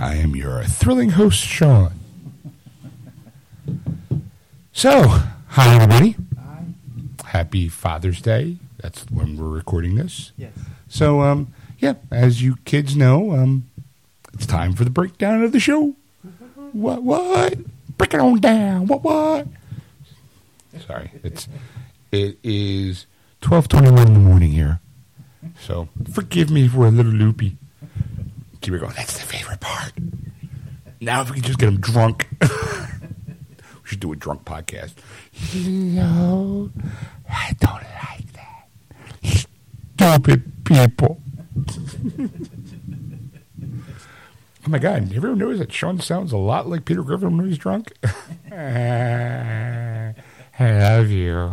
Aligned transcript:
I 0.00 0.14
am 0.16 0.34
your 0.34 0.64
thrilling 0.64 1.10
host, 1.10 1.38
Sean. 1.38 1.92
So, 4.72 5.02
hi 5.48 5.74
everybody. 5.74 6.16
I, 6.38 7.26
Happy 7.28 7.68
Father's 7.68 8.22
Day. 8.22 8.56
That's 8.78 9.02
when 9.10 9.36
we're 9.36 9.48
recording 9.48 9.96
this. 9.96 10.32
yes. 10.38 10.52
So, 10.88 11.20
um, 11.20 11.52
yeah, 11.78 11.94
as 12.10 12.42
you 12.42 12.56
kids 12.64 12.96
know, 12.96 13.32
um, 13.32 13.68
it's 14.32 14.46
time 14.46 14.72
for 14.72 14.84
the 14.84 14.90
breakdown 14.90 15.42
of 15.42 15.52
the 15.52 15.60
show. 15.60 15.94
What? 16.72 17.02
What? 17.02 17.58
Break 17.98 18.14
it 18.14 18.20
on 18.20 18.40
down. 18.40 18.86
What? 18.86 19.02
What? 19.02 19.46
Sorry, 20.86 21.10
it's 21.22 21.46
it 22.10 22.38
is 22.42 23.06
twelve 23.40 23.68
twenty 23.68 23.90
one 23.90 24.06
in 24.08 24.14
the 24.14 24.20
morning 24.20 24.52
here, 24.52 24.80
so 25.60 25.88
forgive 26.12 26.50
me 26.50 26.64
if 26.66 26.74
we're 26.74 26.86
a 26.86 26.90
little 26.92 27.12
loopy. 27.12 27.56
Keep 28.60 28.74
it 28.74 28.80
going. 28.80 28.92
That's 28.96 29.18
the 29.18 29.26
favorite 29.26 29.60
part. 29.60 29.92
Now, 31.00 31.22
if 31.22 31.30
we 31.30 31.36
can 31.36 31.44
just 31.44 31.58
get 31.58 31.66
them 31.66 31.80
drunk, 31.80 32.28
we 32.42 32.48
should 33.84 34.00
do 34.00 34.12
a 34.12 34.16
drunk 34.16 34.44
podcast. 34.44 34.94
No, 35.54 36.70
I 37.28 37.52
don't 37.58 37.72
like 37.72 38.32
that. 38.34 39.46
Stupid 39.96 40.64
people. 40.64 41.20
Oh 44.66 44.68
my 44.68 44.78
God! 44.78 45.14
Everyone 45.14 45.38
knows 45.38 45.58
that 45.58 45.72
Sean 45.72 45.98
sounds 46.00 46.32
a 46.32 46.36
lot 46.36 46.68
like 46.68 46.84
Peter 46.84 47.02
Griffin 47.02 47.38
when 47.38 47.48
he's 47.48 47.56
drunk. 47.56 47.92
I 48.52 50.14
love 50.60 51.08
you. 51.08 51.50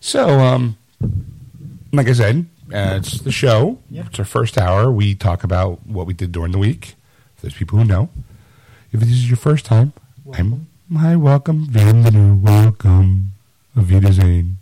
So, 0.00 0.40
um, 0.40 0.78
like 1.92 2.08
I 2.08 2.14
said, 2.14 2.46
uh, 2.72 2.96
it's 2.98 3.20
the 3.20 3.32
show. 3.32 3.78
Yep. 3.90 4.06
It's 4.06 4.18
our 4.18 4.24
first 4.24 4.58
hour. 4.58 4.90
We 4.90 5.14
talk 5.14 5.44
about 5.44 5.86
what 5.86 6.06
we 6.06 6.14
did 6.14 6.32
during 6.32 6.52
the 6.52 6.58
week. 6.58 6.94
Those 7.42 7.54
people 7.54 7.78
who 7.78 7.84
know, 7.84 8.08
if 8.92 9.00
this 9.00 9.10
is 9.10 9.28
your 9.28 9.36
first 9.36 9.64
time, 9.64 9.92
Welcome. 10.24 10.66
I'm 10.90 10.96
hi, 10.96 11.14
welcome, 11.16 11.66
bienvenue, 11.70 12.34
welcome, 12.34 13.32
Wiedersehen. 13.76 14.58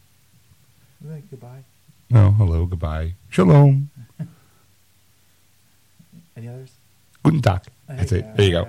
Like, 1.02 1.30
goodbye. 1.30 1.64
No, 2.10 2.32
hello, 2.32 2.66
goodbye, 2.66 3.14
shalom, 3.30 3.88
Any 6.36 6.48
others? 6.48 6.72
guten 7.22 7.40
Tag. 7.40 7.62
That's 7.88 8.12
it. 8.12 8.36
There 8.36 8.46
you 8.46 8.52
go. 8.52 8.68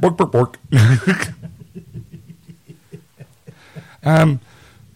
Bork, 0.00 0.16
bork, 0.16 0.32
bork. 0.32 0.58
um, 4.04 4.40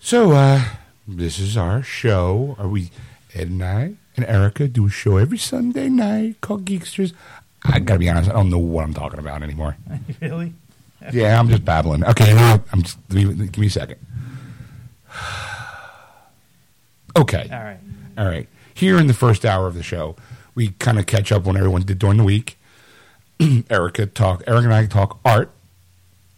so, 0.01 0.33
uh, 0.33 0.63
this 1.09 1.39
is 1.39 1.57
our 1.57 1.83
show. 1.83 2.55
Are 2.59 2.69
we, 2.69 2.91
Ed 3.35 3.49
and 3.49 3.63
I 3.63 3.95
and 4.17 4.25
Erica 4.27 4.69
do 4.69 4.87
a 4.87 4.91
show 4.91 5.17
every 5.17 5.39
Sunday 5.39 5.89
night 5.89 6.41
called 6.41 6.65
Geeksters. 6.65 7.13
I 7.65 7.81
gotta 7.81 7.99
be 7.99 8.09
honest, 8.09 8.31
I 8.31 8.35
don't 8.35 8.51
know 8.51 8.59
what 8.59 8.85
I'm 8.85 8.95
talking 8.95 9.19
about 9.19 9.43
anymore. 9.43 9.77
really? 10.21 10.55
Yeah, 11.13 11.39
I'm 11.39 11.49
just 11.49 11.65
babbling. 11.65 12.05
Okay, 12.05 12.31
you 12.31 12.35
know 12.37 12.53
what? 12.53 12.63
I'm 12.73 12.83
just, 12.83 12.99
give 13.09 13.37
me, 13.37 13.47
give 13.47 13.59
me 13.59 13.67
a 13.67 13.71
second. 13.71 13.99
Okay. 17.17 17.49
All 17.53 17.63
right. 17.63 17.79
All 18.19 18.27
right. 18.27 18.49
Here 18.75 18.99
in 18.99 19.07
the 19.07 19.15
first 19.15 19.45
hour 19.45 19.69
of 19.69 19.75
the 19.75 19.85
show, 19.85 20.17
we 20.57 20.71
kind 20.71 20.99
of 20.99 21.07
catch 21.07 21.31
up 21.31 21.47
on 21.47 21.57
everyone 21.57 21.83
did 21.83 22.01
during 22.01 22.17
the 22.17 22.25
week. 22.25 22.59
Erica 23.71 24.07
talk. 24.07 24.43
Eric 24.49 24.65
and 24.65 24.75
I 24.75 24.87
talk 24.87 25.21
art. 25.25 25.53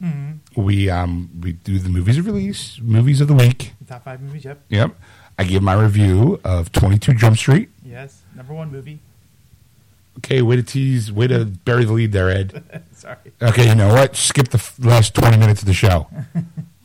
Mm-hmm. 0.02 0.60
We 0.60 0.90
um 0.90 1.30
we 1.40 1.52
do 1.52 1.78
the 1.78 1.88
movies 1.88 2.18
of 2.18 2.26
release, 2.26 2.78
movies 2.82 3.22
of 3.22 3.28
the 3.28 3.34
week. 3.34 3.72
Top 3.88 4.04
five 4.04 4.20
movies, 4.20 4.44
yep. 4.44 4.60
Yep. 4.68 4.94
I 5.38 5.44
give 5.44 5.62
my 5.62 5.74
review 5.74 6.40
of 6.44 6.72
Twenty 6.72 6.98
Two 6.98 7.14
Jump 7.14 7.36
Street. 7.36 7.68
Yes. 7.84 8.22
Number 8.34 8.54
one 8.54 8.70
movie. 8.70 9.00
Okay, 10.18 10.40
way 10.40 10.56
to 10.56 10.62
tease, 10.62 11.12
way 11.12 11.26
to 11.26 11.44
bury 11.44 11.84
the 11.84 11.92
lead 11.92 12.12
there, 12.12 12.30
Ed. 12.30 12.84
Sorry. 12.92 13.16
Okay, 13.42 13.68
you 13.68 13.74
know 13.74 13.92
what? 13.92 14.16
Skip 14.16 14.48
the 14.48 14.56
f- 14.58 14.78
last 14.78 15.14
twenty 15.14 15.36
minutes 15.36 15.60
of 15.60 15.66
the 15.66 15.74
show. 15.74 16.06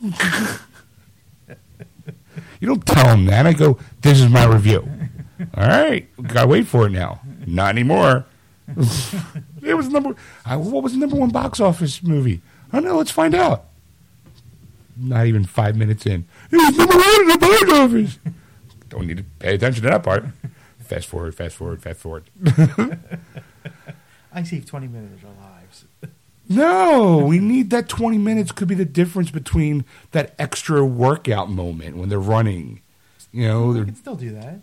you 2.60 2.68
don't 2.68 2.84
tell 2.86 3.06
them 3.06 3.24
that. 3.26 3.46
I 3.46 3.52
go, 3.54 3.78
"This 4.02 4.20
is 4.20 4.28
my 4.28 4.44
review." 4.46 4.86
All 5.54 5.66
right, 5.66 6.06
gotta 6.22 6.46
wait 6.46 6.66
for 6.66 6.86
it 6.86 6.90
now. 6.90 7.20
Not 7.46 7.70
anymore. 7.70 8.26
it 8.68 9.74
was 9.74 9.88
number. 9.88 10.14
Uh, 10.44 10.58
what 10.58 10.82
was 10.82 10.92
the 10.92 10.98
number 10.98 11.16
one 11.16 11.30
box 11.30 11.58
office 11.58 12.02
movie? 12.02 12.40
I 12.72 12.76
don't 12.76 12.84
know. 12.84 12.98
Let's 12.98 13.10
find 13.10 13.34
out. 13.34 13.64
Not 14.96 15.26
even 15.26 15.44
five 15.44 15.74
minutes 15.76 16.06
in. 16.06 16.26
It 16.50 16.56
was 16.56 16.76
number 16.76 16.94
one 16.96 17.20
in 17.22 17.28
the 17.28 17.38
box 17.38 17.72
office. 17.72 18.18
Don't 18.92 19.06
need 19.06 19.16
to 19.16 19.22
pay 19.22 19.54
attention 19.54 19.82
to 19.84 19.88
that 19.88 20.02
part. 20.02 20.26
Fast 20.80 21.06
forward, 21.06 21.34
fast 21.34 21.56
forward, 21.56 21.80
fast 21.80 22.00
forward. 22.00 22.24
I 24.34 24.42
saved 24.42 24.68
20 24.68 24.88
minutes 24.88 25.22
of 25.22 25.28
our 25.30 25.50
lives. 25.50 25.84
No, 26.50 27.18
we 27.26 27.38
need 27.38 27.70
that 27.70 27.88
20 27.88 28.18
minutes 28.18 28.52
could 28.52 28.68
be 28.68 28.74
the 28.74 28.84
difference 28.84 29.30
between 29.30 29.86
that 30.10 30.34
extra 30.38 30.84
workout 30.84 31.48
moment 31.48 31.96
when 31.96 32.10
they're 32.10 32.18
running. 32.18 32.82
You 33.32 33.48
know, 33.48 33.72
they're, 33.72 33.86
can 33.86 33.94
still 33.96 34.16
do 34.16 34.32
that. 34.32 34.58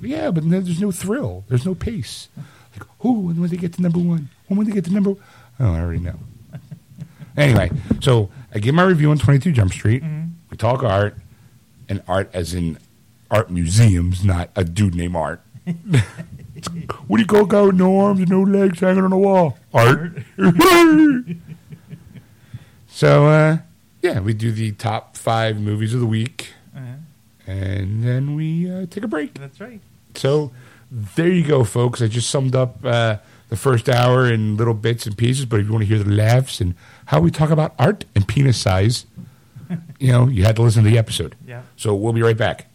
yeah, 0.00 0.30
but 0.30 0.48
there's 0.48 0.80
no 0.80 0.90
thrill. 0.92 1.44
There's 1.48 1.66
no 1.66 1.74
pace. 1.74 2.28
Like, 2.72 2.88
oh, 3.04 3.18
when 3.18 3.48
they 3.48 3.58
get 3.58 3.74
to 3.74 3.82
number 3.82 3.98
one? 3.98 4.30
When 4.46 4.56
will 4.56 4.64
they 4.64 4.72
get 4.72 4.86
to 4.86 4.92
number 4.94 5.16
Oh, 5.58 5.74
I 5.74 5.80
already 5.80 6.00
know. 6.00 6.18
anyway, 7.36 7.70
so 8.00 8.30
I 8.54 8.60
give 8.60 8.74
my 8.74 8.84
review 8.84 9.10
on 9.10 9.18
22 9.18 9.52
Jump 9.52 9.72
Street. 9.72 10.02
Mm-hmm. 10.02 10.28
We 10.50 10.56
talk 10.56 10.82
art, 10.82 11.16
and 11.90 12.02
art 12.08 12.30
as 12.32 12.54
in 12.54 12.78
art 13.30 13.50
museums, 13.50 14.24
not 14.24 14.50
a 14.56 14.64
dude 14.64 14.94
named 14.94 15.16
Art. 15.16 15.40
what 17.06 17.16
do 17.16 17.22
you 17.22 17.26
call 17.26 17.44
a 17.44 17.48
guy 17.48 17.62
with 17.62 17.76
no 17.76 17.98
arms 18.00 18.20
and 18.20 18.28
no 18.30 18.42
legs 18.42 18.80
hanging 18.80 19.04
on 19.04 19.12
a 19.12 19.18
wall? 19.18 19.58
Art. 19.72 20.12
so, 22.88 23.26
uh, 23.26 23.58
yeah, 24.02 24.20
we 24.20 24.34
do 24.34 24.52
the 24.52 24.72
top 24.72 25.16
five 25.16 25.60
movies 25.60 25.94
of 25.94 26.00
the 26.00 26.06
week, 26.06 26.52
Uh-huh. 26.76 26.94
and 27.46 28.02
then 28.04 28.34
we 28.34 28.70
uh, 28.70 28.86
take 28.90 29.04
a 29.04 29.08
break. 29.08 29.34
That's 29.34 29.60
right. 29.60 29.80
So, 30.14 30.52
there 30.90 31.28
you 31.28 31.44
go, 31.46 31.62
folks. 31.64 32.02
I 32.02 32.08
just 32.08 32.28
summed 32.30 32.56
up 32.56 32.84
uh, 32.84 33.16
the 33.48 33.56
first 33.56 33.88
hour 33.88 34.26
in 34.30 34.56
little 34.56 34.74
bits 34.74 35.06
and 35.06 35.16
pieces, 35.16 35.44
but 35.46 35.60
if 35.60 35.66
you 35.66 35.72
want 35.72 35.82
to 35.82 35.88
hear 35.88 36.02
the 36.02 36.10
laughs 36.10 36.60
and 36.60 36.74
how 37.06 37.20
we 37.20 37.30
talk 37.30 37.50
about 37.50 37.74
art 37.78 38.04
and 38.14 38.26
penis 38.26 38.58
size, 38.58 39.06
you 40.00 40.10
know, 40.10 40.26
you 40.28 40.42
had 40.44 40.56
to 40.56 40.62
listen 40.62 40.82
to 40.84 40.90
the 40.90 40.98
episode. 40.98 41.36
Yeah. 41.46 41.62
So, 41.76 41.94
we'll 41.94 42.12
be 42.12 42.22
right 42.22 42.36
back. 42.36 42.66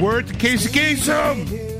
Word 0.00 0.26
to 0.26 0.34
Casey 0.34 0.70
Kasem. 0.70 1.73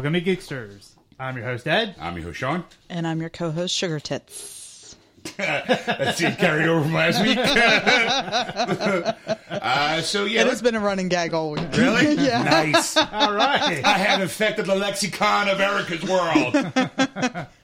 Welcome 0.00 0.14
to 0.14 0.22
Geeksters. 0.22 0.92
I'm 1.18 1.36
your 1.36 1.44
host, 1.44 1.68
Ed. 1.68 1.94
I'm 2.00 2.14
your 2.16 2.24
host, 2.24 2.38
Sean. 2.38 2.64
And 2.88 3.06
I'm 3.06 3.20
your 3.20 3.28
co-host, 3.28 3.76
Sugar 3.76 4.00
Tits. 4.00 4.96
That's 5.36 6.18
it 6.22 6.38
carried 6.38 6.68
over 6.68 6.84
from 6.84 6.94
last 6.94 7.22
week. 7.22 7.36
uh, 9.50 10.00
so 10.00 10.24
yeah, 10.24 10.40
It 10.40 10.46
has 10.46 10.62
been 10.62 10.74
a 10.74 10.80
running 10.80 11.10
gag 11.10 11.34
all 11.34 11.50
week. 11.50 11.68
really 11.76 12.14
yeah. 12.24 12.42
nice. 12.44 12.96
All 12.96 13.34
right. 13.34 13.84
I 13.84 13.98
have 13.98 14.22
infected 14.22 14.64
the 14.64 14.74
lexicon 14.74 15.50
of 15.50 15.60
Erica's 15.60 16.02
world. 16.04 16.54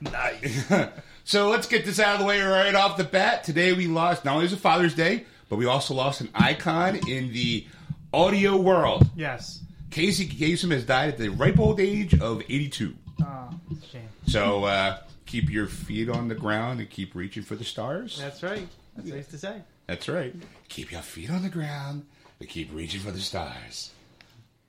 nice. 0.03 0.91
so 1.25 1.49
let's 1.49 1.67
get 1.67 1.87
this 1.87 1.99
out 1.99 2.17
of 2.17 2.21
the 2.21 2.27
way 2.27 2.43
right 2.43 2.75
off 2.75 2.99
the 2.99 3.05
bat. 3.05 3.45
Today 3.45 3.73
we 3.73 3.87
lost 3.87 4.27
not 4.27 4.35
only 4.35 4.45
is 4.45 4.53
it 4.53 4.59
Father's 4.59 4.95
Day, 4.95 5.25
but 5.49 5.57
we 5.57 5.65
also 5.65 5.95
lost 5.95 6.21
an 6.21 6.29
icon 6.35 6.97
in 7.09 7.33
the 7.33 7.65
audio 8.13 8.59
world. 8.59 9.09
yes. 9.17 9.61
Casey 9.91 10.27
Kasem 10.29 10.71
has 10.73 10.85
died 10.85 11.09
at 11.11 11.19
the 11.19 11.29
ripe 11.29 11.59
old 11.59 11.81
age 11.81 12.19
of 12.21 12.43
82. 12.43 12.95
Oh, 13.23 13.51
shame. 13.91 14.09
So 14.27 14.65
uh, 14.65 14.99
keep 15.25 15.51
your 15.51 15.67
feet 15.67 16.09
on 16.09 16.29
the 16.29 16.35
ground 16.35 16.81
and 16.81 16.91
keep 16.91 17.15
reaching 17.15 17.43
for 17.43 17.55
the 17.57 17.65
stars. 17.65 18.19
That's 18.19 18.43
right. 18.43 18.67
That's 18.97 19.09
nice 19.09 19.27
to 19.29 19.39
say. 19.39 19.63
That's 19.87 20.09
right. 20.09 20.35
Keep 20.69 20.93
your 20.93 21.03
feet 21.03 21.31
on 21.31 21.43
the 21.43 21.49
ground 21.49 22.05
and 22.41 22.49
keep 22.49 22.75
reaching 22.75 23.01
for 23.01 23.11
the 23.11 23.21
stars. 23.21 23.93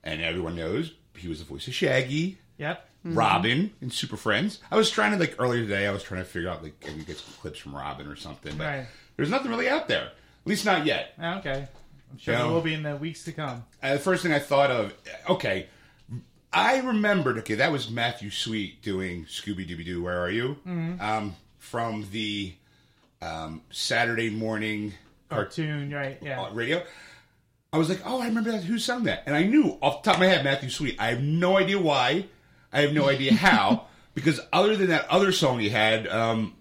And 0.03 0.21
everyone 0.21 0.55
knows 0.55 0.93
he 1.15 1.27
was 1.27 1.39
the 1.39 1.45
voice 1.45 1.67
of 1.67 1.73
Shaggy, 1.73 2.37
Yep. 2.59 2.87
Robin, 3.03 3.71
in 3.81 3.89
Super 3.89 4.17
Friends. 4.17 4.59
I 4.71 4.75
was 4.77 4.89
trying 4.89 5.11
to 5.13 5.17
like 5.17 5.35
earlier 5.39 5.61
today. 5.61 5.87
I 5.87 5.91
was 5.91 6.03
trying 6.03 6.21
to 6.21 6.25
figure 6.29 6.49
out 6.49 6.61
like 6.63 6.79
can 6.79 6.97
we 6.97 7.03
get 7.03 7.17
some 7.17 7.33
clips 7.41 7.59
from 7.59 7.75
Robin 7.75 8.07
or 8.07 8.15
something, 8.15 8.55
but 8.57 8.65
Right. 8.65 8.85
there's 9.15 9.29
nothing 9.29 9.49
really 9.51 9.67
out 9.69 9.87
there. 9.87 10.03
At 10.05 10.45
least 10.47 10.65
not 10.65 10.85
yet. 10.85 11.13
Ah, 11.19 11.39
Okay. 11.39 11.67
I'm 12.11 12.17
sure 12.17 12.35
there 12.35 12.47
will 12.47 12.61
be 12.61 12.73
in 12.73 12.83
the 12.83 12.95
weeks 12.95 13.23
to 13.25 13.31
come. 13.31 13.65
Uh, 13.83 13.93
the 13.93 13.99
first 13.99 14.23
thing 14.23 14.31
I 14.33 14.39
thought 14.39 14.71
of, 14.71 14.93
okay, 15.29 15.67
I 16.53 16.79
remembered. 16.79 17.37
Okay, 17.39 17.55
that 17.55 17.71
was 17.71 17.89
Matthew 17.89 18.29
Sweet 18.29 18.81
doing 18.81 19.25
Scooby 19.25 19.67
Dooby 19.67 19.85
Doo. 19.85 20.03
Where 20.03 20.19
are 20.21 20.29
you? 20.31 20.57
Um, 20.65 21.35
from 21.59 22.05
the 22.11 22.53
um, 23.21 23.61
Saturday 23.71 24.29
morning 24.29 24.93
Cartoon, 25.29 25.91
right? 25.93 26.17
uh, 26.21 26.25
Yeah. 26.25 26.49
radio. 26.53 26.83
I 27.73 27.77
was 27.77 27.89
like, 27.89 28.01
oh, 28.05 28.21
I 28.21 28.27
remember 28.27 28.51
that. 28.53 28.63
Who 28.63 28.79
sung 28.79 29.03
that? 29.03 29.23
And 29.25 29.35
I 29.35 29.43
knew 29.43 29.77
off 29.81 30.01
the 30.01 30.07
top 30.09 30.15
of 30.15 30.21
my 30.21 30.27
head, 30.27 30.43
Matthew 30.45 30.69
Sweet. 30.69 30.95
I 30.99 31.07
have 31.07 31.21
no 31.21 31.57
idea 31.57 31.77
why. 31.77 32.25
I 32.71 32.81
have 32.81 32.93
no 32.93 33.09
idea 33.09 33.33
how. 33.35 33.87
because 34.13 34.39
other 34.53 34.75
than 34.77 34.87
that 34.87 35.07
other 35.09 35.31
song 35.33 35.59
he 35.59 35.69
had, 35.69 36.07
um, 36.07 36.55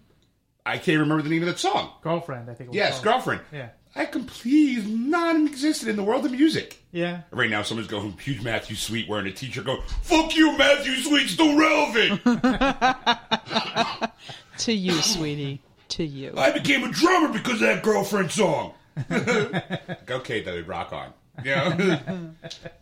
I 0.67 0.79
can't 0.79 0.99
remember 0.99 1.23
the 1.23 1.31
name 1.31 1.43
of 1.43 1.47
that 1.49 1.61
song. 1.61 1.93
Girlfriend, 2.03 2.51
I 2.51 2.55
think. 2.55 2.67
It 2.67 2.71
was 2.71 2.77
Yes, 2.77 3.01
girlfriend. 3.01 3.41
Yeah. 3.53 3.69
I 3.97 4.05
completely 4.05 4.91
non-existent 4.93 5.89
in 5.91 5.97
the 5.97 6.03
world 6.03 6.27
of 6.27 6.33
music. 6.33 6.83
Yeah. 6.93 7.23
Right 7.31 7.51
now, 7.51 7.63
someone's 7.63 7.89
going 7.89 8.17
huge 8.19 8.43
Matthew 8.43 8.77
Sweet 8.77 9.09
wearing 9.09 9.27
a 9.27 9.33
teacher 9.33 9.63
going 9.63 9.81
"Fuck 10.03 10.37
you, 10.37 10.57
Matthew 10.57 10.97
Sweet, 10.97 11.29
still 11.29 11.57
relevant." 11.59 12.21
To 14.59 14.73
you, 14.73 14.93
sweetie. 15.03 15.61
To 15.89 16.05
you. 16.05 16.33
I 16.37 16.51
became 16.51 16.83
a 16.85 16.91
drummer 16.91 17.33
because 17.33 17.55
of 17.55 17.69
that 17.69 17.83
girlfriend 17.83 18.31
song. 18.31 18.73
Like, 19.09 20.11
okay, 20.11 20.43
David, 20.43 20.67
rock 20.67 20.93
on. 20.93 21.13
You 21.45 21.55
know? 21.55 22.31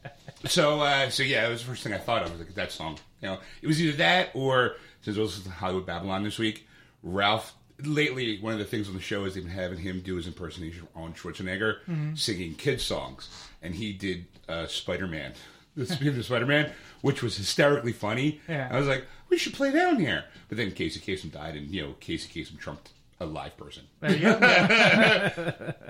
so, 0.47 0.81
uh, 0.81 1.11
so 1.11 1.23
yeah, 1.23 1.47
it 1.47 1.51
was 1.51 1.63
the 1.63 1.67
first 1.67 1.83
thing 1.83 1.93
I 1.93 1.99
thought 1.99 2.23
of. 2.23 2.31
was 2.31 2.41
like 2.41 2.55
that 2.55 2.73
song. 2.73 2.99
You 3.21 3.29
know, 3.29 3.39
it 3.61 3.67
was 3.67 3.83
either 3.83 3.97
that 3.99 4.31
or 4.35 4.77
since 5.03 5.17
it 5.17 5.21
was 5.21 5.47
Hollywood 5.47 5.87
Babylon 5.87 6.23
this 6.23 6.39
week, 6.39 6.67
Ralph. 7.03 7.55
Lately, 7.87 8.41
one 8.41 8.53
of 8.53 8.59
the 8.59 8.65
things 8.65 8.89
on 8.89 8.95
the 8.95 9.01
show 9.01 9.25
is 9.25 9.35
they've 9.35 9.43
been 9.45 9.53
having 9.53 9.79
him 9.79 10.01
do 10.01 10.17
his 10.17 10.27
impersonation 10.27 10.87
on 10.95 11.13
Schwarzenegger, 11.15 11.79
singing 12.19 12.55
kids 12.55 12.83
songs, 12.85 13.29
and 13.63 13.75
he 13.75 13.93
did 13.93 14.27
uh, 14.49 14.67
Spider 14.67 15.07
Man, 15.07 15.33
the 15.77 15.87
Spider 16.23 16.47
Man, 16.47 16.71
which 17.03 17.23
was 17.23 17.37
hysterically 17.37 17.93
funny. 17.93 18.41
Yeah. 18.49 18.69
I 18.71 18.79
was 18.79 18.87
like, 18.89 19.05
we 19.29 19.39
should 19.39 19.55
play 19.55 19.73
down 19.73 19.99
here. 19.99 20.25
But 20.49 20.59
then 20.59 20.71
Casey 20.73 21.01
Kasem 21.01 21.33
died, 21.33 21.57
and 21.57 21.69
you 21.71 21.83
know, 21.83 21.95
Casey 22.01 22.29
Kasem 22.29 22.59
trumped 22.59 22.91
a 23.21 23.27
live 23.27 23.57
person. 23.57 23.85
There 24.01 24.13
you 24.15 24.21
go. 24.23 24.39
Yeah. 24.41 25.73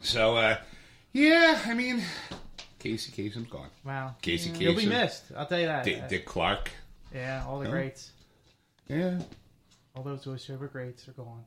So, 0.00 0.36
uh, 0.36 0.56
yeah, 1.12 1.60
I 1.64 1.74
mean, 1.74 2.02
Casey 2.80 3.12
Kasem's 3.12 3.48
gone. 3.48 3.68
Wow. 3.84 4.16
Casey 4.20 4.50
Kasem. 4.50 4.60
You'll 4.60 4.74
be 4.76 4.86
missed. 4.86 5.24
I'll 5.36 5.46
tell 5.46 5.60
you 5.60 5.66
that. 5.66 5.84
Dick, 5.84 6.08
Dick 6.08 6.26
Clark. 6.26 6.70
Yeah, 7.14 7.44
all 7.46 7.60
the 7.60 7.68
greats. 7.68 8.10
Yeah. 8.88 9.20
All 9.94 10.02
those 10.02 10.24
voiceover 10.24 10.70
greats 10.70 11.08
are 11.08 11.12
gone. 11.12 11.44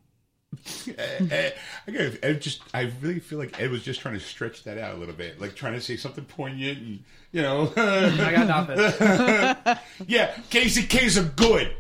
Ed, 0.98 1.56
I 1.88 1.92
gotta, 1.92 2.36
just, 2.36 2.62
I 2.74 2.92
really 3.02 3.20
feel 3.20 3.40
like 3.40 3.60
Ed 3.60 3.72
was 3.72 3.84
just 3.84 4.00
trying 4.00 4.14
to 4.14 4.20
stretch 4.20 4.64
that 4.64 4.78
out 4.78 4.96
a 4.96 4.98
little 4.98 5.16
bit, 5.16 5.42
like 5.42 5.56
trying 5.56 5.74
to 5.74 5.82
say 5.82 5.98
something 5.98 6.24
poignant, 6.24 6.78
and 6.78 7.04
you 7.32 7.42
know, 7.42 7.74
I 7.76 8.32
got 8.32 8.48
nothing. 8.48 9.78
yeah, 10.08 10.36
Casey 10.50 10.84
Kasem, 10.84 11.36
good. 11.36 11.76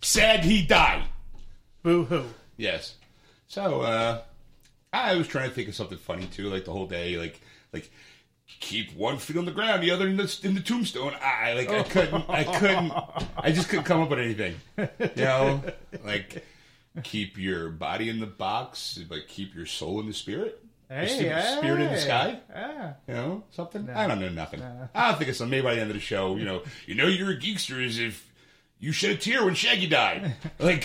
Sad 0.00 0.44
he 0.44 0.64
died. 0.64 1.04
Boo 1.82 2.04
hoo. 2.04 2.26
Yes. 2.56 2.94
So 3.48 3.82
uh 3.82 4.22
I 4.92 5.16
was 5.16 5.26
trying 5.26 5.48
to 5.48 5.54
think 5.54 5.68
of 5.68 5.74
something 5.74 5.98
funny 5.98 6.26
too, 6.26 6.48
like 6.48 6.64
the 6.64 6.72
whole 6.72 6.86
day, 6.86 7.16
like 7.16 7.40
like 7.72 7.90
keep 8.60 8.94
one 8.96 9.18
foot 9.18 9.36
on 9.36 9.44
the 9.44 9.52
ground, 9.52 9.82
the 9.82 9.90
other 9.90 10.06
in 10.08 10.16
the 10.16 10.40
in 10.42 10.54
the 10.54 10.60
tombstone. 10.60 11.14
I 11.22 11.54
like 11.54 11.70
I 11.70 11.78
oh. 11.78 11.84
couldn't 11.84 12.24
I 12.28 12.44
couldn't 12.44 12.92
I 13.36 13.52
just 13.52 13.68
couldn't 13.68 13.84
come 13.84 14.00
up 14.00 14.10
with 14.10 14.18
anything. 14.18 14.56
You 14.76 15.10
know? 15.16 15.62
Like 16.04 16.44
keep 17.02 17.38
your 17.38 17.70
body 17.70 18.08
in 18.08 18.20
the 18.20 18.26
box, 18.26 18.98
but 19.08 19.26
keep 19.26 19.54
your 19.54 19.66
soul 19.66 20.00
in 20.00 20.06
the 20.06 20.12
spirit. 20.12 20.62
Hey, 20.88 21.08
Spirit- 21.08 21.42
hey, 21.42 21.56
spirit 21.56 21.80
in 21.80 21.92
the 21.92 21.98
sky? 21.98 22.38
Yeah. 22.50 22.92
You 23.08 23.14
know, 23.14 23.44
something? 23.50 23.88
I 23.88 24.06
don't 24.06 24.20
know 24.20 24.28
nothing. 24.28 24.62
I 24.94 25.08
don't 25.08 25.18
think 25.18 25.30
it's 25.30 25.38
some 25.38 25.48
maybe 25.48 25.62
by 25.62 25.74
the 25.76 25.80
end 25.80 25.90
of 25.90 25.94
the 25.94 26.00
show, 26.00 26.36
you 26.36 26.44
know, 26.44 26.62
you 26.86 26.94
know 26.94 27.06
you're 27.06 27.30
a 27.30 27.36
geekster 27.36 27.82
is 27.82 27.98
if 27.98 28.30
You 28.78 28.92
shed 28.92 29.12
a 29.12 29.16
tear 29.16 29.44
when 29.44 29.54
Shaggy 29.54 29.86
died. 29.86 30.34
Like, 30.58 30.84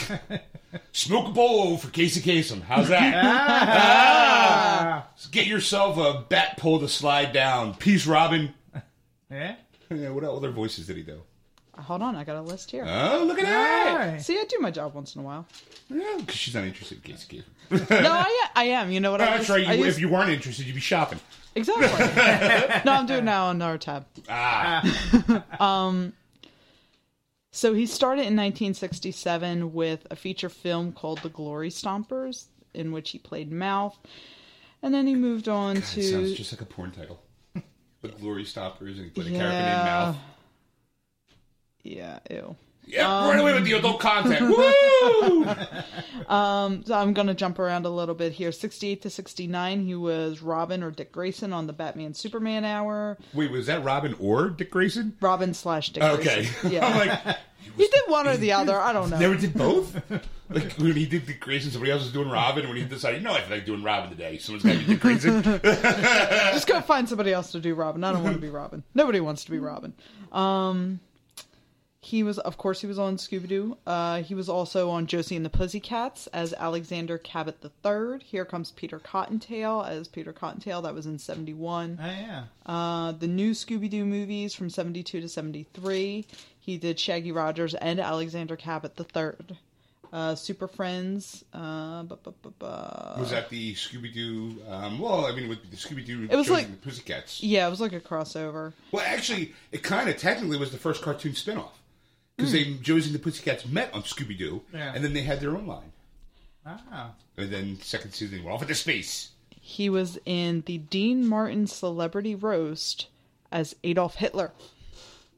smoke 0.94 1.28
a 1.28 1.32
bolo 1.32 1.76
for 1.78 1.90
Casey 1.90 2.22
Kasem. 2.22 2.62
How's 2.62 2.88
that? 2.90 3.14
Ah! 4.42 5.08
Get 5.32 5.48
yourself 5.48 5.98
a 5.98 6.26
bat 6.30 6.58
pole 6.58 6.80
to 6.80 6.88
slide 6.88 7.34
down. 7.34 7.76
Peace, 7.76 8.08
Robin. 8.08 8.54
Yeah. 9.30 9.56
Yeah, 9.90 10.10
what 10.10 10.24
other 10.24 10.50
voices 10.52 10.88
did 10.88 10.98
he 10.98 11.04
do? 11.04 11.22
Hold 11.78 12.02
on, 12.02 12.16
I 12.16 12.24
got 12.24 12.36
a 12.36 12.42
list 12.42 12.72
here. 12.72 12.86
Oh, 12.88 13.24
look 13.26 13.40
at 13.40 13.46
that! 13.46 13.88
Alright. 13.92 14.22
See, 14.22 14.38
I 14.38 14.44
do 14.50 14.60
my 14.60 14.70
job 14.72 14.94
once 14.94 15.16
in 15.16 15.22
a 15.22 15.24
while. 15.24 15.46
Yeah, 15.90 16.16
because 16.20 16.36
she's 16.36 16.54
not 16.56 16.64
interested 16.66 16.98
in 16.98 17.02
Casey 17.14 17.44
Kasem. 17.72 17.90
no, 18.04 18.12
I, 18.12 18.48
I 18.56 18.64
am. 18.66 18.92
You 18.92 19.00
know 19.00 19.12
what? 19.12 19.22
I 19.22 19.26
That's 19.26 19.40
use- 19.42 19.50
right. 19.50 19.68
I 19.68 19.74
You, 19.74 19.86
use- 19.86 19.96
if 19.96 20.02
you 20.02 20.10
weren't 20.10 20.30
interested, 20.30 20.66
you'd 20.66 20.76
be 20.76 20.82
shopping. 20.82 21.20
exactly. 21.56 21.86
no, 22.86 22.94
I'm 22.98 23.06
doing 23.06 23.26
now 23.26 23.46
on 23.48 23.56
another 23.58 23.78
tab. 23.78 24.06
Ah, 24.30 24.82
So 27.52 27.74
he 27.74 27.86
started 27.88 28.22
in 28.22 28.36
1967 28.36 29.74
with 29.74 30.06
a 30.12 30.16
feature 30.16 30.50
film 30.50 30.92
called 30.92 31.20
The 31.24 31.30
Glory 31.30 31.70
Stompers, 31.70 32.46
in 32.74 32.92
which 32.92 33.10
he 33.10 33.18
played 33.18 33.52
Mouth, 33.52 33.98
and 34.84 34.94
then 34.94 35.08
he 35.08 35.16
moved 35.16 35.50
on 35.50 35.78
it 35.78 35.84
to 35.86 36.04
sounds 36.04 36.34
just 36.34 36.54
like 36.54 36.62
a 36.62 36.66
porn 36.66 36.92
title. 36.92 37.22
The 38.02 38.10
Glory 38.10 38.46
Stoppers, 38.46 38.98
and 38.98 39.06
he 39.06 39.12
played 39.12 39.28
a 39.28 39.32
Yeah. 39.32 39.38
character 39.40 39.64
named 39.64 39.84
Mouth. 39.84 40.18
yeah, 41.84 42.20
ew. 42.30 42.56
Yep, 42.90 43.06
Um, 43.06 43.30
right 43.30 43.40
away 43.40 43.54
with 43.54 43.66
the 43.66 43.74
adult 43.74 44.00
content. 44.00 44.50
Woo! 44.50 45.46
So 46.30 46.94
I'm 46.94 47.14
gonna 47.14 47.34
jump 47.34 47.58
around 47.60 47.86
a 47.86 47.90
little 47.90 48.14
bit 48.16 48.34
here. 48.34 48.52
68 48.52 49.02
to 49.04 49.10
69, 49.10 49.82
he 49.86 49.96
was 49.96 50.42
Robin 50.42 50.84
or 50.84 50.92
Dick 50.92 51.12
Grayson 51.12 51.54
on 51.54 51.66
the 51.68 51.74
Batman 51.74 52.14
Superman 52.14 52.66
Hour. 52.66 53.18
Wait, 53.34 53.50
was 53.52 53.66
that 53.68 53.84
Robin 53.84 54.16
or 54.20 54.50
Dick 54.50 54.70
Grayson? 54.72 55.16
Robin 55.22 55.54
slash 55.56 55.90
Dick 55.92 56.04
Okay. 56.04 56.44
Grayson. 56.46 56.72
Yeah, 56.72 56.86
I'm 56.86 57.08
like, 57.08 57.38
he 57.78 57.88
did 57.88 58.04
one 58.08 58.28
or 58.28 58.38
the 58.38 58.52
other. 58.52 58.80
I 58.80 58.94
don't 58.94 59.10
know. 59.10 59.18
never 59.18 59.36
did 59.36 59.54
both? 59.56 59.96
like, 60.50 60.74
when 60.74 60.96
he 60.96 61.06
did 61.08 61.26
Dick 61.26 61.40
Grayson, 61.40 61.72
somebody 61.72 61.92
else 61.92 62.04
was 62.04 62.12
doing 62.14 62.30
Robin. 62.30 62.68
When 62.68 62.78
he 62.78 62.84
decided, 62.86 63.24
no, 63.24 63.34
I 63.34 63.42
feel 63.42 63.58
like 63.58 63.66
doing 63.66 63.82
Robin 63.84 64.10
today. 64.12 64.38
Someone's 64.38 64.64
got 64.64 64.74
to 64.74 64.80
be 64.80 64.86
Dick 64.86 65.00
Grayson. 65.00 65.42
Just 65.44 66.68
go 66.68 66.80
find 66.82 67.10
somebody 67.10 67.34
else 67.34 67.52
to 67.54 67.60
do 67.60 67.74
Robin. 67.74 68.04
I 68.04 68.12
don't 68.12 68.24
want 68.24 68.36
to 68.36 68.42
be 68.42 68.50
Robin. 68.50 68.84
Nobody 68.94 69.20
wants 69.20 69.46
to 69.46 69.52
be 69.52 69.58
Robin. 69.60 69.94
Um, 70.32 71.00
he 72.10 72.24
was, 72.24 72.40
of 72.40 72.58
course, 72.58 72.82
he 72.82 72.88
was 72.88 72.98
on 72.98 73.18
Scooby 73.18 73.48
Doo. 73.48 73.78
Uh, 73.86 74.24
he 74.24 74.34
was 74.34 74.50
also 74.50 74.90
on 74.90 75.06
Josie 75.06 75.36
and 75.36 75.46
the 75.46 75.50
Pussycats 75.50 76.26
as 76.28 76.54
Alexander 76.54 77.18
Cabot 77.20 77.58
III. 77.64 78.20
Here 78.26 78.46
comes 78.46 78.72
Peter 78.72 78.98
Cottontail 78.98 79.82
as 79.84 80.08
Peter 80.08 80.34
Cottontail. 80.34 80.82
That 80.82 80.96
was 80.96 81.06
in 81.06 81.20
'71. 81.20 82.00
Oh 82.02 82.06
yeah. 82.06 82.44
Uh, 82.66 83.12
the 83.12 83.28
new 83.28 83.52
Scooby 83.52 83.90
Doo 83.90 84.06
movies 84.06 84.56
from 84.56 84.70
'72 84.72 85.22
to 85.22 85.30
'73. 85.30 86.26
He 86.60 86.78
did 86.78 87.00
Shaggy 87.00 87.32
Rogers 87.32 87.76
and 87.76 88.00
Alexander 88.00 88.56
Cabot 88.56 89.00
III. 89.00 89.58
Uh, 90.12 90.34
Super 90.34 90.68
Friends. 90.68 91.46
Uh, 91.54 92.02
bu- 92.02 92.16
bu- 92.24 92.32
bu- 92.42 92.66
was 93.20 93.30
that 93.30 93.50
the 93.50 93.76
Scooby 93.76 94.12
Doo? 94.12 94.56
Um, 94.68 94.98
well, 94.98 95.28
I 95.28 95.36
mean, 95.36 95.48
with 95.50 95.70
the 95.70 95.78
Scooby 95.78 96.04
Doo, 96.04 96.24
It 96.24 96.36
was 96.36 96.48
Josie 96.48 96.52
like- 96.52 96.66
and 96.66 96.74
the 96.74 96.78
Pussycats. 96.78 97.44
yeah, 97.44 97.68
it 97.68 97.70
was 97.70 97.80
like 97.80 97.94
a 97.94 98.00
crossover. 98.00 98.74
Well, 98.92 99.06
actually, 99.06 99.54
it 99.72 99.84
kind 99.84 100.10
of 100.10 100.18
technically 100.18 100.58
was 100.58 100.72
the 100.72 100.80
first 100.80 101.04
cartoon 101.04 101.34
spinoff 101.34 101.70
because 102.40 102.52
they 102.54 102.74
Josie 102.82 103.08
and 103.10 103.16
the 103.16 103.20
Pussycats 103.20 103.66
met 103.68 103.94
on 103.94 104.04
Scooby 104.04 104.38
Doo, 104.38 104.62
Yeah. 104.74 104.92
and 104.96 105.04
then 105.04 105.14
they 105.14 105.22
had 105.22 105.40
their 105.42 105.52
own 105.58 105.68
line. 105.68 105.92
Ah. 106.66 107.12
And 107.38 107.52
then 107.52 107.80
second 107.82 108.12
season, 108.14 108.38
they 108.38 108.44
went 108.44 108.54
off 108.56 108.62
into 108.62 108.76
space. 108.76 109.30
He 109.62 109.90
was 109.90 110.18
in 110.26 110.64
the 110.66 110.78
Dean 110.78 111.28
Martin 111.28 111.68
Celebrity 111.68 112.36
Roast 112.36 113.08
as 113.52 113.76
Adolf 113.84 114.16
Hitler, 114.16 114.52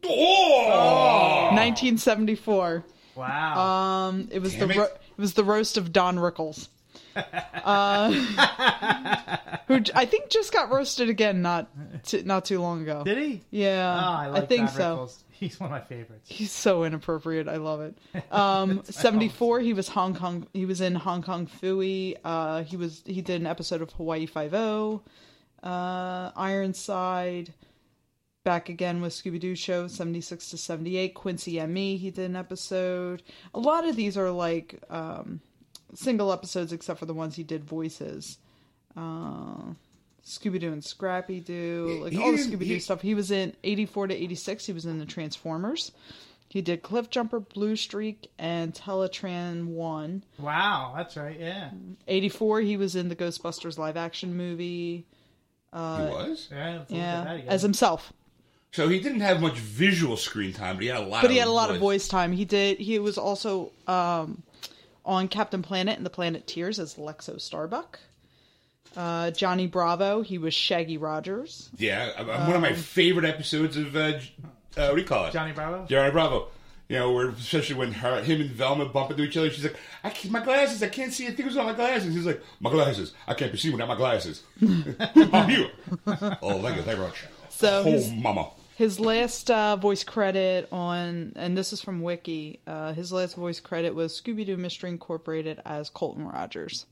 Oh! 0.03 1.49
1974. 1.53 2.83
Wow. 3.15 3.59
Um, 4.09 4.27
it 4.31 4.39
was 4.39 4.53
Damn 4.55 4.67
the 4.69 4.73
it. 4.73 4.77
ro- 4.77 4.83
it 4.85 5.17
was 5.17 5.33
the 5.33 5.43
roast 5.43 5.77
of 5.77 5.91
Don 5.93 6.15
Rickles, 6.17 6.69
uh, 7.15 8.11
who 9.67 9.81
I 9.93 10.05
think 10.05 10.29
just 10.29 10.53
got 10.53 10.71
roasted 10.71 11.09
again 11.09 11.41
not 11.41 11.67
t- 12.05 12.23
not 12.23 12.45
too 12.45 12.59
long 12.61 12.81
ago. 12.81 13.03
Did 13.03 13.17
he? 13.17 13.41
Yeah, 13.51 13.93
Oh, 13.95 14.11
I 14.13 14.27
like 14.27 14.49
think 14.49 14.67
Don 14.67 14.75
so. 14.75 14.97
Rickles. 14.97 15.17
He's 15.41 15.59
one 15.59 15.67
of 15.67 15.71
my 15.71 15.81
favorites. 15.81 16.29
He's 16.29 16.51
so 16.51 16.83
inappropriate. 16.83 17.47
I 17.47 17.57
love 17.57 17.81
it. 17.81 17.97
Um, 18.31 18.83
74. 18.83 19.59
He 19.61 19.73
was 19.73 19.87
Hong 19.89 20.15
Kong. 20.15 20.47
He 20.53 20.65
was 20.67 20.81
in 20.81 20.93
Hong 20.93 21.23
Kong 21.23 21.47
Phooey. 21.47 22.15
Uh, 22.23 22.63
he 22.63 22.77
was. 22.77 23.01
He 23.05 23.21
did 23.21 23.41
an 23.41 23.47
episode 23.47 23.81
of 23.81 23.91
Hawaii 23.93 24.27
Five 24.27 24.53
O. 24.53 25.01
Uh, 25.63 26.31
Ironside. 26.35 27.53
Back 28.43 28.69
again 28.69 29.01
with 29.01 29.13
Scooby 29.13 29.39
Doo 29.39 29.55
show 29.55 29.87
76 29.87 30.49
to 30.51 30.57
78. 30.57 31.15
Quincy 31.15 31.59
and 31.59 31.73
Me. 31.73 31.97
He 31.97 32.11
did 32.11 32.29
an 32.29 32.35
episode. 32.35 33.23
A 33.53 33.59
lot 33.59 33.87
of 33.87 33.95
these 33.95 34.17
are 34.17 34.29
like 34.31 34.81
um, 34.89 35.41
single 35.95 36.31
episodes, 36.31 36.71
except 36.71 36.99
for 36.99 37.05
the 37.07 37.13
ones 37.15 37.35
he 37.35 37.43
did 37.43 37.63
voices. 37.63 38.37
Uh, 38.95 39.73
Scooby 40.25 40.59
Doo 40.59 40.71
and 40.71 40.83
Scrappy 40.83 41.39
Doo, 41.39 41.99
like 42.03 42.13
He 42.13 42.21
all 42.21 42.31
the 42.31 42.37
Scooby 42.37 42.67
Doo 42.67 42.79
stuff. 42.79 43.01
He 43.01 43.15
was 43.15 43.31
in 43.31 43.55
84 43.63 44.07
to 44.07 44.15
86. 44.15 44.65
He 44.65 44.73
was 44.73 44.85
in 44.85 44.99
the 44.99 45.05
Transformers. 45.05 45.91
He 46.47 46.61
did 46.61 46.83
Cliff 46.83 47.09
Jumper, 47.09 47.39
Blue 47.39 47.77
Streak, 47.77 48.29
and 48.37 48.73
Teletraan 48.73 49.67
1. 49.67 50.23
Wow, 50.37 50.93
that's 50.97 51.15
right. 51.15 51.39
Yeah. 51.39 51.69
84, 52.09 52.59
he 52.61 52.75
was 52.75 52.95
in 52.95 53.07
the 53.07 53.15
Ghostbusters 53.15 53.77
live 53.77 53.95
action 53.95 54.35
movie. 54.35 55.05
he 55.71 55.79
was. 55.79 56.49
Yeah. 56.51 56.77
let's 56.79 56.91
look 56.91 56.99
at 56.99 57.23
that 57.23 57.45
Yeah, 57.45 57.51
as 57.51 57.61
himself. 57.61 58.11
So 58.73 58.87
he 58.89 58.99
didn't 58.99 59.21
have 59.21 59.41
much 59.41 59.57
visual 59.57 60.17
screen 60.17 60.53
time, 60.53 60.75
but 60.75 60.83
he 60.83 60.89
had 60.89 60.97
a 60.99 61.05
lot. 61.05 61.21
But 61.21 61.25
of 61.25 61.31
he 61.31 61.37
had 61.37 61.47
a 61.47 61.51
lot 61.51 61.69
of 61.69 61.77
voice. 61.77 62.03
voice 62.03 62.07
time. 62.07 62.31
He 62.31 62.45
did. 62.45 62.79
He 62.79 62.99
was 62.99 63.17
also 63.17 63.71
um, 63.87 64.43
on 65.05 65.27
Captain 65.27 65.61
Planet 65.61 65.97
and 65.97 66.05
the 66.05 66.09
Planeteers 66.09 66.79
as 66.79 66.95
Lexo 66.95 67.39
Starbuck. 67.39 67.99
Uh, 68.95 69.31
Johnny 69.31 69.67
Bravo, 69.67 70.21
he 70.21 70.37
was 70.37 70.53
Shaggy 70.53 70.97
Rogers. 70.97 71.69
Yeah, 71.77 72.11
uh, 72.17 72.45
one 72.45 72.55
of 72.55 72.61
my 72.61 72.73
favorite 72.73 73.25
episodes 73.25 73.77
of 73.77 73.95
uh, 73.95 74.19
J- 74.19 74.31
uh, 74.77 74.87
what 74.87 74.95
do 74.95 75.01
you 75.01 75.07
call 75.07 75.25
it? 75.27 75.33
Johnny 75.33 75.51
Bravo. 75.53 75.85
Johnny 75.85 76.11
Bravo. 76.11 76.47
You 76.89 76.99
know, 76.99 77.11
where 77.13 77.29
especially 77.29 77.75
when 77.77 77.93
her, 77.93 78.21
him 78.21 78.41
and 78.41 78.49
Velma 78.51 78.85
bump 78.85 79.11
into 79.11 79.23
each 79.23 79.37
other, 79.37 79.49
she's 79.49 79.63
like, 79.63 79.77
"I 80.03 80.09
can't, 80.09 80.33
my 80.33 80.43
glasses, 80.43 80.83
I 80.83 80.89
can't 80.89 81.13
see 81.13 81.25
a 81.27 81.31
thing. 81.31 81.45
What's 81.45 81.57
on 81.57 81.65
my 81.65 81.73
glasses?" 81.73 82.13
He's 82.13 82.25
like, 82.25 82.43
"My 82.59 82.69
glasses, 82.69 83.13
I 83.27 83.33
can't 83.33 83.49
perceive 83.49 83.71
without 83.71 83.87
my 83.87 83.95
glasses." 83.95 84.43
I'm 84.61 85.47
here. 85.49 85.71
Oh, 86.05 86.11
thank 86.11 86.41
you, 86.41 86.61
thank 86.61 86.75
you 86.75 86.81
very 86.83 86.97
much. 86.97 87.23
So 87.49 87.83
oh, 87.85 87.91
his- 87.91 88.11
mama. 88.11 88.49
His 88.75 88.99
last 88.99 89.51
uh, 89.51 89.75
voice 89.75 90.03
credit 90.03 90.67
on, 90.71 91.33
and 91.35 91.55
this 91.55 91.71
is 91.71 91.81
from 91.81 92.01
Wiki, 92.01 92.61
uh, 92.65 92.93
his 92.93 93.11
last 93.11 93.35
voice 93.35 93.59
credit 93.59 93.93
was 93.93 94.19
Scooby 94.19 94.43
Doo 94.43 94.57
Mystery 94.57 94.89
Incorporated 94.89 95.61
as 95.65 95.89
Colton 95.89 96.27
Rogers. 96.27 96.87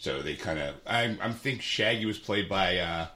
So 0.00 0.22
they 0.22 0.34
kind 0.34 0.58
of, 0.58 0.74
I, 0.86 1.16
I 1.20 1.32
think 1.32 1.62
Shaggy 1.62 2.06
was 2.06 2.18
played 2.18 2.48
by 2.48 2.78
uh, 2.78 3.06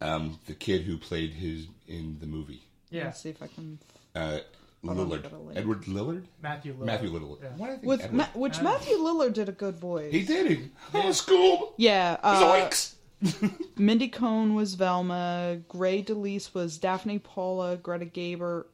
um, 0.00 0.38
the 0.46 0.54
kid 0.54 0.82
who 0.82 0.96
played 0.98 1.32
his 1.32 1.66
in 1.88 2.18
the 2.20 2.26
movie, 2.26 2.62
Yeah. 2.90 3.06
Let's 3.06 3.20
see 3.22 3.30
if 3.30 3.42
I 3.42 3.46
can. 3.48 3.78
uh, 4.14 4.38
Hold 4.86 4.98
on, 4.98 5.12
I 5.12 5.16
Lillard. 5.16 5.56
Edward 5.56 5.82
Lillard, 5.82 6.24
Matthew 6.42 6.72
Lillard. 6.74 6.86
Matthew 6.86 7.10
Lillard. 7.10 7.42
Yeah. 7.42 7.48
Why 7.56 7.66
did 7.66 7.72
I 7.72 7.76
think 7.76 7.86
With 7.88 8.00
Edward? 8.02 8.16
Ma- 8.16 8.26
which 8.34 8.62
Matthew 8.62 8.96
Lillard 8.96 9.32
did 9.34 9.48
a 9.50 9.52
good 9.52 9.78
voice. 9.78 10.10
he 10.12 10.22
did 10.24 10.50
it. 10.52 10.58
Oh, 10.94 11.00
Scoob. 11.10 11.72
Yeah, 11.76 12.16
uh, 12.22 12.42
Zoinks. 12.42 12.94
Mindy 13.76 14.08
Cohn 14.08 14.54
was 14.54 14.74
Velma. 14.74 15.58
Grey 15.68 16.02
DeLisle 16.02 16.54
was 16.54 16.78
Daphne 16.78 17.18
Paula. 17.18 17.76
Greta 17.76 18.06
Gaber, 18.06 18.64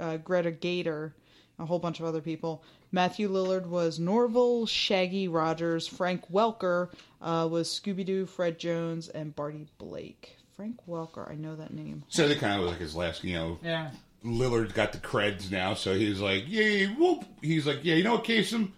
uh, 0.00 0.16
Greta 0.16 0.50
Gator, 0.50 1.14
a 1.60 1.64
whole 1.66 1.78
bunch 1.78 2.00
of 2.00 2.06
other 2.06 2.20
people. 2.20 2.64
Matthew 2.92 3.30
Lillard 3.30 3.66
was 3.66 3.98
Norville. 3.98 4.66
Shaggy 4.66 5.26
Rogers. 5.28 5.88
Frank 5.88 6.30
Welker 6.30 6.90
uh, 7.22 7.48
was 7.50 7.68
Scooby 7.68 8.04
Doo. 8.04 8.26
Fred 8.26 8.58
Jones 8.58 9.08
and 9.08 9.34
Barty 9.34 9.66
Blake. 9.78 10.36
Frank 10.54 10.76
Welker, 10.86 11.28
I 11.30 11.34
know 11.34 11.56
that 11.56 11.72
name. 11.72 12.04
So 12.08 12.28
they 12.28 12.34
kind 12.36 12.54
of 12.54 12.60
was 12.60 12.70
like 12.72 12.80
his 12.80 12.94
last, 12.94 13.24
you 13.24 13.34
know, 13.34 13.58
Yeah. 13.62 13.90
Lillard 14.24 14.72
got 14.74 14.92
the 14.92 14.98
creds 14.98 15.50
now, 15.50 15.74
so 15.74 15.94
he's 15.94 16.20
like, 16.20 16.44
yeah, 16.46 16.94
we'll. 16.96 17.24
He's 17.40 17.66
like, 17.66 17.80
yeah, 17.82 17.96
you 17.96 18.04
know 18.04 18.12
what, 18.12 18.24
Kasem, 18.24 18.70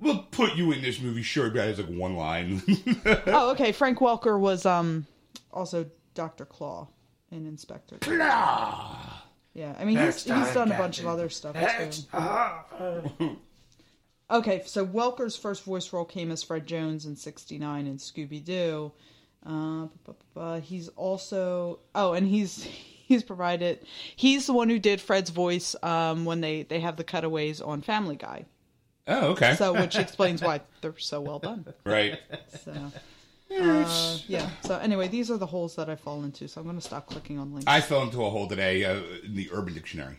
we'll 0.00 0.24
put 0.32 0.56
you 0.56 0.72
in 0.72 0.82
this 0.82 1.00
movie. 1.00 1.22
Sure, 1.22 1.50
but 1.50 1.60
has 1.60 1.78
like 1.78 1.86
one 1.86 2.16
line. 2.16 2.62
oh, 3.28 3.50
okay. 3.52 3.70
Frank 3.70 3.98
Welker 3.98 4.40
was 4.40 4.66
um 4.66 5.06
also 5.52 5.86
Doctor 6.14 6.44
Claw 6.46 6.88
in 7.30 7.46
Inspector. 7.46 7.96
Blah. 7.98 8.96
Yeah, 9.54 9.74
I 9.78 9.84
mean 9.84 9.98
he's, 9.98 10.24
he's 10.24 10.52
done 10.54 10.72
a 10.72 10.78
bunch 10.78 10.98
of 10.98 11.06
other 11.06 11.28
stuff 11.28 11.54
too. 11.54 13.36
Okay, 14.30 14.62
so 14.66 14.84
Welker's 14.84 15.36
first 15.36 15.64
voice 15.64 15.92
role 15.92 16.04
came 16.04 16.30
as 16.30 16.42
Fred 16.42 16.66
Jones 16.66 17.06
in 17.06 17.16
'69 17.16 17.86
in 17.86 17.96
Scooby 17.96 18.44
Doo. 18.44 18.92
Uh, 19.46 20.60
he's 20.60 20.88
also 20.88 21.78
oh, 21.94 22.12
and 22.12 22.26
he's 22.26 22.62
he's 23.06 23.22
provided 23.22 23.80
he's 24.16 24.46
the 24.46 24.52
one 24.52 24.68
who 24.68 24.78
did 24.78 25.00
Fred's 25.00 25.30
voice 25.30 25.74
um, 25.82 26.24
when 26.24 26.40
they 26.40 26.64
they 26.64 26.80
have 26.80 26.96
the 26.96 27.04
cutaways 27.04 27.60
on 27.60 27.80
Family 27.80 28.16
Guy. 28.16 28.44
oh, 29.06 29.28
okay. 29.28 29.54
So 29.54 29.72
which 29.72 29.96
explains 29.98 30.42
why 30.42 30.60
they're 30.82 30.98
so 30.98 31.20
well 31.20 31.38
done. 31.38 31.72
right. 31.84 32.18
So 32.64 32.72
uh, 33.58 34.18
yeah. 34.26 34.50
So 34.62 34.76
anyway, 34.78 35.08
these 35.08 35.30
are 35.30 35.38
the 35.38 35.46
holes 35.46 35.76
that 35.76 35.88
I 35.88 35.96
fall 35.96 36.22
into. 36.22 36.48
So 36.48 36.60
I'm 36.60 36.66
going 36.66 36.78
to 36.78 36.84
stop 36.84 37.06
clicking 37.06 37.38
on 37.38 37.54
links. 37.54 37.64
I 37.66 37.80
fell 37.80 38.02
into 38.02 38.22
a 38.22 38.28
hole 38.28 38.46
today 38.46 38.84
uh, 38.84 39.00
in 39.24 39.36
the 39.36 39.48
Urban 39.52 39.72
Dictionary. 39.72 40.18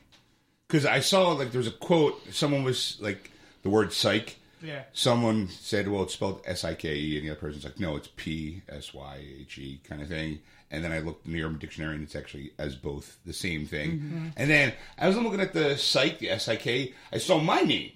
because 0.67 0.87
I 0.87 0.99
saw 1.01 1.33
like 1.33 1.51
there 1.51 1.59
was 1.59 1.67
a 1.67 1.71
quote. 1.71 2.19
Someone 2.33 2.63
was 2.63 2.97
like 2.99 3.29
the 3.63 3.69
word 3.69 3.93
psych. 3.93 4.37
Yeah. 4.61 4.83
Someone 4.93 5.47
said, 5.47 5.87
"Well, 5.87 6.03
it's 6.03 6.13
spelled 6.13 6.41
S 6.45 6.63
I 6.65 6.73
K 6.73 6.93
E," 6.95 7.17
and 7.17 7.25
the 7.25 7.31
other 7.31 7.39
person's 7.39 7.63
like, 7.63 7.79
"No, 7.79 7.95
it's 7.95 8.09
P 8.15 8.61
S 8.67 8.93
Y 8.93 9.23
H 9.41 9.57
E," 9.57 9.79
kind 9.87 10.01
of 10.01 10.07
thing. 10.09 10.39
And 10.71 10.83
then 10.83 10.91
I 10.91 10.99
looked 10.99 11.25
in 11.25 11.33
the 11.33 11.41
Urban 11.43 11.57
Dictionary, 11.57 11.95
and 11.95 12.03
it's 12.03 12.15
actually 12.15 12.51
as 12.59 12.75
both 12.75 13.17
the 13.25 13.33
same 13.33 13.65
thing. 13.65 14.33
And 14.37 14.49
then 14.49 14.73
as 14.97 15.15
I 15.15 15.17
was 15.17 15.25
looking 15.25 15.39
at 15.41 15.53
the 15.53 15.77
psych, 15.77 16.19
the 16.19 16.29
S 16.29 16.47
I 16.47 16.57
K. 16.57 16.93
I 17.11 17.17
saw 17.17 17.39
my 17.39 17.61
name. 17.61 17.91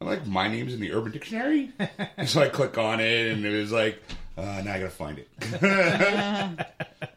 I'm 0.00 0.08
like, 0.08 0.26
my 0.26 0.46
name's 0.48 0.74
in 0.74 0.80
the 0.80 0.92
Urban 0.92 1.12
Dictionary. 1.12 1.72
and 2.18 2.28
so 2.28 2.42
I 2.42 2.48
click 2.48 2.76
on 2.76 3.00
it, 3.00 3.32
and 3.32 3.46
it 3.46 3.58
was 3.58 3.72
like, 3.72 4.02
uh, 4.36 4.60
now 4.62 4.74
I 4.74 4.78
gotta 4.78 4.90
find 4.90 5.18
it. 5.18 5.28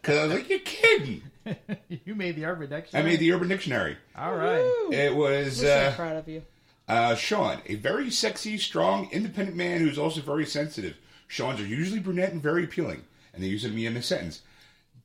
Because 0.02 0.18
I 0.18 0.24
was 0.26 0.34
like, 0.34 0.50
you're 0.50 0.60
kidding. 0.60 1.24
You 2.06 2.14
made 2.16 2.36
the 2.36 2.46
Urban 2.46 2.70
Dictionary. 2.70 3.04
I 3.04 3.10
made 3.10 3.20
the 3.20 3.32
Urban 3.34 3.48
Dictionary. 3.48 3.98
All 4.16 4.36
right. 4.36 4.62
It 4.92 5.16
was 5.16 5.64
We're 5.64 5.90
uh, 5.90 5.96
proud 5.96 6.16
of 6.18 6.28
you. 6.28 6.44
Uh, 6.90 7.16
Sean, 7.16 7.62
a 7.68 7.76
very 7.76 8.10
sexy, 8.10 8.58
strong, 8.58 9.10
independent 9.12 9.56
man 9.56 9.80
who's 9.80 10.00
also 10.00 10.22
very 10.22 10.46
sensitive. 10.46 10.98
Sean's 11.28 11.62
are 11.62 11.66
usually 11.66 12.00
brunette 12.00 12.34
and 12.34 12.42
very 12.42 12.64
appealing, 12.64 13.04
and 13.34 13.44
they 13.44 13.48
use 13.48 13.64
me 13.64 13.86
in 13.86 13.96
a 13.96 14.02
sentence. 14.02 14.42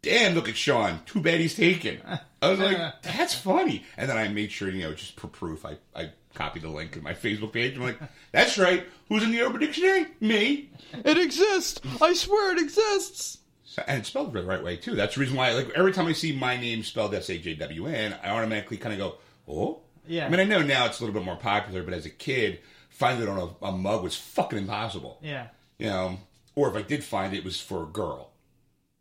Damn, 0.00 0.34
look 0.34 0.48
at 0.48 0.56
Sean. 0.56 1.00
Too 1.04 1.20
bad 1.20 1.40
he's 1.40 1.54
taken. 1.54 2.00
I 2.42 2.50
was 2.50 2.58
like, 2.58 2.78
that's 3.02 3.34
funny. 3.34 3.84
And 3.96 4.08
then 4.08 4.16
I 4.16 4.28
made 4.28 4.50
sure, 4.50 4.70
you 4.70 4.82
know, 4.82 4.94
just 4.94 5.20
for 5.20 5.28
proof, 5.28 5.64
I, 5.66 5.76
I 5.94 6.10
copied 6.34 6.62
the 6.62 6.68
link 6.68 6.96
in 6.96 7.02
my 7.02 7.14
Facebook 7.14 7.52
page. 7.52 7.76
I'm 7.76 7.82
like, 7.82 7.98
that's 8.32 8.58
right. 8.58 8.86
Who's 9.08 9.22
in 9.22 9.30
the 9.30 9.42
Urban 9.42 9.60
Dictionary? 9.60 10.06
Me. 10.20 10.70
It 10.92 11.18
exists. 11.18 11.80
I 12.00 12.14
swear 12.14 12.52
it 12.52 12.62
exists. 12.62 13.38
So, 13.64 13.82
and 13.86 13.98
it's 13.98 14.08
spelled 14.08 14.32
the 14.32 14.42
right 14.42 14.62
way 14.62 14.76
too. 14.76 14.94
That's 14.94 15.14
the 15.16 15.20
reason 15.20 15.36
why, 15.36 15.52
like, 15.52 15.70
every 15.70 15.92
time 15.92 16.06
I 16.06 16.12
see 16.12 16.36
my 16.36 16.56
name 16.56 16.82
spelled 16.82 17.14
S 17.14 17.28
A 17.28 17.38
W 17.38 17.86
N, 17.86 18.16
I 18.22 18.28
automatically 18.30 18.76
kind 18.76 18.92
of 18.94 18.98
go, 18.98 19.18
"Oh." 19.48 19.83
Yeah. 20.06 20.26
I 20.26 20.28
mean, 20.28 20.40
I 20.40 20.44
know 20.44 20.62
now 20.62 20.86
it's 20.86 21.00
a 21.00 21.04
little 21.04 21.18
bit 21.18 21.24
more 21.24 21.36
popular, 21.36 21.82
but 21.82 21.94
as 21.94 22.06
a 22.06 22.10
kid, 22.10 22.60
finding 22.90 23.26
it 23.26 23.28
on 23.30 23.54
a, 23.62 23.66
a 23.66 23.72
mug 23.72 24.02
was 24.02 24.16
fucking 24.16 24.58
impossible. 24.58 25.18
Yeah. 25.22 25.48
You 25.78 25.86
know, 25.86 26.18
or 26.54 26.68
if 26.68 26.76
I 26.76 26.82
did 26.82 27.02
find 27.02 27.32
it, 27.34 27.38
it 27.38 27.44
was 27.44 27.60
for 27.60 27.82
a 27.82 27.86
girl 27.86 28.30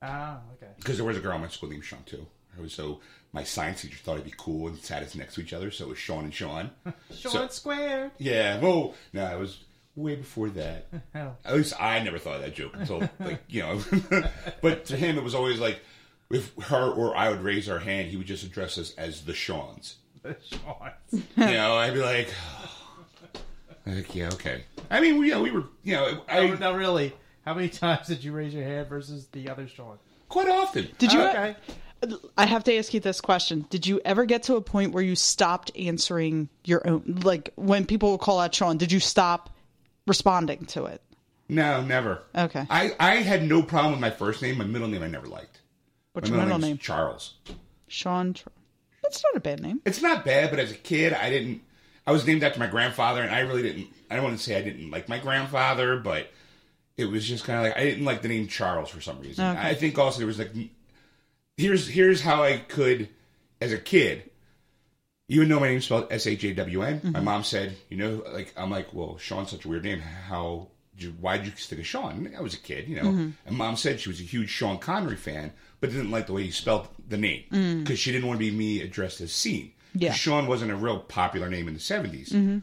Ah, 0.01 0.39
okay. 0.55 0.71
because 0.77 0.97
there 0.97 1.05
was 1.05 1.17
a 1.17 1.21
girl 1.21 1.35
in 1.35 1.41
my 1.41 1.47
school 1.47 1.69
named 1.69 1.85
Sean 1.85 2.03
too. 2.05 2.25
Was 2.59 2.73
so 2.73 2.99
my 3.31 3.43
science 3.43 3.81
teacher 3.81 3.97
thought 3.97 4.13
it'd 4.13 4.25
be 4.25 4.33
cool 4.37 4.67
and 4.67 4.77
sat 4.77 5.01
us 5.01 5.15
next 5.15 5.35
to 5.35 5.41
each 5.41 5.53
other, 5.53 5.71
so 5.71 5.85
it 5.85 5.89
was 5.89 5.97
Sean 5.97 6.23
and 6.25 6.33
Sean. 6.33 6.69
Sean 7.15 7.31
So- 7.31 7.47
squared. 7.47 8.11
yeah. 8.19 8.59
Well, 8.59 8.93
no, 9.11 9.25
it 9.25 9.39
was 9.39 9.57
way 9.95 10.15
before 10.15 10.49
that. 10.51 10.87
At 11.15 11.53
least 11.55 11.73
I 11.81 11.99
never 11.99 12.19
thought 12.19 12.35
of 12.35 12.41
that 12.41 12.53
joke 12.55 12.73
until, 12.75 13.09
like, 13.19 13.41
you 13.47 13.61
know. 13.61 13.79
but 14.61 14.85
to 14.85 14.97
him, 14.97 15.17
it 15.17 15.23
was 15.23 15.33
always 15.35 15.59
like, 15.59 15.79
if 16.29 16.53
her 16.65 16.91
or 16.91 17.15
I 17.17 17.29
would 17.29 17.41
raise 17.41 17.67
our 17.69 17.79
hand, 17.79 18.09
he 18.09 18.17
would 18.17 18.27
just 18.27 18.43
address 18.43 18.77
us 18.77 18.93
as 18.95 19.21
the 19.25 19.33
Sean's. 19.33 19.95
Sean. 20.23 20.91
You 21.11 21.21
know, 21.37 21.75
I'd 21.75 21.93
be 21.93 22.01
like, 22.01 22.29
like, 23.85 24.15
yeah, 24.15 24.29
okay. 24.33 24.63
I 24.89 24.99
mean, 24.99 25.17
we, 25.17 25.27
you 25.27 25.33
know, 25.33 25.41
we 25.41 25.51
were, 25.51 25.63
you 25.83 25.93
know, 25.95 26.21
I 26.27 26.39
Oh, 26.39 26.55
no, 26.55 26.73
really. 26.75 27.13
How 27.45 27.53
many 27.53 27.69
times 27.69 28.07
did 28.07 28.23
you 28.23 28.31
raise 28.31 28.53
your 28.53 28.63
hand 28.63 28.87
versus 28.87 29.27
the 29.31 29.49
other 29.49 29.67
Sean? 29.67 29.97
quite 30.33 30.49
often. 30.49 30.89
Did 30.97 31.13
you? 31.13 31.21
Oh, 31.21 31.29
okay. 31.29 31.55
I 32.37 32.45
have 32.45 32.65
to 32.65 32.75
ask 32.75 32.93
you 32.93 32.99
this 32.99 33.21
question. 33.21 33.65
Did 33.69 33.87
you 33.87 34.01
ever 34.03 34.25
get 34.25 34.43
to 34.43 34.55
a 34.55 34.61
point 34.61 34.91
where 34.91 35.03
you 35.03 35.15
stopped 35.15 35.71
answering 35.77 36.49
your 36.65 36.85
own 36.87 37.19
like 37.23 37.51
when 37.55 37.85
people 37.85 38.11
would 38.11 38.19
call 38.19 38.39
out 38.39 38.53
Sean, 38.53 38.77
did 38.77 38.91
you 38.91 38.99
stop 38.99 39.51
responding 40.05 40.65
to 40.65 40.85
it? 40.85 41.01
No, 41.47 41.81
never. 41.81 42.23
Okay. 42.35 42.65
I, 42.69 42.95
I 42.99 43.15
had 43.17 43.43
no 43.43 43.61
problem 43.61 43.91
with 43.93 44.01
my 44.01 44.09
first 44.09 44.41
name. 44.41 44.57
My 44.57 44.65
middle 44.65 44.87
name 44.87 45.03
I 45.03 45.07
never 45.07 45.27
liked. 45.27 45.61
What's 46.13 46.29
my 46.29 46.37
your 46.37 46.45
middle 46.45 46.59
name's 46.59 46.69
name? 46.69 46.77
Charles. 46.79 47.35
Sean 47.87 48.33
Tr- 48.33 48.49
That's 49.03 49.23
not 49.23 49.35
a 49.35 49.39
bad 49.39 49.61
name. 49.61 49.81
It's 49.85 50.01
not 50.01 50.25
bad, 50.25 50.49
but 50.49 50.59
as 50.59 50.71
a 50.71 50.75
kid, 50.75 51.13
I 51.13 51.29
didn't. 51.29 51.61
I 52.07 52.11
was 52.11 52.25
named 52.25 52.43
after 52.43 52.59
my 52.59 52.67
grandfather, 52.67 53.21
and 53.21 53.33
I 53.33 53.41
really 53.41 53.61
didn't. 53.61 53.87
I 54.09 54.15
don't 54.15 54.23
want 54.23 54.37
to 54.37 54.43
say 54.43 54.57
I 54.57 54.61
didn't 54.61 54.89
like 54.89 55.07
my 55.07 55.19
grandfather, 55.19 55.97
but 55.97 56.31
it 56.97 57.05
was 57.05 57.27
just 57.27 57.43
kind 57.45 57.59
of 57.59 57.65
like 57.65 57.77
I 57.77 57.83
didn't 57.83 58.05
like 58.05 58.21
the 58.21 58.27
name 58.27 58.47
Charles 58.47 58.89
for 58.89 59.01
some 59.01 59.19
reason. 59.19 59.45
Okay. 59.45 59.59
I 59.59 59.73
think 59.75 59.97
also 59.99 60.19
there 60.19 60.27
was 60.27 60.39
like, 60.39 60.51
here's 61.57 61.87
here's 61.87 62.21
how 62.21 62.43
I 62.43 62.57
could, 62.57 63.09
as 63.61 63.71
a 63.71 63.77
kid, 63.77 64.29
even 65.27 65.49
though 65.49 65.59
my 65.59 65.69
name's 65.69 65.85
spelled 65.85 66.07
S 66.11 66.27
H 66.27 66.43
A 66.43 66.53
W 66.53 66.81
N, 66.81 67.01
my 67.03 67.09
mm-hmm. 67.11 67.25
mom 67.25 67.43
said, 67.43 67.75
you 67.89 67.97
know, 67.97 68.23
like 68.31 68.53
I'm 68.57 68.71
like, 68.71 68.93
well, 68.93 69.17
Sean's 69.17 69.51
such 69.51 69.65
a 69.65 69.67
weird 69.67 69.83
name. 69.83 69.99
How? 69.99 70.69
Why 71.19 71.37
did 71.37 71.47
you 71.47 71.53
stick 71.55 71.79
a 71.79 71.83
Sean? 71.83 72.31
I 72.37 72.41
was 72.41 72.53
a 72.53 72.59
kid, 72.59 72.87
you 72.87 72.97
know. 72.97 73.03
Mm-hmm. 73.03 73.29
And 73.47 73.57
mom 73.57 73.75
said 73.75 73.99
she 73.99 74.09
was 74.09 74.19
a 74.19 74.23
huge 74.23 74.49
Sean 74.49 74.77
Connery 74.77 75.15
fan, 75.15 75.51
but 75.83 75.91
didn't 75.91 76.11
like 76.11 76.27
the 76.27 76.33
way 76.33 76.43
he 76.43 76.51
spelled 76.51 76.87
the 77.09 77.17
name 77.17 77.43
because 77.83 77.99
she 77.99 78.13
didn't 78.13 78.25
want 78.25 78.39
to 78.39 78.45
be 78.49 78.55
me 78.55 78.79
addressed 78.81 79.19
as. 79.19 79.31
'Cause 79.43 79.69
Yeah. 79.93 80.13
Sean 80.13 80.47
wasn't 80.47 80.71
a 80.71 80.75
real 80.77 80.99
popular 80.99 81.49
name 81.49 81.67
in 81.67 81.73
the 81.73 81.79
70s. 81.81 82.61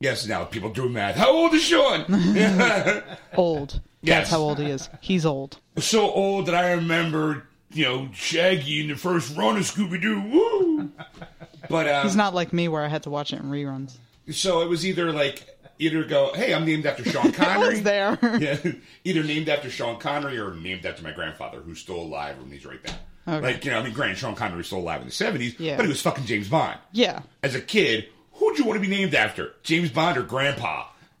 Yes, 0.00 0.26
now 0.26 0.44
people 0.44 0.70
do 0.70 0.88
math. 0.88 1.16
How 1.16 1.30
old 1.32 1.52
is 1.52 1.62
Sean? 1.62 2.06
Old. 3.36 3.80
Yes. 4.00 4.18
That's 4.20 4.30
how 4.30 4.38
old 4.38 4.58
he 4.58 4.66
is. 4.70 4.88
He's 5.02 5.26
old. 5.26 5.58
so 5.78 6.10
old 6.10 6.46
that 6.46 6.54
I 6.54 6.72
remember, 6.72 7.46
you 7.72 7.84
know, 7.84 8.08
Shaggy 8.14 8.80
in 8.80 8.88
the 8.88 8.96
first 8.96 9.36
run 9.36 9.56
of 9.58 9.64
Scooby 9.64 10.00
Doo. 10.00 10.20
Woo! 10.20 10.90
But 11.68 11.88
um, 11.88 12.04
He's 12.06 12.14
not 12.16 12.32
like 12.34 12.52
me 12.52 12.68
where 12.68 12.82
I 12.84 12.88
had 12.88 13.02
to 13.02 13.10
watch 13.10 13.32
it 13.32 13.40
in 13.40 13.50
reruns. 13.50 13.96
so 14.30 14.62
it 14.62 14.68
was 14.68 14.86
either 14.86 15.12
like 15.12 15.55
either 15.78 16.04
go, 16.04 16.32
hey, 16.34 16.54
I'm 16.54 16.64
named 16.64 16.86
after 16.86 17.04
Sean 17.04 17.26
I 17.28 17.30
Connery. 17.32 17.68
was 17.74 17.82
there. 17.82 18.18
Yeah, 18.40 18.58
either 19.04 19.22
named 19.22 19.48
after 19.48 19.70
Sean 19.70 19.98
Connery 19.98 20.38
or 20.38 20.54
named 20.54 20.84
after 20.86 21.02
my 21.02 21.12
grandfather, 21.12 21.60
who's 21.60 21.78
still 21.80 21.96
alive 22.00 22.36
and 22.38 22.52
he's 22.52 22.64
right 22.66 22.82
there. 22.82 22.98
Okay. 23.28 23.40
Like 23.54 23.64
you 23.64 23.70
know, 23.72 23.80
I 23.80 23.82
mean, 23.82 23.92
granted, 23.92 24.18
Sean 24.18 24.34
Connery 24.36 24.58
was 24.58 24.66
still 24.68 24.78
alive 24.78 25.00
in 25.00 25.06
the 25.08 25.12
'70s, 25.12 25.56
Yeah. 25.58 25.76
but 25.76 25.82
he 25.84 25.88
was 25.88 26.00
fucking 26.00 26.26
James 26.26 26.48
Bond. 26.48 26.78
yeah. 26.92 27.22
As 27.42 27.54
a 27.56 27.60
kid, 27.60 28.08
who'd 28.34 28.56
you 28.58 28.64
want 28.64 28.80
to 28.80 28.88
be 28.88 28.94
named 28.94 29.14
after, 29.14 29.54
James 29.64 29.90
Bond 29.90 30.16
or 30.16 30.22
Grandpa? 30.22 30.86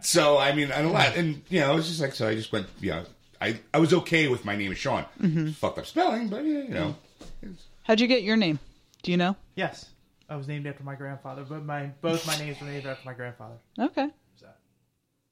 so 0.00 0.38
I 0.38 0.54
mean, 0.54 0.72
I 0.72 0.82
don't 0.82 0.92
know, 0.92 0.98
and 0.98 1.42
you 1.48 1.60
know, 1.60 1.72
it 1.72 1.76
was 1.76 1.88
just 1.88 2.00
like 2.00 2.14
so. 2.14 2.28
I 2.28 2.34
just 2.34 2.50
went, 2.52 2.66
you 2.80 2.90
know, 2.92 3.04
I 3.40 3.58
I 3.74 3.78
was 3.78 3.92
okay 3.92 4.28
with 4.28 4.44
my 4.44 4.56
name 4.56 4.72
is 4.72 4.78
Sean. 4.78 5.04
Mm-hmm. 5.20 5.50
Fucked 5.50 5.78
up 5.78 5.86
spelling, 5.86 6.28
but 6.28 6.44
yeah, 6.44 6.62
you 6.62 6.68
know. 6.68 6.96
How'd 7.82 8.00
you 8.00 8.06
get 8.06 8.22
your 8.22 8.36
name? 8.36 8.58
Do 9.02 9.10
you 9.10 9.16
know? 9.16 9.36
Yes. 9.54 9.89
I 10.30 10.36
was 10.36 10.48
named 10.48 10.66
after 10.66 10.84
my 10.84 10.94
grandfather, 10.94 11.44
but 11.46 11.64
my 11.64 11.90
both 12.00 12.26
my 12.26 12.38
names 12.38 12.60
were 12.60 12.68
named 12.68 12.86
after 12.86 13.04
my 13.04 13.14
grandfather. 13.14 13.56
Okay. 13.78 14.08
So 14.36 14.46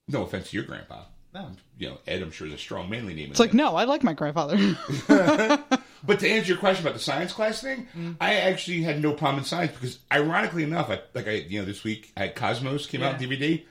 No 0.08 0.24
offense 0.24 0.50
to 0.50 0.56
your 0.56 0.66
grandpa. 0.66 1.04
no. 1.32 1.50
You 1.78 1.90
know, 1.90 1.98
Ed, 2.06 2.22
I'm 2.22 2.32
sure 2.32 2.46
is 2.46 2.52
a 2.52 2.58
strong 2.58 2.90
manly 2.90 3.14
name. 3.14 3.30
It's 3.30 3.40
like, 3.40 3.54
no, 3.54 3.76
I 3.76 3.84
like 3.84 4.02
my 4.02 4.12
grandfather. 4.12 4.58
But 6.04 6.20
to 6.20 6.28
answer 6.28 6.48
your 6.48 6.58
question 6.58 6.84
about 6.84 6.94
the 6.94 7.02
science 7.02 7.32
class 7.32 7.60
thing, 7.60 7.88
mm. 7.96 8.16
I 8.20 8.34
actually 8.34 8.82
had 8.82 9.02
no 9.02 9.12
problem 9.12 9.40
in 9.40 9.44
science 9.44 9.72
because, 9.72 9.98
ironically 10.12 10.62
enough, 10.62 10.90
I, 10.90 11.00
like 11.14 11.26
I, 11.26 11.32
you 11.32 11.58
know, 11.58 11.64
this 11.64 11.82
week 11.82 12.12
I 12.16 12.20
had 12.20 12.34
Cosmos 12.34 12.86
came 12.86 13.02
out 13.02 13.14
on 13.14 13.20
DVD. 13.20 13.64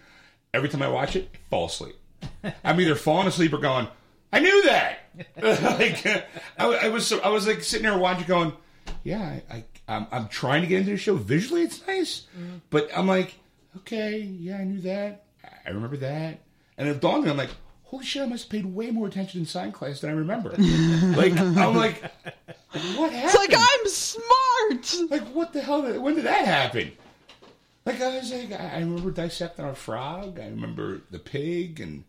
Every 0.53 0.69
time 0.69 0.81
I 0.81 0.89
watch 0.89 1.15
it, 1.15 1.29
I 1.33 1.37
fall 1.49 1.67
asleep. 1.67 1.95
I'm 2.63 2.79
either 2.81 2.95
falling 2.95 3.27
asleep 3.27 3.53
or 3.53 3.59
going, 3.59 3.87
"I 4.33 4.39
knew 4.39 4.63
that." 4.63 4.99
like 5.41 6.05
I, 6.57 6.87
I 6.87 6.89
was, 6.89 7.07
so, 7.07 7.19
I 7.19 7.29
was 7.29 7.47
like 7.47 7.63
sitting 7.63 7.87
there 7.87 7.97
watching, 7.97 8.27
going, 8.27 8.53
"Yeah, 9.03 9.21
I, 9.21 9.55
I 9.55 9.63
I'm, 9.87 10.07
I'm 10.11 10.27
trying 10.27 10.61
to 10.61 10.67
get 10.67 10.79
into 10.79 10.91
the 10.91 10.97
show 10.97 11.15
visually. 11.15 11.63
It's 11.63 11.85
nice, 11.87 12.27
mm-hmm. 12.37 12.57
but 12.69 12.89
I'm 12.95 13.07
like, 13.07 13.35
okay, 13.77 14.19
yeah, 14.19 14.57
I 14.57 14.63
knew 14.63 14.81
that. 14.81 15.25
I 15.65 15.69
remember 15.69 15.97
that." 15.97 16.39
And 16.77 16.87
it 16.87 17.01
dawned 17.01 17.17
on 17.17 17.23
me, 17.23 17.29
I'm 17.31 17.37
like, 17.37 17.49
holy 17.87 18.05
shit, 18.05 18.21
I 18.21 18.25
must 18.25 18.43
have 18.43 18.51
paid 18.51 18.65
way 18.65 18.91
more 18.91 19.07
attention 19.07 19.41
in 19.41 19.45
science 19.45 19.75
class 19.75 20.01
than 20.01 20.09
I 20.09 20.13
remember. 20.13 20.49
like, 20.57 21.37
I'm 21.37 21.75
like, 21.75 22.01
what 22.95 23.11
happened? 23.11 23.23
it's 23.23 23.35
like, 23.35 23.53
I'm 23.55 23.87
smart. 23.87 25.11
Like, 25.11 25.33
what 25.33 25.53
the 25.53 25.61
hell? 25.61 25.81
Did, 25.81 25.99
when 25.99 26.15
did 26.15 26.25
that 26.25 26.45
happen? 26.45 26.91
Like, 27.85 28.01
I 28.01 28.17
was 28.17 28.31
like, 28.31 28.51
I 28.51 28.75
I 28.75 28.79
remember 28.79 29.11
dissecting 29.11 29.65
our 29.65 29.75
frog. 29.75 30.39
I 30.39 30.45
remember 30.45 31.01
the 31.09 31.19
pig, 31.19 31.79
and 31.79 32.03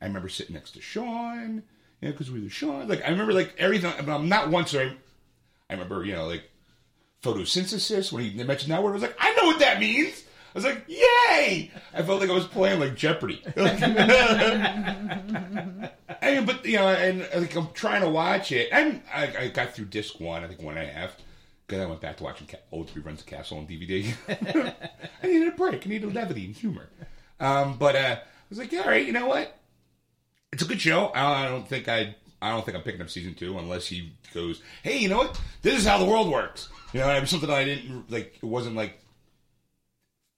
I 0.00 0.06
remember 0.06 0.28
sitting 0.28 0.54
next 0.54 0.72
to 0.72 0.80
Sean, 0.80 1.64
you 2.00 2.08
know, 2.08 2.12
because 2.12 2.30
we 2.30 2.42
were 2.42 2.48
Sean. 2.48 2.88
Like, 2.88 3.04
I 3.04 3.10
remember, 3.10 3.32
like, 3.32 3.54
everything. 3.58 3.92
But 3.98 4.14
I'm 4.14 4.28
not 4.28 4.50
once, 4.50 4.74
I, 4.74 4.92
I 5.68 5.72
remember, 5.72 6.04
you 6.04 6.14
know, 6.14 6.26
like, 6.26 6.48
photosynthesis, 7.24 8.12
when 8.12 8.24
he 8.24 8.44
mentioned 8.44 8.72
that 8.72 8.82
word, 8.82 8.90
I 8.90 8.94
was 8.94 9.02
like, 9.02 9.16
I 9.18 9.34
know 9.34 9.46
what 9.46 9.58
that 9.60 9.80
means. 9.80 10.24
I 10.54 10.58
was 10.58 10.64
like, 10.64 10.84
yay! 10.86 11.70
I 11.92 12.02
felt 12.02 12.20
like 12.20 12.30
I 12.30 12.32
was 12.32 12.46
playing, 12.46 12.78
like, 12.78 12.94
Jeopardy. 12.94 13.42
I 16.24 16.36
mean, 16.36 16.46
but 16.46 16.64
you 16.64 16.76
know, 16.76 16.88
and 16.88 17.28
like 17.34 17.56
I'm 17.56 17.68
trying 17.72 18.02
to 18.02 18.08
watch 18.08 18.52
it, 18.52 18.68
and 18.70 19.02
I, 19.12 19.36
I 19.36 19.48
got 19.48 19.74
through 19.74 19.86
disc 19.86 20.20
one, 20.20 20.44
I 20.44 20.48
think 20.48 20.62
one 20.62 20.78
and 20.78 20.88
a 20.88 20.92
half. 20.92 21.16
Then 21.68 21.80
I 21.80 21.86
went 21.86 22.00
back 22.00 22.18
to 22.18 22.24
watching 22.24 22.48
old 22.70 22.88
reruns 22.94 23.20
of 23.20 23.26
Castle 23.26 23.58
on 23.58 23.66
DVD. 23.66 24.14
I 25.22 25.26
needed 25.26 25.48
a 25.48 25.56
break. 25.56 25.86
I 25.86 25.88
needed 25.88 26.14
levity 26.14 26.44
and 26.44 26.54
humor. 26.54 26.88
Um, 27.40 27.76
but 27.78 27.96
uh, 27.96 28.16
I 28.20 28.22
was 28.48 28.58
like, 28.58 28.70
yeah, 28.70 28.82
all 28.82 28.88
right, 28.88 29.04
you 29.04 29.12
know 29.12 29.26
what? 29.26 29.58
It's 30.52 30.62
a 30.62 30.66
good 30.66 30.80
show. 30.80 31.10
I 31.14 31.48
don't 31.48 31.66
think 31.66 31.88
I. 31.88 32.14
I 32.44 32.50
don't 32.50 32.64
think 32.64 32.76
I'm 32.76 32.82
picking 32.82 33.00
up 33.00 33.08
season 33.08 33.34
two 33.34 33.58
unless 33.58 33.86
he 33.86 34.12
goes, 34.34 34.60
hey, 34.82 34.98
you 34.98 35.08
know 35.08 35.16
what? 35.16 35.40
This 35.62 35.78
is 35.78 35.86
how 35.86 35.98
the 35.98 36.04
world 36.04 36.30
works. 36.30 36.68
You 36.92 37.00
know, 37.00 37.24
something 37.24 37.48
I 37.48 37.64
didn't 37.64 38.10
like. 38.10 38.36
It 38.36 38.44
wasn't 38.44 38.76
like 38.76 39.00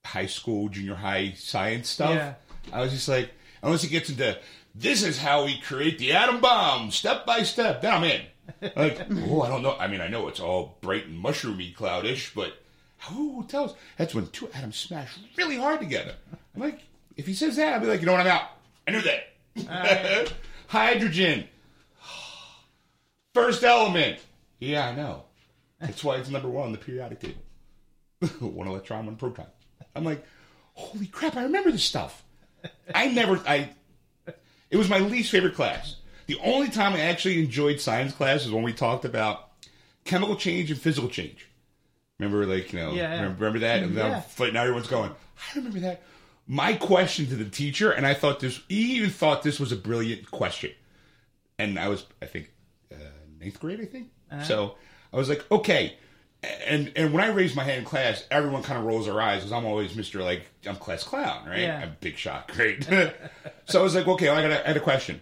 high 0.05 0.25
school, 0.25 0.69
junior 0.69 0.95
high 0.95 1.33
science 1.35 1.89
stuff. 1.89 2.15
Yeah. 2.15 2.33
I 2.71 2.81
was 2.81 2.91
just 2.91 3.09
like, 3.09 3.31
unless 3.61 3.81
he 3.81 3.89
gets 3.89 4.09
into 4.09 4.37
this 4.73 5.03
is 5.03 5.17
how 5.17 5.45
we 5.45 5.59
create 5.59 5.99
the 5.99 6.13
atom 6.13 6.39
bomb 6.39 6.91
step 6.91 7.25
by 7.25 7.43
step, 7.43 7.81
then 7.81 7.93
I'm 7.93 8.03
in. 8.05 8.21
Like, 8.75 9.01
oh, 9.29 9.41
I 9.41 9.49
don't 9.49 9.61
know. 9.61 9.75
I 9.77 9.87
mean, 9.87 9.99
I 9.99 10.07
know 10.07 10.29
it's 10.29 10.39
all 10.39 10.77
bright 10.79 11.07
and 11.07 11.21
mushroomy, 11.21 11.75
cloudish, 11.75 12.33
but 12.33 12.53
who 13.09 13.45
tells? 13.47 13.75
That's 13.97 14.15
when 14.15 14.27
two 14.27 14.49
atoms 14.53 14.77
smash 14.77 15.17
really 15.37 15.57
hard 15.57 15.81
together. 15.81 16.15
I'm 16.55 16.61
like, 16.61 16.79
if 17.17 17.27
he 17.27 17.33
says 17.33 17.57
that, 17.57 17.73
I'll 17.73 17.79
be 17.81 17.87
like, 17.87 17.99
you 17.99 18.05
know 18.05 18.13
what? 18.13 18.21
I'm 18.21 18.27
out. 18.27 18.49
I 18.87 18.91
knew 18.91 19.01
that. 19.01 20.33
Hydrogen, 20.67 21.45
first 23.37 23.63
element. 23.63 24.19
Yeah, 24.59 24.87
I 24.89 24.95
know. 24.95 25.23
That's 25.79 26.03
why 26.03 26.17
it's 26.17 26.29
number 26.29 26.49
one 26.49 26.65
on 26.67 26.71
the 26.71 26.77
periodic 26.77 27.19
table. 27.19 27.41
one 28.39 28.67
electron, 28.67 29.05
one 29.05 29.15
proton. 29.15 29.45
I'm 29.95 30.03
like, 30.03 30.25
holy 30.73 31.07
crap! 31.07 31.35
I 31.35 31.43
remember 31.43 31.71
this 31.71 31.83
stuff. 31.83 32.23
I 32.93 33.07
never. 33.07 33.39
I. 33.47 33.69
It 34.69 34.77
was 34.77 34.89
my 34.89 34.99
least 34.99 35.31
favorite 35.31 35.55
class. 35.55 35.95
The 36.25 36.37
only 36.43 36.69
time 36.69 36.93
I 36.93 37.01
actually 37.01 37.39
enjoyed 37.43 37.79
science 37.79 38.13
class 38.13 38.45
is 38.45 38.51
when 38.51 38.63
we 38.63 38.73
talked 38.73 39.05
about 39.05 39.49
chemical 40.03 40.35
change 40.35 40.69
and 40.71 40.79
physical 40.79 41.09
change. 41.09 41.47
Remember, 42.19 42.45
like 42.45 42.73
you 42.73 42.79
know, 42.79 42.91
Yeah. 42.93 43.13
Remember, 43.15 43.45
remember 43.45 43.59
that? 43.59 43.83
And 43.83 43.93
Yeah. 43.95 44.23
now 44.51 44.61
everyone's 44.61 44.87
going. 44.87 45.11
I 45.11 45.57
remember 45.57 45.79
that. 45.81 46.01
My 46.47 46.73
question 46.73 47.27
to 47.27 47.35
the 47.35 47.45
teacher, 47.49 47.91
and 47.91 48.05
I 48.05 48.13
thought 48.13 48.39
this, 48.39 48.61
he 48.67 48.95
even 48.95 49.09
thought 49.09 49.43
this 49.43 49.59
was 49.59 49.71
a 49.71 49.75
brilliant 49.75 50.31
question. 50.31 50.71
And 51.59 51.77
I 51.77 51.89
was, 51.89 52.05
I 52.21 52.25
think, 52.25 52.51
uh, 52.91 52.95
ninth 53.39 53.59
grade, 53.59 53.81
I 53.81 53.85
think. 53.85 54.09
Uh-huh. 54.31 54.43
So 54.43 54.75
I 55.13 55.17
was 55.17 55.29
like, 55.29 55.49
okay. 55.51 55.95
And 56.67 56.91
and 56.95 57.13
when 57.13 57.23
I 57.23 57.29
raise 57.29 57.55
my 57.55 57.63
hand 57.63 57.79
in 57.79 57.85
class, 57.85 58.23
everyone 58.29 58.61
kind 58.63 58.79
of 58.79 58.85
rolls 58.85 59.05
their 59.05 59.19
eyes 59.19 59.39
because 59.39 59.51
I'm 59.51 59.65
always 59.65 59.95
Mister 59.95 60.21
like 60.21 60.43
I'm 60.67 60.75
class 60.75 61.03
clown, 61.03 61.47
right? 61.47 61.61
Yeah. 61.61 61.81
I'm 61.81 61.97
big 61.99 62.17
shot, 62.17 62.47
great. 62.53 62.83
so 63.65 63.79
I 63.79 63.83
was 63.83 63.95
like, 63.95 64.07
okay, 64.07 64.29
I 64.29 64.41
got 64.41 64.51
a, 64.51 64.63
I 64.63 64.67
had 64.67 64.77
a 64.77 64.81
question. 64.81 65.21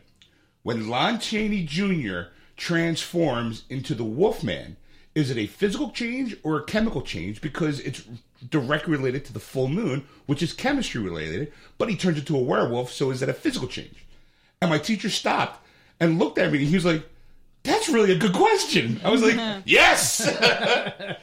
When 0.64 0.90
Lon 0.90 1.20
Chaney 1.20 1.64
Jr. 1.64 2.32
transforms 2.58 3.64
into 3.70 3.94
the 3.94 4.04
Wolfman, 4.04 4.78
is 5.14 5.32
it 5.32 5.38
a 5.38 5.48
physical 5.48 5.92
change 5.92 6.36
or 6.44 6.58
a 6.58 6.64
chemical 6.64 7.02
change? 7.02 7.40
Because 7.40 7.80
it's 7.80 8.04
directly 8.50 8.92
related 8.92 9.26
to 9.26 9.34
the 9.34 9.40
full 9.40 9.70
moon, 9.70 10.06
which 10.26 10.44
is 10.44 10.54
chemistry 10.54 11.02
related, 11.02 11.52
but 11.78 11.90
he 11.90 11.96
turns 11.96 12.18
into 12.18 12.36
a 12.36 12.42
werewolf, 12.42 12.92
so 12.92 13.12
is 13.12 13.22
that 13.22 13.30
a 13.30 13.34
physical 13.34 13.68
change? 13.68 14.06
And 14.62 14.70
my 14.70 14.78
teacher 14.78 15.10
stopped 15.10 15.66
and 16.00 16.20
looked 16.20 16.38
at 16.38 16.52
me 16.52 16.60
and 16.60 16.68
he 16.68 16.76
was 16.76 16.86
like, 16.86 17.08
That's 17.66 17.90
really 17.90 18.12
a 18.14 18.18
good 18.18 18.34
question. 18.34 19.02
I 19.04 19.10
was 19.10 19.22
like, 19.22 19.62
Yes! 19.66 20.26
and 20.28 21.18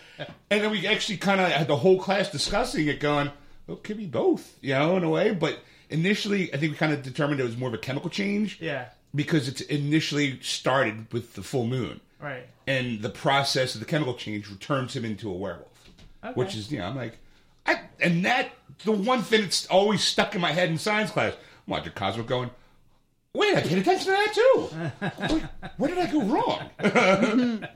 then 0.50 0.70
we 0.70 0.87
actually 0.87 1.18
kind 1.18 1.40
of 1.40 1.50
had 1.50 1.68
the 1.68 1.76
whole 1.76 1.98
class 2.00 2.31
discussing 2.31 2.87
it, 2.88 3.00
going, 3.00 3.31
Well, 3.66 3.76
it 3.78 3.85
could 3.85 3.96
be 3.96 4.07
both, 4.07 4.57
you 4.61 4.74
know, 4.74 4.96
in 4.96 5.05
a 5.05 5.11
way. 5.11 5.33
But 5.33 5.61
initially, 5.90 6.52
I 6.52 6.57
think 6.59 6.72
we 6.72 6.78
kind 6.78 6.92
of 6.92 7.02
determined 7.02 7.40
it 7.40 7.44
was 7.44 7.57
more 7.57 7.68
of 7.68 7.74
a 7.74 7.78
chemical 7.78 8.11
change 8.11 8.59
Yeah. 8.61 8.87
because 9.14 9.48
it's 9.48 9.61
initially 9.62 10.40
started 10.40 11.12
with 11.12 11.35
the 11.35 11.42
full 11.42 11.66
moon. 11.66 12.00
Right. 12.20 12.46
And 12.66 13.02
the 13.02 13.11
process 13.11 13.74
of 13.74 13.81
the 13.81 13.87
chemical 13.87 14.14
change 14.14 14.48
returns 14.50 14.94
him 14.94 15.05
into 15.05 15.28
a 15.31 15.33
werewolf. 15.33 15.68
Okay. 16.24 16.33
Which 16.35 16.55
is, 16.55 16.70
you 16.70 16.78
know, 16.78 16.87
I'm 16.87 16.96
like, 16.96 17.18
I, 17.66 17.81
and 18.00 18.24
that, 18.24 18.50
the 18.85 18.92
one 18.92 19.22
thing 19.22 19.42
that's 19.42 19.66
always 19.66 20.02
stuck 20.02 20.35
in 20.35 20.40
my 20.40 20.52
head 20.52 20.68
in 20.68 20.78
science 20.78 21.11
class, 21.11 21.33
I'm 21.35 21.70
watching 21.72 21.92
Cosmo 21.92 22.22
going, 22.24 22.50
wait, 23.35 23.57
I 23.57 23.61
paid 23.62 23.79
attention 23.79 24.07
to 24.07 24.11
that 24.12 24.35
too. 24.35 25.35
Wait, 25.35 25.42
where 25.77 25.88
did 25.95 25.99
I 25.99 26.11
go 26.11 26.23
wrong? 26.23 26.71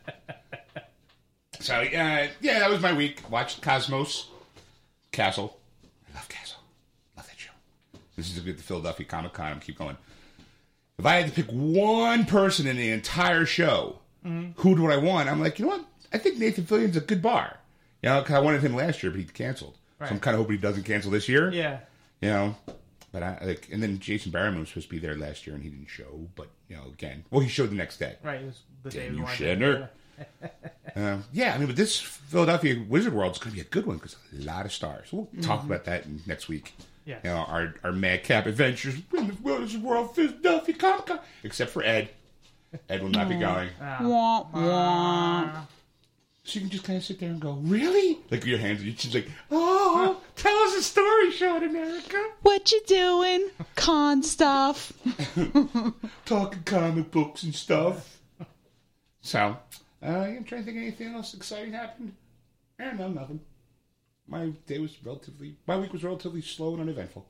so, 1.60 1.74
uh, 1.74 2.26
yeah, 2.40 2.58
that 2.58 2.70
was 2.70 2.80
my 2.80 2.92
week. 2.92 3.22
Watched 3.30 3.62
Cosmos, 3.62 4.28
Castle. 5.12 5.56
I 6.10 6.14
love 6.16 6.28
Castle. 6.28 6.60
Love 7.16 7.26
that 7.26 7.38
show. 7.38 7.52
This 8.16 8.28
is 8.36 8.42
the 8.42 8.52
Philadelphia 8.54 9.06
Comic 9.06 9.32
Con. 9.32 9.52
I'm 9.52 9.60
keep 9.60 9.78
going. 9.78 9.96
If 10.98 11.04
I 11.04 11.16
had 11.16 11.26
to 11.26 11.32
pick 11.32 11.50
one 11.50 12.24
person 12.24 12.66
in 12.66 12.76
the 12.76 12.90
entire 12.90 13.44
show, 13.44 13.98
who 14.56 14.74
do 14.74 14.90
I 14.90 14.96
want? 14.96 15.28
I'm 15.28 15.40
like, 15.40 15.58
you 15.60 15.66
know 15.66 15.72
what? 15.72 15.84
I 16.12 16.18
think 16.18 16.38
Nathan 16.38 16.64
Fillion's 16.66 16.96
a 16.96 17.00
good 17.00 17.22
bar. 17.22 17.58
You 18.02 18.08
know, 18.08 18.22
'cause 18.22 18.32
I 18.34 18.40
wanted 18.40 18.60
him 18.62 18.74
last 18.74 19.00
year, 19.02 19.12
but 19.12 19.20
he 19.20 19.24
canceled. 19.26 19.76
So 20.00 20.06
I'm 20.06 20.18
kind 20.20 20.34
of 20.34 20.40
hoping 20.40 20.56
he 20.56 20.60
doesn't 20.62 20.82
cancel 20.82 21.12
this 21.12 21.28
year. 21.28 21.52
Yeah. 21.52 21.78
You 22.20 22.30
know, 22.30 22.56
but 23.16 23.22
I 23.22 23.38
like, 23.46 23.68
and 23.72 23.82
then 23.82 23.98
Jason 23.98 24.30
Barrowman 24.30 24.60
was 24.60 24.68
supposed 24.68 24.88
to 24.88 24.94
be 24.94 24.98
there 24.98 25.16
last 25.16 25.46
year, 25.46 25.56
and 25.56 25.64
he 25.64 25.70
didn't 25.70 25.88
show. 25.88 26.28
But 26.34 26.48
you 26.68 26.76
know, 26.76 26.82
again, 26.88 27.24
well, 27.30 27.40
he 27.40 27.48
showed 27.48 27.70
the 27.70 27.74
next 27.74 27.96
day. 27.96 28.16
Right. 28.22 28.42
It 28.42 28.44
was 28.44 28.60
the 28.82 28.90
day 28.90 29.04
Damn 29.04 29.12
we 29.12 29.16
you, 29.16 29.24
wanted 29.24 29.58
Shatner. 29.58 29.88
Uh, 30.94 31.22
yeah, 31.32 31.54
I 31.54 31.56
mean, 31.56 31.66
but 31.66 31.76
this 31.76 31.98
Philadelphia 31.98 32.84
Wizard 32.86 33.14
World 33.14 33.32
is 33.32 33.38
going 33.38 33.52
to 33.52 33.54
be 33.54 33.62
a 33.62 33.70
good 33.70 33.86
one 33.86 33.96
because 33.96 34.16
a 34.38 34.44
lot 34.44 34.66
of 34.66 34.72
stars. 34.72 35.08
We'll 35.10 35.30
talk 35.40 35.60
mm-hmm. 35.60 35.72
about 35.72 35.86
that 35.86 36.04
next 36.26 36.48
week. 36.48 36.74
Yeah. 37.06 37.16
You 37.24 37.30
know, 37.30 37.36
our, 37.36 37.74
our 37.82 37.92
madcap 37.92 38.44
adventures 38.44 38.96
in 39.16 39.28
the 39.28 39.36
Wizard 39.40 39.82
World 39.82 40.14
Philadelphia 40.14 40.74
Comic 40.74 41.06
Con, 41.06 41.20
except 41.42 41.70
for 41.70 41.82
Ed. 41.82 42.10
Ed 42.90 43.02
will 43.02 43.08
not 43.08 43.30
be 43.30 43.36
mm. 43.36 43.40
going. 43.40 43.70
Wah, 44.10 44.46
wah. 44.52 45.62
So 46.46 46.54
you 46.54 46.60
can 46.60 46.70
just 46.70 46.84
kind 46.84 46.96
of 46.96 47.04
sit 47.04 47.18
there 47.18 47.30
and 47.30 47.40
go, 47.40 47.54
really? 47.62 48.20
Like 48.30 48.46
your 48.46 48.58
hands, 48.58 48.80
she's 49.00 49.12
like, 49.12 49.28
oh, 49.50 50.22
tell 50.36 50.56
us 50.60 50.76
a 50.76 50.82
story, 50.82 51.32
Sean 51.32 51.64
America. 51.64 52.24
What 52.42 52.70
you 52.70 52.80
doing? 52.86 53.48
Con 53.74 54.22
stuff. 54.22 54.92
Talking 56.24 56.62
comic 56.62 57.10
books 57.10 57.42
and 57.42 57.52
stuff. 57.52 58.20
So, 59.22 59.56
uh, 60.00 60.06
I'm 60.06 60.44
trying 60.44 60.60
to 60.60 60.66
think 60.66 60.76
of 60.76 60.82
anything 60.84 61.14
else 61.14 61.34
exciting 61.34 61.72
happened. 61.72 62.14
Eh, 62.78 62.92
no, 62.92 63.08
nothing. 63.08 63.40
My 64.28 64.50
day 64.68 64.78
was 64.78 64.96
relatively, 65.04 65.56
my 65.66 65.76
week 65.76 65.92
was 65.92 66.04
relatively 66.04 66.42
slow 66.42 66.74
and 66.74 66.82
uneventful. 66.82 67.26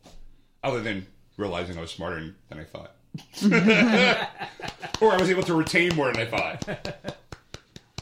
Other 0.62 0.83
than 0.83 1.07
realizing 1.38 1.79
I 1.79 1.81
was 1.81 1.90
smarter 1.90 2.35
than 2.50 2.59
I 2.59 2.64
thought. 2.64 2.96
or 5.00 5.12
I 5.12 5.16
was 5.16 5.31
able 5.31 5.44
to 5.44 5.55
retain 5.55 5.96
more 5.96 6.12
than 6.12 6.20
I 6.20 6.26
thought. 6.26 7.16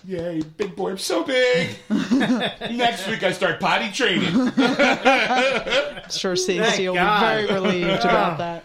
Yay, 0.07 0.43
big 0.43 0.77
boy, 0.77 0.91
I'm 0.91 0.99
so 0.99 1.25
big. 1.25 1.77
Next 1.89 3.09
week 3.09 3.23
I 3.23 3.33
start 3.33 3.59
potty 3.61 3.91
training. 3.91 4.53
Sure, 6.11 6.37
Stacey 6.37 6.59
Thank 6.63 6.79
will 6.81 6.95
God. 6.95 7.21
be 7.41 7.47
very 7.47 7.61
relieved 7.61 8.05
about 8.05 8.39
that. 8.39 8.65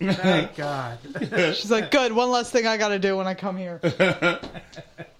Thank 0.00 0.56
God. 0.56 0.98
She's 1.54 1.70
like, 1.70 1.90
good, 1.92 2.12
one 2.12 2.30
less 2.30 2.50
thing 2.50 2.66
I 2.66 2.76
gotta 2.76 2.98
do 2.98 3.16
when 3.16 3.26
I 3.28 3.34
come 3.34 3.56
here. 3.56 3.80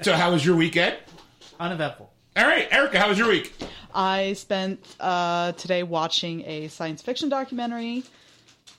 So, 0.02 0.12
how 0.14 0.32
was 0.32 0.44
your 0.44 0.56
weekend? 0.56 0.96
Uneventful. 1.60 2.10
All 2.36 2.44
right, 2.46 2.66
Erica, 2.72 2.98
how 2.98 3.08
was 3.08 3.18
your 3.18 3.28
week? 3.28 3.52
I 3.94 4.32
spent 4.32 4.84
uh, 4.98 5.52
today 5.52 5.82
watching 5.84 6.44
a 6.46 6.68
science 6.68 7.02
fiction 7.02 7.28
documentary 7.28 8.02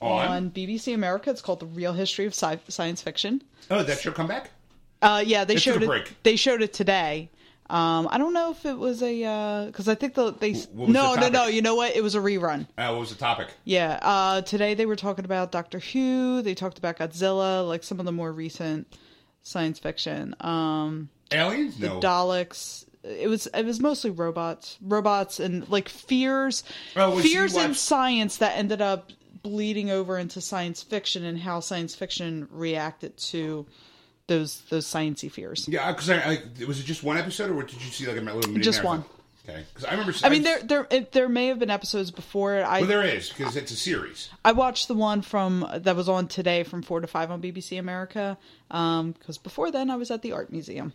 on 0.00 0.50
BBC 0.50 0.94
America. 0.94 1.30
It's 1.30 1.40
called 1.40 1.60
The 1.60 1.66
Real 1.66 1.92
History 1.94 2.26
of 2.26 2.34
Sci- 2.34 2.60
Science 2.68 3.00
Fiction. 3.00 3.42
Oh, 3.70 3.82
that's 3.82 4.04
your 4.04 4.12
show 4.12 4.16
come 4.16 4.26
back? 4.26 4.50
Uh, 5.02 5.22
yeah, 5.26 5.44
they 5.44 5.54
It 5.54 5.62
took 5.62 5.80
showed 5.80 5.82
a 5.82 5.92
it. 5.92 6.12
They 6.22 6.36
showed 6.36 6.62
it 6.62 6.72
today. 6.72 7.30
Um, 7.70 8.06
I 8.10 8.18
don't 8.18 8.34
know 8.34 8.50
if 8.50 8.66
it 8.66 8.76
was 8.76 9.02
a 9.02 9.66
because 9.66 9.88
I 9.88 9.94
think 9.94 10.14
the 10.14 10.32
they 10.32 10.52
no 10.74 11.14
the 11.14 11.20
no 11.20 11.28
no 11.30 11.46
you 11.46 11.62
know 11.62 11.74
what 11.74 11.96
it 11.96 12.02
was 12.02 12.14
a 12.14 12.18
rerun. 12.18 12.66
Uh, 12.76 12.88
what 12.90 13.00
was 13.00 13.10
the 13.10 13.16
topic? 13.16 13.48
Yeah, 13.64 13.98
uh, 14.02 14.42
today 14.42 14.74
they 14.74 14.84
were 14.86 14.96
talking 14.96 15.24
about 15.24 15.52
Doctor 15.52 15.78
Who. 15.78 16.42
They 16.42 16.54
talked 16.54 16.78
about 16.78 16.98
Godzilla, 16.98 17.66
like 17.66 17.82
some 17.82 17.98
of 17.98 18.04
the 18.06 18.12
more 18.12 18.30
recent 18.32 18.94
science 19.42 19.78
fiction. 19.78 20.34
Um, 20.40 21.08
Aliens? 21.32 21.78
No. 21.80 21.98
Daleks. 21.98 22.84
It 23.04 23.28
was 23.28 23.46
it 23.48 23.64
was 23.64 23.80
mostly 23.80 24.10
robots, 24.10 24.76
robots, 24.82 25.40
and 25.40 25.66
like 25.70 25.88
fears, 25.88 26.62
Oh, 26.94 27.18
fears 27.20 27.56
in 27.56 27.68
watch- 27.70 27.78
science 27.78 28.36
that 28.36 28.56
ended 28.58 28.82
up 28.82 29.10
bleeding 29.42 29.90
over 29.90 30.18
into 30.18 30.40
science 30.42 30.82
fiction 30.82 31.24
and 31.24 31.38
how 31.38 31.58
science 31.60 31.94
fiction 31.96 32.46
reacted 32.52 33.16
to 33.16 33.66
those 34.32 34.60
those 34.70 34.86
sciencey 34.86 35.30
fears. 35.30 35.68
Yeah, 35.68 35.92
because 35.92 36.10
I, 36.10 36.16
I 36.16 36.64
was 36.66 36.80
it 36.80 36.84
just 36.84 37.02
one 37.02 37.18
episode, 37.18 37.50
or 37.50 37.62
did 37.62 37.74
you 37.82 37.90
see 37.90 38.06
like 38.06 38.16
a 38.16 38.20
little 38.20 38.50
mini 38.50 38.64
Just 38.64 38.82
marathon? 38.82 39.00
one. 39.00 39.08
Okay, 39.48 39.64
because 39.74 39.84
I 39.84 39.90
remember. 39.92 40.14
I 40.22 40.28
mean, 40.28 40.42
there 40.44 40.60
there 40.62 40.86
it, 40.90 41.12
there 41.12 41.28
may 41.28 41.48
have 41.48 41.58
been 41.58 41.70
episodes 41.70 42.10
before. 42.10 42.56
it. 42.56 42.62
I 42.62 42.80
Well, 42.80 42.88
there 42.88 43.02
is 43.02 43.28
because 43.28 43.56
it's 43.56 43.72
a 43.72 43.76
series. 43.76 44.30
I 44.44 44.52
watched 44.52 44.88
the 44.88 44.94
one 44.94 45.20
from 45.22 45.66
that 45.74 45.96
was 45.96 46.08
on 46.08 46.28
today 46.28 46.62
from 46.62 46.82
four 46.82 47.00
to 47.00 47.06
five 47.06 47.30
on 47.30 47.42
BBC 47.42 47.78
America. 47.78 48.38
Um, 48.70 49.12
because 49.12 49.38
before 49.38 49.70
then, 49.70 49.90
I 49.90 49.96
was 49.96 50.10
at 50.10 50.22
the 50.22 50.32
art 50.32 50.52
museum. 50.52 50.92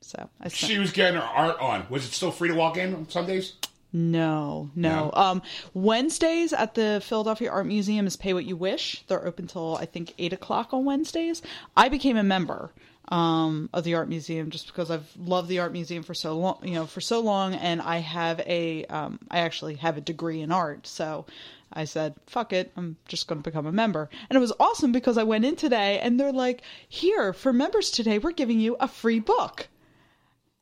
So 0.00 0.28
I 0.40 0.48
spent, 0.48 0.70
She 0.70 0.78
was 0.78 0.92
getting 0.92 1.18
her 1.18 1.26
art 1.26 1.58
on. 1.60 1.86
Was 1.88 2.04
it 2.04 2.12
still 2.12 2.30
free 2.30 2.48
to 2.48 2.54
walk 2.54 2.76
in 2.76 2.94
on 2.94 3.08
Sundays? 3.08 3.54
No, 3.92 4.70
no. 4.74 4.88
No? 4.88 5.10
Um, 5.14 5.42
Wednesdays 5.74 6.52
at 6.52 6.74
the 6.74 7.02
Philadelphia 7.04 7.50
Art 7.50 7.66
Museum 7.66 8.06
is 8.06 8.16
pay 8.16 8.34
what 8.34 8.44
you 8.44 8.56
wish. 8.56 9.04
They're 9.08 9.26
open 9.26 9.46
till 9.46 9.76
I 9.76 9.86
think 9.86 10.14
eight 10.18 10.32
o'clock 10.32 10.72
on 10.72 10.84
Wednesdays. 10.84 11.42
I 11.76 11.88
became 11.88 12.16
a 12.16 12.22
member 12.22 12.72
um, 13.08 13.70
of 13.72 13.84
the 13.84 13.94
art 13.94 14.08
museum 14.08 14.50
just 14.50 14.66
because 14.66 14.90
I've 14.90 15.10
loved 15.16 15.48
the 15.48 15.60
art 15.60 15.72
museum 15.72 16.02
for 16.02 16.14
so 16.14 16.36
long, 16.38 16.58
you 16.62 16.74
know, 16.74 16.86
for 16.86 17.00
so 17.00 17.20
long, 17.20 17.54
and 17.54 17.80
I 17.80 17.98
have 17.98 18.40
a, 18.40 18.84
um, 18.86 19.18
I 19.30 19.40
actually 19.40 19.76
have 19.76 19.96
a 19.96 20.02
degree 20.02 20.40
in 20.40 20.52
art, 20.52 20.86
so. 20.86 21.26
I 21.70 21.84
said, 21.84 22.14
fuck 22.26 22.54
it, 22.54 22.72
I'm 22.78 22.96
just 23.08 23.28
going 23.28 23.42
to 23.42 23.44
become 23.44 23.66
a 23.66 23.72
member. 23.72 24.08
And 24.30 24.36
it 24.38 24.40
was 24.40 24.54
awesome 24.58 24.90
because 24.90 25.18
I 25.18 25.24
went 25.24 25.44
in 25.44 25.54
today 25.54 26.00
and 26.00 26.18
they're 26.18 26.32
like, 26.32 26.62
here, 26.88 27.34
for 27.34 27.52
members 27.52 27.90
today, 27.90 28.18
we're 28.18 28.32
giving 28.32 28.58
you 28.58 28.78
a 28.80 28.88
free 28.88 29.20
book. 29.20 29.68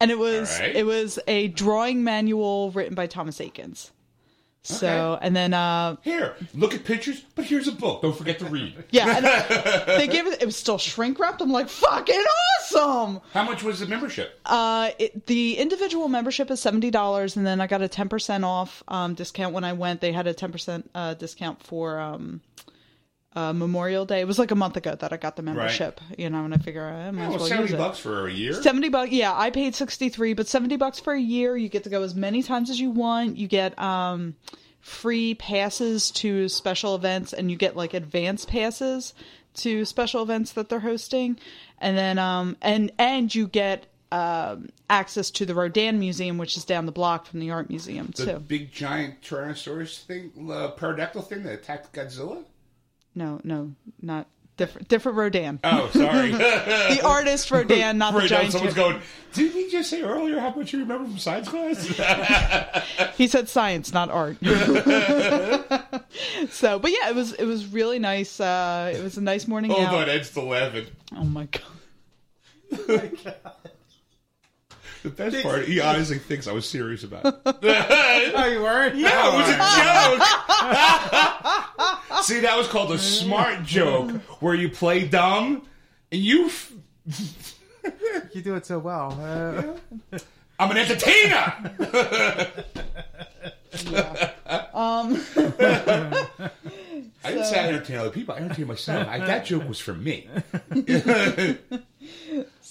And 0.01 0.11
it 0.11 0.19
was 0.19 0.59
right. 0.61 0.77
it 0.77 0.85
was 0.87 1.19
a 1.27 1.49
drawing 1.49 2.05
manual 2.05 2.71
written 2.73 2.95
by 2.95 3.07
Thomas 3.07 3.39
Eakins. 3.39 3.91
So 4.63 5.13
Okay. 5.15 5.27
and 5.27 5.37
then 5.37 5.55
uh 5.55 5.95
Here, 6.03 6.35
look 6.53 6.75
at 6.75 6.85
pictures, 6.85 7.23
but 7.37 7.45
here's 7.45 7.69
a 7.69 7.73
book. 7.73 8.03
Don't 8.03 8.17
forget 8.17 8.41
to 8.41 8.47
read. 8.47 8.75
yeah, 8.91 9.17
and 9.17 9.25
they 9.87 10.09
gave 10.09 10.27
it 10.27 10.35
it 10.35 10.41
was 10.41 10.47
was 10.47 10.57
still 10.57 10.77
shrink 10.77 11.19
wrapped. 11.21 11.41
I'm 11.41 11.53
like, 11.53 11.69
fucking 11.69 12.25
awesome. 12.61 13.21
How 13.33 13.45
much 13.45 13.63
was 13.63 13.79
the 13.79 13.87
membership? 13.87 14.39
Uh, 14.45 14.91
it, 14.99 15.27
the 15.27 15.57
individual 15.57 16.09
membership 16.09 16.51
is 16.51 16.61
seventy 16.61 16.91
dollars, 16.91 17.37
and 17.37 17.47
then 17.47 17.61
I 17.61 17.69
got 17.69 17.81
a 17.81 17.89
ten 17.89 18.09
percent 18.09 18.45
off 18.45 18.83
um, 18.89 19.15
discount 19.15 19.55
when 19.55 19.63
I 19.65 19.73
went. 19.73 20.01
They 20.01 20.11
had 20.13 20.27
a 20.27 20.35
ten 20.35 20.51
percent 20.51 20.91
uh, 20.97 21.15
discount 21.15 21.63
for 21.63 22.01
um, 22.01 22.41
uh, 23.37 23.53
Memorial 23.53 24.05
Day. 24.07 24.21
It 24.21 24.27
was 24.27 24.39
like 24.39 24.51
a 24.51 24.55
month 24.57 24.77
ago 24.77 24.95
that 24.97 25.13
I 25.13 25.17
got 25.19 25.37
the 25.37 25.43
membership. 25.43 26.01
You 26.19 26.29
know, 26.31 26.45
and 26.45 26.53
I 26.55 26.57
figure 26.59 26.85
I 26.85 27.11
might 27.13 27.27
as 27.27 27.35
Oh, 27.35 27.37
well 27.37 27.47
seventy 27.47 27.63
use 27.65 27.73
it. 27.75 27.79
bucks 27.79 27.99
for 27.99 28.27
a 28.27 28.33
year. 28.33 28.55
70 28.55 28.89
bucks 28.89 29.11
yeah 29.13 29.33
i 29.37 29.51
paid 29.51 29.75
63 29.75 30.33
but 30.35 30.49
70 30.49 30.77
bucks 30.77 30.99
for 30.99 31.13
a 31.13 31.21
year 31.21 31.57
you 31.57 31.69
get 31.69 31.85
to 31.85 31.91
go 31.91 32.03
as 32.03 32.15
many 32.15 32.43
times 32.43 32.71
as 32.71 32.81
you 32.81 32.91
want 32.91 33.37
you 33.37 33.47
get 33.47 33.79
um 33.79 34.35
free 34.81 35.35
passes 35.35 36.11
to 36.13 36.49
special 36.49 36.95
events 36.95 37.33
and 37.33 37.51
you 37.51 37.57
get 37.57 37.77
like 37.77 37.93
advance 37.95 38.45
passes 38.45 39.13
to 39.55 39.85
special 39.85 40.23
events 40.23 40.53
that 40.53 40.69
they're 40.69 40.81
hosting 40.81 41.39
and 41.81 41.97
then 41.99 42.19
um 42.19 42.57
and 42.63 42.91
and 42.99 43.35
you 43.35 43.47
get 43.49 43.87
um 44.13 44.69
access 44.89 45.31
to 45.33 45.45
the 45.45 45.53
Rodin 45.55 45.99
Museum, 45.99 46.39
which 46.39 46.57
is 46.57 46.65
down 46.65 46.87
the 46.87 46.93
block 46.93 47.27
from 47.27 47.41
the 47.41 47.51
art 47.51 47.69
museum 47.69 48.13
The 48.17 48.25
too. 48.35 48.39
big 48.39 48.71
giant 48.73 49.21
Tyrannosaurus 49.21 50.05
thing, 50.05 50.31
uh, 50.49 50.69
pterodactyl 50.71 51.23
thing 51.23 51.43
that 51.43 51.55
attacked 51.55 51.93
Godzilla. 51.93 52.45
No, 53.17 53.41
no, 53.43 53.73
not 54.01 54.29
different. 54.59 54.89
Different 54.89 55.19
Rodin. 55.19 55.59
Oh, 55.65 55.89
sorry. 55.93 56.31
the 56.33 57.01
artist 57.05 57.51
Rodin, 57.51 57.99
not 57.99 58.13
the 58.13 58.19
Right 58.21 58.31
now, 58.31 58.37
giant. 58.39 58.53
someone's 58.53 58.75
going. 58.75 59.01
Did 59.33 59.53
he 59.53 59.69
just 59.71 59.91
say 59.91 60.03
earlier 60.03 60.39
how 60.39 60.55
much 60.55 60.73
you 60.73 60.79
remember 60.81 61.07
from 61.09 61.19
science 61.19 61.49
class? 61.49 62.83
He 63.17 63.27
said 63.29 63.49
science, 63.49 63.93
not 63.95 64.11
art. 64.11 64.37
so, 66.51 66.79
but 66.79 66.91
yeah, 66.91 67.09
it 67.09 67.15
was 67.15 67.33
it 67.33 67.45
was 67.47 67.67
really 67.67 67.99
nice. 67.99 68.39
Uh, 68.41 68.93
it 68.95 69.03
was 69.03 69.17
a 69.17 69.23
nice 69.23 69.49
morning 69.49 69.71
Hold 69.71 69.85
out. 69.87 69.95
on, 69.95 70.09
Ed's 70.11 70.29
still 70.31 70.45
laughing. 70.49 70.87
Oh 71.17 71.25
my 71.25 71.49
god. 71.51 71.63
The 75.07 75.13
best 75.13 75.41
part, 75.45 75.67
he 75.67 75.79
honestly 75.81 76.19
thinks 76.19 76.49
I 76.49 76.53
was 76.53 76.69
serious 76.69 77.05
about 77.05 77.25
it. 77.27 77.35
Oh, 78.35 78.47
you 78.47 78.61
weren't? 78.61 78.97
No, 78.97 79.09
it 79.09 79.35
was 79.37 79.49
a 79.49 79.57
joke. 79.57 80.23
See, 82.25 82.41
that 82.41 82.57
was 82.59 82.67
called 82.67 82.91
a 82.91 82.99
smart 82.99 83.63
joke, 83.63 84.11
where 84.41 84.55
you 84.57 84.69
play 84.69 85.07
dumb, 85.07 85.63
and 86.11 86.21
you. 86.21 86.47
F- 86.47 86.73
You 88.35 88.43
do 88.43 88.57
it 88.57 88.67
so 88.67 88.81
well. 88.81 89.17
Uh, 90.13 90.19
I'm 90.59 90.73
an 90.73 90.77
entertainer. 90.77 91.55
Um, 94.75 95.23
I 97.25 97.31
didn't 97.31 97.45
say 97.45 97.61
I 97.61 97.69
entertain 97.69 97.97
other 97.99 98.11
people. 98.11 98.35
I 98.35 98.39
entertain 98.39 98.67
myself. 98.67 99.07
I, 99.09 99.19
that 99.21 99.45
joke 99.47 99.69
was 99.69 99.79
for 99.79 99.95
me. 99.95 100.29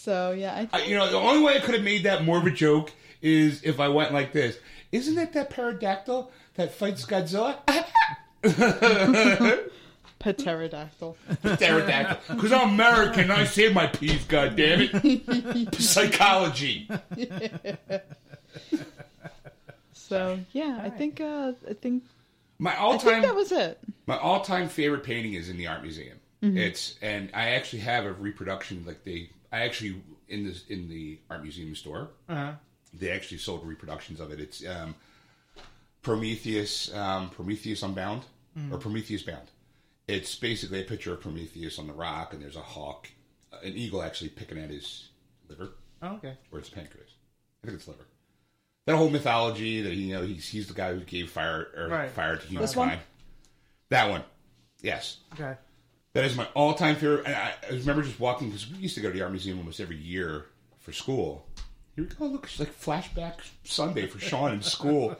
So 0.06 0.32
yeah, 0.32 0.68
I 0.72 0.78
I, 0.78 0.84
you 0.84 0.96
know, 0.96 1.10
the 1.10 1.18
only 1.18 1.44
way 1.44 1.58
I 1.58 1.60
could 1.60 1.74
have 1.74 1.84
made 1.84 2.04
that 2.04 2.24
more 2.24 2.38
of 2.38 2.46
a 2.46 2.52
joke 2.52 2.92
is 3.24 3.64
if 3.64 3.80
I 3.80 3.88
went 3.88 4.14
like 4.14 4.32
this. 4.34 4.60
Isn't 4.92 5.18
it 5.18 5.34
that 5.34 5.50
pterodactyl 5.50 6.32
that 6.54 6.76
fights 6.76 7.06
Godzilla? 7.08 7.58
pterodactyl. 10.20 11.18
pterodactyl. 11.58 12.36
Because 12.36 12.52
I'm 12.52 12.70
American, 12.70 13.32
I 13.32 13.46
say 13.46 13.74
my 13.74 13.88
piece. 13.88 14.24
God 14.26 14.56
damn 14.56 14.90
it! 14.94 15.76
Psychology. 15.82 16.88
So 19.92 20.40
yeah, 20.54 20.80
I 20.84 20.92
think 20.92 21.20
uh, 21.20 21.54
I 21.68 21.74
think 21.74 22.04
My 22.60 22.76
all-time 22.78 23.14
think 23.14 23.26
that 23.26 23.36
was 23.36 23.52
it. 23.52 23.80
My 24.06 24.20
all-time 24.20 24.70
favorite 24.70 25.04
painting 25.04 25.34
is 25.34 25.50
in 25.50 25.58
the 25.58 25.66
art 25.66 25.82
museum. 25.82 26.20
It's 26.42 26.96
and 27.02 27.32
I 27.34 27.50
actually 27.56 27.80
have 27.80 28.06
a 28.06 28.14
reproduction. 28.14 28.84
Like 28.86 29.04
they, 29.04 29.30
I 29.56 29.60
actually 29.62 30.02
in 30.28 30.46
this 30.46 30.66
in 30.68 30.90
the 30.90 31.18
art 31.30 31.42
museum 31.42 31.74
store, 31.76 32.10
uh-huh. 32.28 32.54
they 32.94 33.12
actually 33.12 33.38
sold 33.38 33.66
reproductions 33.66 34.20
of 34.20 34.32
it. 34.32 34.40
It's 34.42 34.66
um, 34.68 34.96
Prometheus, 36.02 36.94
um, 36.94 37.30
Prometheus 37.30 37.82
Unbound 37.82 38.24
or 38.72 38.78
Prometheus 38.78 39.22
Bound. 39.24 39.48
It's 40.08 40.36
basically 40.36 40.82
a 40.82 40.84
picture 40.84 41.14
of 41.14 41.22
Prometheus 41.22 41.80
on 41.80 41.88
the 41.88 41.94
rock, 41.94 42.34
and 42.34 42.42
there's 42.42 42.56
a 42.56 42.62
hawk, 42.62 43.08
an 43.64 43.74
eagle 43.76 44.02
actually 44.04 44.30
picking 44.30 44.58
at 44.58 44.70
his 44.70 45.10
liver 45.50 45.72
Oh, 46.02 46.16
okay. 46.16 46.38
or 46.52 46.60
it's 46.60 46.70
pancreas. 46.70 47.10
I 47.64 47.68
think 47.68 47.78
it's 47.80 47.88
liver. 47.88 48.06
That 48.86 48.98
whole 48.98 49.10
mythology 49.10 49.82
that 49.82 49.94
you 49.96 50.14
know 50.14 50.22
he's 50.24 50.48
he's 50.50 50.68
the 50.68 50.74
guy 50.74 50.94
who 50.94 51.00
gave 51.02 51.32
fire 51.32 51.68
or 51.78 51.88
Right. 51.88 52.12
fire 52.12 52.36
to 52.38 52.48
humankind. 52.48 53.00
That 53.90 54.10
one, 54.10 54.24
yes, 54.82 55.18
Okay. 55.34 55.56
That 56.16 56.24
is 56.24 56.36
my 56.36 56.48
all 56.56 56.74
time 56.74 56.96
favorite. 56.96 57.26
And 57.26 57.36
I, 57.36 57.54
I 57.70 57.74
remember 57.74 58.02
just 58.02 58.20
walking 58.20 58.48
because 58.50 58.72
we 58.72 58.78
used 58.78 58.96
to 58.96 59.02
go 59.02 59.10
to 59.10 59.14
the 59.14 59.22
art 59.22 59.32
museum 59.32 59.58
almost 59.60 59.80
every 59.82 59.98
year 59.98 60.46
for 60.80 60.92
school. 60.94 61.46
Here 61.96 62.06
we 62.06 62.10
go. 62.16 62.26
Look, 62.26 62.46
it's 62.46 62.60
like 62.60 62.78
flashback 62.80 63.36
Sunday 63.64 64.08
for 64.08 64.20
Sean 64.20 64.52
in 64.54 64.62
school. 64.62 65.16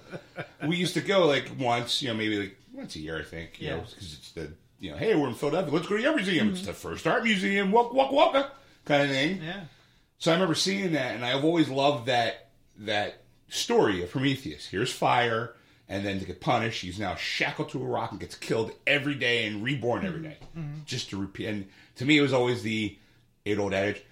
we 0.68 0.78
used 0.78 0.94
to 0.96 1.02
go 1.02 1.26
like 1.28 1.52
once, 1.60 2.02
you 2.02 2.08
know, 2.08 2.14
maybe 2.14 2.40
like 2.40 2.58
once 2.74 2.96
a 2.96 3.00
year, 3.00 3.20
I 3.20 3.24
think. 3.24 3.62
You 3.62 3.68
Yeah. 3.70 3.76
because 3.78 4.14
it's 4.14 4.32
the 4.32 4.52
you 4.80 4.92
know, 4.92 4.98
hey, 4.98 5.16
we're 5.16 5.28
in 5.28 5.36
Philadelphia. 5.36 5.74
Let's 5.74 5.88
go 5.88 5.96
to 5.98 6.02
the 6.02 6.08
art 6.08 6.16
museum. 6.18 6.50
It's 6.50 6.66
the 6.66 6.74
first 6.74 7.06
art 7.08 7.24
museum. 7.24 7.72
Walk, 7.72 7.94
walk, 7.94 8.12
walk, 8.12 8.36
uh, 8.36 8.48
kind 8.86 9.04
of 9.04 9.10
thing. 9.10 9.42
Yeah. 9.44 9.62
So 10.18 10.32
I 10.32 10.36
remember 10.36 10.56
seeing 10.56 10.94
that, 10.94 11.16
and 11.16 11.26
I've 11.26 11.44
always 11.44 11.70
loved 11.70 12.08
that 12.08 12.50
that 12.80 13.22
story 13.50 14.04
of 14.04 14.12
Prometheus. 14.12 14.66
Here's 14.68 14.92
fire, 14.92 15.54
and 15.88 16.06
then 16.06 16.20
to 16.20 16.26
get 16.26 16.42
punished, 16.42 16.82
he's 16.82 17.00
now 17.00 17.16
shackled 17.16 17.70
to 17.70 17.82
a 17.82 17.86
rock 17.86 18.12
and 18.12 18.20
gets 18.20 18.36
killed 18.36 18.72
every 18.88 19.16
day 19.16 19.46
and 19.46 19.64
reborn 19.64 20.06
every 20.06 20.22
day, 20.22 20.38
mm-hmm. 20.42 20.60
Mm-hmm. 20.60 20.80
just 20.86 21.10
to 21.12 21.18
repeat. 21.18 21.48
And 21.48 21.68
to 21.98 22.06
me, 22.06 22.18
it 22.18 22.22
was 22.22 22.34
always 22.34 22.64
the 22.64 22.98
age 23.46 23.58
old 23.58 23.74
adage: 23.74 24.04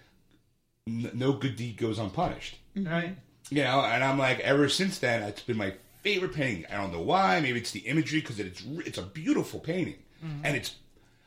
"No 0.87 1.33
good 1.33 1.55
deed 1.55 1.77
goes 1.77 1.99
unpunished." 1.99 2.57
Mm-hmm. 2.75 2.91
Right. 2.91 3.17
You 3.49 3.63
know, 3.63 3.81
and 3.81 4.03
I'm 4.03 4.17
like, 4.17 4.39
ever 4.39 4.69
since 4.69 4.99
then, 4.99 5.23
it's 5.23 5.41
been 5.41 5.57
my 5.57 5.73
favorite 6.01 6.33
painting. 6.33 6.65
I 6.71 6.77
don't 6.77 6.93
know 6.93 7.01
why. 7.01 7.39
Maybe 7.39 7.59
it's 7.59 7.71
the 7.71 7.81
imagery 7.81 8.21
because 8.21 8.39
it's 8.39 8.63
it's 8.85 8.97
a 8.97 9.03
beautiful 9.03 9.59
painting, 9.59 9.97
and 10.43 10.55
it's. 10.55 10.75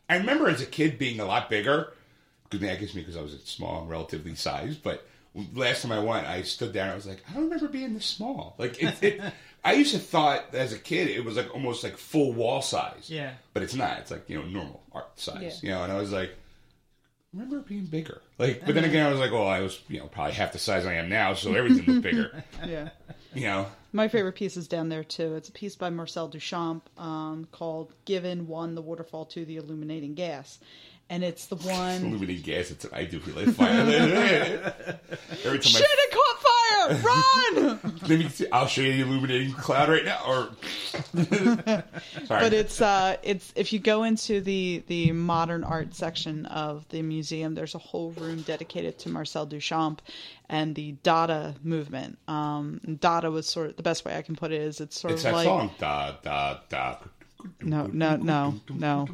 I 0.09 0.19
remember 0.19 0.49
as 0.49 0.61
a 0.61 0.67
kid 0.67 0.99
being 0.99 1.19
a 1.19 1.25
lot 1.25 1.51
bigger. 1.51 1.93
Good 2.49 2.61
thing 2.61 2.71
I 2.71 2.77
guess 2.77 2.95
me 2.95 3.01
because 3.01 3.17
I 3.17 3.23
was 3.23 3.37
small 3.45 3.81
and 3.81 3.91
relatively 3.91 4.37
sized. 4.37 4.85
But 4.85 5.05
last 5.55 5.83
time 5.83 5.93
I 5.93 5.99
went, 5.99 6.27
I 6.27 6.43
stood 6.43 6.73
there 6.73 6.85
and 6.85 6.93
I 6.93 6.95
was 6.95 7.07
like, 7.07 7.23
I 7.29 7.35
don't 7.35 7.45
remember 7.45 7.69
being 7.69 7.95
this 7.95 8.07
small. 8.07 8.55
Like 8.59 8.83
it, 8.83 9.03
it 9.03 9.21
I 9.67 9.73
used 9.73 9.93
to 9.93 9.99
thought 9.99 10.55
as 10.55 10.73
a 10.73 10.79
kid 10.79 11.09
it 11.09 11.25
was 11.25 11.37
like 11.37 11.53
almost 11.53 11.83
like 11.83 11.97
full 11.97 12.33
wall 12.33 12.63
size. 12.63 13.11
Yeah. 13.11 13.33
But 13.53 13.63
it's 13.63 13.75
not. 13.75 13.99
It's 13.99 14.11
like 14.11 14.29
you 14.29 14.39
know 14.39 14.47
normal 14.47 14.83
art 14.93 15.19
size. 15.19 15.61
Yeah. 15.63 15.69
You 15.69 15.75
know, 15.75 15.83
and 15.85 15.93
I 15.93 15.97
was 15.97 16.13
like. 16.13 16.31
I 16.31 17.39
remember 17.39 17.59
it 17.59 17.67
being 17.67 17.85
bigger. 17.85 18.23
Like, 18.39 18.65
but 18.65 18.75
then 18.75 18.85
again, 18.85 19.05
I 19.05 19.11
was 19.11 19.21
like, 19.21 19.31
well, 19.31 19.47
I 19.47 19.61
was, 19.61 19.79
you 19.89 19.99
know, 19.99 20.07
probably 20.07 20.33
half 20.33 20.53
the 20.53 20.59
size 20.59 20.87
I 20.87 20.95
am 20.95 21.11
now, 21.11 21.35
so 21.35 21.53
everything 21.53 21.85
looked 21.85 22.03
bigger. 22.05 22.45
Yeah. 22.67 22.91
You 23.35 23.43
know, 23.43 23.67
My 23.93 24.09
favorite 24.09 24.37
piece 24.37 24.57
is 24.57 24.69
down 24.69 24.89
there 24.89 25.05
too. 25.05 25.35
It's 25.35 25.51
a 25.51 25.53
piece 25.53 25.77
by 25.77 25.91
Marcel 25.91 26.31
Duchamp 26.31 26.83
um, 26.97 27.47
called 27.53 27.93
"Given 28.07 28.47
One: 28.47 28.75
The 28.75 28.81
Waterfall 28.81 29.27
to 29.27 29.45
the 29.45 29.57
Illuminating 29.57 30.15
Gas," 30.15 30.59
and 31.11 31.23
it's 31.23 31.47
the 31.47 31.57
one. 31.57 32.03
illuminating 32.07 32.43
gas. 32.43 32.71
It's 32.71 32.87
I 32.93 33.05
do 33.05 33.21
like 33.35 33.49
fire. 33.49 33.69
Every 35.45 35.59
time 35.59 35.61
Shit! 35.61 35.83
It 35.83 36.06
caught! 36.95 37.53
Run! 37.57 37.81
Let 38.09 38.19
me 38.19 38.29
see, 38.29 38.47
I'll 38.51 38.67
show 38.67 38.83
you 38.83 38.93
the 38.93 39.01
illuminating 39.03 39.53
cloud 39.53 39.89
right 39.89 40.05
now. 40.05 40.21
Or 40.27 40.51
sorry, 41.25 41.83
but 42.29 42.53
it's 42.53 42.81
uh 42.81 43.17
it's 43.23 43.53
if 43.57 43.73
you 43.73 43.79
go 43.79 44.05
into 44.05 44.41
the 44.41 44.83
the 44.87 45.13
modern 45.13 45.65
art 45.65 45.95
section 45.95 46.47
of 46.47 46.89
the 46.89 47.03
museum 47.03 47.55
there's 47.55 47.75
a 47.75 47.79
whole 47.79 48.13
room 48.13 48.43
dedicated 48.43 48.99
to 49.01 49.09
Marcel 49.09 49.47
Duchamp 49.47 49.99
and 50.49 50.75
the 50.75 50.93
Dada 51.03 51.55
movement 51.63 52.19
um 52.29 52.81
Dada 53.01 53.31
was 53.31 53.47
sort 53.47 53.71
of 53.71 53.77
the 53.77 53.83
best 53.83 54.05
way 54.05 54.17
I 54.17 54.23
can 54.23 54.37
put 54.37 54.53
it 54.53 54.61
is 54.61 54.81
it's 54.81 55.01
sort 55.01 55.15
it's 55.15 55.25
of 55.25 55.31
that 55.33 55.35
like 55.37 55.45
song. 55.45 55.71
Da 55.79 56.13
da 56.23 56.59
da. 56.69 56.97
No 57.61 57.87
no 57.87 58.17
no 58.17 58.55
no 58.69 58.69
no 58.69 59.09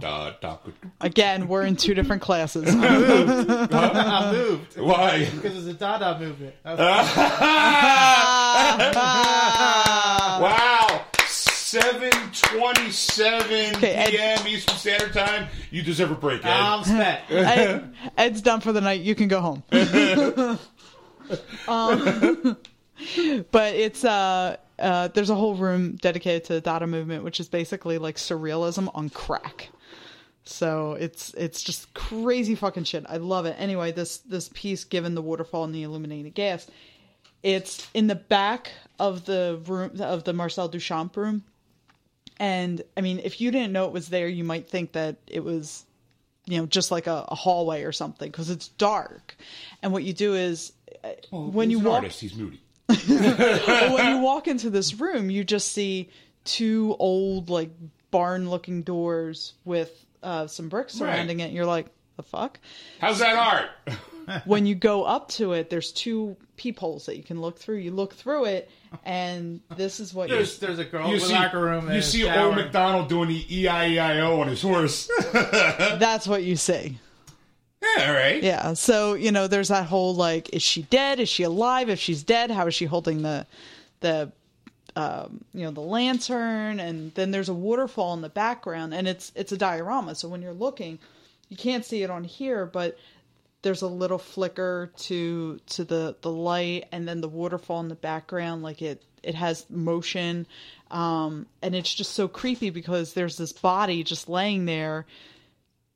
da 0.00 0.30
da. 0.40 0.58
again 1.00 1.48
we're 1.48 1.62
in 1.62 1.76
two 1.76 1.94
different 1.94 2.22
classes 2.22 2.64
I 2.74 4.30
moved 4.32 4.76
Why? 4.78 5.24
because 5.24 5.66
it's 5.66 5.76
a 5.76 5.78
Dada 5.78 6.18
movement. 6.18 6.54
Wow. 10.34 11.04
7:27 11.26 13.74
Okay, 13.76 13.94
Ed- 13.94 14.10
p.m. 14.10 14.46
Eastern 14.46 14.76
Standard 14.76 15.12
Time. 15.12 15.48
You 15.70 15.82
deserve 15.82 16.10
a 16.12 16.14
break, 16.14 16.44
Ed. 16.44 16.50
I'm 16.50 16.84
spent. 16.84 17.20
Ed, 17.30 17.92
Ed's 18.16 18.40
done 18.42 18.60
for 18.60 18.72
the 18.72 18.80
night 18.80 19.00
you 19.00 19.14
can 19.16 19.26
go 19.28 19.40
home 19.40 19.62
um, 21.68 22.56
but 23.50 23.74
it's 23.74 24.04
uh 24.04 24.56
uh, 24.78 25.08
there's 25.08 25.30
a 25.30 25.34
whole 25.34 25.54
room 25.54 25.96
dedicated 25.96 26.44
to 26.44 26.54
the 26.54 26.60
Dada 26.60 26.86
movement, 26.86 27.24
which 27.24 27.40
is 27.40 27.48
basically 27.48 27.98
like 27.98 28.16
surrealism 28.16 28.90
on 28.94 29.10
crack. 29.10 29.70
So 30.44 30.92
it's 30.92 31.32
it's 31.34 31.62
just 31.62 31.94
crazy 31.94 32.54
fucking 32.54 32.84
shit. 32.84 33.04
I 33.08 33.16
love 33.16 33.46
it. 33.46 33.56
Anyway, 33.58 33.92
this 33.92 34.18
this 34.18 34.50
piece, 34.52 34.84
given 34.84 35.14
the 35.14 35.22
waterfall 35.22 35.64
and 35.64 35.74
the 35.74 35.84
illuminated 35.84 36.34
gas, 36.34 36.66
it's 37.42 37.88
in 37.94 38.08
the 38.08 38.14
back 38.14 38.72
of 38.98 39.24
the 39.24 39.60
room 39.66 39.92
of 40.00 40.24
the 40.24 40.32
Marcel 40.32 40.68
Duchamp 40.68 41.16
room. 41.16 41.44
And 42.38 42.82
I 42.96 43.00
mean, 43.00 43.20
if 43.22 43.40
you 43.40 43.50
didn't 43.50 43.72
know 43.72 43.86
it 43.86 43.92
was 43.92 44.08
there, 44.08 44.28
you 44.28 44.44
might 44.44 44.68
think 44.68 44.92
that 44.92 45.16
it 45.26 45.42
was 45.42 45.86
you 46.46 46.58
know 46.58 46.66
just 46.66 46.90
like 46.90 47.06
a, 47.06 47.24
a 47.28 47.34
hallway 47.34 47.84
or 47.84 47.92
something 47.92 48.30
because 48.30 48.50
it's 48.50 48.68
dark 48.68 49.34
and 49.82 49.92
what 49.92 50.02
you 50.02 50.12
do 50.12 50.34
is 50.34 50.72
uh, 51.02 51.08
when 51.30 51.70
He's 51.70 51.78
you 51.78 51.84
an 51.84 51.84
walk 51.90 52.02
artist, 52.02 52.20
he's 52.20 52.34
moody. 52.36 52.60
Well, 52.88 53.94
when 53.94 54.16
you 54.16 54.18
walk 54.22 54.48
into 54.48 54.70
this 54.70 54.94
room, 55.00 55.30
you 55.30 55.44
just 55.44 55.72
see 55.72 56.10
two 56.44 56.96
old, 56.98 57.50
like 57.50 57.70
barn 58.10 58.50
looking 58.50 58.82
doors 58.82 59.54
with 59.64 60.04
uh, 60.22 60.46
some 60.46 60.68
bricks 60.68 60.94
surrounding 60.94 61.40
it. 61.40 61.44
And 61.44 61.52
you're 61.54 61.66
like, 61.66 61.86
the 62.16 62.22
fuck? 62.22 62.58
How's 63.00 63.18
that 63.18 63.36
art? 63.36 63.70
When 64.46 64.64
you 64.64 64.74
go 64.74 65.04
up 65.04 65.28
to 65.32 65.52
it, 65.52 65.68
there's 65.68 65.92
two 65.92 66.34
peepholes 66.56 67.04
that 67.04 67.18
you 67.18 67.22
can 67.22 67.42
look 67.42 67.58
through. 67.58 67.76
You 67.76 67.90
look 67.90 68.14
through 68.14 68.46
it, 68.46 68.70
and 69.04 69.60
this 69.76 70.00
is 70.00 70.14
what 70.14 70.30
you 70.30 70.36
There's 70.36 70.58
there's 70.58 70.78
a 70.78 70.84
girl 70.86 71.08
You 71.08 71.14
with 71.16 71.24
see, 71.24 71.34
locker 71.34 71.60
room. 71.60 71.92
you 71.92 72.00
see 72.00 72.22
shower. 72.22 72.46
old 72.46 72.56
McDonald 72.56 73.10
doing 73.10 73.28
the 73.28 73.44
E 73.54 73.68
I 73.68 73.88
E 73.88 73.98
I 73.98 74.20
O 74.20 74.40
on 74.40 74.48
his 74.48 74.62
horse. 74.62 75.10
that's 75.34 76.26
what 76.26 76.42
you 76.42 76.56
see. 76.56 76.98
Yeah, 77.96 78.08
all 78.08 78.14
right. 78.14 78.42
Yeah. 78.42 78.72
So, 78.74 79.14
you 79.14 79.32
know, 79.32 79.46
there's 79.46 79.68
that 79.68 79.86
whole 79.86 80.14
like, 80.14 80.50
is 80.50 80.62
she 80.62 80.82
dead? 80.82 81.20
Is 81.20 81.28
she 81.28 81.42
alive? 81.42 81.88
If 81.88 81.98
she's 81.98 82.22
dead, 82.22 82.50
how 82.50 82.66
is 82.66 82.74
she 82.74 82.86
holding 82.86 83.22
the 83.22 83.46
the 84.00 84.32
um, 84.96 85.44
you 85.52 85.64
know, 85.64 85.72
the 85.72 85.80
lantern 85.80 86.78
and 86.78 87.12
then 87.14 87.32
there's 87.32 87.48
a 87.48 87.54
waterfall 87.54 88.14
in 88.14 88.20
the 88.20 88.28
background 88.28 88.94
and 88.94 89.08
it's 89.08 89.32
it's 89.34 89.52
a 89.52 89.56
diorama. 89.56 90.14
So 90.14 90.28
when 90.28 90.40
you're 90.40 90.52
looking, 90.52 90.98
you 91.48 91.56
can't 91.56 91.84
see 91.84 92.02
it 92.02 92.10
on 92.10 92.24
here, 92.24 92.64
but 92.66 92.96
there's 93.64 93.82
a 93.82 93.88
little 93.88 94.18
flicker 94.18 94.92
to 94.96 95.58
to 95.66 95.84
the 95.84 96.14
the 96.20 96.30
light 96.30 96.86
and 96.92 97.08
then 97.08 97.20
the 97.20 97.28
waterfall 97.28 97.80
in 97.80 97.88
the 97.88 97.94
background 97.94 98.62
like 98.62 98.82
it 98.82 99.02
it 99.22 99.34
has 99.34 99.64
motion 99.70 100.46
um 100.90 101.46
and 101.62 101.74
it's 101.74 101.92
just 101.92 102.12
so 102.12 102.28
creepy 102.28 102.68
because 102.68 103.14
there's 103.14 103.38
this 103.38 103.54
body 103.54 104.04
just 104.04 104.28
laying 104.28 104.66
there 104.66 105.06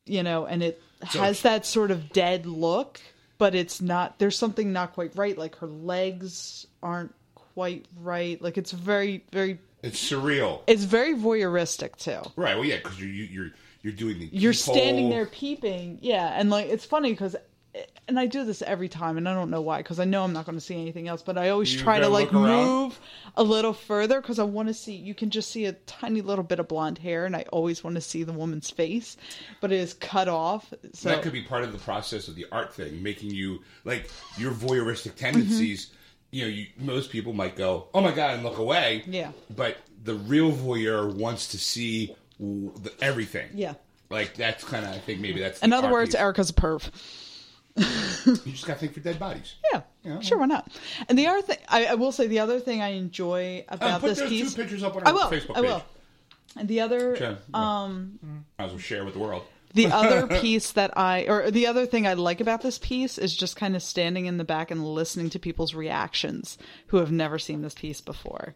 you 0.06 0.22
know 0.22 0.46
and 0.46 0.62
it 0.62 0.82
has 1.02 1.42
that 1.42 1.64
sort 1.66 1.90
of 1.90 2.12
dead 2.12 2.46
look 2.46 3.00
but 3.38 3.54
it's 3.54 3.80
not 3.80 4.18
there's 4.18 4.36
something 4.36 4.72
not 4.72 4.92
quite 4.94 5.14
right 5.16 5.38
like 5.38 5.56
her 5.56 5.66
legs 5.68 6.66
aren't 6.82 7.14
quite 7.34 7.86
right 8.00 8.40
like 8.42 8.58
it's 8.58 8.72
very 8.72 9.24
very 9.32 9.58
It's 9.82 10.10
surreal. 10.10 10.60
it's 10.66 10.84
very 10.84 11.14
voyeuristic 11.14 11.96
too 11.96 12.20
Right. 12.36 12.56
Well, 12.56 12.64
yeah, 12.64 12.76
because 12.76 13.00
you're 13.00 13.08
you're 13.08 13.50
you're 13.82 13.92
doing 13.92 14.18
the 14.18 14.28
you're 14.32 14.52
standing 14.52 15.08
there 15.08 15.26
peeping 15.26 15.98
yeah 16.02 16.32
and 16.38 16.50
like 16.50 16.66
it's 16.68 16.84
funny 16.84 17.10
because 17.12 17.36
and 18.08 18.18
i 18.18 18.26
do 18.26 18.44
this 18.44 18.62
every 18.62 18.88
time 18.88 19.16
and 19.18 19.28
i 19.28 19.34
don't 19.34 19.50
know 19.50 19.60
why 19.60 19.78
because 19.78 20.00
i 20.00 20.04
know 20.04 20.24
i'm 20.24 20.32
not 20.32 20.44
going 20.46 20.56
to 20.56 20.64
see 20.64 20.74
anything 20.74 21.06
else 21.08 21.22
but 21.22 21.36
i 21.38 21.50
always 21.50 21.72
You 21.72 21.80
try 21.80 21.98
to 22.00 22.08
like 22.08 22.32
move 22.32 22.98
a 23.36 23.42
little 23.42 23.72
further 23.72 24.20
because 24.20 24.38
i 24.38 24.42
want 24.44 24.68
to 24.68 24.74
see 24.74 24.94
you 24.94 25.14
can 25.14 25.30
just 25.30 25.50
see 25.50 25.66
a 25.66 25.72
tiny 25.72 26.20
little 26.22 26.44
bit 26.44 26.58
of 26.58 26.68
blonde 26.68 26.98
hair 26.98 27.26
and 27.26 27.36
i 27.36 27.44
always 27.52 27.84
want 27.84 27.94
to 27.96 28.00
see 28.00 28.22
the 28.24 28.32
woman's 28.32 28.70
face 28.70 29.16
but 29.60 29.70
it 29.70 29.76
is 29.76 29.94
cut 29.94 30.28
off 30.28 30.72
so 30.92 31.08
that 31.10 31.22
could 31.22 31.32
be 31.32 31.42
part 31.42 31.62
of 31.64 31.72
the 31.72 31.78
process 31.78 32.28
of 32.28 32.34
the 32.34 32.46
art 32.50 32.72
thing, 32.74 33.02
making 33.02 33.30
you 33.30 33.60
like 33.84 34.10
your 34.36 34.52
voyeuristic 34.52 35.14
tendencies. 35.16 35.86
Mm-hmm. 35.86 35.94
You 36.30 36.42
know, 36.42 36.48
you, 36.48 36.66
most 36.78 37.10
people 37.10 37.32
might 37.32 37.56
go, 37.56 37.88
"Oh 37.94 38.00
my 38.00 38.12
god," 38.12 38.34
and 38.34 38.42
look 38.42 38.58
away. 38.58 39.02
Yeah. 39.06 39.32
But 39.54 39.78
the 40.04 40.14
real 40.14 40.52
voyeur 40.52 41.12
wants 41.14 41.48
to 41.48 41.58
see 41.58 42.14
w- 42.38 42.72
the, 42.82 42.92
everything. 43.00 43.48
yeah 43.54 43.74
Like 44.10 44.34
that's 44.34 44.62
kind 44.64 44.84
of, 44.84 44.92
I 44.92 44.98
think 44.98 45.20
maybe 45.20 45.40
that's. 45.40 45.60
the 45.60 45.64
in 45.66 45.72
other 45.72 45.90
words 45.90 46.10
piece. 46.10 46.20
erica's 46.20 46.50
a 46.50 46.54
perv 46.54 46.90
you 48.26 48.52
just 48.52 48.66
got 48.66 48.74
to 48.74 48.80
think 48.80 48.94
for 48.94 49.00
dead 49.00 49.18
bodies. 49.18 49.54
yeah, 49.72 49.82
Yeah. 50.04 50.20
sure 50.20 50.38
why 50.38 50.46
not 50.46 50.68
and 51.08 51.18
the 51.18 51.26
other 51.26 51.42
thing 51.42 51.58
I, 51.68 51.86
I 51.86 51.94
will 51.94 52.12
say 52.12 52.26
the 52.26 52.40
other 52.40 52.60
thing 52.60 52.82
i 52.82 52.88
enjoy 52.88 53.64
about 53.68 53.90
Uh, 53.90 53.98
put 53.98 54.08
this 54.10 54.18
those 54.20 54.28
piece 54.28 54.54
two 54.54 54.60
pictures 54.62 54.82
up 54.82 54.96
on 54.96 55.02
i 55.06 55.10
our 55.10 55.14
will 55.14 55.30
Facebook 55.30 55.56
i 55.56 55.60
will 55.60 55.82
and 56.56 56.66
the 56.68 56.80
other 56.80 57.16
Sure. 57.16 57.36
um 57.54 58.18
Might 58.58 58.64
as 58.66 58.70
well 58.72 58.78
share 58.78 59.04
with 59.04 59.14
the 59.14 59.20
world. 59.20 59.42
The 59.74 59.86
other 59.92 60.26
piece 60.40 60.72
that 60.72 60.96
I, 60.96 61.26
or 61.28 61.50
the 61.50 61.66
other 61.66 61.84
thing 61.84 62.06
I 62.06 62.14
like 62.14 62.40
about 62.40 62.62
this 62.62 62.78
piece 62.78 63.18
is 63.18 63.36
just 63.36 63.54
kind 63.54 63.76
of 63.76 63.82
standing 63.82 64.24
in 64.24 64.38
the 64.38 64.44
back 64.44 64.70
and 64.70 64.82
listening 64.82 65.28
to 65.30 65.38
people's 65.38 65.74
reactions 65.74 66.56
who 66.86 66.96
have 66.96 67.12
never 67.12 67.38
seen 67.38 67.60
this 67.60 67.74
piece 67.74 68.00
before. 68.00 68.54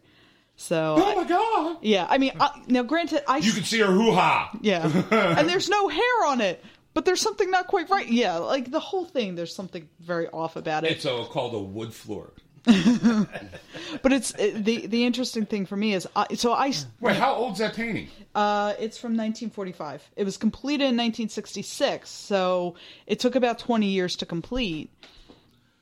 So, 0.56 0.96
Oh 0.98 1.16
my 1.16 1.24
god! 1.28 1.78
yeah, 1.82 2.06
I 2.08 2.16
mean, 2.16 2.32
I, 2.40 2.62
now 2.66 2.82
granted, 2.82 3.22
I, 3.28 3.36
You 3.38 3.52
can 3.52 3.62
see 3.64 3.80
her 3.80 3.92
hoo 3.92 4.12
ha. 4.12 4.50
yeah, 4.62 4.84
and 5.38 5.46
there's 5.48 5.68
no 5.68 5.88
hair 5.88 6.24
on 6.26 6.40
it, 6.40 6.64
but 6.94 7.04
there's 7.04 7.20
something 7.20 7.50
not 7.50 7.66
quite 7.66 7.88
right. 7.90 8.08
Yeah, 8.08 8.36
like 8.38 8.70
the 8.70 8.80
whole 8.80 9.04
thing, 9.04 9.34
there's 9.34 9.54
something 9.54 9.88
very 10.00 10.28
off 10.28 10.56
about 10.56 10.84
it. 10.84 10.92
It's 10.92 11.06
uh, 11.06 11.24
called 11.24 11.54
a 11.54 11.58
wood 11.58 11.92
floor. 11.94 12.32
but 12.64 14.12
it's 14.12 14.32
it, 14.38 14.64
the 14.64 14.86
the 14.86 15.04
interesting 15.04 15.46
thing 15.46 15.66
for 15.66 15.76
me 15.76 15.94
is, 15.94 16.06
I, 16.14 16.34
so 16.34 16.52
I, 16.52 16.72
Wait, 17.00 17.16
how 17.16 17.34
old's 17.34 17.58
that 17.58 17.74
painting? 17.74 18.08
Uh, 18.34 18.74
it's 18.78 18.98
from 18.98 19.12
1945. 19.16 20.02
It 20.16 20.24
was 20.24 20.36
completed 20.36 20.84
in 20.84 20.96
1966, 20.96 22.08
so 22.08 22.76
it 23.06 23.18
took 23.18 23.34
about 23.34 23.58
20 23.58 23.86
years 23.86 24.16
to 24.16 24.26
complete. 24.26 24.90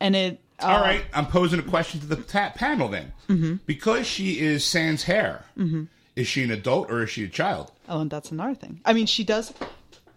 And 0.01 0.17
it. 0.17 0.41
Uh, 0.59 0.67
All 0.69 0.81
right, 0.81 1.05
I'm 1.13 1.27
posing 1.27 1.59
a 1.59 1.63
question 1.63 2.01
to 2.01 2.07
the 2.07 2.17
ta- 2.17 2.53
panel 2.55 2.89
then. 2.89 3.13
Mm-hmm. 3.29 3.55
Because 3.67 4.07
she 4.07 4.41
is 4.41 4.65
sans 4.65 5.03
hair, 5.05 5.45
Mm-hmm. 5.59 5.85
is 6.17 6.27
she 6.27 6.43
an 6.43 6.51
adult 6.51 6.91
or 6.91 7.03
is 7.03 7.11
she 7.11 7.25
a 7.25 7.29
child? 7.29 7.73
Oh, 7.89 8.01
and 8.01 8.11
that's 8.11 8.31
another 8.31 8.55
thing. 8.55 8.81
I 8.85 8.93
mean, 8.95 9.07
she 9.07 9.25
does. 9.25 9.53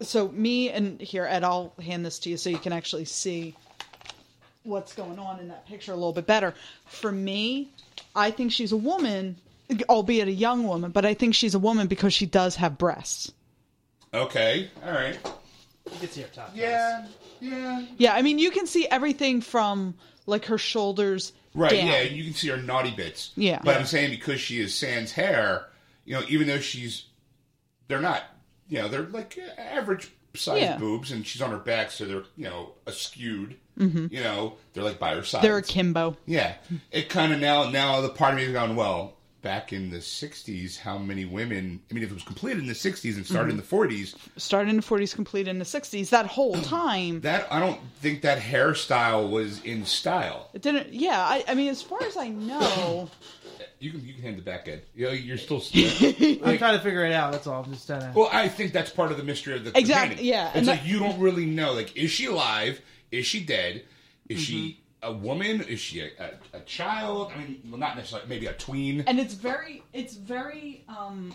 So 0.00 0.28
me 0.28 0.70
and 0.70 1.00
here, 1.00 1.24
Ed, 1.24 1.44
I'll 1.44 1.72
hand 1.82 2.04
this 2.04 2.18
to 2.20 2.30
you 2.30 2.36
so 2.36 2.50
you 2.50 2.58
can 2.58 2.72
actually 2.72 3.04
see 3.04 3.54
what's 4.64 4.94
going 4.94 5.18
on 5.18 5.40
in 5.40 5.48
that 5.48 5.66
picture 5.66 5.92
a 5.92 5.94
little 5.96 6.12
bit 6.12 6.26
better. 6.26 6.54
For 6.86 7.12
me, 7.12 7.70
I 8.14 8.30
think 8.30 8.52
she's 8.52 8.72
a 8.72 8.76
woman, 8.76 9.36
albeit 9.88 10.28
a 10.28 10.32
young 10.32 10.66
woman, 10.66 10.90
but 10.90 11.04
I 11.04 11.14
think 11.14 11.34
she's 11.34 11.54
a 11.54 11.58
woman 11.58 11.86
because 11.86 12.12
she 12.14 12.26
does 12.26 12.56
have 12.56 12.78
breasts. 12.78 13.32
Okay, 14.12 14.70
all 14.84 14.92
right. 14.92 15.18
You 15.92 15.98
can 15.98 16.08
see 16.08 16.22
her 16.22 16.28
top. 16.28 16.50
Yeah, 16.54 17.06
yeah. 17.40 17.84
Yeah, 17.98 18.14
I 18.14 18.22
mean, 18.22 18.38
you 18.38 18.50
can 18.50 18.66
see 18.66 18.86
everything 18.88 19.40
from 19.40 19.94
like 20.26 20.46
her 20.46 20.58
shoulders 20.58 21.32
Right, 21.54 21.70
down. 21.72 21.86
yeah, 21.86 22.00
you 22.02 22.24
can 22.24 22.32
see 22.32 22.48
her 22.48 22.56
naughty 22.56 22.90
bits. 22.90 23.30
Yeah. 23.36 23.60
But 23.62 23.72
Yeah. 23.72 23.78
I'm 23.78 23.86
saying 23.86 24.10
because 24.10 24.40
she 24.40 24.60
is 24.60 24.74
sans 24.74 25.12
hair, 25.12 25.66
you 26.04 26.14
know, 26.14 26.22
even 26.28 26.46
though 26.46 26.58
she's, 26.58 27.04
they're 27.88 28.00
not, 28.00 28.22
you 28.68 28.78
know, 28.78 28.88
they're 28.88 29.02
like 29.06 29.38
average 29.58 30.10
sized 30.34 30.62
Yeah. 30.62 30.76
boobs, 30.78 31.12
and 31.12 31.26
she's 31.26 31.42
on 31.42 31.50
her 31.50 31.58
back, 31.58 31.90
so 31.90 32.04
they're, 32.04 32.24
you 32.36 32.44
know, 32.44 32.72
askewed. 32.86 33.54
You 33.76 34.08
know, 34.22 34.54
they're 34.72 34.84
like 34.84 34.98
by 35.00 35.14
her 35.16 35.24
side. 35.24 35.38
Mm-hmm. 35.38 35.46
They're 35.46 35.58
akimbo. 35.58 36.16
Yeah, 36.26 36.54
it 36.92 37.08
kind 37.08 37.32
of 37.32 37.40
now 37.40 37.70
now 37.70 38.00
the 38.00 38.08
part 38.08 38.32
of 38.34 38.36
me 38.38 38.44
is 38.44 38.52
going 38.52 38.76
well. 38.76 39.14
Back 39.42 39.74
in 39.74 39.90
the 39.90 39.98
'60s, 39.98 40.78
how 40.78 40.96
many 40.96 41.26
women? 41.26 41.82
I 41.90 41.94
mean, 41.94 42.02
if 42.02 42.10
it 42.10 42.14
was 42.14 42.22
completed 42.22 42.60
in 42.60 42.66
the 42.66 42.72
'60s 42.72 43.16
and 43.16 43.26
started 43.26 43.50
in 43.50 43.56
the 43.58 43.62
'40s, 43.62 44.14
started 44.38 44.70
in 44.70 44.76
the 44.76 44.82
40s, 44.82 45.14
completed 45.14 45.50
in 45.50 45.58
the 45.58 45.66
60s. 45.66 46.08
That 46.08 46.24
whole 46.24 46.54
time, 46.62 47.20
that 47.20 47.46
I 47.52 47.60
don't 47.60 47.78
think 48.00 48.22
that 48.22 48.38
hairstyle 48.38 49.28
was 49.28 49.62
in 49.62 49.84
style. 49.84 50.48
it 50.54 50.62
didn't. 50.62 50.94
Yeah, 50.94 51.20
I, 51.20 51.44
I 51.46 51.54
mean, 51.54 51.68
as 51.68 51.82
far 51.82 52.02
as 52.04 52.16
I 52.16 52.28
know, 52.28 53.10
You 53.84 53.90
can 53.92 54.06
you 54.06 54.14
can 54.14 54.22
hand 54.22 54.38
the 54.38 54.42
back, 54.42 54.66
end. 54.66 54.80
You 54.94 55.06
know, 55.06 55.12
you're 55.12 55.36
still. 55.36 55.58
I'm 55.74 56.58
trying 56.58 56.76
to 56.76 56.80
figure 56.82 57.04
it 57.04 57.12
out. 57.12 57.32
That's 57.32 57.46
all. 57.46 57.62
I'm 57.62 57.70
just 57.72 57.86
trying 57.86 58.00
to. 58.00 58.12
well, 58.18 58.30
I 58.32 58.48
think 58.48 58.72
that's 58.72 58.90
part 58.90 59.10
of 59.10 59.18
the 59.18 59.22
mystery 59.24 59.54
of 59.56 59.64
the 59.64 59.78
Exactly, 59.78 60.16
painting. 60.16 60.24
yeah, 60.32 60.52
It's 60.54 60.66
like 60.66 60.80
that- 60.80 60.88
you 60.88 60.98
don't 60.98 61.20
really 61.20 61.44
know. 61.46 61.72
Like, 61.74 61.94
is 61.96 62.10
she 62.10 62.26
alive? 62.26 62.80
Is 63.10 63.26
she 63.26 63.44
dead? 63.44 63.84
Is 64.28 64.40
she 64.40 64.78
Mm-hmm. 65.04 65.12
a 65.14 65.16
woman? 65.18 65.60
Is 65.62 65.80
she 65.80 66.00
a, 66.00 66.08
a, 66.18 66.56
a 66.56 66.60
child? 66.60 67.30
I 67.34 67.38
mean, 67.40 67.60
well, 67.68 67.78
not 67.78 67.94
necessarily. 67.96 68.26
Maybe 68.28 68.46
a 68.46 68.54
tween. 68.54 69.04
and 69.06 69.20
it's 69.20 69.34
very, 69.34 69.82
it's 69.92 70.14
very, 70.16 70.82
um, 70.88 71.34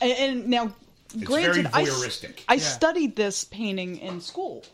and, 0.00 0.12
and 0.12 0.46
now, 0.48 0.72
It's 1.14 1.24
granted, 1.24 1.68
very 1.72 1.88
I. 1.88 2.34
I 2.48 2.58
studied 2.58 3.16
this 3.16 3.42
painting 3.44 3.98
in 3.98 4.20
school, 4.20 4.64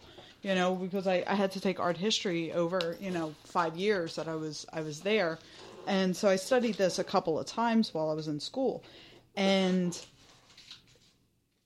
you 0.42 0.54
know, 0.54 0.74
because 0.74 1.06
I, 1.06 1.24
I 1.26 1.34
had 1.34 1.52
to 1.52 1.60
take 1.60 1.80
art 1.80 1.96
history 1.96 2.52
over, 2.52 2.96
you 3.00 3.10
know, 3.10 3.34
five 3.44 3.76
years 3.78 4.16
that 4.16 4.28
I 4.28 4.34
was 4.34 4.66
I 4.74 4.82
was 4.82 5.00
there, 5.00 5.38
and 5.88 6.16
so 6.16 6.28
I 6.28 6.36
studied 6.36 6.76
this 6.76 6.98
a 6.98 7.04
couple 7.04 7.38
of 7.38 7.46
times 7.46 7.92
while 7.92 8.10
I 8.10 8.14
was 8.14 8.28
in 8.28 8.38
school, 8.38 8.84
and 9.34 9.98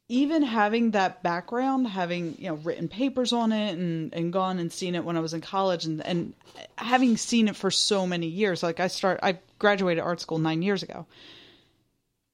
even 0.09 0.43
having 0.43 0.93
that 0.93 1.23
background, 1.23 1.89
having 1.89 2.37
you 2.39 2.49
know 2.49 2.55
written 2.55 2.89
papers 2.89 3.33
on 3.33 3.51
it 3.53 3.73
and 3.73 4.15
and 4.15 4.33
gone 4.33 4.59
and 4.59 4.73
seen 4.73 4.95
it 4.95 5.05
when 5.05 5.17
I 5.17 5.21
was 5.21 5.35
in 5.35 5.41
college, 5.41 5.85
and 5.85 6.01
and 6.07 6.35
having 6.79 7.17
seen 7.17 7.49
it 7.49 7.57
for 7.57 7.71
so 7.71 8.07
many 8.07 8.27
years, 8.27 8.63
like 8.63 8.79
I 8.79 8.87
start 8.87 9.21
I 9.23 9.39
graduated 9.59 10.03
art 10.03 10.21
school 10.21 10.39
nine 10.39 10.63
years 10.63 10.83
ago. 10.83 11.07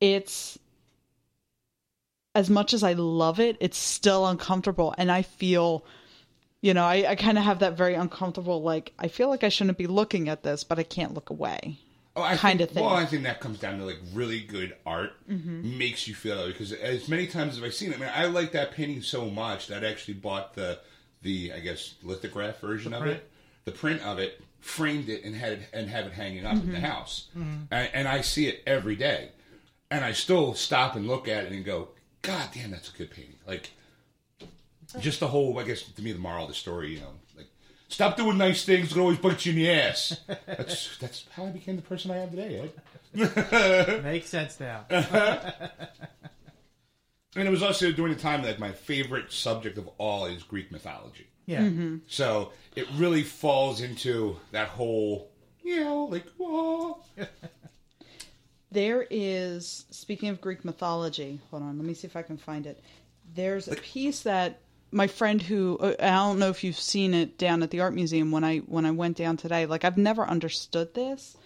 It's 0.00 0.58
as 2.34 2.50
much 2.50 2.74
as 2.74 2.82
I 2.82 2.92
love 2.92 3.40
it, 3.40 3.56
it's 3.60 3.78
still 3.78 4.26
uncomfortable, 4.26 4.94
and 4.98 5.10
I 5.10 5.22
feel. 5.22 5.84
You 6.60 6.74
know, 6.74 6.84
I, 6.84 7.10
I 7.10 7.14
kind 7.14 7.38
of 7.38 7.44
have 7.44 7.60
that 7.60 7.76
very 7.76 7.94
uncomfortable, 7.94 8.62
like, 8.62 8.92
I 8.98 9.06
feel 9.08 9.28
like 9.28 9.44
I 9.44 9.48
shouldn't 9.48 9.78
be 9.78 9.86
looking 9.86 10.28
at 10.28 10.42
this, 10.42 10.64
but 10.64 10.78
I 10.78 10.82
can't 10.82 11.14
look 11.14 11.30
away. 11.30 11.78
Oh, 12.16 12.22
I 12.22 12.36
kind 12.36 12.60
of 12.60 12.70
thing. 12.70 12.84
Well, 12.84 12.94
I 12.94 13.04
think 13.06 13.22
that 13.22 13.38
comes 13.40 13.60
down 13.60 13.78
to 13.78 13.84
like 13.84 13.98
really 14.12 14.40
good 14.40 14.74
art 14.84 15.12
Mm-hmm. 15.30 15.78
makes 15.78 16.08
you 16.08 16.14
feel 16.16 16.48
because 16.48 16.72
as 16.72 17.08
many 17.08 17.28
times 17.28 17.56
as 17.56 17.62
I've 17.62 17.74
seen 17.74 17.92
it, 17.92 17.96
I 17.98 18.00
mean, 18.00 18.10
I 18.12 18.24
like 18.26 18.50
that 18.52 18.72
painting 18.72 19.02
so 19.02 19.30
much 19.30 19.68
that 19.68 19.84
I 19.84 19.88
actually 19.88 20.14
bought 20.14 20.54
the 20.54 20.80
the 21.22 21.52
I 21.52 21.60
guess 21.60 21.94
lithograph 22.02 22.58
version 22.60 22.92
of 22.92 23.02
print? 23.02 23.18
it, 23.18 23.30
the 23.64 23.70
print 23.72 24.02
of 24.02 24.18
it, 24.18 24.40
framed 24.60 25.08
it 25.08 25.22
and 25.24 25.36
had 25.36 25.52
it 25.52 25.60
and 25.72 25.88
have 25.88 26.06
it 26.06 26.12
hanging 26.12 26.44
up 26.44 26.56
Mm-hmm. 26.56 26.74
in 26.74 26.80
the 26.82 26.88
house, 26.88 27.28
and, 27.36 27.68
and 27.70 28.08
I 28.08 28.20
see 28.22 28.48
it 28.48 28.64
every 28.66 28.96
day, 28.96 29.28
and 29.88 30.04
I 30.04 30.10
still 30.10 30.54
stop 30.54 30.96
and 30.96 31.06
look 31.06 31.28
at 31.28 31.44
it 31.44 31.52
and 31.52 31.64
go, 31.64 31.90
God 32.22 32.48
damn, 32.52 32.72
that's 32.72 32.92
a 32.92 32.96
good 32.98 33.12
painting. 33.12 33.36
Like 33.46 33.70
just 35.00 35.20
the 35.20 35.28
whole, 35.28 35.58
I 35.58 35.64
guess, 35.64 35.82
to 35.82 36.02
me, 36.02 36.12
the 36.12 36.18
moral 36.18 36.44
of 36.44 36.48
the 36.48 36.54
story, 36.54 36.94
you 36.94 37.00
know, 37.00 37.12
like, 37.36 37.48
stop 37.88 38.16
doing 38.16 38.38
nice 38.38 38.64
things, 38.64 38.92
it 38.92 38.98
always 38.98 39.18
bites 39.18 39.46
you 39.46 39.52
in 39.52 39.58
the 39.58 39.70
ass. 39.70 40.20
That's 40.46 40.96
that's 40.98 41.26
how 41.32 41.46
I 41.46 41.50
became 41.50 41.76
the 41.76 41.82
person 41.82 42.10
I 42.10 42.18
am 42.18 42.30
today, 42.30 42.70
Ed. 43.14 43.30
Eh? 43.94 44.00
Makes 44.02 44.28
sense 44.28 44.60
now. 44.60 44.86
And 47.38 47.46
it 47.46 47.50
was 47.52 47.62
also 47.62 47.92
during 47.92 48.12
the 48.12 48.20
time 48.20 48.42
that 48.42 48.58
my 48.58 48.72
favorite 48.72 49.32
subject 49.32 49.78
of 49.78 49.88
all 49.98 50.26
is 50.26 50.42
Greek 50.42 50.72
mythology. 50.72 51.28
Yeah. 51.46 51.60
Mm-hmm. 51.60 51.98
So 52.08 52.52
it 52.74 52.88
really 52.96 53.22
falls 53.22 53.80
into 53.80 54.36
that 54.50 54.68
whole, 54.68 55.30
you 55.62 55.84
know, 55.84 56.04
like, 56.04 56.26
whoa. 56.36 56.98
There 58.70 59.06
is, 59.08 59.86
speaking 59.90 60.28
of 60.28 60.42
Greek 60.42 60.62
mythology, 60.62 61.40
hold 61.50 61.62
on, 61.62 61.78
let 61.78 61.86
me 61.86 61.94
see 61.94 62.06
if 62.06 62.16
I 62.16 62.22
can 62.22 62.36
find 62.36 62.66
it. 62.66 62.82
There's 63.34 63.66
a 63.66 63.76
piece 63.76 64.20
that 64.24 64.60
my 64.90 65.06
friend 65.06 65.40
who 65.42 65.78
uh, 65.78 65.94
I 66.00 66.10
don't 66.10 66.38
know 66.38 66.48
if 66.50 66.64
you've 66.64 66.78
seen 66.80 67.14
it 67.14 67.38
down 67.38 67.62
at 67.62 67.70
the 67.70 67.80
art 67.80 67.94
museum 67.94 68.30
when 68.30 68.44
I 68.44 68.58
when 68.58 68.86
I 68.86 68.90
went 68.90 69.16
down 69.16 69.36
today. 69.36 69.66
Like 69.66 69.84
I've 69.84 69.98
never 69.98 70.24
understood 70.26 70.94
this, 70.94 71.36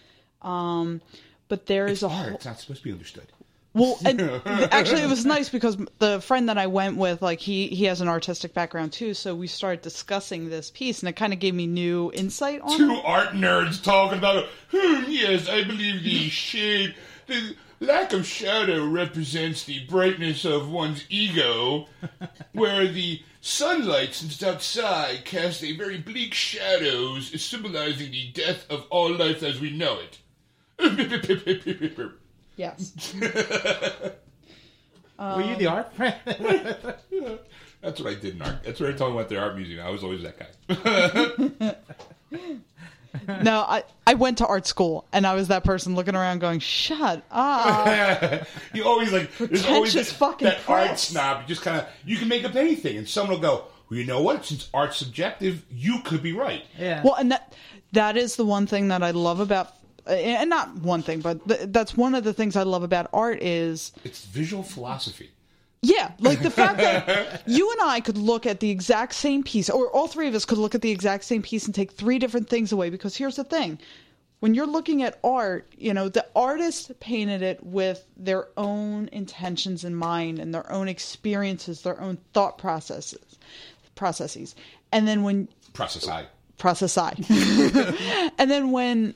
um, 0.43 1.01
but 1.49 1.67
there 1.67 1.87
is 1.87 2.03
a 2.03 2.09
art. 2.09 2.27
whole, 2.27 2.35
It's 2.37 2.45
not 2.45 2.61
supposed 2.61 2.81
to 2.81 2.85
be 2.89 2.93
understood. 2.93 3.27
well, 3.75 3.99
and 4.05 4.21
actually, 4.73 5.03
it 5.03 5.09
was 5.09 5.25
nice 5.25 5.49
because 5.49 5.77
the 5.99 6.21
friend 6.21 6.49
that 6.49 6.59
I 6.59 6.67
went 6.67 6.97
with, 6.99 7.23
like 7.23 7.41
he 7.41 7.69
he 7.69 7.85
has 7.87 8.01
an 8.01 8.09
artistic 8.09 8.55
background 8.55 8.93
too, 8.93 9.15
so 9.15 9.35
we 9.35 9.47
started 9.47 9.83
discussing 9.83 10.49
this 10.51 10.71
piece, 10.71 11.01
and 11.01 11.09
it 11.09 11.17
kind 11.17 11.33
of 11.33 11.39
gave 11.39 11.55
me 11.55 11.67
new 11.67 12.11
insight 12.15 12.61
on 12.61 12.77
Two 12.77 12.93
it. 12.93 13.03
art 13.05 13.31
nerds 13.31 13.83
talking 13.83 14.19
about, 14.19 14.47
hmm, 14.71 15.05
yes, 15.09 15.49
I 15.49 15.65
believe 15.65 16.03
the 16.03 16.29
shade, 16.29 16.95
the 17.27 17.57
lack 17.81 18.13
of 18.13 18.25
shadow 18.27 18.87
represents 18.87 19.65
the 19.65 19.81
brightness 19.87 20.45
of 20.45 20.71
one's 20.71 21.05
ego, 21.09 21.89
where 22.53 22.87
the 22.87 23.23
sunlight 23.43 24.15
since 24.15 24.35
it's 24.35 24.43
outside 24.43 25.25
casts 25.27 25.63
a 25.63 25.77
very 25.77 25.99
bleak 25.99 26.33
shadows, 26.33 27.33
is 27.33 27.45
symbolizing 27.45 28.11
the 28.13 28.31
death 28.33 28.65
of 28.71 28.87
all 28.89 29.13
life 29.13 29.43
as 29.43 29.61
we 29.61 29.71
know 29.71 29.99
it. 29.99 30.19
Yes, 32.57 33.15
Were 35.19 35.43
you 35.43 35.57
the 35.57 35.67
art 35.67 35.95
friend? 35.95 36.17
That's 37.81 38.01
what 38.01 38.13
I 38.13 38.15
did 38.15 38.37
in 38.37 38.43
art. 38.43 38.63
That's 38.65 38.81
what 38.81 38.91
I 38.91 38.93
told 38.93 39.13
them 39.13 39.21
at 39.21 39.29
the 39.29 39.39
art 39.39 39.57
museum. 39.57 39.85
I 39.85 39.91
was 39.91 40.03
always 40.05 40.23
that 40.23 40.39
guy. 40.39 41.77
no, 43.43 43.61
I 43.61 43.85
I 44.07 44.15
went 44.15 44.39
to 44.39 44.47
art 44.47 44.67
school, 44.67 45.07
and 45.13 45.27
I 45.27 45.35
was 45.35 45.49
that 45.49 45.65
person 45.65 45.95
looking 45.95 46.15
around, 46.15 46.39
going, 46.39 46.61
"Shut 46.61 47.23
up." 47.31 48.47
you 48.75 48.85
always 48.85 49.13
like 49.13 49.37
there's 49.37 49.65
always 49.67 49.93
Pretentious 49.93 50.09
that, 50.11 50.17
fucking 50.17 50.49
that 50.49 50.61
art 50.69 50.99
snob. 50.99 51.43
You 51.43 51.49
just 51.49 51.63
kind 51.63 51.79
of 51.79 51.87
you 52.05 52.17
can 52.17 52.29
make 52.29 52.45
up 52.45 52.55
anything, 52.55 52.97
and 52.97 53.09
someone 53.09 53.35
will 53.37 53.43
go, 53.43 53.65
"Well, 53.91 53.99
you 53.99 54.07
know 54.07 54.23
what? 54.23 54.45
Since 54.45 54.69
art's 54.73 54.97
subjective, 54.97 55.65
you 55.71 56.01
could 56.01 56.23
be 56.23 56.33
right." 56.33 56.65
yeah. 56.79 57.03
Well, 57.03 57.15
and 57.15 57.33
that 57.33 57.55
that 57.93 58.17
is 58.17 58.37
the 58.37 58.45
one 58.45 58.67
thing 58.67 58.89
that 58.89 59.03
I 59.03 59.11
love 59.11 59.41
about, 59.41 59.75
and 60.07 60.49
not 60.49 60.75
one 60.77 61.03
thing, 61.03 61.21
but 61.21 61.47
th- 61.47 61.61
that's 61.67 61.97
one 61.97 62.15
of 62.15 62.25
the 62.25 62.33
things 62.33 62.57
I 62.57 62.63
love 62.63 62.83
about 62.83 63.09
art 63.13 63.43
is 63.43 63.93
It's 64.05 64.25
visual 64.25 64.63
philosophy. 64.63 65.31
Yeah, 65.83 66.13
like 66.21 66.41
the 66.43 66.51
fact 66.51 66.79
that 66.79 67.43
you 67.47 67.71
and 67.73 67.81
I 67.83 68.01
could 68.01 68.17
look 68.17 68.47
at 68.47 68.61
the 68.61 68.71
exact 68.71 69.15
same 69.15 69.43
piece, 69.43 69.69
or 69.69 69.89
all 69.91 70.07
three 70.07 70.29
of 70.29 70.35
us 70.35 70.45
could 70.45 70.59
look 70.59 70.75
at 70.77 70.81
the 70.83 70.91
exact 70.93 71.25
same 71.25 71.43
piece 71.43 71.67
and 71.67 71.75
take 71.75 71.91
three 71.93 72.19
different 72.21 72.49
things 72.49 72.71
away. 72.71 72.89
Because 72.89 73.17
here's 73.17 73.37
the 73.37 73.45
thing 73.45 73.79
when 74.43 74.55
you're 74.55 74.67
looking 74.67 75.03
at 75.05 75.21
art, 75.23 75.73
you 75.79 75.95
know, 75.95 76.09
the 76.09 76.27
artist 76.35 76.99
painted 76.99 77.43
it 77.43 77.65
with 77.65 78.05
their 78.17 78.49
own 78.57 79.09
intentions 79.13 79.85
in 79.85 79.95
mind 79.95 80.41
and 80.41 80.53
their 80.53 80.71
own 80.71 80.89
experiences, 80.89 81.83
their 81.83 82.01
own 82.01 82.19
thought 82.33 82.59
processes, 82.59 83.39
processes. 83.95 84.57
And 84.91 85.07
then 85.07 85.23
when 85.23 85.49
Process 85.75 86.09
I. 86.09 86.27
process 86.59 86.99
I. 86.99 87.15
and 88.39 88.51
then 88.51 88.73
when 88.73 89.15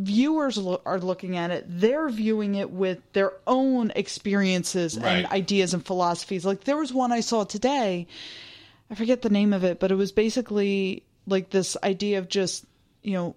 viewers 0.00 0.56
lo- 0.58 0.80
are 0.86 0.98
looking 0.98 1.36
at 1.36 1.50
it, 1.50 1.64
they're 1.68 2.08
viewing 2.08 2.54
it 2.54 2.70
with 2.70 2.98
their 3.12 3.32
own 3.46 3.92
experiences 3.94 4.98
Right. 4.98 5.06
and 5.18 5.26
ideas 5.26 5.74
and 5.74 5.84
philosophies. 5.84 6.44
Like 6.44 6.64
there 6.64 6.76
was 6.76 6.92
one 6.92 7.12
I 7.12 7.20
saw 7.20 7.44
today. 7.44 8.06
I 8.90 8.94
forget 8.94 9.22
the 9.22 9.30
name 9.30 9.52
of 9.52 9.62
it, 9.64 9.78
but 9.78 9.92
it 9.92 9.94
was 9.96 10.12
basically 10.12 11.04
like 11.26 11.50
this 11.50 11.76
idea 11.84 12.18
of 12.18 12.28
just, 12.28 12.64
you 13.02 13.12
know, 13.12 13.36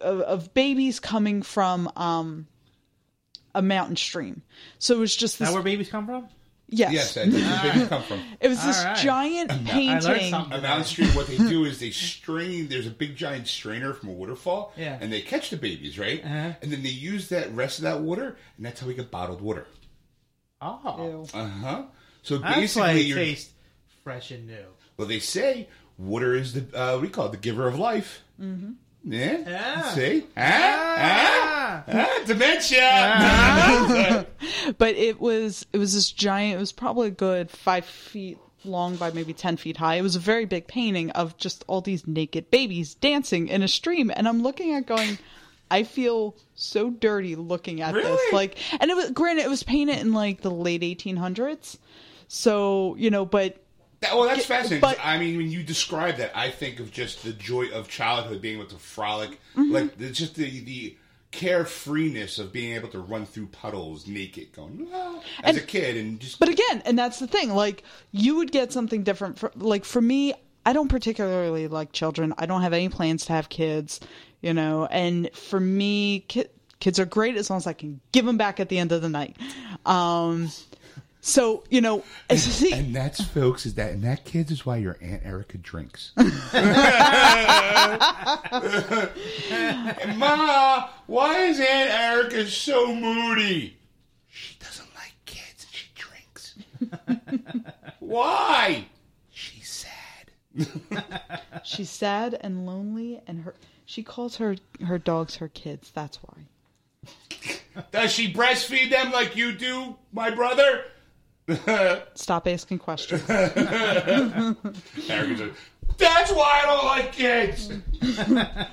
of, 0.00 0.20
of 0.20 0.54
babies 0.54 1.00
coming 1.00 1.42
from 1.42 1.90
um 1.96 2.46
a 3.54 3.62
mountain 3.62 3.96
stream. 3.96 4.42
So 4.78 4.94
it 4.94 4.98
was 4.98 5.14
just 5.14 5.34
Is 5.34 5.38
this 5.40 5.48
that 5.48 5.54
where 5.54 5.62
babies 5.62 5.88
come 5.90 6.06
from? 6.06 6.28
Yes. 6.72 6.92
Yes, 6.92 7.14
that's 7.14 7.30
where 7.32 7.62
babies 7.72 7.88
come 7.88 8.02
from. 8.02 8.20
it 8.40 8.48
was 8.48 8.64
this 8.64 8.78
All 8.80 8.84
right. 8.86 8.96
giant 8.96 9.50
I 9.52 9.54
learned 9.54 9.68
painting. 9.68 10.30
something. 10.30 10.52
On 10.54 10.62
Mountain 10.62 10.84
Street, 10.86 11.14
what 11.14 11.26
they 11.28 11.36
do 11.36 11.64
is 11.70 11.78
they 11.78 11.90
strain. 11.90 12.68
There's 12.68 12.86
a 12.86 12.90
big 12.90 13.14
giant 13.14 13.46
strainer 13.46 13.92
from 13.94 14.08
a 14.08 14.12
waterfall, 14.12 14.72
Yeah. 14.76 14.98
and 15.00 15.12
they 15.12 15.20
catch 15.20 15.50
the 15.50 15.56
babies, 15.56 15.98
right? 15.98 16.24
Uh-huh. 16.24 16.52
And 16.62 16.72
then 16.72 16.82
they 16.82 16.88
use 16.88 17.28
that 17.28 17.54
rest 17.54 17.78
of 17.78 17.84
that 17.84 18.00
water, 18.00 18.36
and 18.56 18.66
that's 18.66 18.80
how 18.80 18.86
we 18.86 18.94
get 18.94 19.10
bottled 19.10 19.40
water. 19.40 19.66
Oh. 20.60 21.26
Ew. 21.34 21.38
Uh 21.38 21.48
huh. 21.48 21.82
So 22.22 22.38
That's 22.38 22.54
why 22.54 22.60
basically, 22.94 23.00
it 23.00 23.06
you're 23.06 23.18
tastes 23.18 23.52
fresh 24.04 24.30
and 24.30 24.46
new. 24.46 24.64
Well, 24.96 25.08
they 25.08 25.18
say 25.18 25.68
water 25.98 26.34
is 26.34 26.52
the 26.54 26.64
uh, 26.80 26.98
we 26.98 27.08
call 27.08 27.26
it 27.26 27.32
the 27.32 27.36
giver 27.38 27.66
of 27.68 27.78
life. 27.78 28.22
Yeah. 29.04 29.38
Yeah. 29.46 29.82
See? 29.90 30.24
Ah, 30.36 30.94
ah, 30.96 31.84
Ah. 31.88 32.08
ah, 32.08 32.22
dementia. 32.26 34.26
but 34.78 34.94
it 34.94 35.20
was 35.20 35.66
it 35.72 35.78
was 35.78 35.94
this 35.94 36.10
giant 36.12 36.56
it 36.56 36.60
was 36.60 36.72
probably 36.72 37.08
a 37.08 37.12
good 37.12 37.50
five 37.50 37.84
feet 37.84 38.38
long 38.64 38.94
by 38.96 39.10
maybe 39.10 39.32
10 39.32 39.56
feet 39.56 39.76
high 39.76 39.96
it 39.96 40.02
was 40.02 40.14
a 40.14 40.20
very 40.20 40.44
big 40.44 40.68
painting 40.68 41.10
of 41.10 41.36
just 41.36 41.64
all 41.66 41.80
these 41.80 42.06
naked 42.06 42.48
babies 42.52 42.94
dancing 42.94 43.48
in 43.48 43.60
a 43.60 43.66
stream 43.66 44.08
and 44.14 44.28
i'm 44.28 44.40
looking 44.40 44.72
at 44.72 44.86
going 44.86 45.18
i 45.68 45.82
feel 45.82 46.36
so 46.54 46.88
dirty 46.88 47.34
looking 47.34 47.80
at 47.80 47.92
this 47.92 48.20
like 48.32 48.56
and 48.80 48.88
it 48.88 48.96
was 48.96 49.10
granted 49.10 49.44
it 49.44 49.50
was 49.50 49.64
painted 49.64 49.98
in 49.98 50.12
like 50.12 50.42
the 50.42 50.50
late 50.50 50.82
1800s 50.82 51.76
so 52.28 52.94
you 52.96 53.10
know 53.10 53.24
but 53.26 53.61
That- 54.02 54.14
well, 54.16 54.24
that's 54.28 54.44
fascinating. 54.46 54.80
but- 54.80 54.98
I 55.02 55.18
mean, 55.18 55.36
when 55.38 55.50
you 55.50 55.62
describe 55.62 56.16
that, 56.18 56.36
I 56.36 56.50
think 56.50 56.78
of 56.80 56.90
just 56.92 57.22
the 57.24 57.32
joy 57.32 57.68
of 57.70 57.88
childhood, 57.88 58.40
being 58.42 58.58
able 58.58 58.68
to 58.68 58.76
frolic, 58.76 59.30
Mm-hmm. 59.56 59.72
like 59.72 60.00
it's 60.00 60.18
just 60.18 60.34
the 60.34 60.60
the 60.60 60.96
carefreeness 61.32 62.38
of 62.38 62.52
being 62.52 62.74
able 62.74 62.88
to 62.88 62.98
run 62.98 63.24
through 63.26 63.46
puddles 63.46 64.06
naked, 64.06 64.52
going 64.52 64.86
"Ah," 64.92 65.20
as 65.42 65.56
And- 65.56 65.58
a 65.58 65.66
kid, 65.66 65.96
and 65.96 66.20
just 66.20 66.38
But 66.38 66.48
again, 66.50 66.82
and 66.84 66.98
that's 66.98 67.18
the 67.18 67.26
thing. 67.26 67.54
Like 67.54 67.82
you 68.10 68.36
would 68.36 68.52
get 68.52 68.72
something 68.72 69.02
different. 69.02 69.38
For, 69.38 69.50
like 69.56 69.84
for 69.84 70.00
me, 70.00 70.34
I 70.66 70.72
don't 70.72 70.88
particularly 70.88 71.68
like 71.68 71.92
children. 71.92 72.34
I 72.38 72.46
don't 72.46 72.62
have 72.62 72.72
any 72.72 72.88
plans 72.88 73.24
to 73.26 73.32
have 73.32 73.48
kids. 73.48 74.00
You 74.42 74.52
know, 74.52 74.86
and 74.86 75.30
for 75.34 75.60
me, 75.60 76.24
ki- 76.28 76.46
kids 76.80 76.98
are 76.98 77.04
great 77.06 77.36
as 77.36 77.48
long 77.48 77.58
as 77.58 77.66
I 77.68 77.72
can 77.74 78.00
give 78.10 78.24
them 78.26 78.36
back 78.36 78.58
at 78.58 78.68
the 78.68 78.78
end 78.78 78.90
of 78.92 79.00
the 79.00 79.08
night. 79.08 79.36
Um, 79.86 80.50
so 81.24 81.62
you 81.70 81.80
know, 81.80 82.02
see, 82.34 82.72
And 82.72 82.94
that's, 82.94 83.24
folks, 83.24 83.64
is 83.64 83.74
that 83.74 83.92
and 83.92 84.02
that 84.02 84.24
kids 84.24 84.50
is 84.50 84.66
why 84.66 84.76
your 84.78 84.98
aunt 85.00 85.24
Erica 85.24 85.56
drinks. 85.56 86.10
Ma, 86.16 86.24
why 91.06 91.38
is 91.44 91.60
Aunt 91.60 91.90
Erica 91.90 92.46
so 92.46 92.92
moody? 92.92 93.76
She 94.28 94.58
doesn't 94.58 94.88
like 94.96 95.14
kids 95.24 95.64
and 95.64 95.72
she 95.72 95.86
drinks. 95.94 96.54
why? 98.00 98.86
She's 99.30 99.68
sad. 99.70 101.02
she's 101.62 101.90
sad 101.90 102.36
and 102.40 102.66
lonely, 102.66 103.20
and 103.28 103.42
her 103.42 103.54
she 103.84 104.02
calls 104.02 104.36
her 104.38 104.56
her 104.84 104.98
dogs 104.98 105.36
her 105.36 105.48
kids. 105.48 105.92
That's 105.92 106.18
why. 106.20 106.48
Does 107.92 108.10
she 108.12 108.32
breastfeed 108.32 108.90
them 108.90 109.12
like 109.12 109.36
you 109.36 109.52
do, 109.52 109.94
my 110.12 110.30
brother? 110.30 110.84
Stop 112.14 112.46
asking 112.46 112.78
questions. 112.78 113.24
That's 113.26 113.56
why 116.32 116.60
I 116.62 116.64
don't 116.64 116.84
like 116.84 117.12
kids. 117.12 117.72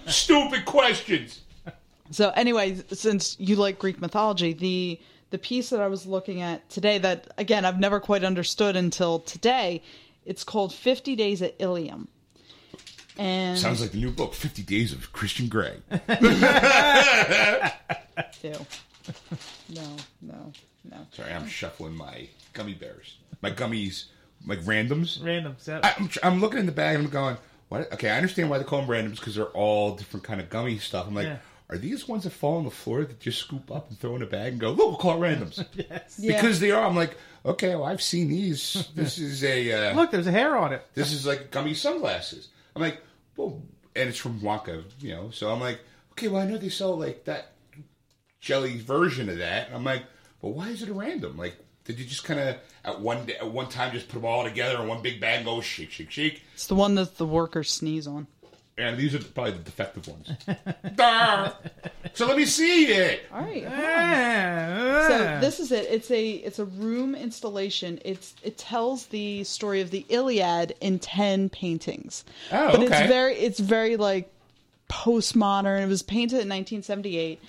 Stupid 0.07 0.65
questions. 0.65 1.41
So 2.11 2.31
anyway, 2.35 2.75
since 2.91 3.35
you 3.39 3.55
like 3.55 3.79
Greek 3.79 4.01
mythology, 4.01 4.53
the 4.53 4.99
the 5.31 5.37
piece 5.37 5.69
that 5.69 5.79
I 5.79 5.87
was 5.87 6.07
looking 6.07 6.41
at 6.41 6.67
today 6.69 6.97
that 6.99 7.27
again 7.37 7.65
I've 7.65 7.79
never 7.79 7.99
quite 7.99 8.23
understood 8.23 8.75
until 8.75 9.19
today, 9.19 9.81
it's 10.25 10.43
called 10.43 10.73
50 10.73 11.15
Days 11.15 11.41
at 11.41 11.57
Iliam. 11.59 12.07
And 13.17 13.57
Sounds 13.59 13.81
like 13.81 13.91
the 13.91 13.97
new 13.97 14.11
book, 14.11 14.33
50 14.33 14.63
Days 14.63 14.93
of 14.93 15.11
Christian 15.11 15.49
Grey. 15.49 15.75
Ew. 18.43 18.65
No, 19.69 19.95
no, 20.21 20.51
no. 20.89 20.97
Sorry, 21.11 21.31
I'm 21.31 21.47
shuffling 21.47 21.95
my 21.95 22.27
gummy 22.53 22.73
bears. 22.73 23.17
My 23.41 23.51
gummies, 23.51 24.05
like 24.45 24.59
randoms. 24.61 25.19
Randoms. 25.19 25.61
set. 25.61 25.85
I- 25.85 25.95
I'm, 25.97 26.09
I'm 26.23 26.41
looking 26.41 26.59
in 26.59 26.65
the 26.65 26.71
bag 26.71 26.95
and 26.95 27.05
I'm 27.05 27.11
going, 27.11 27.37
what? 27.69 27.91
Okay, 27.93 28.09
I 28.09 28.17
understand 28.17 28.49
why 28.49 28.57
they 28.57 28.63
call 28.63 28.81
them 28.81 28.89
randoms 28.89 29.15
because 29.17 29.35
they're 29.35 29.45
all 29.45 29.95
different 29.95 30.23
kind 30.23 30.41
of 30.41 30.49
gummy 30.49 30.77
stuff. 30.79 31.07
I'm 31.07 31.15
like, 31.15 31.27
Yeah. 31.27 31.37
are 31.69 31.77
these 31.77 32.07
ones 32.07 32.23
that 32.23 32.31
fall 32.31 32.57
on 32.57 32.63
the 32.65 32.71
floor 32.71 33.03
that 33.05 33.19
just 33.19 33.39
scoop 33.39 33.71
up 33.71 33.89
and 33.89 33.99
throw 33.99 34.15
in 34.15 34.21
a 34.23 34.25
bag 34.27 34.53
and 34.53 34.59
go, 34.61 34.71
look, 34.71 34.87
we'll 34.89 34.95
call 34.97 35.23
it 35.23 35.27
randoms? 35.27 35.63
Yeah. 36.17 36.35
Because 36.35 36.59
they 36.59 36.71
are. 36.71 36.83
I'm 36.85 36.95
like, 36.95 37.15
okay, 37.45 37.75
well, 37.75 37.85
I've 37.85 38.01
seen 38.01 38.27
these. 38.29 38.87
This 38.95 39.17
is 39.19 39.43
a 39.43 39.91
uh, 39.91 39.95
Look, 39.95 40.11
there's 40.11 40.27
a 40.27 40.31
hair 40.31 40.57
on 40.57 40.73
it. 40.73 40.85
this 40.95 41.11
is 41.13 41.25
like 41.27 41.51
gummy 41.51 41.73
sunglasses. 41.73 42.47
I'm 42.75 42.81
like, 42.81 43.01
well, 43.37 43.61
and 43.95 44.09
it's 44.09 44.17
from 44.17 44.39
Wonka, 44.41 44.83
you 44.99 45.11
know. 45.15 45.29
So 45.31 45.51
I'm 45.51 45.59
like, 45.59 45.79
okay, 46.13 46.27
well, 46.27 46.41
I 46.41 46.45
know 46.47 46.57
they 46.57 46.69
sell 46.69 46.97
like 46.97 47.25
that 47.25 47.51
jelly 48.39 48.77
version 48.77 49.29
of 49.29 49.37
that. 49.39 49.67
And 49.67 49.75
I'm 49.75 49.83
like, 49.83 50.03
well, 50.41 50.53
why 50.53 50.69
is 50.69 50.81
it 50.81 50.89
a 50.89 50.93
random? 50.93 51.37
Like, 51.37 51.55
did 51.85 51.99
you 51.99 52.05
just 52.05 52.23
kind 52.23 52.39
of 52.39 52.57
at 52.85 52.99
one 53.01 53.25
day, 53.25 53.35
at 53.35 53.51
one 53.51 53.67
time 53.69 53.91
just 53.93 54.07
put 54.07 54.15
them 54.15 54.25
all 54.25 54.43
together 54.43 54.81
in 54.81 54.87
one 54.87 55.01
big 55.01 55.19
bag 55.19 55.37
and 55.37 55.45
go 55.45 55.61
shake, 55.61 55.91
shake, 55.91 56.11
shake? 56.11 56.43
It's 56.53 56.67
the 56.67 56.75
one 56.75 56.95
that 56.95 57.17
the 57.17 57.25
workers 57.25 57.71
sneeze 57.71 58.07
on. 58.07 58.27
And 58.77 58.97
these 58.97 59.13
are 59.13 59.19
probably 59.19 59.53
the 59.53 59.59
defective 59.59 60.07
ones. 60.07 60.29
So 62.13 62.25
let 62.27 62.37
me 62.37 62.45
see 62.45 62.85
it. 62.87 63.23
All 63.31 63.41
right. 63.41 63.63
hold 63.63 63.73
on. 63.73 63.81
Ah, 63.85 65.05
So 65.07 65.39
this 65.41 65.59
is 65.59 65.71
it. 65.71 65.85
It's 65.89 66.11
a 66.11 66.31
it's 66.31 66.59
a 66.59 66.65
room 66.65 67.15
installation. 67.15 67.99
It's 68.03 68.33
it 68.43 68.57
tells 68.57 69.05
the 69.07 69.43
story 69.45 69.79
of 69.81 69.91
the 69.91 70.05
Iliad 70.09 70.75
in 70.81 70.99
ten 70.99 71.49
paintings. 71.49 72.25
Oh, 72.51 72.71
but 72.71 72.75
okay. 72.81 72.85
it's 72.85 73.07
very 73.11 73.35
it's 73.35 73.59
very 73.59 73.95
like 73.95 74.31
postmodern. 74.89 75.81
It 75.83 75.87
was 75.87 76.01
painted 76.03 76.41
in 76.41 76.49
1978. 76.49 77.39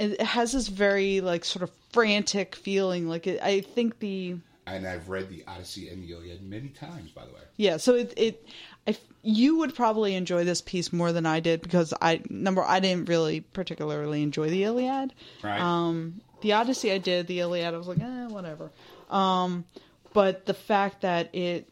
It 0.00 0.20
has 0.22 0.52
this 0.52 0.68
very 0.68 1.20
like 1.20 1.44
sort 1.44 1.62
of 1.62 1.70
frantic 1.92 2.56
feeling. 2.56 3.08
Like 3.08 3.26
it, 3.26 3.40
I 3.42 3.60
think 3.60 3.98
the 3.98 4.36
And 4.66 4.86
I've 4.86 5.08
read 5.08 5.28
the 5.28 5.44
Odyssey 5.46 5.88
and 5.88 6.02
the 6.02 6.12
Iliad 6.12 6.42
many 6.42 6.68
times, 6.68 7.10
by 7.10 7.26
the 7.26 7.32
way. 7.32 7.40
yeah. 7.56 7.76
So 7.76 7.94
it 7.94 8.14
it 8.16 8.46
I, 8.86 8.96
you 9.22 9.58
would 9.58 9.74
probably 9.74 10.14
enjoy 10.14 10.44
this 10.44 10.62
piece 10.62 10.92
more 10.92 11.12
than 11.12 11.26
I 11.26 11.40
did 11.40 11.60
because 11.60 11.92
I 12.00 12.22
number 12.30 12.62
I 12.62 12.80
didn't 12.80 13.08
really 13.08 13.40
particularly 13.42 14.22
enjoy 14.22 14.48
the 14.48 14.64
Iliad. 14.64 15.12
Right. 15.42 15.60
Um, 15.60 16.20
the 16.40 16.54
Odyssey 16.54 16.90
I 16.92 16.98
did, 16.98 17.26
the 17.26 17.40
Iliad 17.40 17.74
I 17.74 17.76
was 17.76 17.86
like, 17.86 18.00
eh, 18.00 18.26
whatever. 18.28 18.70
Um, 19.10 19.66
but 20.14 20.46
the 20.46 20.54
fact 20.54 21.02
that 21.02 21.34
it 21.34 21.70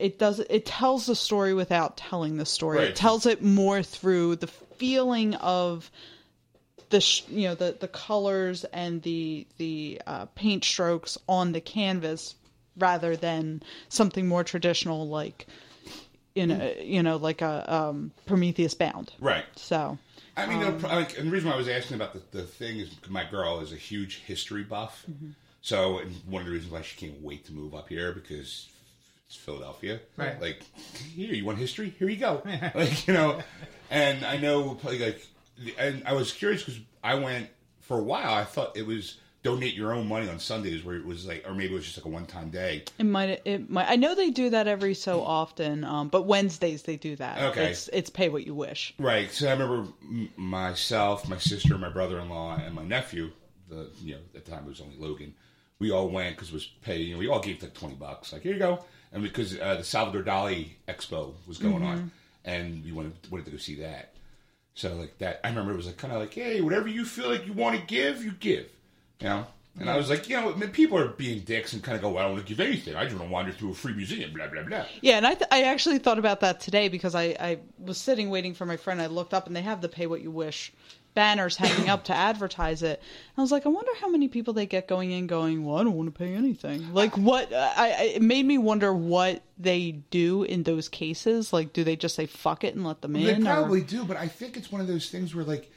it 0.00 0.18
does 0.18 0.40
it 0.40 0.66
tells 0.66 1.06
the 1.06 1.14
story 1.14 1.54
without 1.54 1.96
telling 1.96 2.36
the 2.36 2.46
story. 2.46 2.78
Right. 2.78 2.88
It 2.88 2.96
tells 2.96 3.26
it 3.26 3.42
more 3.42 3.82
through 3.84 4.36
the 4.36 4.48
feeling 4.48 5.36
of 5.36 5.88
the 6.90 7.00
sh- 7.00 7.24
you 7.28 7.48
know 7.48 7.54
the 7.54 7.76
the 7.78 7.88
colors 7.88 8.64
and 8.72 9.02
the 9.02 9.46
the 9.58 10.00
uh, 10.06 10.26
paint 10.34 10.64
strokes 10.64 11.18
on 11.28 11.52
the 11.52 11.60
canvas 11.60 12.34
rather 12.76 13.16
than 13.16 13.62
something 13.88 14.26
more 14.26 14.44
traditional 14.44 15.08
like 15.08 15.46
you 16.34 16.46
know 16.46 16.72
you 16.80 17.02
know 17.02 17.16
like 17.16 17.42
a 17.42 17.72
um, 17.72 18.12
Prometheus 18.26 18.74
Bound. 18.74 19.12
Right. 19.20 19.46
So 19.56 19.98
I 20.36 20.46
mean, 20.46 20.60
no, 20.60 20.72
pro- 20.72 20.90
like, 20.90 21.16
and 21.16 21.28
the 21.28 21.30
reason 21.30 21.48
why 21.48 21.54
I 21.54 21.58
was 21.58 21.68
asking 21.68 21.94
about 21.96 22.12
the, 22.12 22.20
the 22.36 22.42
thing 22.42 22.80
is 22.80 22.90
my 23.08 23.24
girl 23.24 23.60
is 23.60 23.72
a 23.72 23.76
huge 23.76 24.22
history 24.26 24.64
buff. 24.64 25.06
So, 25.60 25.98
and 25.98 26.14
one 26.26 26.40
of 26.42 26.46
the 26.46 26.52
reasons 26.52 26.72
why 26.72 26.82
she 26.82 26.96
can't 26.96 27.22
wait 27.22 27.46
to 27.46 27.52
move 27.52 27.74
up 27.74 27.88
here 27.88 28.12
because 28.12 28.68
it's 29.26 29.36
Philadelphia. 29.36 30.00
Right. 30.16 30.40
Like, 30.40 30.62
here, 31.14 31.32
you 31.32 31.44
want 31.44 31.58
history? 31.58 31.94
Here 31.98 32.08
you 32.08 32.16
go. 32.16 32.42
like, 32.74 33.06
you 33.06 33.14
know, 33.14 33.40
and 33.90 34.26
I 34.26 34.36
know, 34.36 34.78
like, 34.82 35.00
like 35.00 35.26
and 35.78 36.02
I 36.06 36.12
was 36.12 36.32
curious 36.32 36.62
because 36.62 36.80
I 37.02 37.14
went 37.14 37.48
for 37.80 37.98
a 37.98 38.02
while. 38.02 38.32
I 38.32 38.44
thought 38.44 38.76
it 38.76 38.86
was 38.86 39.18
donate 39.44 39.74
your 39.74 39.92
own 39.92 40.08
money 40.08 40.28
on 40.28 40.40
Sundays, 40.40 40.82
where 40.84 40.96
it 40.96 41.04
was 41.04 41.26
like, 41.26 41.44
or 41.46 41.54
maybe 41.54 41.72
it 41.72 41.76
was 41.76 41.84
just 41.84 41.98
like 41.98 42.06
a 42.06 42.08
one 42.08 42.26
time 42.26 42.50
day. 42.50 42.82
It 42.98 43.04
might. 43.04 43.42
It 43.44 43.70
might. 43.70 43.88
I 43.88 43.96
know 43.96 44.16
they 44.16 44.30
do 44.30 44.50
that 44.50 44.66
every 44.66 44.94
so 44.94 45.22
often, 45.22 45.84
um, 45.84 46.08
but 46.08 46.22
Wednesdays 46.22 46.82
they 46.82 46.96
do 46.96 47.14
that. 47.16 47.40
Okay. 47.50 47.70
It's 47.70 47.88
it's 47.88 48.10
pay 48.10 48.28
what 48.28 48.44
you 48.44 48.54
wish. 48.54 48.94
Right. 48.98 49.30
So 49.30 49.46
I 49.48 49.52
remember 49.52 49.86
myself, 50.36 51.28
my 51.28 51.38
sister, 51.38 51.78
my 51.78 51.90
brother-in-law, 51.90 52.56
and 52.64 52.74
my 52.74 52.84
nephew. 52.84 53.30
The 53.68 53.88
you 54.02 54.14
know 54.14 54.20
at 54.34 54.44
the 54.44 54.50
time 54.50 54.64
it 54.64 54.70
was 54.70 54.80
only 54.80 54.96
Logan. 54.98 55.34
We 55.78 55.90
all 55.90 56.08
went 56.08 56.36
because 56.36 56.48
it 56.48 56.54
was 56.54 56.66
pay. 56.82 56.98
You 56.98 57.14
know, 57.14 57.18
we 57.18 57.28
all 57.28 57.40
gave 57.40 57.62
like 57.62 57.74
twenty 57.74 57.94
bucks. 57.94 58.32
Like 58.32 58.42
here 58.42 58.54
you 58.54 58.58
go, 58.58 58.84
and 59.12 59.22
because 59.22 59.58
uh, 59.58 59.76
the 59.76 59.84
Salvador 59.84 60.22
Dali 60.22 60.70
Expo 60.88 61.34
was 61.46 61.58
going 61.58 61.82
on, 61.82 62.10
and 62.44 62.84
we 62.84 62.92
wanted 62.92 63.12
wanted 63.30 63.46
to 63.46 63.52
go 63.52 63.58
see 63.58 63.76
that. 63.76 64.14
So 64.74 64.94
like 64.94 65.18
that, 65.18 65.40
I 65.44 65.48
remember 65.48 65.72
it 65.72 65.76
was 65.76 65.86
like 65.86 65.96
kind 65.96 66.12
of 66.12 66.20
like, 66.20 66.34
hey, 66.34 66.60
whatever 66.60 66.88
you 66.88 67.04
feel 67.04 67.30
like 67.30 67.46
you 67.46 67.52
want 67.52 67.78
to 67.78 67.86
give, 67.86 68.24
you 68.24 68.32
give. 68.32 68.68
You 69.20 69.28
know. 69.28 69.46
And 69.80 69.90
I 69.90 69.96
was 69.96 70.08
like, 70.08 70.28
you 70.28 70.40
know, 70.40 70.52
I 70.52 70.56
mean, 70.56 70.70
people 70.70 70.96
are 70.98 71.08
being 71.08 71.40
dicks 71.40 71.72
and 71.72 71.82
kind 71.82 71.96
of 71.96 72.02
go, 72.02 72.10
well, 72.10 72.18
I 72.18 72.22
don't 72.22 72.34
want 72.34 72.46
to 72.46 72.54
give 72.54 72.64
anything. 72.64 72.94
I 72.94 73.04
just 73.04 73.16
want 73.16 73.28
to 73.28 73.32
wander 73.32 73.50
through 73.50 73.72
a 73.72 73.74
free 73.74 73.92
museum, 73.92 74.32
blah, 74.32 74.46
blah, 74.46 74.62
blah. 74.62 74.84
Yeah, 75.00 75.16
and 75.16 75.26
I 75.26 75.34
th- 75.34 75.48
I 75.50 75.64
actually 75.64 75.98
thought 75.98 76.20
about 76.20 76.40
that 76.40 76.60
today 76.60 76.88
because 76.88 77.16
I 77.16 77.36
I 77.40 77.58
was 77.78 77.98
sitting 77.98 78.30
waiting 78.30 78.54
for 78.54 78.66
my 78.66 78.76
friend. 78.76 79.02
I 79.02 79.06
looked 79.06 79.34
up 79.34 79.48
and 79.48 79.56
they 79.56 79.62
have 79.62 79.80
the 79.80 79.88
pay 79.88 80.06
what 80.06 80.22
you 80.22 80.30
wish 80.30 80.72
banners 81.14 81.56
hanging 81.56 81.88
up 81.88 82.04
to 82.04 82.14
advertise 82.14 82.82
it. 82.82 83.00
I 83.36 83.40
was 83.40 83.52
like, 83.52 83.66
I 83.66 83.68
wonder 83.68 83.90
how 84.00 84.08
many 84.08 84.28
people 84.28 84.52
they 84.54 84.66
get 84.66 84.88
going 84.88 85.10
in, 85.12 85.26
going, 85.26 85.64
well, 85.64 85.76
I 85.78 85.84
don't 85.84 85.94
want 85.94 86.12
to 86.12 86.18
pay 86.18 86.34
anything. 86.34 86.92
Like, 86.92 87.16
what? 87.16 87.52
I, 87.52 87.90
I 87.90 88.02
it 88.16 88.22
made 88.22 88.44
me 88.44 88.58
wonder 88.58 88.92
what 88.92 89.42
they 89.58 89.92
do 89.92 90.42
in 90.42 90.64
those 90.64 90.88
cases. 90.88 91.52
Like, 91.52 91.72
do 91.72 91.84
they 91.84 91.96
just 91.96 92.14
say 92.16 92.26
fuck 92.26 92.64
it 92.64 92.74
and 92.74 92.84
let 92.84 93.00
them 93.02 93.12
They 93.12 93.32
in? 93.32 93.46
or- 93.46 93.54
probably 93.54 93.82
do, 93.82 94.04
but 94.04 94.16
I 94.16 94.28
think 94.28 94.56
it's 94.56 94.70
one 94.72 94.80
of 94.80 94.86
those 94.88 95.08
things 95.10 95.34
where, 95.34 95.44
like, 95.44 95.70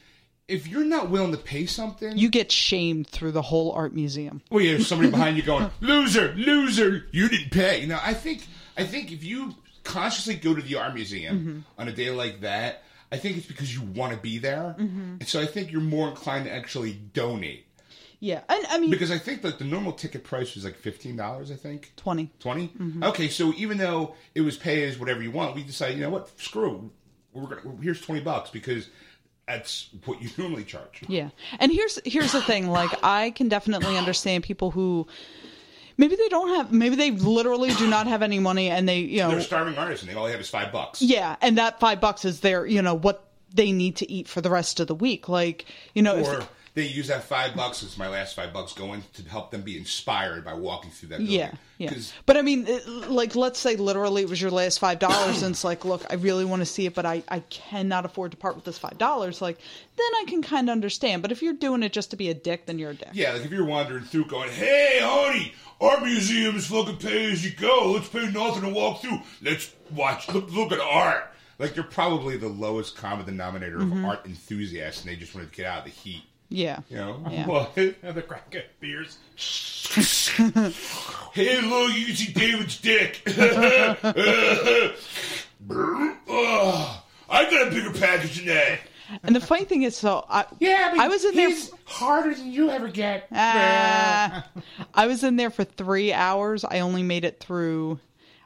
if 0.48 0.66
you're 0.68 0.86
not 0.86 1.10
willing 1.10 1.32
to 1.32 1.38
pay 1.38 1.66
something, 1.66 2.18
you 2.18 2.30
get 2.30 2.52
shamed 2.52 3.08
through 3.08 3.34
the 3.34 3.42
whole 3.42 3.74
art 3.74 3.94
museum. 3.94 4.42
well, 4.50 4.64
you 4.64 4.78
have 4.78 4.86
somebody 4.88 5.12
behind 5.12 5.36
you 5.38 5.44
going, 5.44 5.70
"Loser, 5.82 6.34
loser, 6.38 7.06
you 7.12 7.28
didn't 7.28 7.52
pay." 7.52 7.82
You 7.82 7.88
know, 7.88 8.00
I 8.02 8.14
think, 8.14 8.48
I 8.78 8.86
think 8.86 9.12
if 9.12 9.24
you 9.26 9.54
consciously 9.84 10.36
go 10.36 10.54
to 10.56 10.62
the 10.62 10.76
art 10.76 10.94
museum 10.94 11.38
Mm-hmm. 11.40 11.82
on 11.82 11.88
a 11.90 11.92
day 11.92 12.10
like 12.12 12.42
that, 12.42 12.84
I 13.12 13.18
think 13.18 13.38
it's 13.38 13.46
because 13.48 13.74
you 13.74 13.82
want 13.82 14.14
to 14.14 14.20
be 14.20 14.38
there, 14.38 14.76
Mm-hmm. 14.78 15.16
and 15.20 15.28
so 15.28 15.40
I 15.42 15.46
think 15.46 15.72
you're 15.72 15.82
more 15.82 16.10
inclined 16.10 16.46
to 16.46 16.52
actually 16.54 16.94
donate 16.94 17.66
Yeah, 18.20 18.42
and 18.50 18.66
I 18.70 18.78
mean, 18.80 18.90
because 18.92 19.12
I 19.12 19.18
think 19.18 19.42
that 19.44 19.60
the 19.60 19.66
normal 19.66 19.94
ticket 19.94 20.24
price 20.24 20.56
was 20.56 20.66
like 20.66 20.76
fifteen 20.76 21.16
dollars. 21.16 21.52
I 21.52 21.56
think. 21.56 21.94
twenty. 21.96 22.32
20 22.40 22.68
Mm-hmm. 22.68 23.04
Okay, 23.04 23.28
so 23.30 23.54
even 23.56 23.78
though 23.78 24.16
it 24.36 24.42
was 24.42 24.58
pay 24.58 24.84
as 24.84 24.98
whatever 25.00 25.22
you 25.22 25.32
want, 25.32 25.56
we 25.56 25.64
decided, 25.64 25.98
you 25.98 26.04
know 26.04 26.10
what, 26.10 26.30
screw. 26.40 26.92
We're 27.34 27.44
gonna 27.48 27.78
here's 27.82 28.02
twenty 28.02 28.22
bucks 28.22 28.50
because 28.50 28.90
that's 29.48 29.90
what 30.06 30.22
you 30.22 30.30
normally 30.38 30.64
charge. 30.66 31.04
Yeah. 31.08 31.30
And 31.60 31.72
here's 31.72 32.00
here's 32.04 32.32
the 32.34 32.42
thing, 32.42 32.68
like 32.70 32.92
I 33.04 33.30
can 33.32 33.48
definitely 33.48 33.96
understand 33.98 34.44
people 34.44 34.72
who 34.72 35.08
maybe 35.98 36.16
they 36.16 36.30
don't 36.30 36.50
have 36.56 36.72
maybe 36.72 36.96
they 36.96 37.12
literally 37.12 37.74
do 37.76 37.88
not 37.88 38.08
have 38.08 38.22
any 38.22 38.40
money 38.40 38.70
and 38.70 38.88
they, 38.88 39.00
you 39.00 39.20
know 39.20 39.32
They're 39.32 39.42
starving 39.42 39.78
artist 39.78 40.04
and 40.04 40.12
they 40.12 40.16
all 40.16 40.26
they 40.26 40.32
have 40.32 40.42
is 40.42 40.50
five 40.50 40.72
bucks. 40.72 41.02
yeah, 41.02 41.36
and 41.42 41.58
that 41.58 41.80
5 41.80 42.00
bucks 42.00 42.24
is 42.26 42.40
their, 42.42 42.66
you 42.66 42.82
know, 42.82 42.94
what 42.96 43.24
they 43.54 43.72
need 43.72 43.96
to 43.98 44.12
eat 44.12 44.28
for 44.28 44.42
the 44.42 44.50
rest 44.50 44.80
of 44.80 44.88
the 44.88 44.96
week. 44.96 45.28
Like, 45.30 45.66
you 45.94 46.02
know, 46.02 46.18
if- 46.18 46.28
Or 46.28 46.44
they 46.76 46.86
use 46.86 47.08
that 47.08 47.24
five 47.24 47.56
bucks 47.56 47.82
as 47.82 47.98
my 47.98 48.08
last 48.08 48.36
five 48.36 48.54
bucks 48.54 48.72
going 48.74 49.04
to 49.16 49.24
help 49.28 49.50
them 49.50 49.62
be 49.64 49.76
inspired 49.76 50.46
by 50.46 50.54
walking 50.54 50.92
through 50.92 51.10
that 51.10 51.18
building. 51.18 51.34
yeah, 51.36 51.52
yeah. 51.80 51.92
But 52.28 52.38
I 52.38 52.44
mean, 52.44 52.68
like, 53.08 53.36
let's 53.36 53.58
say 53.58 53.78
literally 53.78 54.22
it 54.22 54.30
was 54.30 54.40
your 54.40 54.52
last 54.52 54.78
five 54.78 55.00
dollars, 55.00 55.42
and 55.42 55.54
it's 55.54 55.64
like, 55.64 55.86
look, 55.86 56.06
I 56.12 56.16
really 56.16 56.46
want 56.46 56.62
to 56.62 56.68
see 56.68 56.86
it, 56.86 56.94
but 56.94 57.04
I 57.04 57.24
I 57.30 57.40
cannot 57.50 58.06
afford 58.06 58.30
to 58.32 58.38
part 58.38 58.56
with 58.56 58.64
this 58.66 58.78
five 58.78 59.00
dollars. 59.00 59.42
Like, 59.42 59.58
then 59.58 60.08
I 60.22 60.26
can 60.28 60.44
kind 60.44 60.70
of 60.70 60.74
understand. 60.74 61.24
But 61.24 61.32
if 61.32 61.42
you're 61.42 61.54
doing 61.54 61.82
it 61.82 61.94
just 61.94 62.12
to 62.12 62.16
be 62.16 62.30
a 62.30 62.36
dick, 62.36 62.68
then 62.68 62.78
you're 62.78 62.92
a 62.92 62.96
dick. 62.96 63.10
Yeah, 63.14 63.32
like 63.34 63.46
if 63.46 63.52
you're 63.52 63.66
wandering 63.66 64.04
through 64.04 64.26
going, 64.26 64.52
hey, 64.52 65.00
honey, 65.02 65.56
our 65.80 66.02
museum 66.02 66.56
is 66.56 66.68
fucking 66.68 66.98
pay 66.98 67.32
as 67.32 67.46
you 67.46 67.52
go. 67.52 67.92
Let's 67.94 68.10
pay 68.10 68.30
nothing 68.32 68.64
to 68.64 68.70
walk 68.70 69.02
through. 69.02 69.22
Let's 69.42 69.72
watch, 69.92 70.28
look, 70.30 70.52
look 70.52 70.72
at 70.72 70.80
art. 70.80 71.32
Like 71.60 71.76
you're 71.76 71.86
probably 71.86 72.38
the 72.38 72.50
lowest 72.50 72.96
common 72.96 73.26
denominator 73.26 73.78
of 73.78 73.84
mm-hmm. 73.84 74.06
art 74.06 74.26
enthusiasts 74.26 75.02
and 75.02 75.12
they 75.12 75.16
just 75.16 75.34
wanted 75.34 75.52
to 75.52 75.58
get 75.58 75.66
out 75.66 75.80
of 75.80 75.86
the 75.86 75.92
heat. 75.92 76.24
Yeah. 76.50 76.80
You 76.90 76.98
know? 76.98 77.24
Yeah. 77.30 77.46
What? 77.48 77.76
the 77.76 78.24
crack 78.28 78.56
of 78.56 78.64
beers. 78.80 79.18
Hey, 81.34 81.62
look, 81.62 81.96
you 81.96 82.08
can 82.08 82.16
see 82.16 82.34
David's 82.34 82.80
dick. 82.80 83.22
Ugh, 83.28 83.98
I 87.30 87.30
got 87.30 87.68
a 87.68 87.72
bigger 87.72 87.94
package 87.94 88.38
than 88.38 88.48
that. 88.48 88.80
And 89.24 89.36
the 89.36 89.40
funny 89.40 89.66
thing 89.66 89.84
is, 89.84 89.96
so 89.96 90.26
I 90.30 90.46
Yeah, 90.60 90.92
but 90.92 91.00
I 91.00 91.08
was 91.08 91.24
in 91.24 91.36
there. 91.36 91.50
he's 91.50 91.72
harder 91.86 92.34
than 92.34 92.52
you 92.52 92.70
ever 92.70 92.88
get. 92.88 93.28
Ah. 93.32 94.46
I 94.94 95.08
was 95.08 95.24
in 95.24 95.36
there 95.36 95.50
for 95.50 95.64
three 95.64 96.12
hours. 96.14 96.64
I 96.66 96.80
only 96.80 97.04
made 97.04 97.24
it 97.24 97.40
through. 97.40 98.00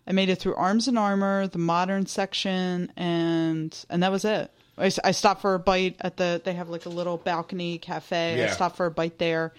I 0.08 0.12
made 0.14 0.30
it 0.30 0.38
through 0.38 0.56
Arms 0.56 0.88
and 0.88 0.98
Armor, 0.98 1.48
the 1.48 1.58
modern 1.60 2.06
section, 2.06 2.92
and 2.98 3.86
and 3.90 4.04
that 4.04 4.12
was 4.12 4.26
it. 4.26 4.52
I 4.78 5.12
stopped 5.12 5.42
for 5.42 5.54
a 5.54 5.60
bite 5.60 5.98
at 6.02 6.18
the. 6.18 6.42
They 6.44 6.54
have 6.54 6.70
like 6.70 6.86
a 6.86 6.90
little 6.90 7.18
balcony 7.18 7.78
cafe. 7.78 8.44
I 8.44 8.48
stopped 8.48 8.78
for 8.78 8.88
a 8.88 8.92
bite 8.92 9.20
there, 9.20 9.54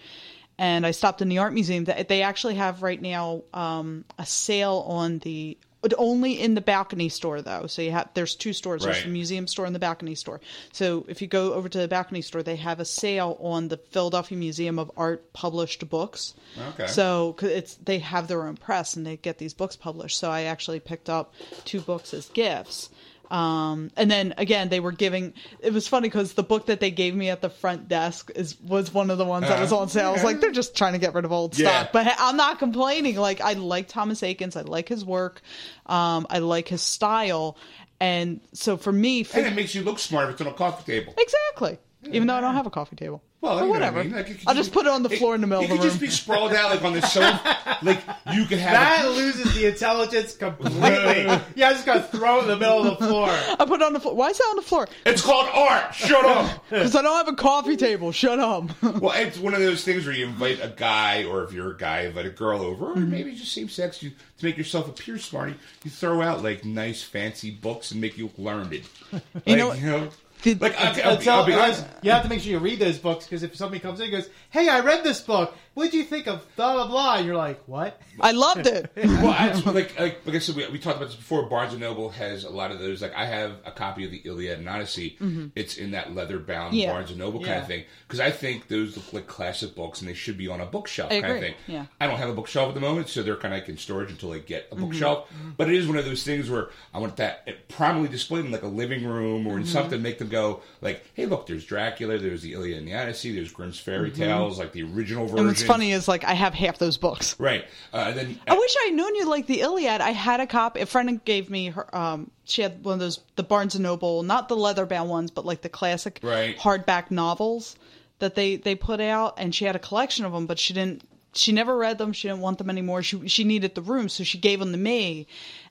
and 0.57 0.85
I 0.85 0.91
stopped 0.91 1.21
in 1.21 1.29
the 1.29 1.37
art 1.37 1.53
museum. 1.53 1.85
They 1.85 2.03
they 2.07 2.21
actually 2.23 2.55
have 2.55 2.83
right 2.83 3.01
now 3.01 3.43
um, 3.53 4.03
a 4.17 4.25
sale 4.25 4.83
on 4.87 5.19
the. 5.19 5.57
Only 5.97 6.39
in 6.39 6.55
the 6.55 6.61
balcony 6.61 7.09
store 7.09 7.41
though, 7.41 7.67
so 7.67 7.81
you 7.81 7.91
have 7.91 8.09
there's 8.13 8.35
two 8.35 8.53
stores. 8.53 8.83
There's 8.83 9.03
the 9.03 9.09
museum 9.09 9.47
store 9.47 9.65
and 9.65 9.75
the 9.75 9.79
balcony 9.79 10.15
store. 10.15 10.39
So 10.71 11.05
if 11.07 11.21
you 11.21 11.27
go 11.27 11.53
over 11.53 11.67
to 11.67 11.77
the 11.77 11.87
balcony 11.87 12.21
store, 12.21 12.41
they 12.41 12.55
have 12.55 12.79
a 12.79 12.85
sale 12.85 13.37
on 13.41 13.67
the 13.67 13.77
Philadelphia 13.77 14.37
Museum 14.37 14.79
of 14.79 14.91
Art 14.95 15.33
published 15.33 15.89
books. 15.89 16.33
Okay. 16.69 16.87
So 16.87 17.33
'cause 17.33 17.49
it's 17.49 17.75
they 17.83 17.99
have 17.99 18.27
their 18.27 18.47
own 18.47 18.55
press 18.55 18.95
and 18.95 19.05
they 19.05 19.17
get 19.17 19.37
these 19.39 19.53
books 19.53 19.75
published. 19.75 20.17
So 20.17 20.31
I 20.31 20.43
actually 20.43 20.79
picked 20.79 21.09
up 21.09 21.33
two 21.65 21.81
books 21.81 22.13
as 22.13 22.27
gifts. 22.29 22.89
Um, 23.33 23.89
and 23.97 24.11
then 24.11 24.35
again, 24.37 24.69
they 24.69 24.79
were 24.79 24.91
giving. 24.91 25.33
It 25.59 25.73
was 25.73 25.87
funny 25.87 26.07
because 26.07 26.33
the 26.33 26.43
book 26.43 26.67
that 26.67 26.79
they 26.79 26.91
gave 26.91 27.15
me 27.15 27.29
at 27.31 27.41
the 27.41 27.49
front 27.49 27.87
desk 27.87 28.29
is 28.35 28.59
was 28.61 28.93
one 28.93 29.09
of 29.09 29.17
the 29.17 29.25
ones 29.25 29.47
that 29.47 29.59
was 29.59 29.71
on 29.73 29.89
sale. 29.89 30.09
I 30.09 30.11
was 30.11 30.23
like, 30.23 30.39
they're 30.39 30.51
just 30.51 30.77
trying 30.77 30.93
to 30.93 30.99
get 30.99 31.15
rid 31.15 31.25
of 31.25 31.31
old 31.31 31.53
Uh-huh. 31.55 31.63
Yeah. 31.63 31.79
stock, 31.81 31.93
but 31.93 32.15
I'm 32.19 32.37
not 32.37 32.59
complaining. 32.59 33.15
Like 33.15 33.41
I 33.41 33.53
like 33.53 33.87
Thomas 33.87 34.21
Eakins, 34.21 34.55
I 34.55 34.61
like 34.61 34.87
his 34.87 35.03
work, 35.03 35.41
um, 35.87 36.27
I 36.29 36.37
like 36.39 36.67
his 36.67 36.83
style, 36.83 37.57
and 37.99 38.39
so 38.53 38.77
for 38.77 38.91
me, 38.91 39.25
And 39.33 39.47
it 39.47 39.55
makes 39.55 39.73
you 39.73 39.81
look 39.81 39.97
smart 39.97 40.25
if 40.29 40.33
it's 40.33 40.41
on 40.41 40.47
a 40.47 40.53
coffee 40.53 40.91
table. 40.99 41.15
exactly. 41.17 41.79
Even 42.11 42.27
though 42.27 42.35
I 42.35 42.41
don't 42.41 42.55
have 42.55 42.65
a 42.67 42.69
coffee 42.69 42.95
table, 42.95 43.21
Well, 43.41 43.55
but 43.55 43.59
you 43.61 43.65
know 43.65 43.69
what 43.71 43.81
I 43.83 43.89
whatever. 43.91 44.03
mean. 44.03 44.13
Like, 44.17 44.29
it 44.29 44.37
could 44.39 44.47
I'll 44.47 44.55
just 44.55 44.71
put 44.73 44.85
it 44.85 44.89
on 44.91 45.03
the 45.03 45.09
floor 45.09 45.35
in 45.35 45.41
the 45.41 45.47
middle 45.47 45.63
It 45.63 45.65
of 45.65 45.69
the 45.71 45.75
could 45.77 45.83
room. 45.83 45.89
just 45.91 46.01
be 46.01 46.09
sprawled 46.09 46.53
out 46.53 46.69
like 46.71 46.83
on 46.83 46.93
the 46.93 47.01
sofa. 47.07 47.77
like 47.81 47.99
you 48.33 48.45
could 48.45 48.57
have. 48.59 48.73
That 48.73 49.05
a- 49.05 49.09
loses 49.09 49.53
the 49.55 49.67
intelligence 49.67 50.35
completely. 50.35 50.81
yeah, 51.55 51.69
I 51.69 51.73
just 51.73 51.85
gotta 51.85 52.03
throw 52.03 52.39
it 52.39 52.41
in 52.43 52.47
the 52.49 52.57
middle 52.57 52.85
of 52.85 52.99
the 52.99 53.05
floor. 53.07 53.27
I 53.59 53.65
put 53.65 53.81
it 53.81 53.83
on 53.83 53.93
the 53.93 53.99
floor. 53.99 54.15
Why 54.15 54.29
is 54.29 54.37
that 54.37 54.47
on 54.49 54.55
the 54.57 54.61
floor? 54.61 54.87
it's 55.05 55.21
called 55.21 55.47
art. 55.53 55.93
Shut 55.95 56.25
up. 56.25 56.63
Because 56.69 56.95
I 56.95 57.01
don't 57.01 57.15
have 57.15 57.27
a 57.27 57.35
coffee 57.37 57.77
table. 57.77 58.11
Shut 58.11 58.39
up. 58.39 58.69
Well, 58.81 59.13
it's 59.15 59.37
one 59.37 59.53
of 59.53 59.59
those 59.61 59.83
things 59.83 60.05
where 60.05 60.15
you 60.15 60.25
invite 60.27 60.59
a 60.61 60.69
guy, 60.75 61.23
or 61.23 61.43
if 61.43 61.53
you're 61.53 61.71
a 61.71 61.77
guy, 61.77 62.01
invite 62.01 62.25
a 62.25 62.29
girl 62.29 62.61
over, 62.61 62.87
Mm-hmm. 62.87 63.03
or 63.03 63.05
maybe 63.05 63.33
just 63.35 63.53
same 63.53 63.69
sex. 63.69 64.01
You 64.03 64.11
to 64.39 64.45
make 64.45 64.57
yourself 64.57 64.89
appear 64.89 65.17
smart. 65.19 65.53
You 65.83 65.91
throw 65.91 66.21
out 66.21 66.43
like 66.43 66.65
nice, 66.65 67.01
fancy 67.03 67.51
books 67.51 67.91
and 67.91 68.01
make 68.01 68.17
you 68.17 68.25
look 68.25 68.37
learned. 68.37 68.81
Like, 69.11 69.23
know- 69.47 69.73
you 69.73 69.85
know, 69.85 70.09
Did- 70.43 70.61
like 70.61 70.79
I'll, 70.79 70.87
uh, 70.87 70.89
I'll, 70.89 70.95
be, 70.95 71.01
Until, 71.01 71.33
I'll 71.33 71.45
be 71.45 71.53
honest. 71.53 71.83
Uh, 71.83 71.87
you 72.03 72.11
have 72.11 72.21
to 72.23 72.29
make 72.29 72.41
sure 72.41 72.51
you 72.51 72.59
read 72.59 72.77
those 72.77 72.99
books 72.99 73.25
because 73.25 73.43
if 73.43 73.55
somebody 73.55 73.79
comes 73.79 73.99
in 73.99 74.05
and 74.05 74.11
goes, 74.13 74.29
"Hey, 74.51 74.69
I 74.69 74.81
read 74.81 75.03
this 75.03 75.21
book. 75.21 75.55
What 75.73 75.85
did 75.85 75.93
you 75.95 76.03
think 76.03 76.27
of 76.27 76.45
blah 76.55 76.73
blah 76.73 76.87
blah?" 76.87 77.15
And 77.17 77.25
you're 77.25 77.35
like, 77.35 77.61
"What?" 77.67 77.99
I 78.19 78.31
loved 78.31 78.67
it. 78.67 78.91
Well, 79.23 79.29
I, 79.37 79.51
like, 79.71 79.99
like 79.99 80.25
like 80.25 80.35
I 80.35 80.39
said, 80.39 80.55
we, 80.55 80.67
we 80.67 80.79
talked 80.79 80.97
about 80.97 81.07
this 81.07 81.15
before. 81.15 81.43
Barnes 81.43 81.71
and 81.73 81.81
Noble 81.81 82.09
has 82.09 82.43
a 82.43 82.49
lot 82.49 82.71
of 82.71 82.79
those. 82.79 83.01
Like, 83.01 83.13
I 83.15 83.25
have 83.25 83.53
a 83.65 83.71
copy 83.71 84.05
of 84.05 84.11
the 84.11 84.17
Iliad 84.25 84.59
and 84.59 84.67
Odyssey. 84.69 85.17
It's 85.55 85.77
in 85.77 85.91
that 85.91 86.13
leather 86.13 86.39
bound 86.39 86.63
Mm-hmm. 86.73 86.75
Yeah. 86.77 86.91
Barnes 86.91 87.09
and 87.09 87.19
Noble 87.19 87.39
kind 87.39 87.51
Yeah. 87.51 87.61
of 87.61 87.67
thing 87.67 87.83
because 88.07 88.19
I 88.19 88.31
think 88.31 88.67
those 88.67 88.95
look 88.97 89.13
like 89.13 89.27
classic 89.27 89.75
books 89.75 89.99
and 90.01 90.09
they 90.09 90.13
should 90.13 90.37
be 90.37 90.47
on 90.47 90.61
a 90.61 90.65
bookshelf 90.65 91.11
I 91.11 91.21
kind 91.21 91.33
of 91.33 91.39
thing. 91.39 91.53
Yeah. 91.67 91.85
I 91.99 92.07
don't 92.07 92.17
have 92.17 92.29
a 92.29 92.33
bookshelf 92.33 92.69
at 92.69 92.75
the 92.75 92.81
moment, 92.81 93.09
so 93.09 93.23
they're 93.23 93.35
kind 93.35 93.53
of 93.53 93.59
like 93.61 93.69
in 93.69 93.77
storage 93.77 94.09
until 94.11 94.31
I 94.31 94.39
get 94.39 94.69
Mm-hmm. 94.71 94.83
a 94.83 94.85
bookshelf. 94.85 95.29
But 95.57 95.69
it 95.69 95.75
is 95.75 95.87
one 95.87 95.97
of 95.97 96.05
those 96.05 96.23
things 96.23 96.49
where 96.49 96.69
I 96.93 96.99
want 96.99 97.17
that 97.17 97.67
prominently 97.69 98.09
displayed 98.09 98.45
in 98.45 98.51
like 98.51 98.63
a 98.63 98.67
living 98.67 99.05
room 99.05 99.47
or 99.47 99.57
in 99.57 99.63
Mm-hmm. 99.63 99.71
something, 99.71 100.01
make 100.01 100.17
them 100.19 100.29
go 100.29 100.61
like, 100.81 101.03
"Hey, 101.13 101.25
look, 101.25 101.47
there's 101.47 101.65
Dracula, 101.65 102.17
there's 102.17 102.41
the 102.41 102.53
Iliad 102.53 102.77
and 102.79 102.87
the 102.87 102.95
Odyssey, 102.95 103.33
there's 103.35 103.51
Grimm's 103.51 103.79
fairy 103.79 104.11
tales, 104.11 104.59
like 104.59 104.71
the 104.71 104.83
original 104.83 105.25
version." 105.27 105.62
What's 105.63 105.73
funny 105.73 105.91
is 105.91 106.07
like 106.07 106.23
I 106.23 106.33
have 106.33 106.53
half 106.53 106.77
those 106.77 106.97
books. 106.97 107.39
right? 107.39 107.65
Uh, 107.93 108.05
and 108.09 108.17
then 108.17 108.39
I 108.47 108.55
wish 108.57 108.75
I 108.81 108.85
had 108.87 108.95
known 108.95 109.15
you 109.15 109.27
like 109.29 109.47
the 109.47 109.61
Iliad. 109.61 110.01
I 110.01 110.11
had 110.11 110.39
a 110.39 110.47
copy. 110.47 110.81
A 110.81 110.85
friend 110.85 111.23
gave 111.25 111.49
me 111.49 111.67
her. 111.67 111.95
Um, 111.95 112.31
she 112.45 112.61
had 112.61 112.83
one 112.83 112.93
of 112.95 112.99
those 112.99 113.19
the 113.35 113.43
Barnes 113.43 113.75
and 113.75 113.83
Noble, 113.83 114.23
not 114.23 114.47
the 114.49 114.55
leather 114.55 114.85
bound 114.85 115.09
ones, 115.09 115.31
but 115.31 115.45
like 115.45 115.61
the 115.61 115.69
classic 115.69 116.19
Right. 116.23 116.57
hardback 116.57 117.11
novels 117.11 117.75
that 118.19 118.35
they 118.35 118.55
they 118.57 118.75
put 118.75 118.99
out, 119.01 119.35
and 119.37 119.53
she 119.53 119.65
had 119.65 119.75
a 119.75 119.79
collection 119.79 120.25
of 120.25 120.31
them, 120.33 120.45
but 120.45 120.59
she 120.59 120.73
didn't. 120.73 121.03
She 121.35 121.51
never 121.51 121.75
read 121.75 121.97
them. 121.97 122.13
She 122.13 122.27
didn't 122.27 122.41
want 122.41 122.59
them 122.59 122.69
anymore. 122.69 123.01
She 123.01 123.27
she 123.27 123.43
needed 123.43 123.73
the 123.75 123.81
room, 123.81 124.07
so 124.09 124.23
she 124.23 124.37
gave 124.37 124.59
them 124.59 124.71
to 124.71 124.77
me, 124.77 125.25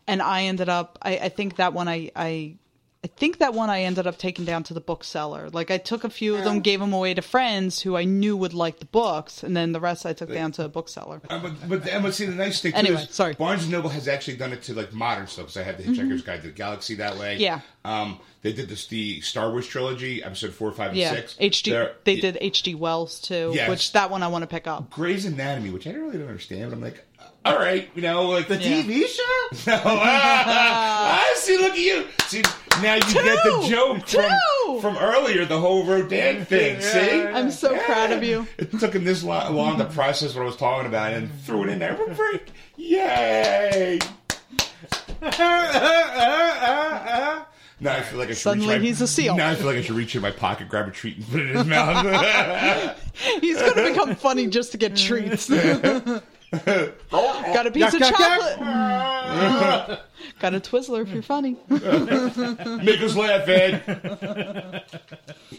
and 0.09 0.21
I 0.21 0.43
ended 0.45 0.69
up. 0.69 0.99
I, 1.03 1.17
I 1.19 1.29
think 1.29 1.57
that 1.57 1.73
one 1.73 1.89
I 1.89 2.11
I. 2.17 2.55
I 3.05 3.09
think 3.09 3.39
that 3.39 3.53
one 3.53 3.69
I 3.69 3.83
ended 3.83 4.07
up 4.07 4.17
taking 4.17 4.45
down 4.45 4.63
to 4.65 4.75
the 4.75 4.81
bookseller. 4.81 5.51
Like 5.51 5.73
I 5.73 5.79
took 5.79 6.05
a 6.05 6.11
few 6.11 6.37
of 6.37 6.45
them, 6.45 6.61
gave 6.61 6.79
them 6.79 6.93
away 6.93 7.15
to 7.15 7.23
friends 7.23 7.81
who 7.81 7.97
I 7.97 8.05
knew 8.05 8.37
would 8.37 8.55
like 8.55 8.79
the 8.79 8.85
books, 8.85 9.43
and 9.43 9.57
then 9.57 9.73
the 9.73 9.81
rest 9.81 10.07
I 10.07 10.13
took 10.13 10.33
down 10.33 10.53
to 10.53 10.65
a 10.65 10.69
bookseller. 10.69 11.21
Uh, 11.29 11.41
but, 11.41 11.69
but, 11.69 11.89
and 11.89 12.05
but 12.05 12.15
see, 12.15 12.27
the 12.27 12.35
nice 12.37 12.61
thing 12.61 12.73
too 12.73 12.93
is 12.95 13.11
sorry. 13.11 13.35
Barnes 13.35 13.65
and 13.65 13.73
Noble 13.73 13.91
has 13.91 14.07
actually 14.07 14.37
done 14.37 14.53
it 14.53 14.63
to 14.65 14.75
like 14.75 14.93
modern 14.93 15.27
stuff. 15.27 15.47
Because 15.47 15.57
I 15.57 15.65
had 15.65 15.79
the 15.79 15.83
Hitchhiker's 15.83 16.23
Guide 16.23 16.43
to 16.43 16.49
the 16.49 16.53
Galaxy 16.53 16.95
that 16.97 17.19
way. 17.19 17.35
Mm-hmm. 17.35 17.43
Yeah. 17.43 17.61
Um, 17.85 18.21
they 18.43 18.53
did 18.53 18.69
this 18.69 18.87
the 18.89 19.21
Star 19.21 19.51
Wars 19.51 19.67
trilogy, 19.67 20.23
episode 20.23 20.53
four, 20.53 20.71
five, 20.73 20.91
and 20.91 20.99
Yeah, 20.99 21.15
six. 21.15 21.35
HD. 21.41 21.71
They're- 21.71 21.93
they 22.05 22.17
did 22.21 22.37
HD 22.41 22.75
Wells 22.75 23.21
too, 23.21 23.53
Yes. 23.55 23.69
which 23.71 23.93
that 23.93 24.11
one 24.11 24.23
I 24.23 24.29
want 24.29 24.43
to 24.43 24.47
pick 24.49 24.67
up. 24.67 24.91
Grey's 24.91 25.25
Anatomy, 25.25 25.71
which 25.71 25.87
I 25.87 25.91
really 25.93 26.19
don't 26.19 26.29
understand. 26.29 26.71
But 26.71 26.77
I'm 26.77 26.83
like, 26.83 27.05
all 27.45 27.57
right, 27.57 27.89
you 27.95 28.03
know, 28.03 28.29
like 28.29 28.49
The 28.49 28.57
Yeah. 28.61 28.83
TV 28.83 29.07
show? 29.07 29.23
No. 29.67 29.81
I 29.85 31.35
see. 31.37 31.59
Look 31.59 31.73
at 31.73 31.79
you. 31.79 32.07
See, 32.27 32.43
now 32.83 32.95
you 32.95 33.01
get 33.01 33.43
the 33.45 33.67
joke 33.69 34.07
from 34.09 34.81
from 34.81 34.97
earlier, 34.97 35.45
the 35.45 35.59
whole 35.61 35.85
Rodan 35.85 36.45
thing. 36.47 36.81
See, 36.81 37.21
I'm 37.23 37.51
so 37.51 37.77
proud 37.79 38.11
of 38.13 38.23
you. 38.25 38.47
It 38.59 38.73
took 38.79 38.95
him 38.95 39.05
this 39.05 39.23
lo- 39.23 39.51
long 39.53 39.77
to 39.79 39.85
process 39.85 40.35
what 40.35 40.43
I 40.43 40.47
was 40.47 40.57
talking 40.57 40.87
about 40.87 41.13
and 41.13 41.31
threw 41.43 41.65
it 41.65 41.69
in 41.69 41.79
there. 41.81 41.97
We're. 42.19 42.41
Yay! 42.77 43.99
Now 47.83 47.97
I 47.97 48.03
feel 48.03 48.21
like 48.21 48.29
I 48.29 48.33
should 48.33 48.39
Suddenly 48.39 48.75
reach 48.75 48.81
my, 48.81 48.87
he's 48.87 49.01
a 49.01 49.09
seal. 49.09 49.37
Now 49.37 49.51
I 49.51 49.57
feel 49.57 49.67
like 49.67 49.77
I 49.77 49.83
should 49.83 49.97
reach 49.97 50.15
in 50.15 50.23
my 50.23 50.31
pocket, 50.31 50.69
grab 50.69 50.87
a 50.87 50.93
treat, 50.93 51.17
and 51.17 51.29
put 51.29 51.41
it 51.41 51.51
in 51.51 51.57
his 51.57 51.67
mouth. 51.67 52.97
He's 53.41 53.61
going 53.61 53.75
to 53.75 53.91
become 53.91 54.15
funny 54.15 54.47
just 54.47 54.71
to 54.73 54.79
get 54.79 54.97
treats. 54.97 55.49
Got 55.51 56.23
a 57.67 57.73
piece 57.73 57.95
of 57.95 58.01
Yuck, 58.01 58.13
yuck, 58.13 58.59
chocolate. 58.59 60.01
Got 60.43 60.55
a 60.55 60.61
Twizzler 60.61 61.03
if 61.03 61.09
you're 61.11 61.23
funny. 61.23 61.57
Make 61.69 63.01
us 63.01 63.15
laugh, 63.15 63.49
Ed. 63.49 64.83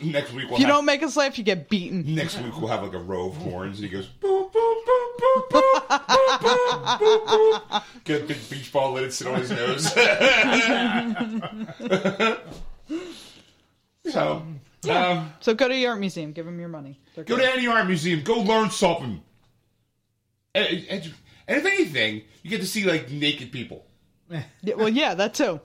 Next 0.03 0.33
week 0.33 0.47
we'll 0.49 0.55
If 0.55 0.59
you 0.59 0.65
have, 0.65 0.75
don't 0.75 0.83
make 0.83 1.01
us 1.01 1.15
laugh, 1.15 1.37
you 1.37 1.45
get 1.45 1.69
beaten. 1.69 2.13
next 2.13 2.37
week 2.41 2.51
we'll 2.59 2.67
have 2.67 2.83
like 2.83 2.91
a 2.91 2.99
row 2.99 3.27
of 3.29 3.37
horns, 3.37 3.79
and 3.79 3.87
he 3.87 3.89
goes 3.89 4.09
boop 4.21 4.51
boop 4.51 4.75
boop 4.85 5.19
boop 5.21 5.49
boop 5.49 5.87
boop 5.87 6.41
boop 6.41 6.99
boop 6.99 7.25
boop. 7.27 7.83
Get 8.03 8.23
a 8.23 8.25
big 8.25 8.49
beach 8.49 8.73
ball, 8.73 8.91
let 8.91 9.05
it 9.05 9.13
sit 9.13 9.25
on 9.27 9.39
his 9.39 9.51
nose. 9.51 9.85
so, 14.11 14.45
um, 14.89 15.33
So 15.39 15.53
go 15.53 15.69
to 15.69 15.73
the 15.73 15.87
art 15.87 16.01
museum. 16.01 16.33
Give 16.33 16.45
them 16.45 16.59
your 16.59 16.67
money. 16.67 16.99
They're 17.15 17.23
go 17.23 17.37
good. 17.37 17.43
to 17.43 17.53
any 17.53 17.67
art 17.67 17.87
museum, 17.87 18.21
go 18.21 18.41
learn 18.41 18.69
something. 18.69 19.21
And, 20.53 20.85
and, 20.89 21.13
and 21.47 21.57
if 21.57 21.65
anything, 21.65 22.23
you 22.41 22.49
get 22.49 22.59
to 22.59 22.67
see 22.67 22.83
like 22.83 23.09
naked 23.09 23.53
people. 23.53 23.85
Yeah, 24.63 24.75
well, 24.75 24.89
yeah, 24.89 25.13
that 25.15 25.33
too. 25.33 25.59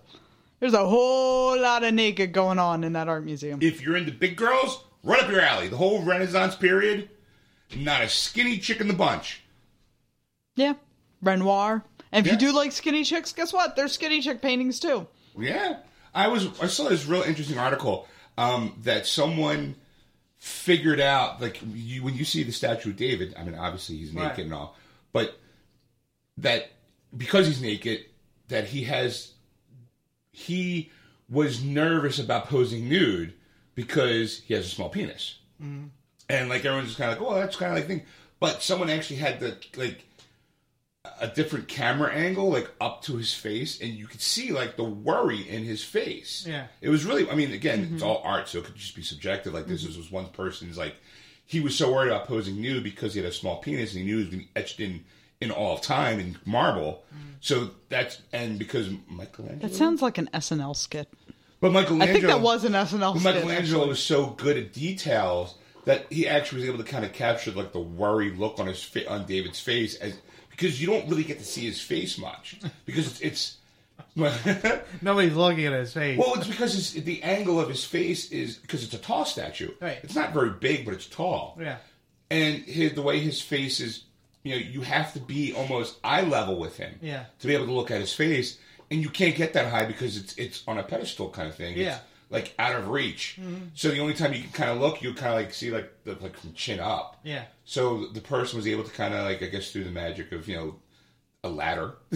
There's 0.60 0.74
a 0.74 0.86
whole 0.86 1.58
lot 1.60 1.84
of 1.84 1.94
naked 1.94 2.32
going 2.32 2.58
on 2.58 2.82
in 2.84 2.92
that 2.94 3.08
art 3.08 3.24
museum. 3.24 3.60
If 3.62 3.80
you're 3.80 3.96
into 3.96 4.10
big 4.12 4.36
girls, 4.36 4.82
run 5.04 5.20
up 5.24 5.30
your 5.30 5.40
alley. 5.40 5.68
The 5.68 5.76
whole 5.76 6.02
Renaissance 6.02 6.56
period, 6.56 7.08
not 7.76 8.02
a 8.02 8.08
skinny 8.08 8.58
chick 8.58 8.80
in 8.80 8.88
the 8.88 8.94
bunch. 8.94 9.42
Yeah, 10.56 10.74
Renoir. 11.22 11.84
And 12.10 12.26
if 12.26 12.32
Yeah. 12.32 12.32
you 12.38 12.48
do 12.50 12.56
like 12.56 12.72
skinny 12.72 13.04
chicks, 13.04 13.32
guess 13.32 13.52
what? 13.52 13.76
There's 13.76 13.92
skinny 13.92 14.20
chick 14.20 14.42
paintings 14.42 14.80
too. 14.80 15.06
Yeah, 15.38 15.76
I 16.14 16.26
was. 16.28 16.48
I 16.60 16.66
saw 16.66 16.88
this 16.88 17.06
real 17.06 17.22
interesting 17.22 17.58
article 17.58 18.08
um, 18.36 18.74
that 18.82 19.06
someone 19.06 19.76
figured 20.38 20.98
out. 21.00 21.40
Like 21.40 21.60
you, 21.72 22.02
when 22.02 22.14
you 22.14 22.24
see 22.24 22.42
the 22.42 22.50
statue 22.52 22.90
of 22.90 22.96
David, 22.96 23.34
I 23.38 23.44
mean, 23.44 23.54
obviously 23.54 23.96
he's 23.98 24.12
naked 24.12 24.28
Right. 24.30 24.38
and 24.40 24.54
all, 24.54 24.76
but 25.12 25.38
that 26.38 26.70
because 27.16 27.46
he's 27.46 27.60
naked, 27.62 28.04
that 28.48 28.66
he 28.68 28.84
has 28.84 29.32
he 30.32 30.90
was 31.28 31.62
nervous 31.62 32.18
about 32.18 32.48
posing 32.48 32.88
nude 32.88 33.34
because 33.74 34.40
he 34.40 34.54
has 34.54 34.66
a 34.66 34.68
small 34.70 34.88
penis, 34.88 35.38
and 35.60 36.48
like 36.48 36.64
everyone's 36.64 36.88
just 36.88 36.98
kind 36.98 37.12
of 37.12 37.20
like, 37.20 37.30
oh, 37.30 37.34
that's 37.34 37.56
kind 37.56 37.72
of 37.72 37.78
like 37.78 37.86
thing. 37.86 38.02
But 38.40 38.62
someone 38.62 38.90
actually 38.90 39.16
had 39.16 39.40
the 39.40 39.56
like 39.76 40.04
a 41.20 41.28
different 41.28 41.68
camera 41.68 42.12
angle, 42.12 42.50
like 42.50 42.70
up 42.80 43.02
to 43.02 43.16
his 43.16 43.32
face, 43.34 43.80
and 43.80 43.92
you 43.92 44.06
could 44.06 44.20
see 44.20 44.52
like 44.52 44.76
the 44.76 44.84
worry 44.84 45.40
in 45.48 45.64
his 45.64 45.82
face. 45.84 46.44
Yeah. 46.48 46.66
it 46.80 46.88
was 46.88 47.04
really. 47.04 47.28
I 47.30 47.34
mean, 47.34 47.52
again, 47.52 47.84
Mm-hmm. 47.86 47.94
it's 47.94 48.02
all 48.02 48.20
art, 48.24 48.48
so 48.48 48.58
it 48.58 48.64
could 48.64 48.74
just 48.76 48.94
be 48.96 49.02
subjective. 49.02 49.54
Like 49.54 49.66
this 49.66 49.84
was 49.86 50.10
one 50.10 50.26
person's 50.28 50.76
like 50.78 50.96
he 51.44 51.60
was 51.60 51.74
so 51.74 51.92
worried 51.92 52.08
about 52.08 52.26
posing 52.26 52.60
nude 52.60 52.84
because 52.84 53.14
he 53.14 53.20
had 53.20 53.28
a 53.28 53.32
small 53.32 53.56
penis 53.56 53.94
and 53.94 54.00
he 54.00 54.06
knew 54.06 54.16
it 54.18 54.20
was 54.20 54.26
going 54.28 54.40
to 54.40 54.44
be 54.46 54.50
etched 54.54 54.80
in 54.80 55.04
in 55.40 55.50
all 55.50 55.74
of 55.74 55.80
time 55.82 56.18
in 56.20 56.36
marble. 56.44 57.04
So 57.40 57.70
that's 57.88 58.20
and 58.32 58.58
because 58.58 58.88
Michelangelo, 59.08 59.60
That 59.68 59.74
sounds 59.74 60.02
like 60.02 60.18
an 60.18 60.28
SNL 60.34 60.74
skit. 60.74 61.08
but 61.60 61.72
Michelangelo, 61.72 62.04
I 62.10 62.12
think 62.12 62.24
that 62.26 62.40
was 62.40 62.64
an 62.64 62.72
SNL 62.72 63.14
but 63.14 63.20
skit. 63.20 63.34
Michelangelo 63.36 63.86
was 63.86 64.02
so 64.02 64.26
good 64.26 64.56
at 64.56 64.72
details 64.72 65.54
that 65.84 66.06
he 66.10 66.26
actually 66.28 66.60
was 66.62 66.68
able 66.68 66.78
to 66.78 66.90
kind 66.90 67.04
of 67.04 67.12
capture 67.12 67.52
like 67.52 67.72
the 67.72 67.78
worried 67.80 68.36
look 68.38 68.58
on 68.58 68.66
his 68.66 68.82
fa- 68.82 69.08
on 69.10 69.24
David's 69.26 69.60
face 69.60 69.94
as 69.96 70.14
because 70.50 70.80
you 70.80 70.88
don't 70.88 71.08
really 71.08 71.22
get 71.22 71.38
to 71.38 71.44
see 71.44 71.64
his 71.66 71.80
face 71.80 72.18
much 72.18 72.58
because 72.84 73.06
it's. 73.06 73.20
it's 73.20 73.54
well, 74.16 74.36
Nobody's 75.00 75.34
looking 75.34 75.66
at 75.66 75.72
his 75.74 75.92
face. 75.92 76.18
Well, 76.18 76.34
it's 76.34 76.46
because 76.48 76.76
it's, 76.76 77.04
the 77.04 77.22
angle 77.22 77.60
of 77.60 77.68
his 77.68 77.84
face 77.84 78.32
is 78.32 78.56
because 78.56 78.82
it's 78.82 78.94
a 78.94 78.98
tall 78.98 79.24
statue. 79.24 79.70
Right. 79.80 79.98
It's 80.02 80.14
not 80.16 80.32
very 80.32 80.50
big, 80.50 80.84
but 80.84 80.94
it's 80.94 81.06
tall. 81.06 81.56
yeah. 81.60 81.76
And 82.30 82.56
his, 82.64 82.92
the 82.94 83.02
way 83.02 83.20
his 83.20 83.40
face 83.40 83.80
is, 83.80 84.04
you 84.42 84.52
know, 84.52 84.60
you 84.60 84.80
have 84.82 85.12
to 85.14 85.20
be 85.20 85.52
almost 85.52 85.98
eye 86.04 86.22
level 86.22 86.58
with 86.58 86.76
him. 86.76 86.94
Yeah. 87.02 87.24
To 87.40 87.46
be 87.46 87.54
able 87.54 87.66
to 87.66 87.72
look 87.72 87.90
at 87.90 88.00
his 88.00 88.12
face, 88.12 88.58
and 88.90 89.00
you 89.02 89.08
can't 89.10 89.36
get 89.36 89.52
that 89.54 89.70
high 89.70 89.84
because 89.84 90.16
it's 90.16 90.34
it's 90.36 90.62
on 90.66 90.78
a 90.78 90.82
pedestal 90.82 91.30
kind 91.30 91.48
of 91.48 91.54
thing. 91.54 91.72
It's, 91.72 91.80
Yeah. 91.80 91.98
like 92.30 92.54
out 92.58 92.74
of 92.76 92.88
reach. 92.88 93.38
Mm-hmm. 93.40 93.64
So 93.74 93.90
the 93.90 94.00
only 94.00 94.14
time 94.14 94.32
you 94.32 94.42
can 94.42 94.52
kind 94.52 94.70
of 94.70 94.78
look, 94.80 95.02
you 95.02 95.12
kind 95.14 95.28
of 95.28 95.34
like 95.34 95.52
see 95.54 95.70
like 95.70 95.92
the 96.04 96.14
like 96.20 96.36
from 96.36 96.52
chin 96.54 96.80
up. 96.80 97.18
Yeah. 97.24 97.44
So 97.64 98.06
the 98.06 98.20
person 98.20 98.56
was 98.56 98.66
able 98.66 98.84
to 98.84 98.90
kind 98.92 99.12
of 99.14 99.24
like 99.24 99.42
I 99.42 99.46
guess 99.46 99.70
through 99.72 99.84
the 99.84 99.90
magic 99.90 100.32
of 100.32 100.48
you 100.48 100.56
know 100.56 100.74
a 101.44 101.48
ladder, 101.48 101.94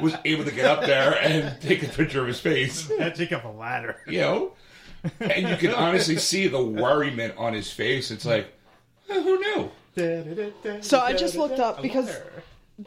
was 0.00 0.14
able 0.24 0.44
to 0.44 0.50
get 0.50 0.64
up 0.64 0.84
there 0.86 1.12
and 1.22 1.60
take 1.60 1.82
a 1.82 1.88
picture 1.88 2.20
of 2.20 2.26
his 2.26 2.40
face. 2.40 2.90
That 2.98 3.14
take 3.16 3.32
up 3.32 3.44
a 3.44 3.48
ladder. 3.48 3.96
You 4.06 4.20
know, 4.20 4.52
and 5.20 5.48
you 5.48 5.56
can 5.56 5.72
honestly 5.74 6.16
see 6.16 6.48
the 6.48 6.62
worriment 6.64 7.34
on 7.36 7.52
his 7.52 7.70
face. 7.70 8.10
It's 8.10 8.24
like, 8.24 8.46
who 9.08 9.38
knew? 9.38 9.70
So 9.94 11.00
I 11.00 11.12
just 11.12 11.36
looked 11.36 11.60
up 11.60 11.82
because 11.82 12.10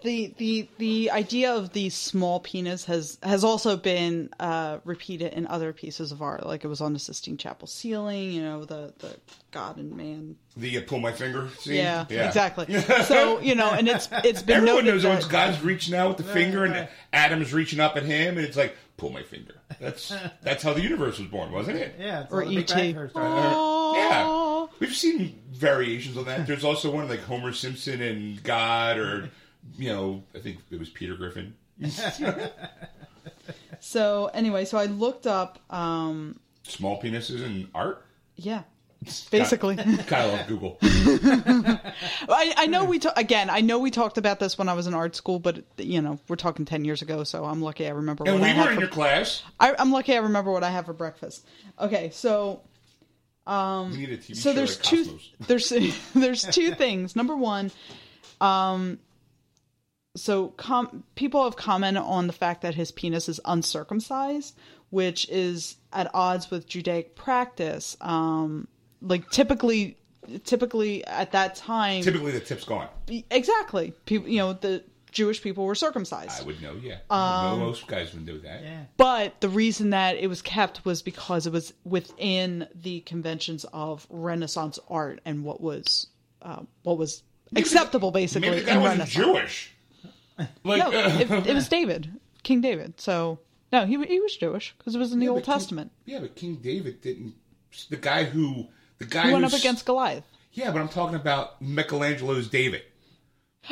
the 0.03 0.34
the 0.38 0.68
the 0.78 1.12
idea 1.12 1.53
of 1.53 1.72
the 1.72 1.89
small 1.89 2.41
penis 2.41 2.84
has 2.86 3.18
has 3.24 3.43
also 3.45 3.78
been 3.78 4.30
uh, 4.39 4.80
repeated 4.84 5.34
in 5.34 5.47
other 5.47 5.72
pieces 5.72 6.12
of 6.12 6.22
art. 6.22 6.45
Like 6.45 6.66
it 6.66 6.68
was 6.68 6.82
on 6.82 6.91
the 6.91 6.99
Sistine 6.99 7.38
Chapel 7.38 7.68
ceiling. 7.68 8.32
You 8.32 8.41
know, 8.41 8.66
the 8.66 8.93
the 8.99 9.16
God 9.51 9.78
and 9.78 9.95
man. 9.95 10.36
The 10.58 10.80
uh, 10.80 10.82
pull 10.86 10.99
my 10.99 11.14
finger 11.14 11.49
scene. 11.60 11.76
Yeah, 11.76 12.05
exactly. 12.10 12.66
So 13.05 13.39
you 13.39 13.55
know, 13.55 13.70
and 13.72 13.88
it's 13.88 14.10
it's 14.26 14.41
been 14.41 14.58
Everyone 14.58 14.86
knows 14.86 15.03
that, 15.03 15.10
once 15.10 15.26
God's 15.26 15.62
reaching 15.62 15.95
out 15.95 16.10
with 16.10 16.18
the 16.26 16.34
finger 16.34 16.66
and 16.66 16.89
Adam's 17.14 17.53
reaching 17.53 17.80
up 17.80 17.95
at 17.95 18.03
him, 18.03 18.38
and 18.38 18.45
it's 18.45 18.58
like 18.58 18.76
pull 18.97 19.12
my 19.12 19.24
finger. 19.24 19.55
That's 19.80 20.14
that's 20.41 20.64
how 20.64 20.74
the 20.74 20.82
universe 20.82 21.18
was 21.20 21.30
born, 21.30 21.53
wasn't 21.53 21.78
it? 21.78 21.95
Yeah, 21.97 22.24
it's 22.24 22.34
Or 22.34 22.43
all 22.43 22.49
the 22.49 22.55
Big 22.55 22.66
E.T.. 22.66 22.74
Bang 22.74 22.93
Theory 22.93 23.10
started. 23.10 23.30
Aw. 23.32 23.95
Yeah, 23.95 24.57
we've 24.80 24.95
seen 24.95 25.39
variations 25.51 26.17
on 26.17 26.25
that. 26.25 26.45
There's 26.47 26.63
also 26.63 26.91
one 26.91 27.07
like 27.07 27.21
Homer 27.21 27.53
Simpson 27.53 28.01
and 28.01 28.41
God, 28.43 28.97
or 28.97 29.30
you 29.78 29.89
know, 29.89 30.23
I 30.36 30.39
think 30.39 30.57
it 30.71 30.80
was 30.80 30.89
Peter 30.89 31.15
Griffin. 31.15 31.53
So 33.80 34.28
anyway, 34.34 34.65
so 34.65 34.78
I 34.78 34.86
looked 34.86 35.28
up. 35.28 35.59
um 35.71 36.39
Small 36.63 37.01
penises 37.01 37.43
in 37.45 37.69
art. 37.73 38.03
Yeah, 38.36 38.63
basically. 39.32 39.75
Kind 40.07 40.39
of 40.41 40.47
Google. 40.47 40.78
I, 40.82 42.53
I 42.57 42.65
know 42.67 42.84
we 42.86 42.99
ta- 42.99 43.13
again. 43.15 43.49
I 43.49 43.61
know 43.61 43.80
we 43.80 43.89
talked 43.91 44.17
about 44.17 44.39
this 44.39 44.57
when 44.57 44.67
I 44.67 44.73
was 44.73 44.88
in 44.88 44.93
art 44.93 45.15
school, 45.15 45.39
but 45.39 45.63
you 45.78 46.01
know 46.01 46.19
we're 46.28 46.36
talking 46.36 46.65
ten 46.65 46.84
years 46.84 47.01
ago, 47.01 47.23
so 47.23 47.45
I'm 47.45 47.61
lucky 47.61 47.88
I 47.88 47.91
remember. 47.91 48.25
And 48.28 48.39
what 48.41 48.49
I 48.49 48.51
we 48.53 48.57
had 48.57 48.65
were 48.65 48.69
in 48.71 48.75
for- 48.75 48.82
your 48.82 48.89
class. 48.89 49.43
I, 49.59 49.75
I'm 49.80 49.91
lucky 49.91 50.13
I 50.13 50.19
remember 50.19 50.51
what 50.51 50.63
I 50.63 50.71
have 50.71 50.86
for 50.88 50.93
breakfast. 50.93 51.45
Okay, 51.80 52.09
so 52.11 52.61
we 53.48 53.98
need 53.98 54.10
a 54.12 54.18
TV 54.18 54.36
so 54.36 54.50
show 54.50 54.54
there's 54.54 54.76
like 54.78 54.84
two 54.84 55.06
Cosmos. 55.06 55.32
there's 55.48 55.70
there's 56.16 56.41
two 56.43 56.74
things. 56.76 57.16
Number 57.16 57.36
one, 57.36 57.72
um, 58.41 59.00
so 60.16 60.50
com- 60.50 61.04
people 61.16 61.43
have 61.43 61.56
commented 61.56 62.04
on 62.04 62.28
the 62.28 62.34
fact 62.34 62.62
that 62.62 62.76
his 62.76 62.91
penis 62.91 63.30
is 63.30 63.39
uncircumcised, 63.45 64.56
which 64.89 65.28
is 65.30 65.78
at 65.93 66.10
odds 66.14 66.50
with 66.52 66.68
Judaic 66.68 67.16
practice. 67.16 67.95
Um, 68.02 68.68
like 69.02 69.30
typically, 69.30 69.98
typically 70.43 71.06
at 71.06 71.32
that 71.34 71.56
time, 71.56 72.02
Typically, 72.02 72.32
the 72.32 72.39
tip's 72.39 72.64
gone. 72.66 72.88
exactly, 73.30 73.93
people, 74.06 74.28
you 74.28 74.39
know, 74.39 74.54
the 74.54 74.84
Jewish 75.18 75.41
people 75.41 75.65
were 75.65 75.76
circumcised. 75.76 76.39
I 76.41 76.45
would 76.45 76.61
know. 76.61 76.76
Yeah, 76.82 76.99
Um, 77.09 77.59
most 77.59 77.88
guys 77.88 78.13
would 78.13 78.26
know 78.26 78.38
that. 78.38 78.61
Yeah. 78.63 78.84
But 78.97 79.41
the 79.41 79.49
reason 79.49 79.89
that 79.89 80.15
it 80.18 80.28
was 80.28 80.41
kept 80.41 80.86
was 80.86 81.01
because 81.01 81.47
it 81.47 81.51
was 81.53 81.74
within 81.84 82.68
the 82.76 82.99
conventions 83.01 83.65
of 83.74 84.05
Renaissance 84.09 84.78
art 84.89 85.20
and 85.26 85.43
what 85.43 85.59
was 85.59 86.07
uh, 86.43 86.61
what 86.84 86.97
was 86.99 87.24
acceptable, 87.55 88.11
basically. 88.11 88.49
Maybe 88.49 88.61
the 88.63 88.72
in 88.74 88.82
wasn't 88.82 88.99
Renaissance. 88.99 89.26
Jewish. 89.26 89.74
Like, 90.63 90.80
No, 90.80 90.91
it, 90.91 91.47
it 91.47 91.53
was 91.55 91.68
David, 91.78 92.11
King 92.43 92.61
David. 92.61 92.99
So 93.01 93.39
no, 93.74 93.86
he 93.86 93.93
he 94.05 94.20
was 94.20 94.38
Jewish 94.38 94.76
because 94.78 94.93
it 94.95 94.99
was 94.99 95.11
in 95.13 95.20
the 95.20 95.26
Yeah, 95.26 95.32
Old 95.32 95.39
but 95.41 95.45
King- 95.45 95.53
Testament. 95.59 95.91
yeah, 96.05 96.20
but 96.20 96.36
King 96.36 96.55
David 96.57 97.01
didn't. 97.01 97.34
The 97.89 97.97
guy 97.97 98.24
who 98.24 98.68
the 98.99 99.05
guy 99.05 99.28
He 99.28 99.34
went 99.34 99.45
up 99.45 99.53
against 99.53 99.86
Goliath. 99.86 100.24
Yeah, 100.53 100.72
but 100.72 100.80
I'm 100.82 100.89
talking 100.89 101.15
about 101.15 101.61
Michelangelo's 101.61 102.47
David. 102.47 102.82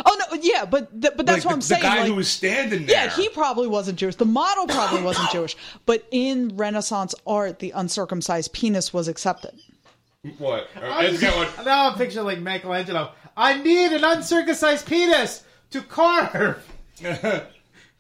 Oh 0.04 0.18
no, 0.32 0.40
yeah, 0.42 0.66
but 0.66 0.90
th- 1.02 1.14
but 1.16 1.26
that's 1.26 1.40
like 1.40 1.46
what 1.46 1.54
I'm 1.54 1.60
the 1.60 1.66
saying. 1.66 1.82
guy 1.82 2.00
like- 2.00 2.08
who 2.08 2.16
was 2.16 2.28
standing 2.30 2.86
there. 2.86 2.96
yeah, 3.06 3.10
he 3.16 3.30
probably 3.30 3.68
wasn't 3.68 3.98
Jewish. 4.00 4.16
The 4.16 4.26
model 4.26 4.68
probably 4.68 5.02
wasn't 5.02 5.30
Jewish. 5.32 5.56
But 5.86 6.06
in 6.12 6.58
Renaissance 6.58 7.16
art, 7.26 7.60
the 7.60 7.72
uncircumcised 7.72 8.52
penis 8.54 8.94
was 8.94 9.08
accepted. 9.08 9.54
What? 10.38 10.68
Uh, 10.76 10.82
I'm 10.86 11.14
one. 11.16 11.48
Now 11.66 11.90
I'm 11.92 11.98
picturing 11.98 12.26
like 12.26 12.40
Michelangelo. 12.40 13.12
I 13.38 13.62
need 13.62 13.92
an 13.94 14.04
uncircumcised 14.04 14.86
penis 14.88 15.44
to 15.72 15.82
carve. 15.82 16.66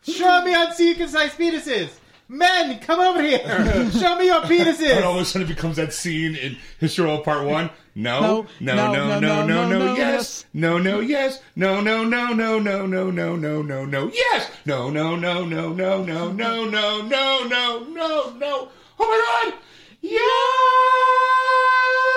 Show 0.04 0.44
me 0.44 0.54
uncircumcised 0.54 1.38
penises. 1.38 1.90
Men, 2.28 2.80
come 2.80 3.00
over 3.00 3.22
here. 3.22 3.40
Show 3.92 4.16
me 4.18 4.26
your 4.28 4.42
penises. 4.42 4.96
And 4.96 5.04
all 5.06 5.16
of 5.16 5.22
a 5.22 5.26
sudden 5.26 5.48
it 5.48 5.54
becomes 5.56 5.76
that 5.78 5.94
scene 5.94 6.36
in 6.36 6.58
Historical 6.80 7.20
Part 7.24 7.46
1. 7.46 7.70
No, 7.98 8.46
No, 8.60 8.92
no, 8.92 9.20
no, 9.22 9.46
no, 9.46 9.70
no, 9.70 9.96
yes. 9.96 10.46
No, 10.54 10.78
no, 10.78 11.00
yes. 11.00 11.42
No, 11.56 11.80
no, 11.80 12.04
no, 12.04 12.34
no, 12.34 12.60
no, 12.60 12.86
no, 12.86 13.10
no, 13.10 13.36
no, 13.38 13.62
no, 13.62 13.86
no, 13.86 14.12
yes. 14.14 14.52
No, 14.66 14.90
no, 14.90 15.16
no, 15.16 15.46
no, 15.46 15.72
no, 15.74 16.04
no, 16.04 16.32
no, 16.34 16.66
no, 16.66 17.02
no, 17.02 17.04
no, 17.08 17.84
no, 17.86 18.34
no. 18.38 18.70
Oh 19.00 19.44
my 19.46 19.50
god! 19.50 19.54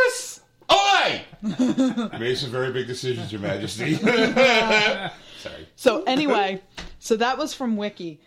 Yes! 0.08 0.40
Oi! 0.70 1.22
You 2.12 2.18
made 2.18 2.36
some 2.36 2.50
very 2.50 2.72
big 2.72 2.88
decisions, 2.88 3.30
Your 3.30 3.40
Majesty. 3.40 3.94
Sorry. 3.94 5.68
So 5.76 6.02
anyway, 6.02 6.60
so 6.98 7.16
that 7.16 7.38
was 7.38 7.54
from 7.54 7.76
Wiki. 7.76 8.20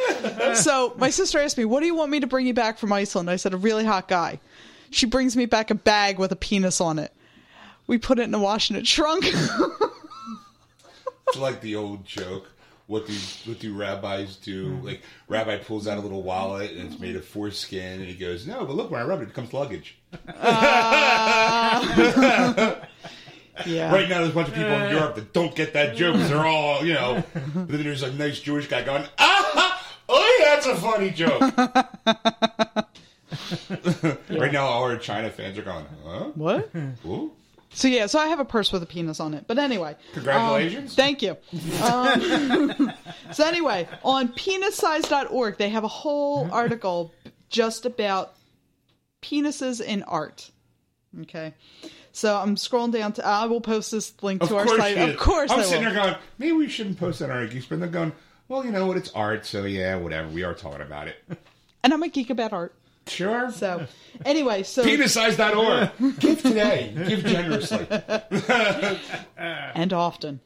So 0.56 0.94
my 0.98 1.10
sister 1.10 1.40
asked 1.40 1.58
me, 1.58 1.66
"What 1.66 1.80
do 1.80 1.88
you 1.88 1.96
want 1.96 2.12
me 2.12 2.20
to 2.20 2.28
bring 2.28 2.46
you 2.46 2.54
back 2.54 2.78
from 2.78 2.94
Iceland?" 2.94 3.30
I 3.30 3.38
said, 3.38 3.54
"A 3.54 3.58
really 3.58 3.86
hot 3.86 4.08
guy." 4.08 4.40
She 4.92 5.08
brings 5.08 5.36
me 5.36 5.48
back 5.48 5.72
a 5.72 5.76
bag 5.76 6.20
with 6.20 6.32
a 6.32 6.36
penis 6.36 6.80
on 6.80 7.00
it. 7.00 7.12
We 7.88 7.98
put 7.98 8.20
it 8.20 8.24
in 8.24 8.34
a 8.34 8.40
wash 8.40 8.70
and 8.70 8.78
it 8.78 8.86
shrunk. 8.86 9.26
it's 11.28 11.38
like 11.38 11.62
the 11.62 11.76
old 11.76 12.06
joke. 12.06 12.50
What 12.94 13.08
do 13.08 13.14
what 13.46 13.58
do 13.58 13.74
rabbis 13.74 14.36
do? 14.36 14.80
Like 14.84 15.02
rabbi 15.28 15.58
pulls 15.58 15.88
out 15.88 15.98
a 15.98 16.02
little 16.02 16.22
wallet 16.22 16.74
and 16.74 16.92
it's 16.92 17.00
made 17.00 17.16
of 17.16 17.26
foreskin, 17.26 18.02
and 18.02 18.06
he 18.06 18.14
goes, 18.14 18.46
"No, 18.46 18.66
but 18.66 18.76
look, 18.76 18.92
when 18.92 19.02
I 19.02 19.04
rub 19.04 19.20
it, 19.20 19.24
it 19.24 19.30
becomes 19.30 19.52
luggage." 19.52 19.98
yeah. 23.66 23.92
Right 23.92 24.08
now, 24.08 24.20
there's 24.20 24.30
a 24.30 24.34
bunch 24.34 24.50
of 24.50 24.54
people 24.54 24.74
in 24.74 24.92
Europe 24.92 25.16
that 25.16 25.34
don't 25.34 25.56
get 25.56 25.74
that 25.74 25.96
joke 25.96 26.14
because 26.14 26.30
they're 26.30 26.46
all, 26.46 26.86
you 26.86 26.94
know. 26.94 27.24
But 27.56 27.70
then 27.70 27.84
there's 27.84 28.04
a 28.04 28.14
nice 28.14 28.40
Jewish 28.40 28.68
guy 28.68 28.84
going, 28.84 29.06
ah, 29.18 29.92
oh, 30.10 30.38
yeah, 30.40 30.54
that's 30.54 30.68
a 30.68 30.76
funny 30.76 31.10
joke. 31.10 31.42
right 34.40 34.52
now, 34.52 34.66
all 34.66 34.84
our 34.84 34.98
China 34.98 35.32
fans 35.32 35.58
are 35.58 35.64
going, 35.64 35.86
huh? 36.06 36.26
What? 36.36 36.70
Ooh. 37.08 37.32
So 37.74 37.88
yeah, 37.88 38.06
so 38.06 38.20
I 38.20 38.28
have 38.28 38.40
a 38.40 38.46
purse 38.46 38.72
with 38.72 38.84
a 38.84 38.86
penis 38.86 39.20
on 39.20 39.34
it. 39.34 39.46
But 39.48 39.58
anyway, 39.58 39.96
Congratulations. 40.14 40.92
um, 40.92 40.96
thank 40.96 41.22
you. 41.22 41.36
Um, 41.84 42.94
so 43.32 43.46
anyway, 43.46 43.88
on 44.04 44.30
penissize.org, 44.30 45.58
they 45.58 45.70
have 45.70 45.84
a 45.84 45.88
whole 45.88 46.50
article 46.52 47.12
just 47.50 47.86
about 47.86 48.36
penises 49.22 49.82
in 49.82 50.04
art. 50.04 50.52
Okay. 51.22 51.54
So 52.12 52.36
I'm 52.38 52.56
scrolling 52.56 52.92
down 52.92 53.14
to. 53.14 53.26
I 53.26 53.46
will 53.48 53.62
post 53.62 53.92
this 53.92 54.14
link 54.22 54.44
Of 54.44 54.50
to 54.50 54.58
our 54.58 54.68
site. 54.68 54.98
Of 54.98 55.18
course, 55.18 55.50
I'm 55.52 55.60
I 55.60 55.64
sitting 55.64 55.84
will. 55.86 55.94
there 55.94 56.04
going, 56.04 56.16
maybe 56.38 56.52
we 56.52 56.70
shouldn't 56.70 57.00
post 57.00 57.20
that 57.20 57.32
on 57.32 57.38
our 57.38 57.48
Geeks, 57.48 57.66
but 57.66 57.80
they're 57.80 57.88
going, 57.90 58.12
well, 58.48 58.64
you 58.64 58.72
know 58.72 58.86
what? 58.86 58.98
It's 58.98 59.12
art, 59.14 59.46
so 59.48 59.64
yeah, 59.66 59.96
whatever. 59.96 60.28
We 60.28 60.44
are 60.44 60.54
talking 60.54 60.82
about 60.82 61.08
it. 61.08 61.16
And 61.84 61.92
I'm 61.92 62.04
a 62.04 62.08
geek 62.10 62.30
about 62.30 62.54
art. 62.54 62.76
Sure. 63.08 63.52
So 63.52 63.86
anyway, 64.26 64.64
so 64.64 64.84
Penisize.org. 64.84 66.16
Give 66.20 66.42
today. 66.42 66.94
Give 67.08 67.24
generously. 67.26 67.86
and 69.38 69.94
often, 69.94 70.40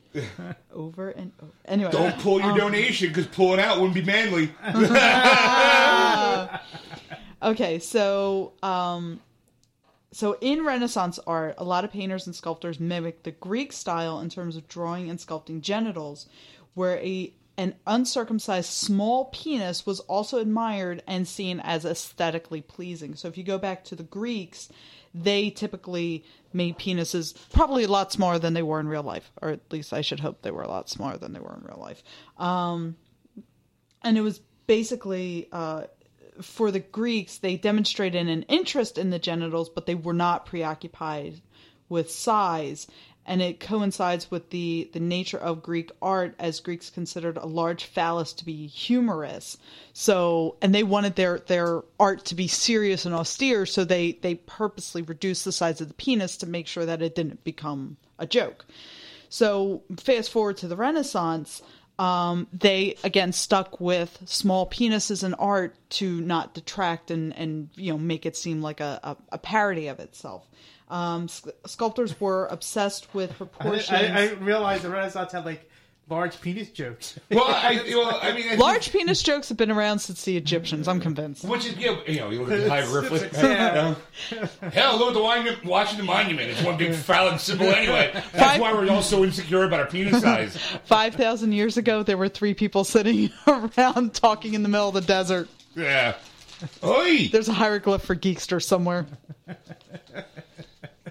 over 0.73 1.09
and 1.11 1.31
over. 1.41 1.51
Anyway, 1.65 1.91
Don't 1.91 2.17
pull 2.19 2.41
Um, 2.41 2.49
your 2.49 2.57
donation 2.57 3.09
because 3.09 3.27
pulling 3.27 3.59
out 3.59 3.77
wouldn't 3.77 3.93
be 3.93 4.03
manly. 4.03 4.51
okay, 7.43 7.79
so 7.79 8.53
um, 8.63 9.19
so 10.11 10.37
in 10.41 10.65
Renaissance 10.65 11.19
art, 11.27 11.55
a 11.57 11.63
lot 11.63 11.85
of 11.85 11.91
painters 11.91 12.25
and 12.25 12.35
sculptors 12.35 12.79
mimic 12.79 13.23
the 13.23 13.31
Greek 13.31 13.71
style 13.71 14.19
in 14.19 14.29
terms 14.29 14.55
of 14.55 14.67
drawing 14.67 15.09
and 15.09 15.19
sculpting 15.19 15.61
genitals, 15.61 16.27
where 16.73 16.97
a 16.97 17.33
an 17.57 17.75
uncircumcised 17.87 18.69
small 18.69 19.25
penis 19.25 19.85
was 19.85 19.99
also 20.01 20.37
admired 20.37 21.01
and 21.07 21.27
seen 21.27 21.59
as 21.59 21.85
aesthetically 21.85 22.61
pleasing. 22.61 23.15
So 23.15 23.27
if 23.27 23.37
you 23.37 23.43
go 23.43 23.57
back 23.57 23.83
to 23.85 23.95
the 23.95 24.03
Greeks, 24.03 24.69
they 25.13 25.49
typically 25.49 26.23
made 26.53 26.77
penises 26.77 27.35
probably 27.51 27.83
a 27.83 27.87
lot 27.87 28.11
smaller 28.11 28.37
than 28.37 28.53
they 28.53 28.61
were 28.61 28.79
in 28.79 28.87
real 28.87 29.03
life, 29.03 29.31
or 29.41 29.49
at 29.49 29.71
least 29.71 29.91
I 29.91 30.01
should 30.01 30.19
hope 30.19 30.41
they 30.41 30.51
were 30.51 30.61
a 30.61 30.67
lot 30.67 30.89
smaller 30.89 31.17
than 31.17 31.33
they 31.33 31.39
were 31.39 31.55
in 31.55 31.65
real 31.65 31.79
life. 31.79 32.03
Um, 32.37 32.95
and 34.03 34.17
it 34.17 34.21
was 34.21 34.39
basically 34.67 35.49
uh, 35.51 35.83
for 36.41 36.71
the 36.71 36.79
Greeks, 36.79 37.37
they 37.39 37.57
demonstrated 37.57 38.27
an 38.27 38.43
interest 38.43 38.97
in 38.97 39.09
the 39.09 39.19
genitals, 39.19 39.69
but 39.69 39.85
they 39.85 39.95
were 39.95 40.13
not 40.13 40.45
preoccupied 40.45 41.41
with 41.89 42.11
size. 42.11 42.87
And 43.30 43.41
it 43.41 43.59
coincides 43.59 44.32
with 44.32 44.51
the, 44.51 44.89
the 44.93 45.01
nature 45.01 45.38
of 45.38 45.61
Greek 45.61 45.91
art, 46.01 46.34
as 46.39 46.61
Greeks 46.61 46.89
considered 46.89 47.36
a 47.36 47.45
large 47.45 47.84
phallus 47.84 48.32
to 48.34 48.45
be 48.45 48.67
humorous. 48.67 49.57
So, 49.91 50.55
and 50.61 50.73
they 50.73 50.84
wanted 50.84 51.17
their, 51.17 51.39
their 51.39 51.84
art 51.99 52.23
to 52.25 52.36
be 52.36 52.47
serious 52.47 53.05
and 53.05 53.13
austere, 53.13 53.65
so 53.65 53.84
they, 53.84 54.13
they 54.13 54.36
purposely 54.36 55.01
reduced 55.01 55.43
the 55.43 55.51
size 55.51 55.82
of 55.82 55.89
the 55.89 55.93
penis 55.93 56.38
to 56.38 56.47
make 56.47 56.67
sure 56.67 56.86
that 56.86 57.01
it 57.01 57.15
didn't 57.15 57.43
become 57.43 57.97
a 58.17 58.25
joke. 58.25 58.65
So, 59.30 59.84
fast 59.97 60.32
forward 60.32 60.55
to 60.57 60.69
the 60.69 60.78
Renaissance, 60.78 61.61
um, 61.99 62.47
they 62.53 62.95
again 63.03 63.31
stuck 63.31 63.79
with 63.79 64.19
small 64.25 64.69
penises 64.69 65.23
in 65.23 65.33
art 65.35 65.75
to 65.89 66.21
not 66.21 66.53
detract 66.53 67.09
and, 67.11 67.35
and 67.35 67.69
you 67.75 67.91
know 67.91 67.97
make 67.97 68.25
it 68.25 68.35
seem 68.35 68.61
like 68.61 68.79
a, 68.79 68.99
a, 69.03 69.17
a 69.33 69.37
parody 69.37 69.87
of 69.87 69.99
itself. 69.99 70.47
Um, 70.89 71.27
sc- 71.27 71.49
sculptors 71.65 72.19
were 72.19 72.45
obsessed 72.47 73.13
with 73.13 73.31
I, 73.31 73.35
proportions. 73.35 73.89
I, 73.91 74.05
I 74.05 74.31
realized 74.33 74.83
the 74.83 74.89
Renaissance 74.89 75.31
had 75.31 75.45
like 75.45 75.69
large 76.09 76.39
penis 76.41 76.69
jokes. 76.69 77.19
Well, 77.29 77.43
I, 77.47 77.81
well, 77.89 78.19
I 78.21 78.31
mean, 78.33 78.45
I 78.45 78.49
think- 78.49 78.59
Large 78.61 78.91
penis 78.91 79.21
jokes 79.21 79.49
have 79.49 79.57
been 79.57 79.71
around 79.71 79.99
since 79.99 80.23
the 80.23 80.37
Egyptians. 80.37 80.87
I'm 80.87 80.99
convinced. 81.01 81.43
Which 81.43 81.65
is, 81.65 81.75
you 81.77 81.87
know, 81.87 82.01
you 82.07 82.19
know, 82.19 82.29
you 82.29 82.39
look 82.43 82.51
at 82.51 82.63
the 82.63 82.69
hieroglyphic. 82.69 83.33
Yeah. 83.33 83.95
Um, 84.31 84.47
hell, 84.71 84.97
look 84.97 85.09
at 85.09 85.13
the 85.13 85.21
Washington, 85.21 85.67
Washington 85.67 86.05
Monument. 86.05 86.49
It's 86.49 86.63
one 86.63 86.77
big 86.77 86.93
phallic 86.95 87.39
symbol 87.39 87.67
anyway. 87.67 88.11
That's 88.13 88.29
Five- 88.39 88.61
why 88.61 88.73
we're 88.73 88.89
all 88.89 89.01
so 89.03 89.23
insecure 89.23 89.63
about 89.63 89.79
our 89.81 89.85
penis 89.85 90.21
size. 90.21 90.57
Five 90.85 91.15
thousand 91.15 91.51
years 91.51 91.77
ago, 91.77 92.01
there 92.03 92.17
were 92.17 92.29
three 92.29 92.53
people 92.53 92.83
sitting 92.83 93.29
around 93.47 94.13
talking 94.15 94.53
in 94.55 94.63
the 94.63 94.69
middle 94.69 94.87
of 94.87 94.93
the 94.95 95.01
desert. 95.01 95.47
Yeah. 95.75 96.15
Oi! 96.83 97.27
There's 97.31 97.47
a 97.49 97.53
hieroglyph 97.53 98.03
for 98.03 98.15
Geekster 98.15 98.61
somewhere. 98.63 99.05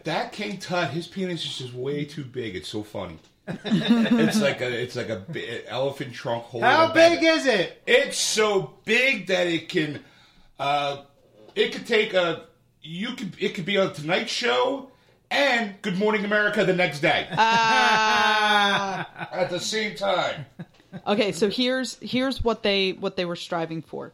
That 0.04 0.32
King 0.32 0.58
Tut, 0.58 0.90
his 0.90 1.06
penis 1.06 1.44
is 1.44 1.58
just 1.58 1.74
way 1.74 2.04
too 2.04 2.24
big. 2.24 2.54
It's 2.56 2.68
so 2.68 2.82
funny. 2.82 3.18
It's 3.46 4.40
like 4.40 4.60
a, 4.60 4.82
it's 4.82 4.96
like 4.96 5.08
a 5.08 5.16
bi- 5.16 5.62
elephant 5.68 6.12
trunk 6.14 6.44
holding. 6.44 6.68
How 6.68 6.90
a 6.90 6.94
big 6.94 7.22
is 7.22 7.46
it? 7.46 7.82
It's 7.86 8.18
so 8.18 8.74
big 8.84 9.28
that 9.28 9.46
it 9.46 9.68
can, 9.68 10.02
uh, 10.58 11.02
it 11.54 11.72
could 11.72 11.86
take 11.86 12.14
a, 12.14 12.46
you 12.82 13.14
could, 13.14 13.36
it 13.38 13.54
could 13.54 13.64
be 13.64 13.78
on 13.78 13.88
the 13.88 13.94
Tonight 13.94 14.28
Show 14.28 14.90
and 15.30 15.74
Good 15.82 15.98
Morning 15.98 16.24
America 16.24 16.64
the 16.64 16.74
next 16.74 17.00
day 17.00 17.26
at 17.32 19.04
the 19.50 19.60
same 19.60 19.96
time. 19.96 20.46
Okay, 21.06 21.32
so 21.32 21.50
here's 21.50 21.96
here's 22.00 22.42
what 22.42 22.62
they 22.62 22.92
what 22.92 23.16
they 23.16 23.24
were 23.24 23.36
striving 23.36 23.82
for. 23.82 24.12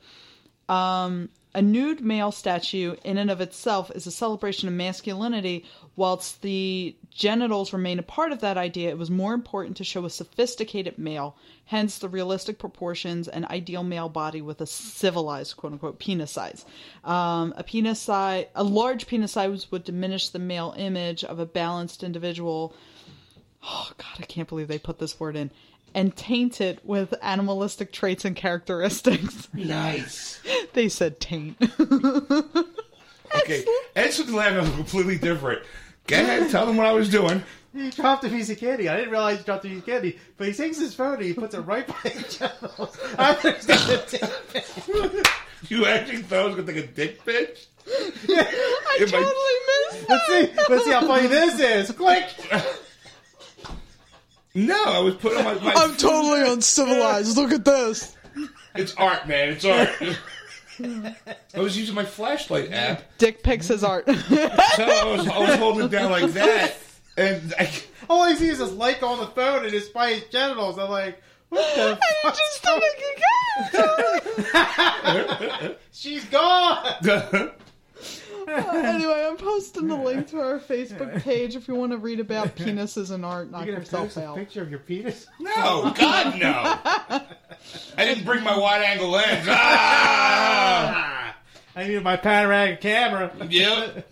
Um, 0.68 1.28
a 1.54 1.60
nude 1.62 2.00
male 2.00 2.32
statue, 2.32 2.96
in 3.04 3.18
and 3.18 3.30
of 3.30 3.40
itself, 3.40 3.90
is 3.90 4.06
a 4.06 4.10
celebration 4.10 4.68
of 4.68 4.74
masculinity. 4.74 5.64
Whilst 5.96 6.40
the 6.42 6.96
genitals 7.14 7.72
remain 7.72 7.98
a 7.98 8.02
part 8.02 8.32
of 8.32 8.40
that 8.40 8.56
idea, 8.56 8.90
it 8.90 8.98
was 8.98 9.10
more 9.10 9.34
important 9.34 9.76
to 9.76 9.84
show 9.84 10.04
a 10.04 10.10
sophisticated 10.10 10.98
male. 10.98 11.36
Hence, 11.66 11.98
the 11.98 12.08
realistic 12.08 12.58
proportions 12.58 13.28
and 13.28 13.44
ideal 13.46 13.82
male 13.82 14.08
body 14.08 14.42
with 14.42 14.60
a 14.60 14.66
civilized 14.66 15.56
"quote 15.56 15.72
unquote" 15.72 15.98
penis 15.98 16.30
size. 16.32 16.64
Um, 17.04 17.54
a 17.56 17.62
penis 17.62 18.00
size, 18.00 18.46
a 18.54 18.64
large 18.64 19.06
penis 19.06 19.32
size, 19.32 19.70
would 19.70 19.84
diminish 19.84 20.28
the 20.28 20.38
male 20.38 20.74
image 20.76 21.24
of 21.24 21.38
a 21.38 21.46
balanced 21.46 22.02
individual 22.02 22.74
oh 23.64 23.90
god 23.96 24.16
i 24.18 24.22
can't 24.22 24.48
believe 24.48 24.68
they 24.68 24.78
put 24.78 24.98
this 24.98 25.18
word 25.20 25.36
in 25.36 25.50
and 25.94 26.16
taint 26.16 26.60
it 26.60 26.80
with 26.84 27.14
animalistic 27.22 27.92
traits 27.92 28.24
and 28.24 28.34
characteristics 28.34 29.48
Nice. 29.54 30.40
they 30.72 30.88
said 30.88 31.20
taint 31.20 31.56
Okay, 33.34 33.64
Ed's 33.96 34.18
with 34.18 34.26
the 34.26 34.36
laugh 34.36 34.60
was 34.60 34.68
completely 34.74 35.16
different. 35.16 35.62
Go 36.07 36.16
ahead, 36.16 36.50
tell 36.50 36.66
them 36.66 36.76
what 36.76 36.86
I 36.86 36.92
was 36.92 37.09
doing. 37.09 37.42
He 37.74 37.90
dropped 37.90 38.24
a 38.24 38.28
piece 38.28 38.50
of 38.50 38.59
candy. 38.59 38.88
I 38.88 38.96
didn't 38.96 39.11
realize 39.11 39.38
he 39.38 39.44
dropped 39.44 39.64
a 39.64 39.68
piece 39.68 39.78
of 39.78 39.86
candy, 39.86 40.18
but 40.36 40.46
he 40.46 40.53
takes 40.53 40.78
his 40.78 40.94
phone 40.94 41.14
and 41.14 41.22
he 41.22 41.32
puts 41.32 41.55
it 41.55 41.61
right 41.61 41.86
by 41.86 42.11
his 42.11 42.36
genitals. 42.38 42.98
I 43.18 43.34
understand 43.34 44.05
it. 44.12 45.28
You 45.68 45.86
actually 45.86 46.22
thought 46.22 46.40
I 46.40 46.46
was 46.46 46.57
gonna 46.57 46.72
take 46.72 46.84
a 46.84 46.86
dick 46.88 47.24
pitch? 47.24 47.66
i 47.86 47.90
Am 49.00 49.09
I- 49.09 49.11
totally 49.11 49.22
missed 49.96 50.09
Let's 50.11 50.26
see. 50.26 50.62
Let's 50.68 50.84
see 50.84 50.90
how 50.90 51.07
funny 51.07 51.28
this 51.28 51.61
is. 51.61 51.90
Click. 51.96 52.24
No, 54.55 54.84
I 54.84 54.98
was 54.98 55.14
putting 55.14 55.42
my. 55.44 55.55
my 55.55 55.72
i'm 55.74 55.96
totally 55.96 56.46
uncivilized 56.53 57.36
look 57.38 57.53
at 57.53 57.64
this 57.64 58.14
It's 58.74 58.94
art, 58.96 59.26
man. 59.26 59.48
It's 59.50 59.64
art. 59.64 59.88
I 60.80 61.60
was 61.60 61.76
using 61.76 61.94
my 61.94 62.04
flashlight 62.04 62.72
app, 62.72 63.02
dick 63.18 63.42
pics 63.42 63.68
his 63.68 63.84
art 63.84 64.06
so 64.06 64.14
I 64.14 65.04
was, 65.04 65.28
I 65.28 65.38
was 65.38 65.54
holding 65.56 65.84
it 65.86 65.90
down 65.90 66.10
like 66.10 66.32
that, 66.32 66.74
and 67.16 67.54
I, 67.58 67.70
All 68.08 68.22
I 68.22 68.34
see 68.34 68.48
is 68.48 68.58
this 68.58 68.72
light 68.72 69.02
on 69.02 69.18
the 69.18 69.26
phone 69.26 69.64
and 69.64 69.74
it's 69.74 69.88
by 69.88 70.12
his 70.14 70.24
genitals. 70.24 70.78
I'm 70.78 70.90
like, 70.90 71.20
what 71.48 71.74
the 71.74 71.98
fuck? 72.22 72.36
just 72.36 72.62
to 72.64 72.80
make 72.80 73.02
it 73.72 75.78
She's 75.92 76.24
gone. 76.26 76.86
go. 78.61 78.70
anyway 78.74 79.26
i'm 79.28 79.36
posting 79.36 79.86
the 79.88 79.94
link 79.96 80.26
to 80.28 80.40
our 80.40 80.59
facebook 80.59 81.22
page 81.24 81.57
if 81.57 81.68
you 81.68 81.74
want 81.74 81.92
to 81.92 81.98
read 81.98 82.20
about 82.20 82.55
penises 82.57 83.11
and 83.11 83.24
art 83.24 83.50
knock 83.50 83.64
You're 83.66 83.74
gonna 83.74 83.84
yourself 83.84 84.05
post 84.09 84.16
a 84.18 84.26
out 84.26 84.36
picture 84.36 84.62
of 84.62 84.70
your 84.70 84.80
penis? 84.80 85.26
no, 85.40 85.92
God 85.96 86.38
no. 86.38 86.78
I 87.96 88.05
didn't 88.05 88.24
bring 88.24 88.42
my 88.44 88.59
wide 88.59 88.82
angle 88.82 89.09
lens. 89.11 89.46
Ah, 89.48 91.34
Ah, 91.34 91.36
I 91.76 91.84
needed 91.84 92.03
my 92.03 92.16
panoramic 92.16 92.80
camera. 92.80 93.32
yep. 93.48 94.07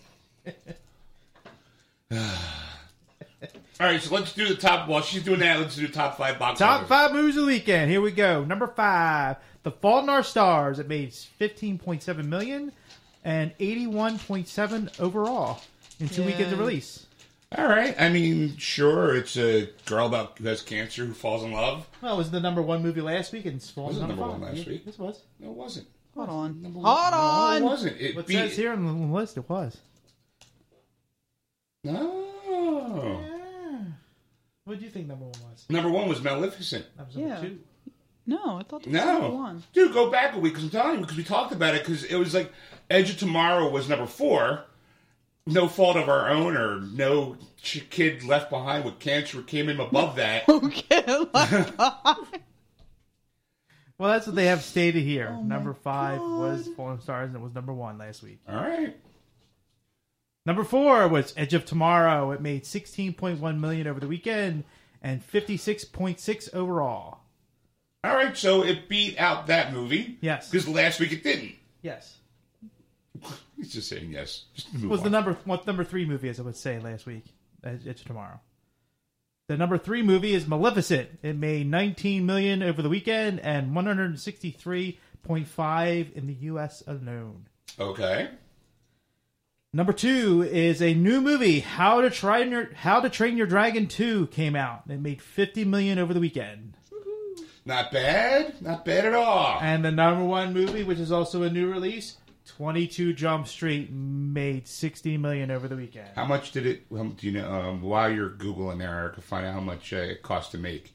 All 2.12 3.86
right, 3.86 4.01
so 4.03 4.14
let's 4.14 4.34
do 4.34 4.47
the 4.47 4.55
top. 4.57 4.88
While 4.88 5.01
she's 5.01 5.22
doing 5.22 5.41
that, 5.41 5.59
let's 5.59 5.74
do 5.76 5.86
the 5.86 5.93
top 5.93 6.18
five 6.18 6.38
box 6.38 6.59
Top 6.59 6.76
office. 6.80 6.88
five 6.88 7.12
movies 7.12 7.36
of 7.36 7.43
the 7.43 7.47
weekend. 7.47 7.91
Here 7.91 8.01
we 8.03 8.11
go. 8.11 8.45
Number 8.45 8.66
five, 8.66 9.36
The 9.62 9.70
Fault 9.70 10.03
in 10.05 10.11
Our 10.11 10.22
Stars. 10.22 10.78
It 10.78 10.86
made 10.88 11.12
15.7 11.12 12.24
million 12.26 12.72
and 13.24 13.56
81.7 13.58 14.98
overall 15.00 15.60
in 15.98 16.08
two 16.08 16.22
Yeah. 16.22 16.26
weekends 16.28 16.52
of 16.52 16.58
release. 16.58 17.06
All 17.56 17.66
right. 17.66 17.94
I 18.00 18.08
mean, 18.10 18.56
sure, 18.58 19.16
it's 19.16 19.36
a 19.36 19.68
girl 19.84 20.06
about 20.06 20.38
who 20.38 20.46
has 20.46 20.62
cancer 20.62 21.04
who 21.04 21.12
falls 21.12 21.42
in 21.42 21.50
love. 21.52 21.88
Well, 22.00 22.14
it 22.14 22.18
was 22.18 22.30
the 22.30 22.38
number 22.40 22.62
one 22.62 22.80
movie 22.82 23.00
last 23.00 23.32
week, 23.32 23.44
and 23.46 23.56
it's 23.56 23.74
Was 23.76 23.96
it 23.96 24.00
number, 24.00 24.14
number 24.16 24.32
five. 24.32 24.40
one 24.40 24.54
last 24.54 24.66
week? 24.68 24.84
This 24.84 24.98
was. 24.98 25.20
No, 25.40 25.50
it 25.50 25.56
wasn't. 25.56 25.88
hold 26.14 26.28
on 26.28 26.62
Number 26.62 26.80
hold 26.80 26.84
one. 26.86 27.10
No, 27.12 27.18
on 27.18 27.56
it 27.56 27.64
wasn't. 27.64 28.00
It 28.00 28.14
What 28.16 28.26
beat- 28.28 28.34
says 28.36 28.56
here 28.56 28.72
on 28.72 28.84
the 29.10 29.14
list? 29.16 29.36
It 29.36 29.48
was. 29.48 29.78
No. 31.82 33.26
What 34.64 34.78
do 34.78 34.84
you 34.84 34.90
think 34.90 35.08
number 35.08 35.24
one 35.24 35.34
was? 35.50 35.66
Number 35.68 35.90
one 35.90 36.08
was 36.08 36.22
Maleficent. 36.22 36.84
That 36.96 37.06
was 37.06 37.16
number 37.16 37.30
Yeah. 37.34 37.40
two. 37.40 37.58
No 38.31 38.59
i 38.59 38.62
thought 38.62 38.83
it 38.87 38.87
was 38.87 38.95
number 38.95 39.28
No, 39.28 39.35
one 39.35 39.62
dude, 39.72 39.93
go 39.93 40.11
back 40.11 40.35
a 40.35 40.39
week 40.39 40.53
because 40.55 40.64
I'm 40.64 40.70
telling 40.70 40.95
you 40.97 41.01
because 41.03 41.16
we 41.16 41.24
talked 41.24 41.53
about 41.53 41.74
it 41.74 41.83
because 41.85 42.05
it 42.05 42.16
was 42.16 42.35
like 42.35 42.53
Edge 42.89 43.11
of 43.11 43.18
Tomorrow 43.18 43.68
was 43.70 43.89
number 43.89 44.07
four. 44.07 44.64
No 45.47 45.68
fault 45.68 45.97
of 45.97 46.09
our 46.09 46.28
own 46.28 46.57
or 46.57 46.81
no 46.81 47.37
ch- 47.62 47.87
kid 47.91 48.22
left 48.24 48.51
behind 48.51 48.85
with 48.85 48.99
cancer 48.99 49.43
came 49.43 49.68
in 49.68 49.78
above 49.81 50.16
that. 50.22 50.49
okay 50.49 51.05
like, 51.33 51.78
Well, 53.99 54.11
that's 54.12 54.26
what 54.26 54.35
they 54.37 54.47
have 54.47 54.62
stated 54.62 55.03
here. 55.03 55.35
Oh 55.39 55.43
number 55.43 55.74
five 55.74 56.18
God. 56.18 56.39
was 56.39 56.68
Fallen 56.76 57.01
Stars, 57.01 57.28
and 57.28 57.37
it 57.37 57.43
was 57.43 57.55
number 57.55 57.72
one 57.72 57.99
last 57.99 58.22
week. 58.22 58.41
All 58.49 58.57
right. 58.57 58.97
Number 60.47 60.64
four 60.64 61.07
was 61.09 61.35
Edge 61.37 61.53
of 61.55 61.64
Tomorrow. 61.66 62.31
It 62.33 62.41
made 62.41 62.64
16.1 62.64 63.61
million 63.61 63.87
over 63.87 64.01
the 64.01 64.09
weekend 64.09 64.64
and 65.03 65.22
56.6 65.26 66.55
overall. 66.55 67.19
All 68.03 68.14
right, 68.14 68.34
so 68.36 68.64
it 68.64 68.88
beat 68.88 69.18
out 69.18 69.46
that 69.48 69.72
movie. 69.72 70.18
Yes. 70.20 70.51
Because 70.51 70.68
last 70.68 71.01
week 71.01 71.12
it 71.12 71.22
didn't. 71.22 71.55
Yes. 71.82 72.16
He's 73.57 73.72
just 73.72 73.88
saying 73.88 74.12
yes. 74.12 74.44
Just 74.55 74.84
Was 74.86 75.03
the 75.03 75.11
number 75.11 75.36
what 75.44 75.66
number 75.66 75.84
three 75.84 76.07
movie 76.07 76.30
as 76.30 76.40
I 76.40 76.42
would 76.42 76.57
say 76.57 76.78
last 76.78 77.05
week? 77.05 77.24
Edge 77.62 78.03
Tomorrow. 78.05 78.40
The 79.48 79.59
number 79.59 79.76
three 79.76 80.03
movie 80.03 80.32
is 80.32 80.46
Maleficent. 80.46 81.18
It 81.22 81.36
made 81.36 81.66
19 81.66 82.24
million 82.24 82.62
over 82.62 82.80
the 82.80 82.88
weekend 82.88 83.40
and 83.40 83.76
163.5 83.76 86.12
in 86.12 86.26
the 86.26 86.34
U.S. 86.34 86.82
alone. 86.86 87.48
Okay. 87.78 88.30
Number 89.72 89.92
two 89.92 90.42
is 90.42 90.80
a 90.80 90.94
new 90.94 91.20
movie, 91.20 91.61
How 91.61 92.01
to 92.01 92.11
Train 92.11 92.51
Your 92.51 92.72
How 92.74 93.01
to 93.01 93.11
Train 93.11 93.36
Your 93.36 93.46
Dragon 93.46 93.86
Two, 93.86 94.26
came 94.28 94.57
out. 94.57 94.82
It 94.88 95.01
made 95.01 95.22
fifty 95.22 95.64
million 95.64 95.98
over 95.98 96.12
the 96.12 96.18
weekend. 96.18 96.76
Not 97.70 97.92
bad. 97.92 98.60
Not 98.60 98.84
bad 98.84 99.04
at 99.04 99.14
all. 99.14 99.60
And 99.62 99.84
the 99.84 99.92
number 99.92 100.24
one 100.24 100.52
movie, 100.52 100.82
which 100.82 100.98
is 100.98 101.12
also 101.12 101.44
a 101.44 101.50
new 101.50 101.70
release, 101.70 102.16
Twenty 102.44 102.88
Two 102.88 103.12
Jump 103.12 103.46
Street, 103.46 103.92
made 103.92 104.66
sixty 104.66 105.16
million 105.16 105.52
over 105.52 105.68
the 105.68 105.76
weekend. 105.76 106.08
How 106.16 106.24
much 106.24 106.50
did 106.50 106.66
it? 106.66 106.82
Um, 106.90 107.10
do 107.16 107.28
you 107.28 107.32
know? 107.32 107.48
Um, 107.48 107.80
while 107.82 108.10
you're 108.10 108.30
googling 108.30 108.78
there, 108.78 109.08
I 109.10 109.14
can 109.14 109.22
find 109.22 109.46
out 109.46 109.54
how 109.54 109.60
much 109.60 109.92
uh, 109.92 109.98
it 109.98 110.22
cost 110.22 110.50
to 110.50 110.58
make. 110.58 110.92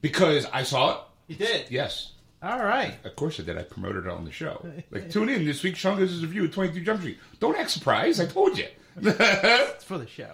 Because 0.00 0.46
I 0.50 0.62
saw 0.62 0.92
it. 0.94 0.98
You 1.28 1.36
did. 1.36 1.70
Yes, 1.70 2.12
All 2.42 2.58
right. 2.64 2.94
of 3.04 3.14
course 3.16 3.38
I 3.38 3.42
did. 3.42 3.58
I 3.58 3.62
promoted 3.64 4.06
it 4.06 4.10
on 4.10 4.24
the 4.24 4.32
show. 4.32 4.66
Like, 4.90 5.10
tune 5.10 5.28
in 5.28 5.44
this 5.44 5.62
week. 5.62 5.76
Sean 5.76 5.98
gives 5.98 6.12
his 6.12 6.22
review 6.24 6.44
of 6.44 6.52
22 6.54 6.80
Jump 6.80 7.00
Street. 7.00 7.18
Don't 7.38 7.56
act 7.58 7.70
surprised. 7.70 8.18
I 8.20 8.24
told 8.26 8.56
you. 8.56 8.66
It's 9.02 9.84
for 9.84 9.98
the 9.98 10.06
show. 10.06 10.30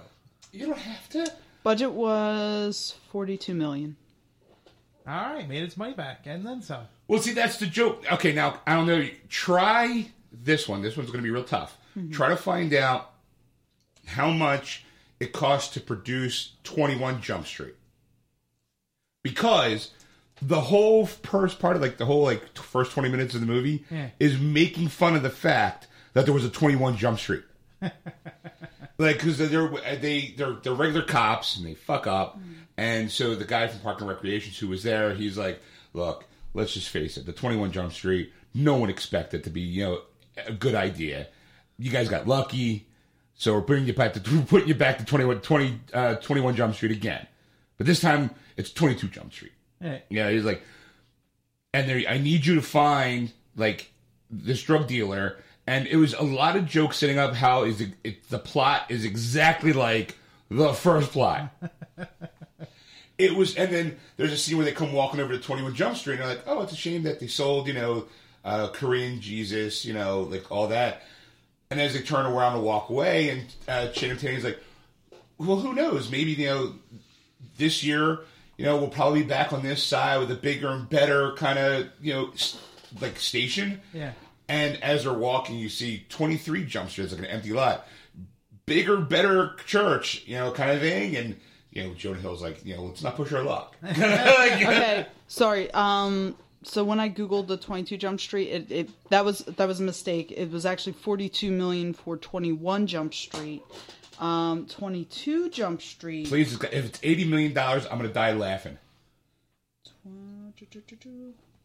you 0.53 0.67
don't 0.67 0.79
have 0.79 1.09
to. 1.11 1.33
Budget 1.65 1.91
was 1.93 2.95
42 3.11 3.55
million. 3.55 3.97
All 5.07 5.35
right, 5.35 5.49
made 5.49 5.63
its 5.63 5.77
money 5.77 5.93
back 5.93 6.23
and 6.27 6.47
then 6.47 6.63
some. 6.63 6.85
Well, 7.09 7.21
see, 7.21 7.33
that's 7.33 7.59
the 7.59 7.67
joke. 7.67 8.05
Okay, 8.13 8.33
now 8.33 8.61
I 8.67 8.75
don't 8.75 8.87
know. 8.87 9.07
Try 9.29 10.07
this 10.33 10.67
one. 10.69 10.81
This 10.83 10.97
one's 10.97 11.11
going 11.11 11.23
to 11.23 11.27
be 11.27 11.31
real 11.31 11.45
tough. 11.45 11.77
Mm-hmm. 11.97 12.13
Try 12.13 12.31
to 12.31 12.37
find 12.37 12.73
out 12.73 13.11
how 14.07 14.31
much 14.31 14.85
it 15.21 15.33
costs 15.33 15.75
to 15.75 15.81
produce 15.81 16.53
21 16.65 17.21
Jump 17.21 17.47
Street. 17.47 17.75
Because 19.23 19.91
the 20.43 20.61
whole 20.61 21.07
first 21.07 21.59
part 21.59 21.77
of 21.77 21.83
like 21.83 21.97
the 21.99 22.07
whole 22.07 22.23
like 22.23 22.57
first 22.57 22.93
20 22.93 23.09
minutes 23.09 23.35
of 23.35 23.41
the 23.41 23.47
movie 23.47 23.85
Yeah. 23.91 24.09
is 24.19 24.39
making 24.39 24.89
fun 24.89 25.15
of 25.17 25.23
the 25.23 25.31
fact 25.31 25.87
that 26.15 26.25
there 26.25 26.35
was 26.35 26.45
a 26.45 26.51
21 26.51 26.97
Jump 26.97 27.19
Street. 27.19 27.45
like 28.99 29.17
because 29.17 29.39
they're 29.39 29.69
they 30.01 30.35
they're 30.37 30.55
they're 30.55 30.75
regular 30.75 31.05
cops 31.05 31.57
and 31.57 31.67
they 31.67 31.75
fuck 31.75 32.07
up, 32.07 32.39
mm. 32.39 32.55
And 32.77 33.11
so 33.11 33.35
the 33.35 33.45
guy 33.45 33.67
from 33.69 33.81
Park 33.81 34.01
and 34.01 34.09
Recreations 34.09 34.59
who 34.59 34.69
was 34.69 34.83
there, 34.83 35.15
he's 35.15 35.39
like, 35.39 35.61
look, 35.93 36.25
let's 36.55 36.75
just 36.75 36.89
face 36.89 37.17
it, 37.17 37.27
the 37.27 37.33
Twenty 37.33 37.57
One 37.57 37.73
Jump 37.73 37.93
Street, 37.93 38.33
no 38.55 38.77
one 38.77 38.91
expected 38.91 39.45
to 39.45 39.51
be 39.51 39.61
you 39.61 39.85
know 39.85 40.01
a 40.47 40.53
good 40.53 40.75
idea. 40.75 41.29
You 41.79 41.91
guys 41.91 42.09
got 42.09 42.27
lucky, 42.29 42.87
so 43.35 43.55
we're 43.55 43.63
putting 43.63 43.87
you 43.87 43.95
back 43.95 44.15
to 44.15 44.31
we're 44.35 44.43
putting 44.43 44.69
you 44.69 44.75
back 44.75 44.99
to 44.99 45.05
21, 45.05 45.41
20, 45.41 45.81
uh, 45.93 46.15
21 46.17 46.57
Jump 46.57 46.75
Street 46.75 46.93
again, 46.93 47.27
but 47.77 47.87
this 47.87 48.01
time 48.01 48.31
it's 48.57 48.73
twenty 48.73 48.95
two 48.95 49.09
Jump 49.09 49.33
Street. 49.33 49.53
Yeah. 49.81 49.99
Yeah, 50.09 50.31
he's 50.31 50.45
like, 50.45 50.63
and 51.73 51.89
there, 51.89 52.03
I 52.09 52.19
need 52.19 52.47
you 52.47 52.55
to 52.57 52.63
find 52.63 53.33
like 53.57 53.91
this 54.31 54.63
drug 54.63 54.87
dealer, 54.87 55.39
and 55.67 55.87
it 55.87 55.97
was 55.97 56.15
a 56.15 56.23
lot 56.23 56.57
of 56.57 56.67
jokes 56.67 56.99
setting 56.99 57.19
up 57.19 57.35
how 57.35 57.65
is 57.65 57.81
it, 57.81 57.91
it, 58.03 58.29
the 58.29 58.39
plot 58.39 58.87
is 58.91 59.05
exactly 59.05 59.73
like 59.73 60.17
the 60.51 60.73
first 60.73 61.13
plot. 61.13 61.51
it 63.19 63.35
was, 63.35 63.55
and 63.57 63.73
then 63.73 63.97
there's 64.17 64.33
a 64.33 64.37
scene 64.37 64.57
where 64.57 64.65
they 64.67 64.73
come 64.73 64.93
walking 64.93 65.21
over 65.21 65.33
to 65.33 65.39
21 65.41 65.75
Jump 65.75 65.97
Street, 65.97 66.15
and 66.15 66.23
they're 66.23 66.37
like, 66.37 66.45
oh, 66.47 66.63
it's 66.63 66.73
a 66.73 66.77
shame 66.77 67.03
that 67.05 67.21
they 67.21 67.27
sold, 67.29 67.67
you 67.69 67.75
know, 67.75 68.05
uh, 68.45 68.69
Korean 68.69 69.21
Jesus, 69.21 69.85
you 69.85 69.93
know, 69.95 70.23
like 70.23 70.51
all 70.51 70.69
that. 70.69 71.03
And 71.71 71.81
as 71.81 71.95
they 71.95 72.01
turn 72.03 72.27
around 72.27 72.55
to 72.55 72.61
walk 72.61 72.91
away, 72.91 73.31
and 73.31 73.45
uh, 73.69 73.89
Channing 73.93 74.17
Tatum's 74.19 74.45
like, 74.45 74.59
well, 75.39 75.57
who 75.59 75.75
knows? 75.75 76.11
Maybe 76.11 76.33
you 76.33 76.47
know 76.47 76.75
this 77.59 77.83
year, 77.83 78.21
you 78.57 78.65
know, 78.65 78.77
we'll 78.77 78.89
probably 78.89 79.23
be 79.23 79.29
back 79.29 79.53
on 79.53 79.63
this 79.63 79.83
side 79.83 80.19
with 80.19 80.31
a 80.31 80.37
bigger 80.37 80.69
and 80.69 80.89
better 80.89 81.33
kind 81.33 81.59
of, 81.59 81.89
you 82.01 82.13
know, 82.13 82.31
s- 82.33 82.59
like 83.01 83.19
station. 83.19 83.81
Yeah. 83.93 84.13
And 84.49 84.81
as 84.83 85.05
they're 85.05 85.13
walking, 85.13 85.57
you 85.57 85.69
see 85.69 86.05
23 86.09 86.65
Jump 86.67 86.91
Street, 86.91 87.05
it's 87.05 87.13
like 87.15 87.23
an 87.23 87.29
empty 87.29 87.53
lot. 87.53 87.87
Bigger, 88.67 88.99
better 88.99 89.57
church, 89.67 90.23
you 90.27 90.37
know, 90.37 90.51
kind 90.53 90.71
of 90.71 90.81
thing. 90.81 91.17
And, 91.17 91.41
you 91.75 91.83
know, 91.83 91.95
Jonah 91.95 92.21
Hill's 92.21 92.41
like, 92.41 92.65
you 92.65 92.77
know, 92.77 92.85
let's 92.85 93.03
not 93.03 93.17
push 93.17 93.33
our 93.33 93.43
luck. 93.43 93.77
Okay, 93.85 95.07
sorry. 95.27 95.71
Um, 95.73 96.37
so 96.63 96.85
when 96.85 97.01
I 97.01 97.11
googled 97.11 97.49
the 97.49 97.57
22 97.57 97.97
Jump 97.97 98.21
Street, 98.21 98.49
it, 98.49 98.73
it 98.73 98.91
that 99.11 99.25
was 99.25 99.41
that 99.41 99.69
was 99.69 99.81
a 99.81 99.83
mistake. 99.83 100.33
It 100.33 100.51
was 100.51 100.65
actually 100.65 100.95
42 100.95 101.51
million 101.51 101.93
for 101.93 102.17
21 102.17 102.87
Jump 102.87 103.13
Street. 103.13 103.63
Um, 104.21 104.67
22 104.67 105.51
Jump 105.51 105.83
Street. 105.83 106.29
Please, 106.29 106.55
if 106.55 106.63
it's 106.73 107.01
$80 107.01 107.29
million, 107.29 107.59
I'm 107.59 107.99
going 107.99 108.03
to 108.03 108.09
die 108.09 108.33
laughing. 108.33 108.79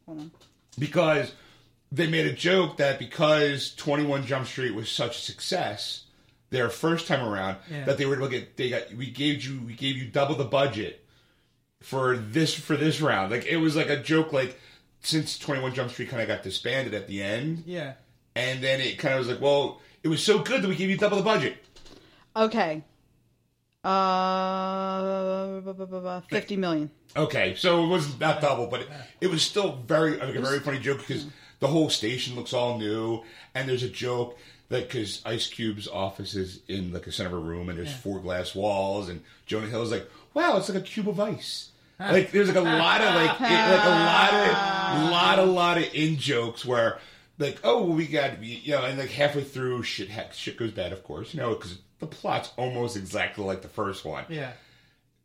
Hold 0.08 0.20
on. 0.20 0.32
because 0.80 1.34
they 1.92 2.08
made 2.08 2.26
a 2.26 2.34
joke 2.34 2.78
that 2.78 2.98
because 2.98 3.76
21 3.76 4.26
Jump 4.26 4.48
Street 4.48 4.74
was 4.74 4.90
such 4.90 5.18
a 5.18 5.20
success 5.22 6.06
their 6.52 6.70
first 6.70 7.08
time 7.08 7.24
around 7.28 7.58
Yeah. 7.72 7.86
that 7.86 7.98
they 7.98 8.06
were 8.06 8.16
able 8.16 8.28
to 8.28 8.32
get 8.40 8.58
they 8.58 8.70
got 8.70 8.94
we 8.96 9.10
gave 9.12 9.44
you 9.46 9.62
we 9.66 9.74
gave 9.74 9.96
you 9.98 10.06
double 10.08 10.36
the 10.36 10.46
budget 10.46 11.06
for 11.82 12.18
this 12.18 12.54
for 12.54 12.76
this 12.76 13.00
round 13.02 13.32
like 13.32 13.46
it 13.46 13.58
was 13.58 13.76
like 13.76 13.90
a 13.90 13.98
joke 14.02 14.34
like 14.34 14.60
since 15.02 15.38
21 15.40 15.74
Jump 15.74 15.92
Street 15.92 16.10
kind 16.10 16.22
of 16.22 16.28
got 16.28 16.44
disbanded 16.44 16.94
at 16.94 17.08
the 17.08 17.22
end 17.24 17.64
Yeah. 17.66 17.94
and 18.36 18.62
then 18.64 18.82
it 18.82 18.98
kind 18.98 19.14
of 19.14 19.20
was 19.20 19.28
like 19.30 19.42
well 19.42 19.80
it 20.04 20.08
was 20.08 20.24
so 20.24 20.40
good 20.40 20.62
that 20.62 20.68
we 20.68 20.76
gave 20.76 20.90
you 20.90 20.98
double 20.98 21.18
the 21.18 21.24
budget 21.24 21.58
Okay. 22.36 22.84
Uh, 23.84 25.62
bu- 25.62 25.74
bu- 25.74 25.86
bu- 25.88 26.02
bu- 26.02 26.22
50 26.30 26.58
million. 26.58 26.92
Okay, 27.16 27.56
so 27.56 27.84
it 27.84 27.88
was 27.88 28.20
not 28.20 28.40
double, 28.42 28.68
but 28.68 28.82
it, 28.82 28.88
it 29.22 29.28
was 29.32 29.42
still 29.42 29.78
very 29.88 30.18
like 30.18 30.36
a 30.36 30.42
very 30.42 30.60
funny 30.60 30.80
joke 30.80 31.00
because 31.00 31.26
the 31.60 31.68
whole 31.68 31.90
station 31.90 32.36
looks 32.36 32.54
all 32.54 32.78
new, 32.78 33.24
and 33.56 33.68
there's 33.68 33.84
a 33.84 33.90
joke 33.90 34.38
that 34.59 34.59
because 34.70 35.22
Ice 35.26 35.48
Cube's 35.48 35.88
office 35.88 36.36
is 36.36 36.62
in 36.68 36.94
like 36.94 37.08
a 37.08 37.12
center 37.12 37.30
of 37.30 37.44
a 37.44 37.48
room, 37.48 37.70
and 37.70 37.78
there's 37.78 37.94
four 37.94 38.20
glass 38.20 38.54
walls, 38.56 39.10
and 39.10 39.22
Jonah 39.46 39.68
Hill's 39.68 39.92
like, 39.92 40.10
"Wow, 40.34 40.58
it's 40.58 40.70
like 40.70 40.78
a 40.78 40.86
cube 40.86 41.10
of 41.10 41.20
ice." 41.20 41.70
Like 42.00 42.32
there's 42.32 42.48
like 42.48 42.56
a 42.56 42.62
lot 42.62 43.02
of 43.02 43.14
like 43.16 43.42
it, 43.42 43.44
like 43.44 43.84
a 43.84 43.90
lot 43.90 44.34
of 45.04 45.12
lot 45.12 45.40
a 45.40 45.44
lot 45.46 45.78
of 45.78 45.94
in 45.94 46.16
jokes 46.18 46.64
where 46.64 46.98
like 47.40 47.60
oh 47.66 47.84
we 47.86 48.08
got 48.08 48.42
you 48.42 48.72
know 48.72 48.86
and 48.86 48.98
like 48.98 49.10
halfway 49.10 49.44
through 49.44 49.84
shit 49.84 50.10
ha- 50.10 50.30
shit 50.32 50.56
goes 50.56 50.72
bad 50.72 50.94
of 50.94 51.04
course 51.04 51.34
you 51.34 51.42
know 51.42 51.50
because 51.56 51.78
the 52.00 52.08
plot's 52.08 52.52
almost 52.58 52.96
exactly 52.96 53.44
like 53.44 53.62
the 53.62 53.68
first 53.68 54.06
one 54.06 54.24
Yeah. 54.30 54.52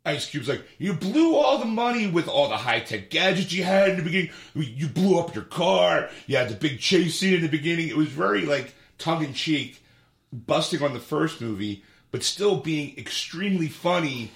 Ice 0.07 0.29
Cube's 0.29 0.47
like, 0.47 0.63
you 0.77 0.93
blew 0.93 1.33
all 1.35 1.57
the 1.57 1.65
money 1.65 2.05
with 2.05 2.27
all 2.27 2.47
the 2.49 2.57
high 2.57 2.79
tech 2.81 3.09
gadgets 3.09 3.51
you 3.53 3.63
had 3.63 3.89
in 3.89 3.97
the 3.97 4.03
beginning. 4.03 4.29
You 4.53 4.87
blew 4.87 5.17
up 5.17 5.33
your 5.33 5.45
car. 5.45 6.09
You 6.27 6.37
had 6.37 6.49
the 6.49 6.53
big 6.55 6.79
chase 6.79 7.17
scene 7.19 7.33
in 7.33 7.41
the 7.41 7.47
beginning. 7.47 7.87
It 7.87 7.97
was 7.97 8.09
very 8.09 8.45
like 8.45 8.74
tongue 8.97 9.23
in 9.23 9.33
cheek, 9.33 9.83
busting 10.31 10.81
on 10.81 10.93
the 10.93 10.99
first 10.99 11.41
movie, 11.41 11.83
but 12.11 12.23
still 12.23 12.57
being 12.57 12.97
extremely 12.97 13.67
funny, 13.67 14.31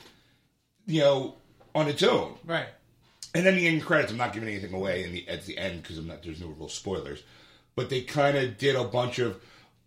you 0.86 1.02
know, 1.02 1.36
on 1.76 1.88
its 1.88 2.04
own. 2.04 2.36
Right. 2.46 2.68
And 3.34 3.46
then 3.46 3.56
the 3.56 3.68
end 3.68 3.86
credits, 3.86 4.12
I'm 4.12 4.18
not 4.18 4.34
giving 4.34 4.50
anything 4.50 4.74
away 4.74 5.04
in 5.04 5.12
the 5.12 5.28
at 5.28 5.46
the 5.46 5.58
end 5.58 5.84
because 5.84 5.98
I'm 5.98 6.08
not. 6.08 6.24
There's 6.24 6.42
no 6.42 6.48
real 6.48 6.68
spoilers, 6.68 7.22
but 7.76 7.90
they 7.90 8.02
kind 8.02 8.38
of 8.38 8.58
did 8.58 8.76
a 8.76 8.84
bunch 8.84 9.20
of, 9.20 9.40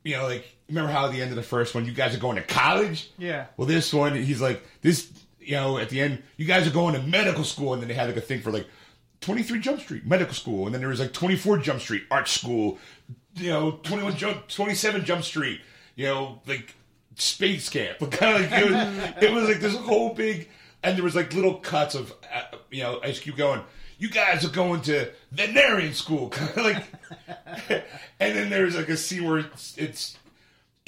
you 0.04 0.16
know, 0.16 0.24
like 0.24 0.56
remember 0.68 0.92
how 0.92 1.06
at 1.06 1.12
the 1.12 1.20
end 1.20 1.30
of 1.30 1.36
the 1.36 1.42
first 1.42 1.74
one, 1.74 1.84
you 1.84 1.92
guys 1.92 2.14
are 2.14 2.20
going 2.20 2.36
to 2.36 2.42
college. 2.42 3.10
Yeah. 3.18 3.46
Well, 3.56 3.66
this 3.66 3.92
one, 3.92 4.14
he's 4.14 4.40
like 4.40 4.62
this. 4.80 5.10
You 5.40 5.56
know, 5.56 5.76
at 5.78 5.88
the 5.88 6.00
end, 6.00 6.22
you 6.36 6.46
guys 6.46 6.68
are 6.68 6.72
going 6.72 6.94
to 6.94 7.02
medical 7.02 7.42
school, 7.42 7.72
and 7.72 7.82
then 7.82 7.88
they 7.88 7.94
had 7.94 8.06
like 8.06 8.16
a 8.16 8.20
thing 8.20 8.42
for 8.42 8.52
like 8.52 8.68
23 9.22 9.58
Jump 9.58 9.80
Street 9.80 10.06
medical 10.06 10.34
school, 10.34 10.66
and 10.66 10.74
then 10.74 10.80
there 10.80 10.88
was 10.88 11.00
like 11.00 11.12
24 11.12 11.58
Jump 11.58 11.80
Street 11.80 12.04
art 12.12 12.28
school. 12.28 12.78
You 13.34 13.50
know, 13.50 13.70
21 13.82 14.16
Jump, 14.16 14.48
27 14.48 15.04
Jump 15.04 15.24
Street. 15.24 15.60
You 15.94 16.06
know, 16.06 16.40
like 16.46 16.74
space 17.16 17.68
camp. 17.68 17.98
But 18.00 18.12
kind 18.12 18.44
of 18.44 18.50
like 18.50 18.62
it 18.62 18.70
was, 18.70 19.22
it 19.22 19.32
was 19.32 19.48
like 19.48 19.60
this 19.60 19.76
whole 19.76 20.14
big, 20.14 20.48
and 20.82 20.96
there 20.96 21.04
was 21.04 21.16
like 21.16 21.32
little 21.34 21.54
cuts 21.54 21.94
of 21.94 22.12
uh, 22.32 22.56
you 22.70 22.82
know 22.82 23.00
Ice 23.02 23.18
Cube 23.18 23.36
going. 23.36 23.62
You 23.98 24.10
guys 24.10 24.44
are 24.44 24.50
going 24.50 24.80
to 24.82 25.10
veterinarian 25.30 25.94
school, 25.94 26.28
kind 26.28 26.50
of 26.56 26.64
like, 26.64 26.84
and 28.20 28.36
then 28.36 28.50
there's 28.50 28.76
like 28.76 28.88
a 28.88 28.96
scene 28.96 29.24
where 29.24 29.38
it's, 29.38 29.78
it's 29.78 30.18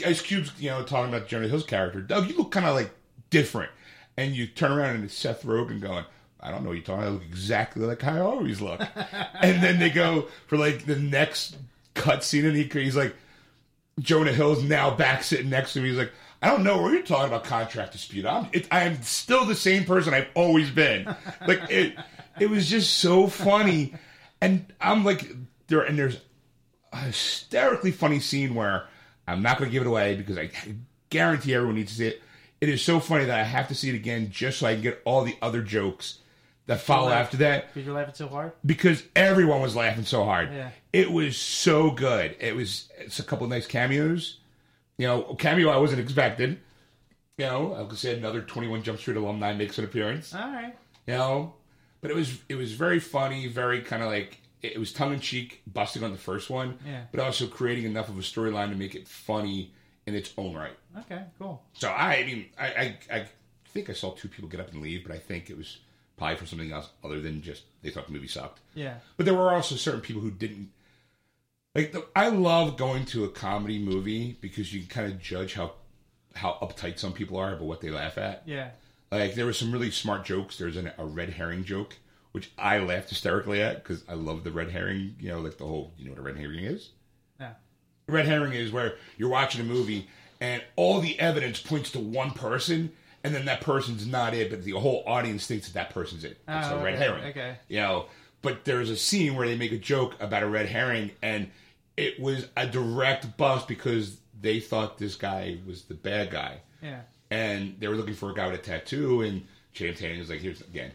Ice 0.04 0.20
Cube's, 0.20 0.50
you 0.58 0.70
know, 0.70 0.82
talking 0.82 1.14
about 1.14 1.28
Jonah 1.28 1.46
Hill's 1.46 1.64
character. 1.64 2.00
Doug, 2.00 2.28
you 2.28 2.36
look 2.36 2.50
kind 2.50 2.66
of 2.66 2.74
like 2.74 2.90
different, 3.30 3.70
and 4.16 4.34
you 4.34 4.46
turn 4.46 4.72
around 4.72 4.96
and 4.96 5.04
it's 5.04 5.14
Seth 5.14 5.44
Rogen 5.44 5.80
going. 5.80 6.04
I 6.40 6.50
don't 6.50 6.62
know 6.62 6.70
what 6.70 6.74
you're 6.74 6.84
talking. 6.84 7.04
I 7.04 7.08
look 7.08 7.22
exactly 7.22 7.86
like 7.86 8.02
how 8.02 8.16
I 8.16 8.20
always 8.20 8.60
look. 8.60 8.80
and 9.40 9.62
then 9.62 9.78
they 9.78 9.88
go 9.88 10.26
for 10.46 10.58
like 10.58 10.84
the 10.84 10.96
next 10.96 11.56
cut 11.94 12.24
scene, 12.24 12.44
and 12.44 12.56
he, 12.56 12.64
he's 12.64 12.96
like, 12.96 13.14
Jonah 14.00 14.32
Hill's 14.32 14.62
now 14.62 14.94
back 14.94 15.22
sitting 15.22 15.50
next 15.50 15.72
to 15.74 15.80
me. 15.80 15.88
He's 15.88 15.98
like, 15.98 16.12
I 16.42 16.48
don't 16.48 16.64
know 16.64 16.82
what 16.82 16.92
you're 16.92 17.02
talking 17.02 17.28
about 17.28 17.44
contract 17.44 17.92
dispute. 17.92 18.26
I'm 18.26 18.48
it, 18.52 18.66
I 18.70 18.82
am 18.84 19.02
still 19.02 19.44
the 19.44 19.54
same 19.54 19.84
person 19.84 20.12
I've 20.12 20.28
always 20.34 20.70
been. 20.70 21.14
Like 21.46 21.70
it, 21.70 21.96
it 22.40 22.48
was 22.50 22.68
just 22.68 22.98
so 22.98 23.26
funny, 23.26 23.94
and 24.40 24.72
I'm 24.80 25.04
like 25.04 25.30
there, 25.68 25.82
and 25.82 25.98
there's 25.98 26.18
a 26.92 26.98
hysterically 26.98 27.90
funny 27.90 28.20
scene 28.20 28.54
where 28.54 28.86
I'm 29.26 29.42
not 29.42 29.58
going 29.58 29.70
to 29.70 29.72
give 29.72 29.82
it 29.82 29.86
away 29.86 30.16
because 30.16 30.38
I 30.38 30.50
guarantee 31.10 31.54
everyone 31.54 31.76
needs 31.76 31.92
to 31.92 31.98
see 31.98 32.06
it. 32.08 32.22
It 32.60 32.68
is 32.68 32.82
so 32.82 32.98
funny 32.98 33.26
that 33.26 33.38
I 33.38 33.42
have 33.42 33.68
to 33.68 33.74
see 33.74 33.90
it 33.90 33.94
again 33.94 34.30
just 34.30 34.58
so 34.58 34.66
I 34.66 34.74
can 34.74 34.82
get 34.82 35.02
all 35.04 35.22
the 35.22 35.36
other 35.42 35.62
jokes 35.62 36.20
that 36.66 36.80
follow 36.80 37.08
laugh. 37.08 37.24
after 37.26 37.36
that 37.38 37.74
Did 37.74 37.86
you 37.86 37.92
laugh 37.92 38.14
so 38.16 38.28
hard? 38.28 38.52
because 38.64 39.02
everyone 39.14 39.60
was 39.60 39.76
laughing 39.76 40.04
so 40.04 40.24
hard. 40.24 40.52
Yeah. 40.52 40.70
It 40.92 41.10
was 41.12 41.36
so 41.36 41.90
good. 41.90 42.36
It 42.40 42.54
was 42.56 42.88
it's 42.98 43.18
a 43.18 43.22
couple 43.24 43.46
nice 43.48 43.66
cameos, 43.66 44.38
You 44.98 45.06
know, 45.08 45.34
cameo 45.38 45.68
I 45.70 45.76
wasn't 45.78 46.00
expected. 46.00 46.60
You 47.36 47.46
know, 47.46 47.74
I 47.74 47.84
could 47.88 47.98
say 47.98 48.16
another 48.16 48.40
Twenty 48.42 48.68
One 48.68 48.82
Jump 48.82 48.98
Street 49.00 49.16
alumni 49.16 49.52
makes 49.54 49.76
an 49.78 49.84
appearance. 49.84 50.34
All 50.34 50.40
right. 50.52 50.74
You 51.06 51.14
know, 51.14 51.54
but 52.00 52.10
it 52.10 52.14
was 52.14 52.38
it 52.48 52.54
was 52.54 52.72
very 52.72 53.00
funny, 53.00 53.48
very 53.48 53.80
kind 53.82 54.02
of 54.02 54.08
like 54.08 54.38
it 54.62 54.78
was 54.78 54.92
tongue 54.92 55.12
in 55.12 55.20
cheek, 55.20 55.60
busting 55.66 56.02
on 56.04 56.12
the 56.12 56.18
first 56.18 56.48
one, 56.48 56.78
Yeah. 56.86 57.02
but 57.12 57.20
also 57.20 57.46
creating 57.46 57.84
enough 57.84 58.08
of 58.08 58.16
a 58.16 58.22
storyline 58.22 58.70
to 58.70 58.76
make 58.76 58.94
it 58.94 59.06
funny 59.06 59.72
in 60.06 60.14
its 60.14 60.32
own 60.38 60.54
right. 60.54 60.76
Okay. 61.00 61.22
Cool. 61.38 61.60
So 61.74 61.88
I, 61.90 62.14
I 62.18 62.24
mean, 62.24 62.46
I, 62.58 62.66
I 62.66 62.98
I 63.16 63.26
think 63.66 63.90
I 63.90 63.94
saw 63.94 64.12
two 64.12 64.28
people 64.28 64.48
get 64.48 64.60
up 64.60 64.72
and 64.72 64.80
leave, 64.80 65.04
but 65.06 65.12
I 65.14 65.18
think 65.18 65.50
it 65.50 65.58
was 65.58 65.78
probably 66.16 66.36
for 66.36 66.46
something 66.46 66.72
else 66.72 66.88
other 67.02 67.20
than 67.20 67.42
just 67.42 67.62
they 67.82 67.90
thought 67.90 68.06
the 68.06 68.12
movie 68.12 68.28
sucked. 68.28 68.60
Yeah. 68.74 68.94
But 69.16 69.26
there 69.26 69.34
were 69.34 69.52
also 69.52 69.74
certain 69.76 70.00
people 70.00 70.22
who 70.22 70.30
didn't. 70.30 70.70
Like 71.74 71.92
the, 71.92 72.06
I 72.14 72.28
love 72.28 72.76
going 72.76 73.04
to 73.06 73.24
a 73.24 73.28
comedy 73.28 73.78
movie 73.78 74.38
because 74.40 74.72
you 74.72 74.80
can 74.80 74.88
kind 74.88 75.12
of 75.12 75.20
judge 75.20 75.54
how 75.54 75.72
how 76.34 76.58
uptight 76.62 76.98
some 76.98 77.12
people 77.12 77.36
are 77.36 77.54
about 77.54 77.66
what 77.66 77.80
they 77.80 77.90
laugh 77.90 78.18
at. 78.18 78.42
Yeah. 78.46 78.70
Like 79.10 79.34
there 79.34 79.46
were 79.46 79.52
some 79.52 79.72
really 79.72 79.90
smart 79.90 80.24
jokes. 80.24 80.56
There's 80.56 80.76
an, 80.76 80.90
a 80.98 81.04
red 81.04 81.30
herring 81.30 81.64
joke 81.64 81.96
which 82.34 82.50
I 82.58 82.80
laughed 82.80 83.10
hysterically 83.10 83.62
at 83.62 83.84
because 83.84 84.02
I 84.08 84.14
love 84.14 84.42
the 84.42 84.50
red 84.50 84.72
herring. 84.72 85.14
You 85.20 85.28
know, 85.28 85.40
like 85.40 85.56
the 85.56 85.66
whole 85.66 85.92
you 85.96 86.06
know 86.06 86.10
what 86.10 86.18
a 86.18 86.22
red 86.22 86.36
herring 86.36 86.64
is. 86.64 86.90
Yeah. 87.38 87.52
Red 88.08 88.26
herring 88.26 88.54
is 88.54 88.72
where 88.72 88.96
you're 89.16 89.28
watching 89.28 89.60
a 89.60 89.64
movie 89.64 90.08
and 90.40 90.62
all 90.74 91.00
the 91.00 91.18
evidence 91.20 91.60
points 91.60 91.92
to 91.92 92.00
one 92.00 92.32
person, 92.32 92.92
and 93.24 93.34
then 93.34 93.46
that 93.46 93.60
person's 93.62 94.06
not 94.06 94.34
it, 94.34 94.50
but 94.50 94.62
the 94.62 94.72
whole 94.72 95.02
audience 95.06 95.46
thinks 95.46 95.66
that 95.66 95.74
that 95.74 95.90
person's 95.94 96.24
it. 96.24 96.32
It's 96.32 96.40
Oh, 96.48 96.76
a 96.76 96.78
ah, 96.78 96.82
red 96.82 96.94
okay, 96.94 97.02
herring. 97.04 97.24
okay. 97.24 97.56
You 97.68 97.78
know, 97.80 98.04
but 98.42 98.64
there's 98.64 98.90
a 98.90 98.96
scene 98.96 99.34
where 99.34 99.48
they 99.48 99.56
make 99.56 99.72
a 99.72 99.78
joke 99.78 100.14
about 100.20 100.42
a 100.42 100.46
red 100.46 100.66
herring, 100.66 101.10
and 101.22 101.50
it 101.96 102.20
was 102.20 102.46
a 102.56 102.66
direct 102.66 103.36
bust 103.36 103.66
because 103.66 104.18
they 104.40 104.60
thought 104.60 104.98
this 104.98 105.14
guy 105.16 105.56
was 105.66 105.82
the 105.84 105.94
bad 105.94 106.30
guy 106.30 106.58
Yeah. 106.82 107.00
and 107.30 107.76
they 107.80 107.88
were 107.88 107.94
looking 107.96 108.14
for 108.14 108.30
a 108.30 108.34
guy 108.34 108.46
with 108.50 108.60
a 108.60 108.62
tattoo, 108.62 109.22
and 109.22 109.46
Tatum 109.74 110.18
was 110.18 110.28
like, 110.30 110.40
"Here's 110.40 110.60
again, 110.60 110.92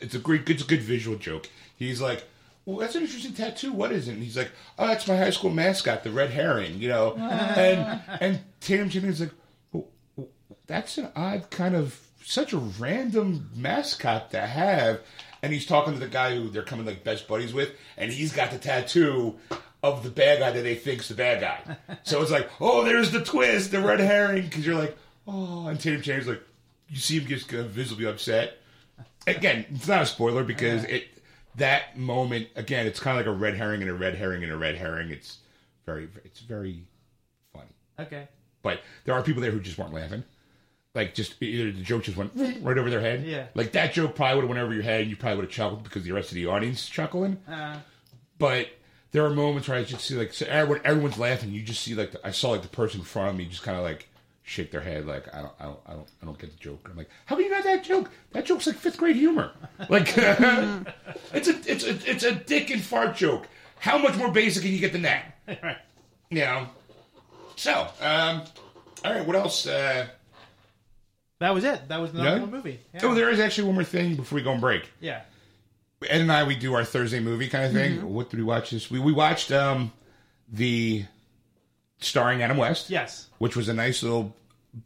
it's 0.00 0.14
a 0.14 0.18
great, 0.18 0.48
it's 0.48 0.62
a 0.62 0.66
good 0.66 0.80
visual 0.82 1.16
joke." 1.18 1.48
He's 1.76 2.00
like, 2.00 2.24
"Well, 2.64 2.76
that's 2.78 2.94
an 2.94 3.02
interesting 3.02 3.32
tattoo. 3.34 3.72
What 3.72 3.90
is 3.92 4.06
it?" 4.08 4.12
And 4.12 4.22
he's 4.22 4.36
like, 4.36 4.50
"Oh, 4.78 4.86
that's 4.86 5.06
my 5.08 5.16
high 5.16 5.30
school 5.30 5.50
mascot, 5.50 6.04
the 6.04 6.10
red 6.10 6.30
herring." 6.30 6.78
You 6.78 6.88
know, 6.90 7.14
and 7.16 8.00
and 8.20 8.40
Tatum 8.60 8.88
Tatum's 8.88 9.20
like, 9.20 9.30
well, 9.32 9.39
"That's 10.70 10.98
an 10.98 11.08
odd 11.14 11.50
kind 11.50 11.74
of 11.74 11.98
such 12.24 12.52
a 12.52 12.58
random 12.58 13.50
mascot 13.54 14.30
to 14.30 14.40
have." 14.40 15.00
And 15.42 15.52
he's 15.52 15.66
talking 15.66 15.94
to 15.94 15.98
the 15.98 16.08
guy 16.08 16.34
who 16.34 16.50
they're 16.50 16.62
coming 16.62 16.86
like 16.86 17.02
best 17.02 17.26
buddies 17.26 17.52
with, 17.52 17.70
and 17.96 18.12
he's 18.12 18.32
got 18.32 18.50
the 18.50 18.58
tattoo 18.58 19.36
of 19.82 20.02
the 20.02 20.10
bad 20.10 20.40
guy 20.40 20.50
that 20.50 20.62
they 20.62 20.74
think's 20.74 21.08
the 21.08 21.14
bad 21.14 21.40
guy. 21.40 21.76
So 22.04 22.20
it's 22.22 22.30
like, 22.30 22.48
oh, 22.60 22.84
there's 22.84 23.10
the 23.10 23.24
twist, 23.24 23.70
the 23.70 23.80
red 23.80 24.00
herring, 24.00 24.44
because 24.44 24.66
you're 24.66 24.78
like, 24.78 24.96
oh, 25.26 25.66
and 25.66 25.78
Tatum 25.80 26.02
Chang's 26.02 26.26
like, 26.26 26.42
you 26.88 26.96
see 26.96 27.18
him 27.20 27.58
of 27.58 27.70
visibly 27.70 28.06
upset. 28.06 28.58
Again, 29.26 29.64
it's 29.70 29.88
not 29.88 30.02
a 30.02 30.06
spoiler 30.06 30.44
because 30.44 30.84
it 30.84 31.04
that 31.56 31.96
moment 31.98 32.48
again, 32.56 32.86
it's 32.86 33.00
kind 33.00 33.18
of 33.18 33.26
like 33.26 33.34
a 33.34 33.36
red 33.36 33.54
herring 33.54 33.82
and 33.82 33.90
a 33.90 33.94
red 33.94 34.14
herring 34.14 34.42
and 34.42 34.52
a 34.52 34.56
red 34.56 34.76
herring. 34.76 35.10
It's 35.10 35.38
very, 35.86 36.08
it's 36.24 36.40
very 36.40 36.82
funny. 37.52 37.70
Okay. 37.98 38.28
But 38.62 38.80
there 39.04 39.14
are 39.14 39.22
people 39.22 39.42
there 39.42 39.50
who 39.50 39.60
just 39.60 39.78
weren't 39.78 39.94
laughing. 39.94 40.24
Like 40.94 41.14
just 41.14 41.40
either 41.40 41.70
the 41.70 41.82
joke 41.82 42.02
just 42.04 42.16
went 42.16 42.32
right 42.34 42.76
over 42.78 42.90
their 42.90 43.00
head. 43.00 43.24
Yeah. 43.24 43.46
Like 43.54 43.72
that 43.72 43.92
joke 43.92 44.16
probably 44.16 44.36
would 44.36 44.42
have 44.42 44.48
went 44.50 44.60
over 44.60 44.74
your 44.74 44.82
head 44.82 45.02
and 45.02 45.10
you 45.10 45.16
probably 45.16 45.36
would 45.36 45.44
have 45.44 45.52
chuckled 45.52 45.84
because 45.84 46.02
the 46.02 46.12
rest 46.12 46.30
of 46.30 46.34
the 46.34 46.46
audience 46.46 46.82
is 46.82 46.88
chuckling. 46.88 47.38
Uh, 47.48 47.76
But 48.38 48.68
there 49.12 49.24
are 49.24 49.30
moments 49.30 49.68
where 49.68 49.78
I 49.78 49.84
just 49.84 50.04
see 50.04 50.14
like 50.16 50.32
so 50.32 50.46
everyone, 50.46 50.80
everyone's 50.84 51.18
laughing. 51.18 51.50
You 51.52 51.62
just 51.62 51.82
see 51.82 51.94
like 51.94 52.12
the, 52.12 52.26
I 52.26 52.32
saw 52.32 52.50
like 52.50 52.62
the 52.62 52.68
person 52.68 53.00
in 53.00 53.06
front 53.06 53.30
of 53.30 53.36
me 53.36 53.44
just 53.46 53.62
kind 53.62 53.76
of 53.78 53.84
like 53.84 54.08
shake 54.42 54.72
their 54.72 54.80
head 54.80 55.06
like 55.06 55.32
I 55.32 55.42
don't 55.42 55.52
I 55.60 55.64
don't 55.64 55.78
I 55.86 55.92
don't 55.92 56.08
I 56.22 56.26
don't 56.26 56.38
get 56.38 56.50
the 56.50 56.58
joke. 56.58 56.88
I'm 56.90 56.96
like, 56.96 57.10
how 57.26 57.36
can 57.36 57.44
you 57.44 57.50
not 57.52 57.62
that 57.64 57.84
joke? 57.84 58.10
That 58.32 58.44
joke's 58.46 58.66
like 58.66 58.76
fifth 58.76 58.96
grade 58.96 59.14
humor. 59.16 59.52
Like 59.88 60.12
it's 60.16 61.48
a 61.48 61.60
it's 61.70 61.84
a 61.84 62.10
it's 62.10 62.24
a 62.24 62.34
dick 62.34 62.70
and 62.70 62.82
fart 62.82 63.14
joke. 63.16 63.46
How 63.78 63.96
much 63.96 64.16
more 64.16 64.30
basic 64.30 64.62
can 64.64 64.72
you 64.72 64.78
get 64.80 64.92
than 64.92 65.02
that? 65.02 65.36
right. 65.62 65.78
You 66.30 66.40
know. 66.40 66.66
So, 67.56 67.86
um, 68.00 68.42
all 69.04 69.12
right. 69.14 69.26
What 69.26 69.36
else? 69.36 69.66
Uh, 69.66 70.06
That 71.40 71.52
was 71.54 71.64
it. 71.64 71.88
That 71.88 72.00
was 72.00 72.12
the 72.12 72.20
one 72.22 72.50
movie. 72.50 72.78
Yeah. 72.94 73.00
Oh, 73.02 73.14
there 73.14 73.28
is 73.30 73.40
actually 73.40 73.64
one 73.64 73.74
more 73.74 73.84
thing 73.84 74.14
before 74.14 74.36
we 74.36 74.42
go 74.42 74.52
on 74.52 74.60
break. 74.60 74.88
yeah. 75.00 75.22
Ed 76.08 76.22
and 76.22 76.32
I 76.32 76.44
we 76.44 76.54
do 76.56 76.72
our 76.74 76.84
Thursday 76.84 77.20
movie 77.20 77.48
kind 77.48 77.64
of 77.66 77.72
thing. 77.72 77.98
Mm-hmm. 77.98 78.06
What 78.08 78.30
did 78.30 78.38
we 78.38 78.44
watch 78.44 78.70
this? 78.70 78.90
We 78.90 78.98
we 79.00 79.12
watched 79.12 79.52
um 79.52 79.92
the 80.50 81.04
starring 81.98 82.42
Adam 82.42 82.56
West. 82.56 82.88
Yes. 82.88 83.26
which 83.38 83.54
was 83.56 83.68
a 83.68 83.74
nice 83.74 84.02
little 84.02 84.34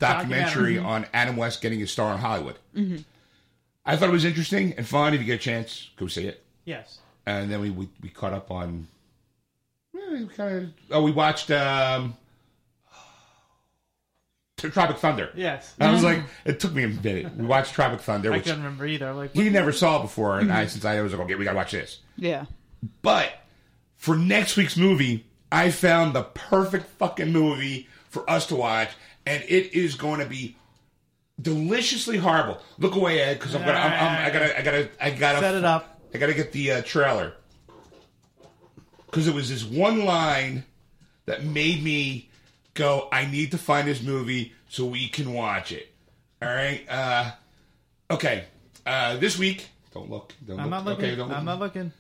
documentary 0.01 0.75
Documentary. 0.75 0.79
on 0.79 1.07
Adam 1.15 1.37
West 1.37 1.61
getting 1.61 1.79
his 1.79 1.93
star 1.93 2.13
in 2.15 2.19
Hollywood. 2.21 2.57
I 3.87 3.97
thought 3.97 4.09
it 4.09 4.13
was 4.13 4.25
interesting 4.25 4.75
and 4.77 4.87
fun. 4.87 5.15
If 5.15 5.21
you 5.21 5.27
get 5.27 5.35
a 5.35 5.43
chance, 5.43 5.91
go 5.97 6.07
see 6.09 6.27
it. 6.27 6.43
Yes. 6.65 6.99
And 7.27 7.51
then 7.51 7.61
we 7.61 7.71
we, 7.71 7.89
we 8.03 8.09
caught 8.09 8.33
up 8.33 8.51
on. 8.51 8.89
eh, 9.95 9.99
we 10.21 10.27
kind 10.29 10.57
of 10.65 10.71
oh 10.91 11.03
we 11.03 11.13
watched 11.13 11.51
um, 11.53 12.17
Tropic 14.57 14.99
Thunder. 14.99 15.31
Yes. 15.35 15.75
I 15.81 15.93
was 15.93 16.03
like, 16.03 16.21
it 16.45 16.61
took 16.61 16.73
me 16.73 16.85
a 16.85 16.89
minute. 16.89 17.37
We 17.37 17.45
watched 17.45 17.75
Tropic 17.75 18.01
Thunder, 18.01 18.31
I 18.33 18.37
which 18.37 18.45
couldn't 18.45 18.63
remember 18.63 18.87
either. 18.87 19.13
Like, 19.13 19.35
he 19.35 19.51
never 19.51 19.73
saw 19.73 19.99
it 19.99 20.03
before, 20.03 20.39
and 20.39 20.53
I 20.53 20.67
since 20.67 20.85
I 20.85 21.01
was 21.01 21.13
like, 21.13 21.23
okay, 21.23 21.35
we 21.35 21.45
gotta 21.45 21.57
watch 21.57 21.73
this. 21.73 22.01
Yeah. 22.17 22.47
But 23.03 23.33
for 23.97 24.17
next 24.17 24.57
week's 24.57 24.77
movie, 24.77 25.27
I 25.51 25.71
found 25.71 26.15
the 26.15 26.23
perfect 26.23 26.87
fucking 26.99 27.33
movie 27.33 27.89
for 28.11 28.29
us 28.31 28.47
to 28.49 28.57
watch, 28.57 28.91
and 29.27 29.43
it 29.45 29.75
is 29.75 29.95
going 29.97 30.21
to 30.21 30.27
be 30.27 30.57
deliciously 31.41 32.17
horrible. 32.19 32.61
Look 32.79 32.95
away, 32.95 33.21
Ed, 33.21 33.35
because 33.35 33.55
I'm 33.55 33.63
gonna, 33.63 33.79
I'm, 33.79 33.93
I'm, 33.93 34.27
I 34.27 34.31
gotta, 34.31 34.59
I 34.59 34.63
gotta, 34.63 34.91
I 35.01 35.11
gotta 35.11 35.39
set 35.41 35.55
it 35.55 35.65
up. 35.65 36.01
I 36.15 36.19
gotta 36.19 36.35
get 36.35 36.53
the 36.53 36.73
uh, 36.73 36.83
trailer 36.83 37.35
because 39.07 39.27
it 39.27 39.35
was 39.35 39.49
this 39.49 39.65
one 39.65 40.05
line 40.05 40.65
that 41.27 41.45
made 41.45 41.83
me 41.83 42.31
go, 42.75 43.09
I 43.13 43.27
need 43.27 43.51
to 43.53 43.59
find 43.59 43.87
this 43.89 44.03
movie 44.03 44.53
so 44.69 44.85
we 44.85 45.09
can 45.09 45.33
watch 45.33 45.73
it. 45.73 45.89
All 46.43 46.49
right. 46.49 46.85
Uh, 46.89 47.31
okay. 48.11 48.45
Uh, 48.85 49.17
this 49.17 49.39
week, 49.39 49.69
don't 49.93 50.11
look. 50.11 50.35
Don't 50.47 50.59
I'm 50.61 50.65
look. 50.67 50.71
not 50.71 50.85
looking. 50.85 51.05
Okay, 51.07 51.17
don't 51.17 51.31
I'm 51.33 51.45
not 51.45 51.59
looking. 51.61 51.93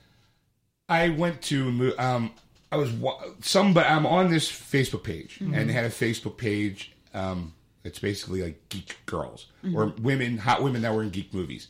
I 0.88 1.08
went 1.10 1.40
to 1.42 1.94
um 1.98 2.32
I 2.70 2.76
was 2.76 2.90
wa- 2.92 3.22
some 3.40 3.72
but 3.72 3.86
I'm 3.86 4.04
on 4.04 4.30
this 4.30 4.50
Facebook 4.50 5.02
page 5.04 5.38
Mm-hmm. 5.40 5.54
and 5.54 5.70
they 5.70 5.72
had 5.72 5.84
a 5.84 5.88
Facebook 5.90 6.36
page 6.36 6.92
um 7.14 7.54
it's 7.84 7.98
basically 7.98 8.42
like 8.42 8.68
geek 8.68 8.96
girls 9.06 9.46
or 9.74 9.94
women 10.02 10.36
hot 10.38 10.62
women 10.62 10.82
that 10.82 10.94
were 10.94 11.02
in 11.02 11.08
geek 11.10 11.32
movies. 11.32 11.68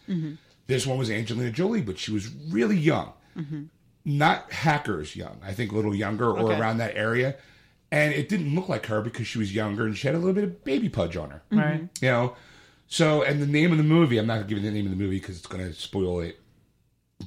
This 0.67 0.85
one 0.87 0.99
was 0.99 1.11
Angelina 1.11 1.51
Jolie 1.53 1.83
but 1.83 1.97
she 1.99 2.11
was 2.11 2.29
really 2.51 2.77
young. 2.77 3.13
Not 4.05 4.51
hackers 4.53 5.15
young. 5.15 5.39
I 5.45 5.53
think 5.53 5.71
a 5.73 5.77
little 5.77 5.95
younger 5.95 6.31
or 6.31 6.39
Okay. 6.51 6.59
around 6.59 6.79
that 6.79 6.97
area. 6.97 7.37
And 7.91 8.13
it 8.13 8.29
didn't 8.29 8.55
look 8.55 8.69
like 8.69 8.87
her 8.87 9.01
because 9.01 9.27
she 9.27 9.39
was 9.39 9.55
younger 9.55 9.87
and 9.87 9.97
she 9.97 10.09
had 10.09 10.17
a 10.17 10.19
little 10.19 10.35
bit 10.35 10.45
of 10.45 10.65
baby 10.65 10.89
pudge 10.89 11.17
on 11.17 11.31
her. 11.31 11.43
Right. 11.51 11.75
Mm-hmm. 11.75 12.05
You 12.05 12.11
know, 12.11 12.37
so 12.87 13.23
and 13.23 13.41
the 13.41 13.47
name 13.47 13.71
of 13.73 13.79
the 13.79 13.85
movie, 13.85 14.19
I'm 14.19 14.27
not 14.27 14.35
gonna 14.35 14.49
give 14.49 14.59
you 14.59 14.65
the 14.65 14.75
name 14.75 14.87
of 14.87 14.91
the 14.91 14.97
movie 14.97 15.19
because 15.19 15.39
it's 15.39 15.47
gonna 15.47 15.73
spoil 15.73 16.21
it. 16.21 16.41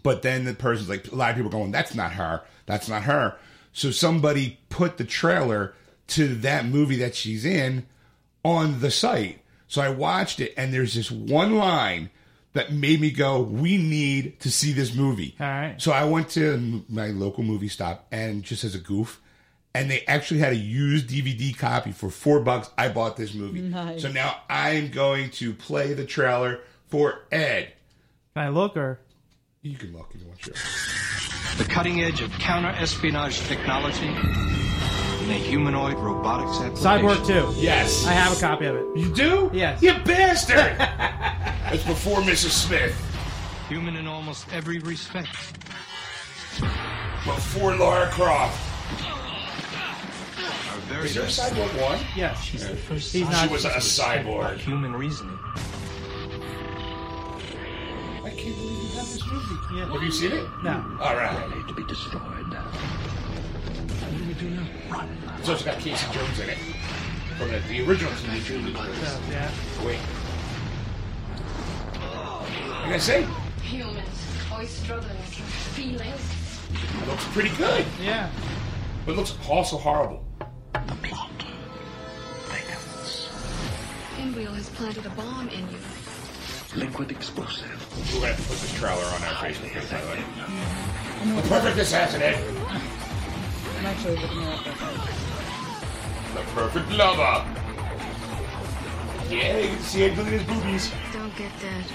But 0.03 0.21
then 0.21 0.43
the 0.43 0.53
person's 0.53 0.89
like, 0.89 1.11
a 1.11 1.15
lot 1.15 1.31
of 1.31 1.37
people 1.37 1.49
are 1.49 1.57
going, 1.57 1.71
that's 1.71 1.95
not 1.95 2.13
her, 2.13 2.43
that's 2.65 2.89
not 2.89 3.03
her. 3.03 3.37
So 3.71 3.91
somebody 3.91 4.59
put 4.69 4.97
the 4.97 5.05
trailer 5.05 5.73
to 6.07 6.35
that 6.35 6.65
movie 6.65 6.97
that 6.97 7.15
she's 7.15 7.45
in 7.45 7.85
on 8.43 8.79
the 8.79 8.91
site. 8.91 9.41
So 9.67 9.81
I 9.81 9.89
watched 9.89 10.39
it, 10.39 10.53
and 10.57 10.73
there's 10.73 10.93
this 10.93 11.11
one 11.11 11.55
line 11.55 12.09
that 12.53 12.71
made 12.71 13.01
me 13.01 13.11
go, 13.11 13.41
we 13.41 13.77
need 13.77 14.39
to 14.39 14.49
see 14.49 14.71
this 14.71 14.95
movie. 14.95 15.35
All 15.39 15.47
right. 15.47 15.75
So 15.81 15.91
I 15.91 16.05
went 16.05 16.29
to 16.29 16.83
my 16.89 17.07
local 17.07 17.43
movie 17.43 17.67
stop, 17.67 18.07
and 18.11 18.43
just 18.43 18.63
as 18.63 18.73
a 18.75 18.79
goof, 18.79 19.21
and 19.77 19.91
they 19.91 20.01
actually 20.07 20.39
had 20.39 20.53
a 20.53 20.55
used 20.55 21.07
DVD 21.07 21.55
copy 21.55 21.91
for 21.91 22.09
four 22.09 22.39
bucks. 22.39 22.71
I 22.79 22.89
bought 22.89 23.15
this 23.15 23.35
movie. 23.35 23.61
Nice. 23.61 24.01
So 24.01 24.11
now 24.11 24.37
I'm 24.49 24.89
going 24.89 25.29
to 25.31 25.53
play 25.53 25.93
the 25.93 26.03
trailer 26.03 26.61
for 26.87 27.19
Ed. 27.31 27.73
Can 28.33 28.43
I 28.45 28.49
look 28.49 28.75
or? 28.75 28.99
You 29.61 29.77
can 29.77 29.93
look 29.93 30.09
if 30.15 30.21
you 30.21 30.27
want 30.27 30.41
to. 30.41 30.53
The 31.59 31.69
cutting 31.69 32.01
edge 32.01 32.21
of 32.21 32.31
counter 32.39 32.69
espionage 32.69 33.39
technology 33.41 34.07
in 34.07 35.29
a 35.29 35.39
humanoid 35.39 35.99
robotics 35.99 36.59
application. 36.59 37.05
Cyborg 37.05 37.53
2. 37.55 37.61
Yes. 37.61 38.07
I 38.07 38.13
have 38.13 38.35
a 38.35 38.41
copy 38.41 38.65
of 38.65 38.75
it. 38.75 38.85
You 38.97 39.13
do? 39.13 39.51
Yes. 39.53 39.81
You 39.81 39.93
bastard! 40.05 40.75
It's 41.69 41.83
before 41.83 42.19
Mrs. 42.19 42.51
Smith. 42.51 42.95
Human 43.67 43.97
in 43.97 44.07
almost 44.07 44.47
every 44.53 44.79
respect. 44.79 45.27
Before 47.25 47.75
Lara 47.75 48.09
Croft. 48.09 48.57
Our 50.87 50.93
very 50.93 51.05
Is 51.07 51.13
there 51.15 51.23
a 51.23 51.25
best 51.25 51.53
Cyborg 51.53 51.81
1? 51.81 51.99
Yes. 52.15 52.47
first 52.87 53.13
He's 53.13 53.39
She 53.39 53.47
was 53.49 53.65
a 53.65 53.69
cyborg. 53.71 54.57
human 54.57 54.93
reasoning. 54.93 55.37
I 58.23 58.29
can't 58.29 58.55
believe 58.55 58.83
you 58.83 58.89
have 58.95 59.07
this 59.11 59.25
movie. 59.27 59.55
Yeah. 59.75 59.91
Have 59.91 60.01
you 60.03 60.11
seen 60.11 60.31
it? 60.31 60.45
No. 60.63 60.97
All 61.01 61.15
right. 61.15 61.67
to 61.67 61.73
be 61.73 61.83
destroyed. 61.87 62.21
What 62.21 64.17
do 64.17 64.25
we 64.27 64.33
do 64.35 64.49
now? 64.51 64.65
Run. 64.89 65.09
It's 65.39 65.49
also 65.49 65.65
got 65.65 65.79
Casey 65.79 66.05
Jones 66.13 66.39
in 66.39 66.49
it. 66.49 66.57
from 67.37 67.51
the, 67.51 67.59
the 67.67 67.85
original 67.85 68.13
Teenage 68.21 68.49
Mutant 68.49 68.75
Ninja 68.77 69.31
yeah. 69.31 69.51
Wait. 69.85 69.97
What 71.99 72.83
can 72.83 72.93
I 72.93 72.97
say? 72.97 73.27
Humans, 73.63 74.07
always 74.51 74.69
struggling 74.69 75.17
with 75.17 75.37
your 75.37 75.47
feelings. 75.75 76.21
It 77.01 77.07
looks 77.09 77.25
pretty 77.25 77.49
good, 77.57 77.85
Yeah. 78.01 78.29
but 79.05 79.11
it 79.13 79.17
looks 79.17 79.35
also 79.49 79.77
horrible. 79.77 80.26
Pinwheel 84.15 84.53
has 84.53 84.69
planted 84.69 85.05
a 85.05 85.09
bomb 85.09 85.49
in 85.49 85.67
you. 85.69 85.77
Liquid 86.75 87.11
explosive. 87.11 87.65
We're 88.13 88.21
gonna 88.21 88.33
have 88.33 88.43
to 88.43 88.49
put 88.49 88.59
this 88.59 88.73
trailer 88.77 89.03
on 89.03 89.23
our 89.23 89.33
Facebook 89.41 89.71
page, 89.71 89.89
by 89.89 90.01
the 90.01 90.07
way. 90.07 90.23
The 91.41 91.47
perfect 91.47 91.77
assassinate. 91.77 92.35
Eh? 92.35 92.41
I'm 93.79 93.85
actually 93.85 94.17
looking 94.17 94.43
at 94.43 94.63
that. 94.65 94.75
The 96.35 96.41
perfect 96.53 96.91
lover. 96.91 97.45
Yeah, 99.29 99.57
you 99.57 99.69
can 99.69 99.79
see 99.79 100.05
Angelina's 100.05 100.43
boobies. 100.43 100.91
Don't 101.13 101.35
get 101.35 101.51
dead. 101.59 101.85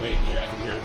Wait, 0.00 0.16
here, 0.16 0.38
I 0.38 0.46
can 0.46 0.60
hear 0.62 0.74
it. 0.74 0.82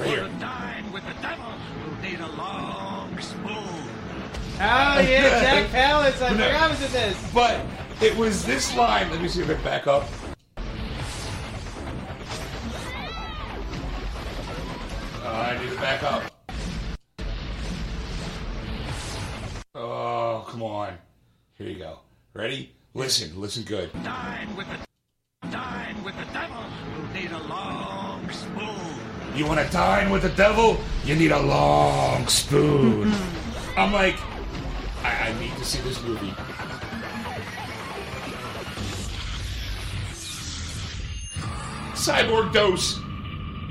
Right 0.00 0.08
here. 0.08 0.73
Dine 0.94 1.02
with 1.02 1.06
the 1.06 1.22
devil. 1.22 1.52
You'll 1.84 2.10
need 2.10 2.20
a 2.20 2.32
long 2.36 3.18
spoon. 3.20 3.48
Oh, 3.48 5.00
yeah, 5.00 5.40
Jack 5.40 5.70
Palance. 5.70 6.22
I 6.22 6.30
forgot 6.30 6.70
was 6.70 6.82
in 6.82 6.92
this. 6.92 7.32
But 7.32 7.60
it 8.00 8.16
was 8.16 8.44
this 8.44 8.76
line. 8.76 9.10
Let 9.10 9.20
me 9.20 9.28
see 9.28 9.42
if 9.42 9.50
I 9.50 9.54
can 9.54 9.64
back 9.64 9.86
up. 9.86 10.08
Oh, 15.24 15.26
I 15.26 15.58
need 15.60 15.70
to 15.70 15.76
back 15.76 16.02
up. 16.02 16.30
Oh, 19.74 20.46
come 20.48 20.62
on. 20.62 20.94
Here 21.58 21.68
you 21.68 21.78
go. 21.78 21.98
Ready? 22.34 22.72
Listen, 22.94 23.40
listen 23.40 23.64
good. 23.64 23.90
Dine 24.04 24.54
with 24.54 24.66
the 24.68 25.48
dine 25.50 26.02
with 26.04 26.16
the 26.16 26.32
devil. 26.32 26.64
You'll 26.96 27.22
need 27.22 27.32
a 27.32 27.42
long 27.48 28.30
spoon. 28.30 29.23
You 29.34 29.46
want 29.46 29.58
to 29.66 29.72
dine 29.72 30.10
with 30.10 30.22
the 30.22 30.28
devil? 30.30 30.78
You 31.04 31.16
need 31.16 31.32
a 31.32 31.40
long 31.40 32.26
spoon. 32.28 33.10
Mm-hmm. 33.10 33.78
I'm 33.80 33.92
like, 33.92 34.16
I, 35.02 35.30
I 35.30 35.40
need 35.40 35.56
to 35.56 35.64
see 35.64 35.80
this 35.82 36.00
movie. 36.02 36.32
Cyborg 41.94 42.52
dose. 42.52 42.98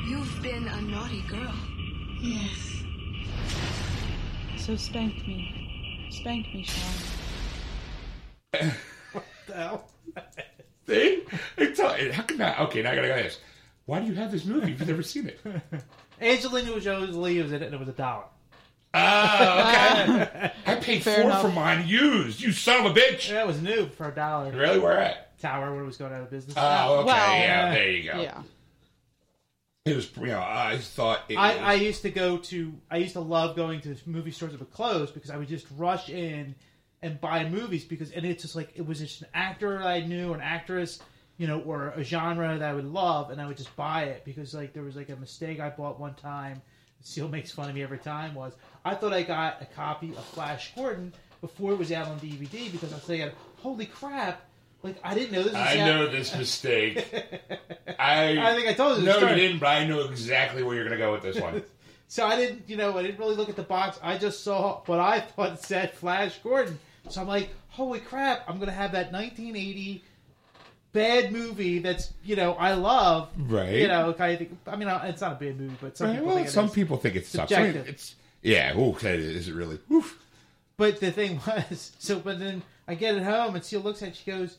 You've 0.05 0.41
been 0.41 0.67
a 0.67 0.81
naughty 0.81 1.21
girl. 1.23 1.53
Yes. 2.19 2.83
So 4.57 4.75
spank 4.75 5.27
me. 5.27 6.07
Spank 6.09 6.47
me, 6.53 6.63
Sean. 6.63 6.93
What 9.11 9.25
the 9.47 9.53
hell? 9.53 9.87
See? 10.87 11.23
It's 11.57 11.79
all- 11.79 11.95
How 12.11 12.23
can 12.23 12.41
I? 12.41 12.63
Okay, 12.63 12.81
now 12.81 12.91
I 12.91 12.95
gotta 12.95 13.07
go 13.07 13.15
this. 13.15 13.39
Why 13.85 13.99
do 13.99 14.07
you 14.07 14.13
have 14.15 14.31
this 14.31 14.45
movie 14.45 14.71
if 14.71 14.79
you've 14.79 14.87
never 14.87 15.03
seen 15.03 15.27
it? 15.27 15.39
Angelina 16.21 16.79
Jolie 16.79 17.41
was 17.41 17.51
in 17.51 17.61
it, 17.61 17.65
and 17.65 17.73
it 17.73 17.79
was 17.79 17.89
a 17.89 17.93
dollar. 17.93 18.23
Oh, 18.93 18.99
okay. 18.99 20.51
I 20.65 20.75
paid 20.75 21.03
Fair 21.03 21.15
four 21.15 21.25
enough. 21.25 21.41
for 21.41 21.51
mine 21.51 21.87
used. 21.87 22.41
You 22.41 22.51
son 22.51 22.85
of 22.85 22.95
a 22.95 22.99
bitch. 22.99 23.29
Yeah, 23.29 23.41
it 23.41 23.47
was 23.47 23.61
new 23.61 23.87
for 23.89 24.09
a 24.09 24.15
dollar. 24.15 24.51
Really? 24.51 24.79
Where 24.79 24.99
at? 24.99 25.39
Tower 25.39 25.73
when 25.73 25.83
it 25.83 25.85
was 25.85 25.97
going 25.97 26.13
out 26.13 26.21
of 26.21 26.29
business. 26.29 26.55
Oh, 26.57 26.99
okay. 26.99 27.05
Well, 27.07 27.39
yeah, 27.39 27.71
there 27.73 27.91
you 27.91 28.11
go. 28.11 28.21
Yeah. 28.21 28.43
It 29.85 29.95
was, 29.97 30.09
you 30.15 30.27
know, 30.27 30.39
I 30.39 30.77
thought 30.79 31.23
it 31.27 31.35
I, 31.35 31.55
was. 31.55 31.61
I 31.61 31.73
used 31.73 32.01
to 32.03 32.09
go 32.09 32.37
to 32.37 32.73
I 32.89 32.97
used 32.97 33.13
to 33.13 33.19
love 33.19 33.57
going 33.57 33.81
to 33.81 33.97
movie 34.05 34.31
stores 34.31 34.53
that 34.53 34.61
were 34.61 34.65
closed 34.67 35.13
because 35.13 35.29
I 35.29 35.35
would 35.35 35.49
just 35.49 35.65
rush 35.75 36.09
in 36.09 36.55
and 37.01 37.19
buy 37.19 37.49
movies 37.49 37.83
because 37.83 38.11
and 38.11 38.25
it's 38.25 38.43
just 38.43 38.55
like 38.55 38.69
it 38.75 38.87
was 38.87 38.99
just 38.99 39.21
an 39.23 39.27
actor 39.33 39.83
I 39.83 39.99
knew, 39.99 40.33
an 40.33 40.39
actress, 40.39 40.99
you 41.37 41.47
know, 41.47 41.59
or 41.61 41.89
a 41.89 42.03
genre 42.03 42.57
that 42.57 42.69
I 42.69 42.73
would 42.73 42.85
love, 42.85 43.31
and 43.31 43.41
I 43.41 43.47
would 43.47 43.57
just 43.57 43.75
buy 43.75 44.03
it 44.03 44.23
because 44.25 44.53
like 44.53 44.73
there 44.73 44.83
was 44.83 44.95
like 44.95 45.09
a 45.09 45.15
mistake 45.15 45.59
I 45.59 45.69
bought 45.69 45.99
one 45.99 46.13
time. 46.15 46.61
Seal 47.01 47.27
makes 47.27 47.51
fun 47.51 47.69
of 47.69 47.75
me 47.75 47.83
every 47.83 47.97
time. 47.97 48.33
Was 48.33 48.53
I 48.85 48.95
thought 48.95 49.13
I 49.13 49.23
got 49.23 49.61
a 49.61 49.65
copy 49.65 50.11
of 50.11 50.23
Flash 50.25 50.73
Gordon 50.75 51.13
before 51.41 51.73
it 51.73 51.77
was 51.77 51.91
out 51.91 52.07
on 52.07 52.19
DVD 52.19 52.71
because 52.71 52.91
I 52.93 52.95
was 52.95 53.03
thinking, 53.03 53.31
holy 53.57 53.87
crap! 53.87 54.41
Like 54.83 54.97
I 55.03 55.13
didn't 55.13 55.31
know 55.31 55.43
this. 55.43 55.53
Was 55.53 55.61
I 55.61 55.79
out- 55.79 55.85
know 55.87 56.07
this 56.11 56.35
mistake. 56.35 57.05
I, 57.99 58.37
I 58.51 58.55
think 58.55 58.67
I 58.67 58.73
told 58.73 58.99
you 58.99 59.05
No, 59.05 59.19
you 59.19 59.35
didn't, 59.35 59.59
but 59.59 59.67
I 59.67 59.85
know 59.85 60.01
exactly 60.01 60.63
where 60.63 60.75
you're 60.75 60.85
going 60.85 60.97
to 60.97 61.03
go 61.03 61.11
with 61.11 61.21
this 61.23 61.39
one. 61.39 61.63
So 62.09 62.27
I 62.27 62.35
didn't, 62.35 62.69
you 62.69 62.77
know, 62.77 62.95
I 62.95 63.01
didn't 63.01 63.17
really 63.17 63.35
look 63.35 63.49
at 63.49 63.55
the 63.55 63.63
box. 63.63 63.97
I 64.03 64.19
just 64.19 64.43
saw 64.43 64.81
what 64.85 64.99
I 64.99 65.19
thought 65.19 65.59
said 65.63 65.93
Flash 65.95 66.37
Gordon. 66.43 66.77
So 67.09 67.21
I'm 67.21 67.27
like, 67.27 67.49
holy 67.69 68.01
crap! 68.01 68.47
I'm 68.47 68.59
gonna 68.59 68.71
have 68.71 68.91
that 68.91 69.11
1980 69.11 70.03
bad 70.93 71.31
movie 71.31 71.79
that's, 71.79 72.13
you 72.23 72.35
know, 72.35 72.53
I 72.53 72.73
love. 72.75 73.29
Right. 73.37 73.75
You 73.75 73.87
know, 73.87 74.13
kind 74.13 74.33
of 74.33 74.39
think. 74.39 74.57
I 74.67 74.75
mean, 74.75 74.87
it's 74.87 75.21
not 75.21 75.33
a 75.33 75.35
bad 75.35 75.59
movie, 75.59 75.75
but 75.81 75.97
some 75.97 76.07
Right, 76.07 76.13
people 76.13 76.27
well, 76.27 76.35
think 76.37 76.47
it 76.47 76.51
some 76.51 76.65
is. 76.65 76.71
people 76.71 76.97
think 76.97 77.15
it 77.15 77.25
sucks. 77.25 77.51
I 77.51 77.57
mean, 77.63 77.65
Subjective. 77.73 77.93
it's 77.93 78.15
yeah. 78.41 78.77
Ooh, 78.77 78.93
that 79.01 79.15
is 79.15 79.35
is 79.35 79.47
it 79.49 79.53
really? 79.55 79.79
Oof. 79.91 80.19
But 80.77 80.99
the 80.99 81.11
thing 81.11 81.39
was, 81.47 81.91
so 81.99 82.19
but 82.19 82.39
then 82.39 82.61
I 82.87 82.95
get 82.95 83.15
it 83.15 83.23
home 83.23 83.55
and 83.55 83.63
Seal 83.63 83.81
looks 83.81 84.01
at 84.01 84.09
it. 84.09 84.15
She 84.15 84.29
goes, 84.31 84.57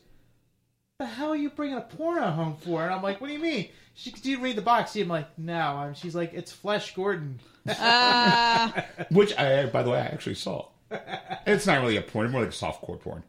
"The 0.99 1.05
hell 1.05 1.29
are 1.29 1.35
you 1.35 1.49
bringing 1.49 1.77
a 1.77 1.81
porno 1.81 2.29
home 2.31 2.57
for?" 2.57 2.83
And 2.83 2.93
I'm 2.93 3.01
like, 3.03 3.19
"What 3.21 3.27
do 3.27 3.33
you 3.33 3.39
mean?" 3.39 3.69
She 3.95 4.11
did 4.11 4.25
you 4.25 4.39
read 4.41 4.57
the 4.57 4.61
box? 4.61 4.95
I'm 4.95 5.07
like, 5.07 5.37
"No." 5.37 5.79
And 5.81 5.95
she's 5.97 6.15
like, 6.15 6.33
"It's 6.33 6.51
Flesh 6.51 6.93
Gordon." 6.95 7.39
Ah. 7.67 8.85
Which 9.11 9.35
I, 9.37 9.65
by 9.67 9.83
the 9.83 9.89
way, 9.91 9.99
I 9.99 10.05
actually 10.05 10.35
saw. 10.35 10.67
It's 11.47 11.65
not 11.67 11.81
really 11.81 11.97
a 11.97 12.01
porn, 12.01 12.31
more 12.31 12.41
like 12.41 12.51
softcore 12.51 12.99
porn. 12.99 13.23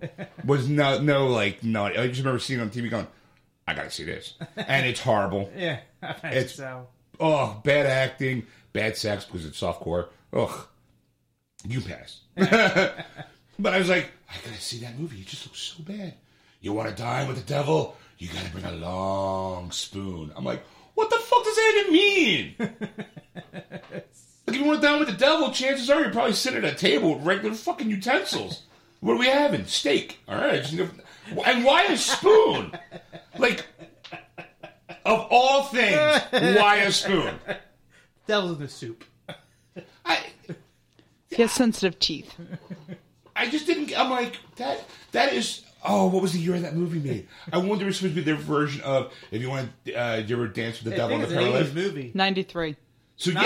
Was 0.44 0.68
no, 0.68 0.98
no, 1.00 1.26
like 1.28 1.62
no. 1.62 1.84
I 1.84 2.06
just 2.08 2.20
remember 2.20 2.38
seeing 2.38 2.60
it 2.60 2.62
on 2.62 2.70
TV, 2.70 2.90
going, 2.90 3.06
"I 3.66 3.74
gotta 3.74 3.90
see 3.90 4.04
this," 4.04 4.34
and 4.56 4.86
it's 4.86 5.00
horrible. 5.00 5.50
Yeah, 5.56 5.80
I 6.02 6.14
It's- 6.32 6.54
so. 6.54 6.88
Oh, 7.18 7.60
bad 7.64 7.86
acting, 7.86 8.46
bad 8.74 8.96
sex 8.96 9.24
because 9.24 9.46
it's 9.46 9.58
softcore. 9.60 10.08
Ugh, 10.34 10.66
you 11.66 11.80
pass. 11.80 12.20
but 13.58 13.72
I 13.72 13.78
was 13.78 13.88
like, 13.88 14.10
I 14.28 14.34
gotta 14.44 14.60
see 14.60 14.78
that 14.80 14.98
movie. 14.98 15.20
It 15.20 15.26
just 15.26 15.46
looks 15.46 15.60
so 15.60 15.82
bad. 15.82 16.14
You 16.60 16.74
want 16.74 16.88
to 16.90 16.94
dine 16.94 17.26
with 17.26 17.38
the 17.38 17.42
devil? 17.42 17.96
You 18.18 18.28
gotta 18.28 18.50
bring 18.50 18.64
a 18.66 18.72
long 18.72 19.70
spoon. 19.72 20.30
I'm 20.36 20.44
like, 20.44 20.62
what 20.94 21.08
the 21.10 21.16
fuck 21.16 21.44
does 21.44 21.54
that 21.56 21.84
even 21.86 21.92
mean? 21.92 22.54
like, 24.46 24.54
if 24.56 24.60
you 24.62 24.64
want 24.66 24.80
to 24.80 24.86
dine 24.86 24.98
with 25.00 25.08
the 25.08 25.14
devil, 25.16 25.50
chances 25.50 25.90
are 25.90 26.00
you're 26.00 26.10
probably 26.12 26.32
sitting 26.34 26.64
at 26.64 26.72
a 26.72 26.76
table 26.76 27.14
with 27.14 27.26
regular 27.26 27.54
fucking 27.54 27.90
utensils. 27.90 28.62
What 29.00 29.14
are 29.14 29.18
we 29.18 29.26
having? 29.26 29.66
Steak. 29.66 30.18
All 30.28 30.36
right. 30.36 30.62
just 30.62 30.72
never- 30.74 30.92
And 31.44 31.64
why 31.64 31.84
a 31.84 31.96
spoon? 31.96 32.72
Like, 33.38 33.66
of 35.04 35.26
all 35.30 35.64
things, 35.64 35.96
why 36.56 36.76
a 36.76 36.90
spoon? 36.92 37.34
Devil's 38.26 38.52
in 38.56 38.62
the 38.62 38.68
soup. 38.68 39.04
I 40.04 40.18
He 41.30 41.42
has 41.42 41.52
sensitive 41.52 41.98
teeth. 41.98 42.34
I 43.34 43.48
just 43.50 43.66
didn't. 43.66 43.98
I'm 43.98 44.10
like 44.10 44.38
that. 44.56 44.84
That 45.12 45.32
is. 45.32 45.62
Oh, 45.84 46.06
what 46.08 46.22
was 46.22 46.32
the 46.32 46.38
year 46.40 46.58
that 46.58 46.74
movie 46.74 46.98
made? 46.98 47.28
I 47.52 47.58
wonder 47.58 47.84
if 47.84 47.90
it's 47.90 47.98
supposed 47.98 48.14
to 48.16 48.20
be 48.20 48.24
their 48.24 48.34
version 48.40 48.80
of 48.82 49.12
if 49.30 49.40
you 49.42 49.50
want. 49.50 49.68
Uh, 49.94 50.22
you 50.26 50.34
ever 50.36 50.48
dance 50.48 50.82
with 50.82 50.92
the 50.92 50.94
I 50.94 50.96
devil 51.08 51.18
think 51.18 51.20
in 51.20 51.24
it's 51.24 51.32
the 51.34 51.38
an 51.38 51.64
80s 51.64 51.70
Paralife? 51.70 51.74
movie. 51.74 52.10
93. 53.18 53.22
So 53.24 53.30
yeah. 53.30 53.42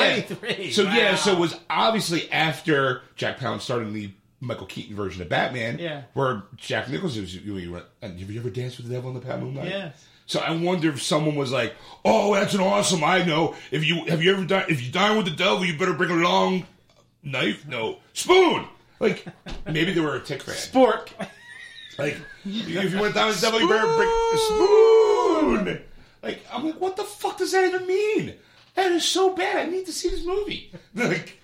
93, 0.49 0.73
So 0.73 0.83
yeah. 0.83 1.15
So 1.17 1.33
it 1.33 1.39
was 1.39 1.57
obviously 1.69 2.31
after 2.33 3.03
Jack 3.17 3.39
Palance 3.39 3.63
started 3.63 3.93
the 3.93 4.11
Michael 4.41 4.67
Keaton 4.67 4.97
version 4.97 5.23
of 5.23 5.29
Batman. 5.29 5.79
Yeah. 5.79 6.03
Where 6.15 6.43
Jack 6.57 6.89
Nicholson 6.89 7.23
was. 7.23 7.35
You, 7.35 7.57
you 7.57 7.71
uh, 7.71 7.81
went, 8.03 8.21
have 8.21 8.31
you 8.31 8.41
ever 8.41 8.51
danced 8.51 8.79
with 8.79 8.89
the 8.89 8.95
devil 8.95 9.11
in 9.11 9.15
the 9.15 9.25
Pat 9.25 9.41
Moonlight? 9.41 9.69
Yes. 9.69 10.07
So 10.27 10.39
I 10.41 10.53
wonder 10.57 10.91
if 10.91 11.03
someone 11.03 11.35
was 11.35 11.51
like, 11.51 11.75
"Oh, 12.05 12.35
that's 12.35 12.55
an 12.55 12.61
awesome. 12.61 13.03
I 13.03 13.25
know. 13.25 13.57
If 13.73 13.85
you 13.85 14.05
have 14.05 14.23
you 14.23 14.33
ever 14.33 14.45
done 14.45 14.65
if 14.69 14.81
you 14.81 14.93
dine 14.93 15.17
with 15.17 15.27
the 15.27 15.33
devil, 15.33 15.65
you 15.65 15.77
better 15.77 15.93
bring 15.93 16.11
a 16.11 16.15
long 16.15 16.67
knife. 17.25 17.67
No 17.67 17.99
spoon. 18.13 18.65
Like 19.01 19.27
maybe 19.67 19.93
they 19.93 20.01
were 20.01 20.15
a 20.15 20.21
tick 20.21 20.43
fan. 20.43 20.55
Spork. 20.55 21.09
Like 21.99 22.17
if 22.45 22.93
you 22.93 23.01
went 23.01 23.17
down 23.17 23.27
with 23.29 23.41
the 23.41 23.47
devil, 23.47 23.61
you 23.61 23.69
better 23.69 23.93
bring 23.97 24.09
a 24.09 24.37
spoon. 24.39 25.81
Like 26.23 26.47
I'm 26.53 26.65
like, 26.65 26.81
what 26.81 26.97
the 26.97 27.05
fuck 27.05 27.39
does 27.39 27.51
that 27.51 27.65
even 27.67 27.87
mean? 27.87 28.35
That 28.75 28.93
is 28.93 29.05
so 29.05 29.35
bad. 29.35 29.69
I 29.69 29.71
need 29.71 29.87
to 29.87 29.93
see 29.93 30.09
this 30.09 30.25
movie. 30.25 30.73
Like. 30.95 31.39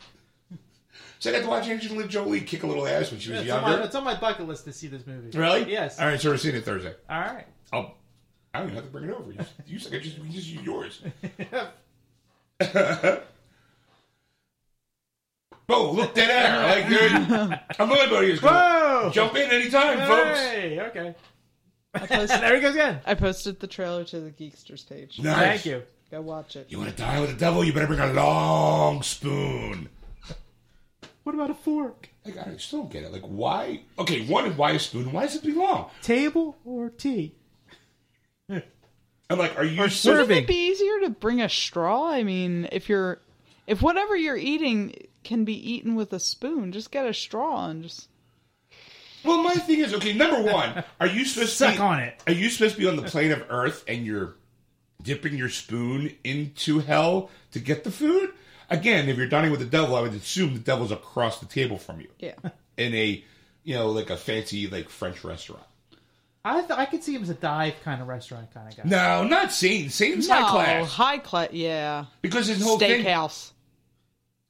So 1.19 1.31
I 1.31 1.33
got 1.33 1.43
to 1.43 1.49
watch 1.49 1.67
Angelina 1.69 2.07
Jolie 2.07 2.43
kick 2.43 2.63
a 2.63 2.67
little 2.67 2.87
ass 2.87 3.11
when 3.11 3.19
she 3.19 3.31
was 3.33 3.41
It's 3.41 3.51
on, 3.51 3.63
my, 3.63 3.71
younger. 3.71 3.85
it's 3.87 3.95
on 3.95 4.05
my 4.05 4.21
bucket 4.21 4.47
list 4.47 4.65
to 4.67 4.73
see 4.73 4.87
this 4.87 5.07
movie. 5.07 5.37
Really? 5.37 5.71
Yes. 5.71 5.99
All 5.99 6.07
right, 6.07 6.21
so 6.21 6.31
we're 6.31 6.37
seeing 6.37 6.55
it 6.55 6.65
Thursday. 6.65 6.95
All 7.09 7.21
right. 7.21 7.47
I'll. 7.73 7.95
I 8.53 8.61
don't 8.61 8.69
even 8.69 8.77
have 8.77 8.85
to 8.85 8.91
bring 8.91 9.05
it 9.09 9.15
over. 9.15 9.33
You, 9.33 9.39
you 9.67 9.79
said 9.79 9.95
I 9.95 9.99
just, 9.99 10.19
we 10.19 10.29
just 10.29 10.47
use 10.47 10.63
yours. 10.63 11.03
oh, 15.69 15.91
look 15.93 16.15
that 16.15 16.31
air! 16.31 16.63
Like, 16.81 16.89
dude, 16.89 17.61
I'm 17.79 17.89
my 17.89 18.07
buddy 18.09 18.31
is. 18.33 18.41
Whoa! 18.41 19.11
Jump 19.13 19.37
in 19.37 19.51
anytime, 19.51 19.99
folks. 20.07 20.39
Hey, 20.39 20.81
okay. 20.81 21.15
I, 21.95 22.07
posted, 22.07 22.41
There 22.41 22.55
he 22.55 22.61
goes 22.63 22.75
again. 22.75 23.01
I 23.05 23.15
posted 23.15 23.61
the 23.61 23.67
trailer 23.67 24.05
to 24.05 24.21
the 24.21 24.31
Geeksters 24.31 24.89
page. 24.89 25.19
Nice. 25.19 25.37
Thank 25.37 25.67
you. 25.67 25.83
Go 26.17 26.23
watch 26.23 26.57
it. 26.57 26.69
You 26.71 26.79
want 26.79 26.89
to 26.89 26.97
die 26.97 27.21
with 27.21 27.29
the 27.29 27.37
devil? 27.37 27.63
You 27.63 27.75
better 27.75 27.89
bring 27.89 28.01
a 28.01 28.11
long 28.15 29.03
spoon. 29.03 29.91
What 31.25 31.35
about 31.35 31.51
a 31.51 31.55
fork? 31.55 32.09
Like 32.25 32.39
I 32.39 32.57
still 32.57 32.81
don't 32.85 32.91
get 32.91 33.05
it. 33.05 33.13
Like 33.13 33.21
why? 33.21 33.83
Okay, 33.99 34.25
one 34.25 34.47
is 34.47 34.57
why 34.57 34.71
a 34.71 34.79
spoon? 34.79 35.13
Why 35.13 35.27
does 35.27 35.37
it 35.37 35.43
be 35.43 35.53
long? 35.53 35.91
Table 36.01 36.57
or 36.65 36.89
tea? 36.89 37.35
I'm 38.49 38.63
like, 39.39 39.59
are 39.59 39.65
you 39.65 39.83
Or 39.83 39.91
so- 39.91 40.13
serving. 40.15 40.21
Wouldn't 40.29 40.45
it 40.45 40.49
be 40.49 40.69
easier 40.69 41.01
to 41.01 41.11
bring 41.11 41.43
a 41.43 41.51
straw? 41.51 42.09
I 42.11 42.23
mean, 42.23 42.67
if 42.73 42.89
you're, 42.89 43.21
if 43.67 43.83
whatever 43.83 44.17
you're 44.17 44.39
eating 44.39 44.95
can 45.23 45.45
be 45.45 45.53
eaten 45.71 45.97
with 45.97 46.15
a 46.15 46.21
spoon, 46.21 46.73
just 46.73 46.91
get 46.91 47.05
a 47.05 47.13
straw 47.13 47.69
and 47.69 47.83
just. 47.83 48.09
Well, 49.23 49.43
my 49.43 49.53
thing 49.57 49.81
is, 49.81 49.93
okay, 49.93 50.15
number 50.15 50.41
one, 50.51 50.83
are 50.99 51.09
you 51.09 51.27
supposed 51.27 51.51
to 51.51 51.57
Suck 51.57 51.75
be, 51.75 51.81
on 51.81 51.99
it. 52.01 52.23
Are 52.27 52.33
you 52.33 52.49
supposed 52.49 52.77
to 52.77 52.81
be 52.81 52.87
on 52.89 52.97
the 52.97 53.03
plane 53.03 53.33
of 53.33 53.45
Earth 53.51 53.85
and 53.87 54.07
you're 54.07 54.37
dipping 55.03 55.37
your 55.37 55.49
spoon 55.49 56.15
into 56.25 56.81
hell 56.81 57.31
to 57.53 57.61
get 57.61 57.85
the 57.85 57.91
food? 57.91 58.33
Again, 58.69 59.09
if 59.09 59.17
you're 59.17 59.29
dining 59.29 59.51
with 59.53 59.61
the 59.61 59.67
devil, 59.67 59.95
I 59.95 60.01
would 60.01 60.15
assume 60.15 60.55
the 60.55 60.59
devil's 60.61 60.91
across 60.91 61.39
the 61.41 61.47
table 61.47 61.79
from 61.79 62.01
you 62.01 62.09
Yeah. 62.19 62.35
in 62.77 62.95
a, 62.95 63.25
you 63.63 63.75
know, 63.75 63.91
like 63.91 64.11
a 64.11 64.17
fancy 64.17 64.67
like 64.67 64.89
French 64.89 65.23
restaurant. 65.25 65.63
I 66.45 66.61
th- 66.61 66.71
I 66.79 66.85
could 66.87 67.03
see 67.03 67.13
him 67.15 67.23
as 67.23 67.31
a 67.31 67.35
dive 67.35 67.75
kind 67.83 68.01
of 68.01 68.07
restaurant 68.07 68.53
kind 68.55 68.69
of 68.69 68.77
guy. 68.77 68.83
No, 68.85 69.25
not 69.27 69.53
Satan. 69.53 69.91
Satan's 69.91 70.29
no, 70.29 70.37
high 70.37 70.51
class 70.51 70.93
high 70.93 71.19
class. 71.19 71.49
Yeah. 71.53 72.05
because 72.23 72.47
his 72.47 72.63
whole 72.63 72.79
thing 72.79 73.05
Steakhouse. 73.05 73.51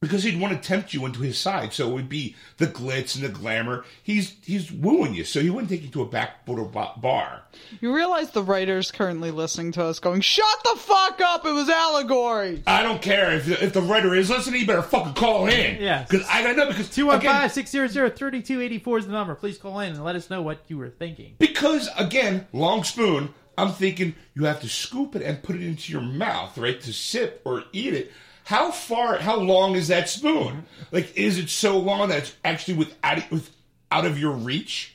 Because 0.03 0.25
he'd 0.25 0.39
want 0.39 0.53
to 0.61 0.69
tempt 0.69 0.93
you 0.93 1.07
into 1.07 1.21
his 1.21 1.39
side. 1.39 1.73
So 1.73 1.89
it 1.89 1.93
would 1.95 2.09
be 2.09 2.37
the 2.59 2.67
glitz 2.67 3.17
and 3.17 3.25
the 3.25 3.29
glamour. 3.31 3.85
He's 4.03 4.37
he's 4.43 4.71
wooing 4.71 5.15
you, 5.15 5.25
so 5.25 5.41
he 5.41 5.49
wouldn't 5.49 5.71
take 5.71 5.83
you 5.83 5.89
to 5.89 6.03
a 6.03 6.07
backwater 6.07 6.65
ba- 6.65 6.93
bar. 6.99 7.43
You 7.81 7.95
realize 7.95 8.31
the 8.31 8.43
writers 8.43 8.91
currently 8.91 9.31
listening 9.31 9.73
to 9.73 9.85
us 9.85 9.99
going, 9.99 10.21
"Shut 10.21 10.45
the 10.65 10.79
fuck 10.79 11.21
up! 11.23 11.47
It 11.47 11.53
was 11.53 11.69
allegory." 11.71 12.63
I 12.67 12.83
don't 12.83 13.01
care 13.01 13.33
if 13.33 13.47
the, 13.47 13.65
if 13.65 13.73
the 13.73 13.83
writer 13.83 14.15
is 14.15 14.29
listening. 14.29 14.61
You 14.61 14.67
better 14.67 14.83
fucking 14.83 15.15
call 15.15 15.47
in. 15.47 15.81
Yeah, 15.81 16.03
because 16.09 16.27
I 16.29 16.43
gotta 16.43 16.57
know 16.57 16.67
because 16.67 16.91
Two 16.91 17.07
one 17.07 17.19
again, 17.19 17.33
five 17.33 17.53
six 17.53 17.71
zero 17.71 17.87
zero 17.89 18.11
thirty 18.11 18.43
two 18.43 18.61
eighty 18.61 18.79
four 18.79 18.99
is 18.99 19.07
the 19.07 19.13
number. 19.13 19.35
Please 19.35 19.57
call 19.57 19.81
in 19.81 19.95
and 19.95 20.05
let 20.05 20.17
us 20.17 20.29
know 20.29 20.43
what 20.43 20.59
you 20.69 20.77
were 20.77 20.91
thinking. 20.91 21.35
Because 21.39 21.89
again, 21.99 22.47
long 22.53 22.85
spoon. 22.85 23.33
I'm 23.59 23.73
thinking 23.73 24.15
you 24.35 24.45
have 24.45 24.61
to 24.61 24.69
scoop 24.69 25.17
it 25.17 25.23
and 25.23 25.43
put 25.43 25.57
it 25.57 25.63
into 25.63 25.91
your 25.91 26.03
mouth, 26.03 26.59
right, 26.59 26.79
to 26.83 26.93
sip 26.93 27.41
or 27.47 27.65
eat 27.73 27.95
it. 27.95 28.13
How 28.47 28.71
far? 28.71 29.19
How 29.19 29.41
long 29.41 29.75
is 29.75 29.89
that 29.89 30.09
spoon? 30.09 30.47
Mm-hmm. 30.47 30.61
Like, 30.93 31.17
is 31.17 31.37
it 31.37 31.49
so 31.49 31.79
long 31.79 32.11
that 32.11 32.19
it's 32.19 32.37
actually 32.45 32.75
without 32.75 33.29
with 33.29 33.51
out 33.91 34.07
of 34.07 34.21
your 34.21 34.31
reach? 34.31 34.95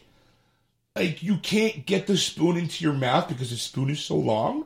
Like, 0.96 1.22
you 1.22 1.36
can't 1.36 1.86
get 1.86 2.08
the 2.08 2.16
spoon 2.16 2.56
into 2.56 2.82
your 2.82 2.94
mouth 2.94 3.28
because 3.28 3.50
the 3.50 3.58
spoon 3.58 3.90
is 3.90 4.00
so 4.00 4.16
long. 4.16 4.64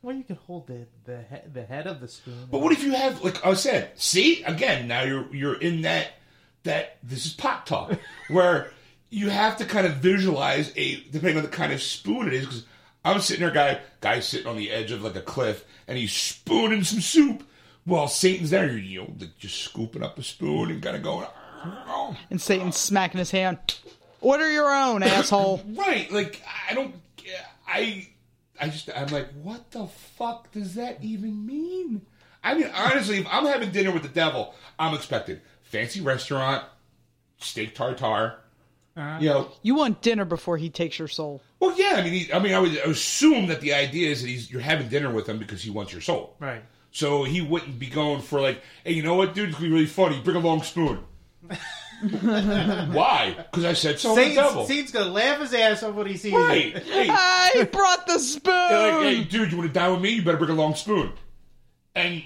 Well, 0.00 0.14
you 0.14 0.22
could 0.22 0.36
hold 0.46 0.68
the 0.68 0.86
the 1.06 1.24
he- 1.28 1.50
the 1.52 1.64
head 1.64 1.88
of 1.88 1.98
the 1.98 2.06
spoon. 2.06 2.46
But 2.48 2.60
what 2.60 2.70
if 2.70 2.84
you 2.84 2.92
have, 2.92 3.20
like 3.24 3.44
I 3.44 3.54
said, 3.54 3.90
see 3.96 4.44
again? 4.44 4.86
Now 4.86 5.02
you're 5.02 5.26
you're 5.34 5.60
in 5.60 5.82
that 5.82 6.12
that 6.62 6.98
this 7.02 7.26
is 7.26 7.32
pop 7.32 7.66
talk 7.66 7.98
where 8.28 8.70
you 9.08 9.28
have 9.28 9.56
to 9.56 9.64
kind 9.64 9.88
of 9.88 9.96
visualize 9.96 10.72
a 10.76 11.02
depending 11.10 11.38
on 11.38 11.42
the 11.42 11.48
kind 11.48 11.72
of 11.72 11.82
spoon 11.82 12.28
it 12.28 12.34
is. 12.34 12.46
Because 12.46 12.64
I'm 13.04 13.20
sitting 13.22 13.44
there, 13.44 13.52
guy 13.52 13.80
guy 14.00 14.20
sitting 14.20 14.46
on 14.46 14.56
the 14.56 14.70
edge 14.70 14.92
of 14.92 15.02
like 15.02 15.16
a 15.16 15.20
cliff, 15.20 15.64
and 15.88 15.98
he's 15.98 16.12
spooning 16.12 16.84
some 16.84 17.00
soup 17.00 17.42
while 17.84 18.08
Satan's 18.08 18.50
there. 18.50 18.66
You're 18.66 19.06
know 19.06 19.14
just 19.38 19.58
scooping 19.62 20.02
up 20.02 20.18
a 20.18 20.22
spoon 20.22 20.70
and 20.70 20.82
kind 20.82 20.96
of 20.96 21.02
going. 21.02 21.26
"Oh." 21.64 22.16
And 22.30 22.40
Satan's 22.40 22.76
smacking 22.76 23.18
his 23.18 23.30
hand. 23.30 23.58
Order 24.20 24.50
your 24.50 24.70
own, 24.70 25.02
asshole. 25.02 25.62
Right, 25.66 26.10
like 26.12 26.42
I 26.68 26.74
don't, 26.74 26.94
I, 27.66 28.08
I 28.60 28.68
just, 28.68 28.90
I'm 28.94 29.08
like, 29.08 29.28
what 29.42 29.70
the 29.70 29.86
fuck 29.86 30.50
does 30.52 30.74
that 30.74 30.98
even 31.02 31.46
mean? 31.46 32.02
I 32.42 32.54
mean, 32.54 32.70
honestly, 32.74 33.18
if 33.18 33.26
I'm 33.30 33.46
having 33.46 33.70
dinner 33.70 33.92
with 33.92 34.02
the 34.02 34.08
devil, 34.08 34.54
I'm 34.78 34.94
expecting 34.94 35.40
fancy 35.62 36.00
restaurant, 36.00 36.64
steak 37.38 37.74
tartare, 37.74 38.38
uh-huh. 38.96 39.18
you 39.20 39.28
know. 39.28 39.52
You 39.62 39.74
want 39.74 40.02
dinner 40.02 40.24
before 40.24 40.56
he 40.56 40.70
takes 40.70 40.98
your 40.98 41.08
soul. 41.08 41.42
Well, 41.60 41.78
yeah, 41.78 41.94
I 41.96 42.02
mean, 42.02 42.12
he, 42.12 42.32
I 42.32 42.38
mean, 42.38 42.54
I 42.54 42.58
would 42.58 42.72
assume 42.76 43.46
that 43.48 43.60
the 43.60 43.74
idea 43.74 44.10
is 44.10 44.22
that 44.22 44.28
he's 44.28 44.50
you're 44.50 44.60
having 44.60 44.88
dinner 44.88 45.10
with 45.12 45.28
him 45.28 45.38
because 45.38 45.62
he 45.62 45.70
wants 45.70 45.92
your 45.92 46.00
soul. 46.00 46.36
right. 46.40 46.62
So 46.92 47.22
he 47.24 47.40
wouldn't 47.40 47.78
be 47.78 47.86
going 47.86 48.20
for 48.20 48.40
like, 48.40 48.60
hey, 48.84 48.92
you 48.92 49.02
know 49.02 49.14
what, 49.14 49.34
dude? 49.34 49.50
It's 49.50 49.58
gonna 49.58 49.68
be 49.68 49.72
really 49.74 49.86
funny. 49.86 50.20
Bring 50.20 50.36
a 50.36 50.40
long 50.40 50.62
spoon. 50.62 50.98
Why? 52.10 53.34
Because 53.36 53.64
I 53.64 53.72
said 53.74 54.00
so. 54.00 54.10
on 54.10 54.16
the 54.16 54.34
devil. 54.34 54.50
Satan's, 54.66 54.68
Satan's 54.68 54.90
gonna 54.90 55.10
laugh 55.10 55.40
his 55.40 55.52
ass 55.54 55.82
off 55.82 55.94
when 55.94 56.06
he 56.06 56.16
sees 56.16 56.32
Right. 56.32 56.74
it. 56.74 56.82
Hey, 56.84 57.50
he 57.58 57.64
brought 57.64 58.06
the 58.06 58.18
spoon. 58.18 58.52
They're 58.68 58.92
like, 58.92 59.02
hey, 59.02 59.24
dude, 59.24 59.50
you 59.52 59.58
want 59.58 59.68
to 59.70 59.74
die 59.78 59.88
with 59.90 60.00
me? 60.00 60.10
You 60.10 60.22
better 60.22 60.38
bring 60.38 60.50
a 60.50 60.54
long 60.54 60.74
spoon. 60.74 61.12
And 61.94 62.22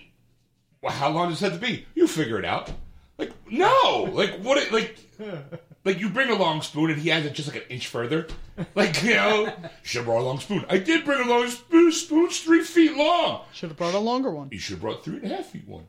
well, 0.83 0.93
how 0.93 1.11
long 1.11 1.31
does 1.31 1.43
it 1.43 1.51
have 1.53 1.61
to 1.61 1.67
be? 1.67 1.87
You 1.95 2.07
figure 2.07 2.39
it 2.39 2.45
out. 2.45 2.71
Like, 3.19 3.33
no, 3.51 4.09
like 4.13 4.39
what? 4.41 4.59
It, 4.59 4.73
like, 4.73 4.99
like 5.85 6.01
you 6.01 6.09
bring 6.09 6.31
a 6.31 6.35
long 6.35 6.63
spoon 6.63 6.91
and 6.91 7.01
he 7.01 7.11
has 7.11 7.25
it 7.27 7.35
just 7.35 7.49
like 7.53 7.63
an 7.63 7.69
inch 7.71 7.87
further. 7.89 8.27
Like, 8.75 9.03
you 9.03 9.15
know, 9.15 9.53
should 9.83 9.99
have 9.99 10.07
brought 10.07 10.21
a 10.21 10.25
long 10.25 10.41
spoon. 10.41 10.65
I 10.69 10.79
did 10.79 11.05
bring 11.05 11.21
a 11.21 11.29
long 11.29 11.49
spoon. 11.49 11.93
Spoon's 11.93 12.41
three 12.41 12.63
feet 12.63 12.97
long. 12.97 13.43
Should 13.53 13.71
have 13.71 13.77
brought 13.77 13.95
a 13.95 13.99
longer 13.99 14.31
one. 14.31 14.49
You 14.53 14.59
should 14.59 14.75
have 14.75 14.81
brought 14.81 15.05
three 15.05 15.17
and 15.17 15.31
a 15.31 15.37
half 15.37 15.47
feet 15.47 15.67
one. 15.69 15.87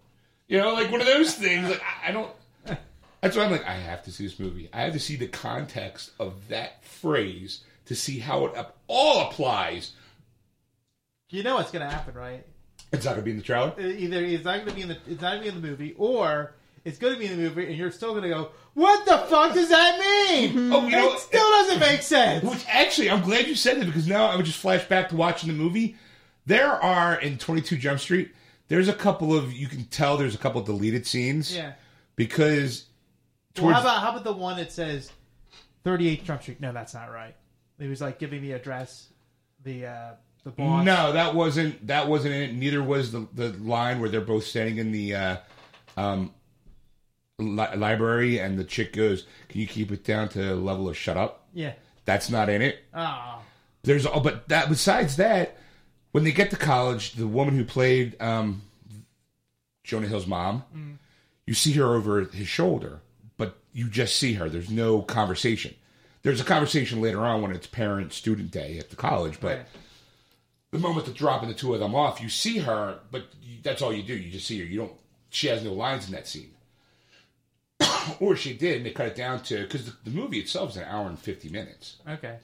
You 0.47 0.59
know, 0.59 0.73
like 0.73 0.91
one 0.91 1.01
of 1.01 1.07
those 1.07 1.33
things. 1.35 1.69
Like, 1.69 1.81
I, 1.81 2.09
I 2.09 2.11
don't. 2.11 2.31
That's 3.21 3.35
why 3.35 3.43
I'm 3.43 3.51
like, 3.51 3.65
I 3.65 3.73
have 3.73 4.03
to 4.03 4.11
see 4.11 4.23
this 4.25 4.39
movie. 4.39 4.69
I 4.71 4.81
have 4.81 4.93
to 4.93 4.99
see 4.99 5.15
the 5.15 5.27
context 5.27 6.11
of 6.19 6.47
that 6.49 6.83
phrase 6.85 7.63
to 7.85 7.95
see 7.95 8.19
how 8.19 8.45
it 8.45 8.55
up, 8.55 8.77
all 8.87 9.29
applies. 9.29 9.93
You 11.29 11.41
know 11.43 11.55
what's 11.55 11.71
gonna 11.71 11.89
happen, 11.89 12.13
right? 12.13 12.45
It's 12.91 13.05
not 13.05 13.11
gonna 13.11 13.23
be 13.23 13.31
in 13.31 13.37
the 13.37 13.43
trailer. 13.43 13.73
Uh, 13.77 13.81
Either 13.81 14.23
it's 14.23 14.45
not 14.45 14.59
gonna 14.59 14.73
be 14.73 14.81
in 14.81 14.89
the 14.89 14.97
it's 15.07 15.21
not 15.21 15.31
gonna 15.33 15.41
be 15.41 15.47
in 15.49 15.61
the 15.61 15.67
movie, 15.67 15.95
or 15.97 16.53
it's 16.83 16.97
gonna 16.99 17.17
be 17.17 17.25
in 17.25 17.31
the 17.37 17.43
movie, 17.49 17.65
and 17.65 17.75
you're 17.75 17.91
still 17.91 18.13
gonna 18.13 18.29
go, 18.29 18.51
"What 18.75 19.05
the 19.05 19.17
fuck 19.29 19.53
does 19.55 19.69
that 19.69 19.99
mean?" 19.99 20.71
Oh, 20.71 20.85
you 20.85 20.91
know, 20.91 21.13
it 21.13 21.19
still 21.19 21.49
doesn't 21.49 21.79
make 21.79 22.01
sense. 22.03 22.43
Which 22.45 22.63
actually, 22.69 23.09
I'm 23.09 23.21
glad 23.21 23.47
you 23.47 23.55
said 23.55 23.77
it 23.79 23.85
because 23.87 24.07
now 24.07 24.27
I 24.27 24.35
would 24.35 24.45
just 24.45 24.59
flash 24.59 24.83
back 24.85 25.09
to 25.09 25.15
watching 25.15 25.47
the 25.49 25.55
movie. 25.55 25.95
There 26.45 26.71
are 26.71 27.19
in 27.19 27.37
22 27.39 27.77
Jump 27.77 27.99
Street. 27.99 28.31
There's 28.67 28.87
a 28.87 28.93
couple 28.93 29.35
of 29.35 29.51
you 29.51 29.67
can 29.67 29.85
tell 29.85 30.17
there's 30.17 30.35
a 30.35 30.39
couple 30.39 30.61
of 30.61 30.67
deleted 30.67 31.05
scenes 31.07 31.55
Yeah. 31.55 31.73
because 32.15 32.85
Well, 33.59 33.73
how 33.73 33.81
about 33.81 34.01
how 34.01 34.09
about 34.11 34.23
the 34.23 34.33
one 34.33 34.57
that 34.57 34.71
says 34.71 35.11
38 35.83 36.23
Jump 36.23 36.41
Street? 36.43 36.59
No, 36.61 36.71
that's 36.71 36.93
not 36.93 37.11
right. 37.11 37.35
He 37.79 37.87
was 37.87 38.01
like 38.01 38.19
giving 38.19 38.41
the 38.41 38.53
address, 38.53 39.07
the 39.63 39.85
uh, 39.87 40.11
the 40.43 40.51
boss. 40.51 40.85
no, 40.85 41.11
that 41.13 41.33
wasn't 41.35 41.85
that 41.87 42.07
wasn't 42.07 42.33
in 42.33 42.41
it. 42.41 42.53
Neither 42.55 42.81
was 42.83 43.11
the 43.11 43.27
the 43.33 43.49
line 43.53 43.99
where 43.99 44.09
they're 44.09 44.21
both 44.21 44.45
standing 44.45 44.77
in 44.77 44.91
the 44.91 45.15
uh, 45.15 45.37
um, 45.97 46.33
li- 47.39 47.75
library 47.75 48.39
and 48.39 48.57
the 48.57 48.63
chick 48.63 48.93
goes, 48.93 49.25
"Can 49.49 49.61
you 49.61 49.67
keep 49.67 49.91
it 49.91 50.03
down 50.03 50.29
to 50.29 50.39
the 50.39 50.55
level 50.55 50.87
of 50.89 50.97
shut 50.97 51.17
up?" 51.17 51.47
Yeah. 51.53 51.73
That's 52.05 52.29
not 52.29 52.49
in 52.49 52.61
it. 52.61 52.83
Oh, 52.93 53.41
There's 53.83 54.05
all, 54.05 54.19
but 54.21 54.47
that 54.49 54.69
besides 54.69 55.15
that, 55.17 55.57
when 56.11 56.23
they 56.23 56.31
get 56.31 56.49
to 56.51 56.55
college, 56.57 57.13
the 57.13 57.27
woman 57.27 57.55
who 57.55 57.65
played 57.65 58.15
um, 58.21 58.61
Jonah 59.83 60.07
Hill's 60.07 60.27
mom, 60.27 60.99
you 61.47 61.53
see 61.53 61.73
her 61.73 61.93
over 61.95 62.21
his 62.25 62.47
shoulder, 62.47 63.01
but 63.37 63.57
you 63.73 63.89
just 63.89 64.15
see 64.17 64.33
her. 64.33 64.49
There's 64.49 64.69
no 64.69 65.01
conversation. 65.01 65.73
There's 66.23 66.41
a 66.41 66.45
conversation 66.45 67.01
later 67.01 67.19
on 67.21 67.41
when 67.41 67.51
it's 67.51 67.67
parent 67.67 68.13
student 68.13 68.49
day 68.51 68.77
at 68.79 68.89
the 68.89 68.95
college, 68.95 69.39
but 69.39 69.57
Right. 69.57 69.65
the 70.71 70.79
moment 70.79 71.05
they're 71.05 71.13
dropping 71.15 71.49
the 71.49 71.55
two 71.55 71.73
of 71.73 71.79
them 71.79 71.93
off, 71.95 72.19
you 72.21 72.29
see 72.29 72.59
her, 72.59 72.99
but 73.11 73.27
you, 73.43 73.57
that's 73.63 73.81
all 73.81 73.93
you 73.93 74.01
do. 74.03 74.15
You 74.15 74.31
just 74.31 74.47
see 74.47 74.59
her. 74.59 74.65
You 74.65 74.77
don't. 74.79 74.93
She 75.29 75.47
has 75.47 75.63
no 75.63 75.73
lines 75.73 76.05
in 76.07 76.13
that 76.13 76.27
scene. 76.27 76.51
or 78.19 78.35
she 78.35 78.53
did, 78.53 78.77
and 78.77 78.85
they 78.85 78.91
cut 78.91 79.07
it 79.07 79.15
down 79.15 79.41
to 79.43 79.61
because 79.63 79.85
the, 79.85 79.93
the 80.05 80.11
movie 80.11 80.39
itself 80.39 80.71
is 80.71 80.77
an 80.77 80.83
hour 80.83 81.07
and 81.07 81.19
fifty 81.19 81.49
minutes. 81.49 81.97
Okay. 82.07 82.37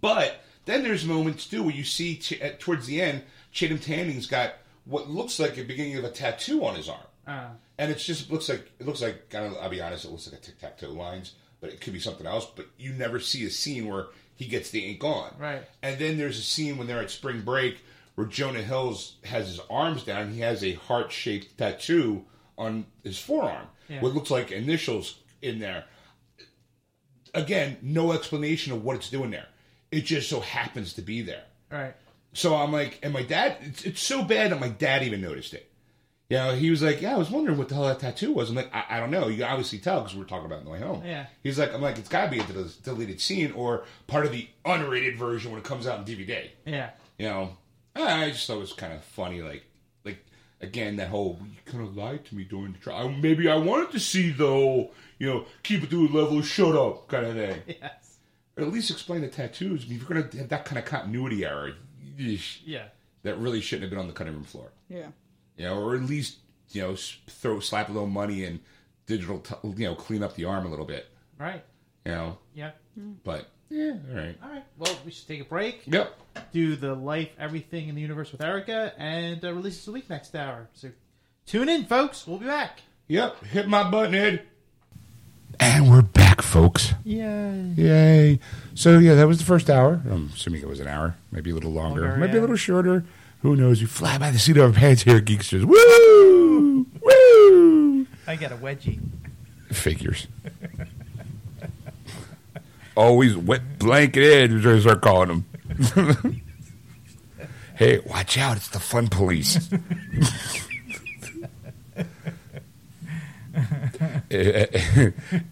But 0.00 0.40
then 0.64 0.82
there's 0.82 1.04
moments 1.04 1.46
too 1.46 1.62
where 1.62 1.74
you 1.74 1.84
see 1.84 2.16
Ch- 2.16 2.40
at, 2.40 2.60
towards 2.60 2.86
the 2.86 3.00
end, 3.00 3.22
Chatham 3.52 3.78
Tanning's 3.78 4.26
got 4.26 4.54
what 4.84 5.08
looks 5.08 5.38
like 5.38 5.58
a 5.58 5.62
beginning 5.62 5.96
of 5.96 6.04
a 6.04 6.10
tattoo 6.10 6.64
on 6.64 6.74
his 6.76 6.88
arm, 6.88 7.00
Uh, 7.26 7.48
and 7.78 7.90
it's 7.90 8.04
just 8.04 8.30
looks 8.30 8.48
like 8.48 8.70
it 8.78 8.86
looks 8.86 9.02
like 9.02 9.30
kind 9.30 9.46
of. 9.46 9.54
I'll 9.60 9.70
be 9.70 9.80
honest, 9.80 10.04
it 10.04 10.10
looks 10.10 10.30
like 10.30 10.40
a 10.40 10.44
tic 10.44 10.58
tac 10.60 10.78
toe 10.78 10.90
lines, 10.90 11.34
but 11.60 11.70
it 11.70 11.80
could 11.80 11.92
be 11.92 12.00
something 12.00 12.26
else. 12.26 12.46
But 12.54 12.66
you 12.78 12.92
never 12.92 13.20
see 13.20 13.44
a 13.46 13.50
scene 13.50 13.86
where 13.88 14.06
he 14.36 14.46
gets 14.46 14.70
the 14.70 14.84
ink 14.84 15.02
on, 15.02 15.32
Right. 15.38 15.62
And 15.82 15.98
then 15.98 16.18
there's 16.18 16.38
a 16.38 16.42
scene 16.42 16.76
when 16.76 16.86
they're 16.86 17.00
at 17.00 17.10
spring 17.10 17.40
break 17.40 17.78
where 18.16 18.26
Jonah 18.26 18.62
Hills 18.62 19.16
has 19.24 19.46
his 19.46 19.60
arms 19.70 20.02
down. 20.04 20.32
He 20.32 20.40
has 20.40 20.62
a 20.62 20.74
heart 20.74 21.10
shaped 21.10 21.56
tattoo 21.58 22.24
on 22.58 22.86
his 23.02 23.18
forearm. 23.18 23.66
Yeah. 23.88 24.00
What 24.00 24.14
looks 24.14 24.30
like 24.30 24.52
initials 24.52 25.18
in 25.42 25.58
there 25.58 25.84
again, 27.36 27.76
no 27.82 28.12
explanation 28.12 28.72
of 28.72 28.82
what 28.82 28.96
it's 28.96 29.10
doing 29.10 29.30
there. 29.30 29.46
It 29.92 30.00
just 30.04 30.28
so 30.28 30.40
happens 30.40 30.94
to 30.94 31.02
be 31.02 31.22
there. 31.22 31.44
right. 31.70 31.94
So 32.32 32.54
I'm 32.54 32.70
like, 32.70 32.98
and 33.02 33.14
my 33.14 33.22
dad, 33.22 33.56
it's, 33.62 33.84
it's 33.86 34.02
so 34.02 34.22
bad 34.22 34.52
that 34.52 34.60
my 34.60 34.68
dad 34.68 35.02
even 35.02 35.22
noticed 35.22 35.54
it. 35.54 35.70
You 36.28 36.36
know, 36.36 36.54
he 36.54 36.68
was 36.70 36.82
like, 36.82 37.00
yeah, 37.00 37.14
I 37.14 37.16
was 37.18 37.30
wondering 37.30 37.56
what 37.56 37.70
the 37.70 37.76
hell 37.76 37.84
that 37.84 38.00
tattoo 38.00 38.32
was. 38.32 38.50
I'm 38.50 38.56
like, 38.56 38.74
I, 38.74 38.84
I 38.90 39.00
don't 39.00 39.10
know. 39.10 39.28
You 39.28 39.36
can 39.38 39.44
obviously 39.44 39.78
tell 39.78 40.00
because 40.00 40.14
we 40.14 40.20
are 40.20 40.26
talking 40.26 40.44
about 40.44 40.56
it 40.56 40.58
on 40.58 40.64
the 40.66 40.70
way 40.72 40.80
home. 40.80 41.02
Yeah. 41.02 41.26
He's 41.42 41.58
like, 41.58 41.72
I'm 41.72 41.80
like, 41.80 41.96
it's 41.96 42.10
got 42.10 42.26
to 42.26 42.30
be 42.30 42.40
a 42.40 42.44
del- 42.44 42.68
deleted 42.82 43.22
scene 43.22 43.52
or 43.52 43.84
part 44.06 44.26
of 44.26 44.32
the 44.32 44.46
unrated 44.66 45.16
version 45.16 45.50
when 45.50 45.60
it 45.60 45.64
comes 45.64 45.86
out 45.86 46.00
on 46.00 46.04
DVD. 46.04 46.50
Yeah. 46.66 46.90
You 47.18 47.28
know, 47.28 47.56
I 47.94 48.28
just 48.28 48.46
thought 48.46 48.56
it 48.56 48.60
was 48.60 48.74
kind 48.74 48.92
of 48.92 49.02
funny. 49.02 49.40
Like, 49.40 49.52
like 49.52 49.64
again 50.60 50.96
that 50.96 51.08
whole 51.08 51.38
you 51.42 51.56
kind 51.70 51.82
of 51.86 51.96
lied 51.96 52.24
to 52.26 52.34
me 52.34 52.44
during 52.44 52.72
the 52.72 52.78
trial. 52.78 53.08
Maybe 53.10 53.48
I 53.48 53.56
wanted 53.56 53.90
to 53.92 54.00
see 54.00 54.30
the 54.30 54.46
whole 54.46 54.92
you 55.18 55.26
know 55.26 55.46
keep 55.62 55.82
it 55.82 55.90
to 55.90 56.06
a 56.06 56.08
level, 56.08 56.40
shut 56.42 56.74
up 56.76 57.08
kind 57.08 57.26
of 57.26 57.34
thing. 57.34 57.62
Yes. 57.80 58.18
Or 58.56 58.62
at 58.64 58.72
least 58.72 58.90
explain 58.90 59.20
the 59.20 59.28
tattoos. 59.28 59.84
I 59.84 59.88
mean, 59.88 60.00
if 60.00 60.08
you're 60.08 60.22
gonna 60.22 60.38
have 60.38 60.48
that 60.48 60.64
kind 60.64 60.78
of 60.78 60.86
continuity 60.86 61.44
error, 61.44 61.72
Yeah. 62.16 62.84
that 63.22 63.36
really 63.38 63.60
shouldn't 63.60 63.82
have 63.82 63.90
been 63.90 63.98
on 63.98 64.06
the 64.06 64.14
cutting 64.14 64.32
room 64.32 64.44
floor. 64.44 64.72
Yeah. 64.88 65.08
You 65.58 65.64
know, 65.66 65.78
or 65.82 65.94
at 65.94 66.02
least 66.02 66.38
you 66.70 66.82
know 66.82 66.96
throw 66.96 67.60
slap 67.60 67.88
a 67.90 67.92
little 67.92 68.08
money 68.08 68.44
and 68.44 68.60
digital, 69.06 69.40
t- 69.40 69.54
you 69.62 69.86
know, 69.86 69.94
clean 69.94 70.22
up 70.22 70.34
the 70.36 70.46
arm 70.46 70.64
a 70.66 70.70
little 70.70 70.86
bit. 70.86 71.06
Right. 71.38 71.62
You 72.06 72.12
know, 72.12 72.38
Yeah. 72.54 72.70
Mm. 72.98 73.16
but 73.24 73.50
yeah, 73.70 73.92
all 74.10 74.16
right. 74.16 74.36
All 74.42 74.50
right. 74.50 74.64
Well, 74.78 74.96
we 75.04 75.10
should 75.10 75.26
take 75.28 75.40
a 75.40 75.44
break. 75.44 75.82
Yep. 75.86 76.14
Do 76.52 76.76
the 76.76 76.94
life, 76.94 77.30
everything 77.38 77.88
in 77.88 77.94
the 77.94 78.00
universe 78.00 78.32
with 78.32 78.40
Erica, 78.42 78.92
and 78.98 79.44
uh, 79.44 79.52
release 79.52 79.76
this 79.84 79.92
week 79.92 80.08
next 80.10 80.34
hour. 80.34 80.68
So 80.74 80.90
tune 81.46 81.68
in, 81.68 81.86
folks. 81.86 82.26
We'll 82.26 82.38
be 82.38 82.46
back. 82.46 82.80
Yep, 83.08 83.44
hit 83.44 83.68
my 83.68 83.88
button, 83.88 84.14
Ed. 84.14 84.42
And 85.60 85.90
we're 85.90 86.02
back, 86.02 86.42
folks. 86.42 86.92
Yay. 87.04 87.72
Yay. 87.76 88.40
So, 88.74 88.98
yeah, 88.98 89.14
that 89.14 89.26
was 89.26 89.38
the 89.38 89.44
first 89.44 89.70
hour. 89.70 90.02
I'm 90.10 90.30
assuming 90.34 90.60
it 90.60 90.68
was 90.68 90.80
an 90.80 90.88
hour, 90.88 91.16
maybe 91.32 91.50
a 91.50 91.54
little 91.54 91.70
longer, 91.72 92.02
Longer, 92.02 92.16
maybe 92.18 92.36
a 92.36 92.40
little 92.40 92.56
shorter. 92.56 93.04
Who 93.42 93.56
knows? 93.56 93.80
We 93.80 93.86
fly 93.86 94.18
by 94.18 94.30
the 94.30 94.38
seat 94.38 94.56
of 94.56 94.64
our 94.64 94.78
pants 94.78 95.02
here 95.02 95.16
at 95.16 95.24
Geeksters. 95.24 95.64
Woo! 95.64 96.86
Woo! 97.00 98.06
I 98.26 98.36
got 98.36 98.52
a 98.52 98.56
wedgie. 98.56 98.98
Figures. 99.72 100.26
Always 102.96 103.36
wet 103.36 103.78
blanket 103.78 104.24
Ed, 104.24 104.52
is 104.52 104.64
what 104.64 104.74
I 104.74 104.80
start 104.80 105.02
calling 105.02 105.44
them. 105.68 106.42
hey, 107.76 107.98
watch 108.06 108.38
out. 108.38 108.56
It's 108.56 108.68
the 108.68 108.80
fun 108.80 109.08
police. 109.08 109.68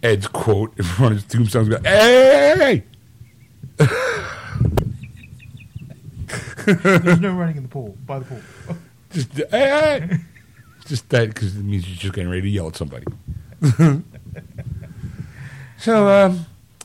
Ed's 0.03 0.27
quote 0.29 0.77
in 0.79 0.85
front 0.85 1.13
of 1.15 1.23
his 1.23 1.25
tombstone 1.31 1.73
is 1.73 1.81
Hey! 1.85 2.83
There's 6.67 7.21
no 7.21 7.33
running 7.33 7.57
in 7.57 7.63
the 7.65 7.69
pool, 7.69 7.97
by 8.07 8.21
the 8.21 8.25
pool. 8.25 8.41
Just, 9.13 9.33
hey, 9.35 9.45
hey! 9.51 10.19
Just 10.87 11.09
that 11.11 11.29
because 11.29 11.57
it 11.57 11.63
means 11.63 11.87
you're 11.89 11.97
just 11.97 12.13
getting 12.13 12.29
ready 12.29 12.43
to 12.43 12.49
yell 12.49 12.69
at 12.69 12.77
somebody. 12.77 13.07
so, 15.79 16.09
um, 16.09 16.45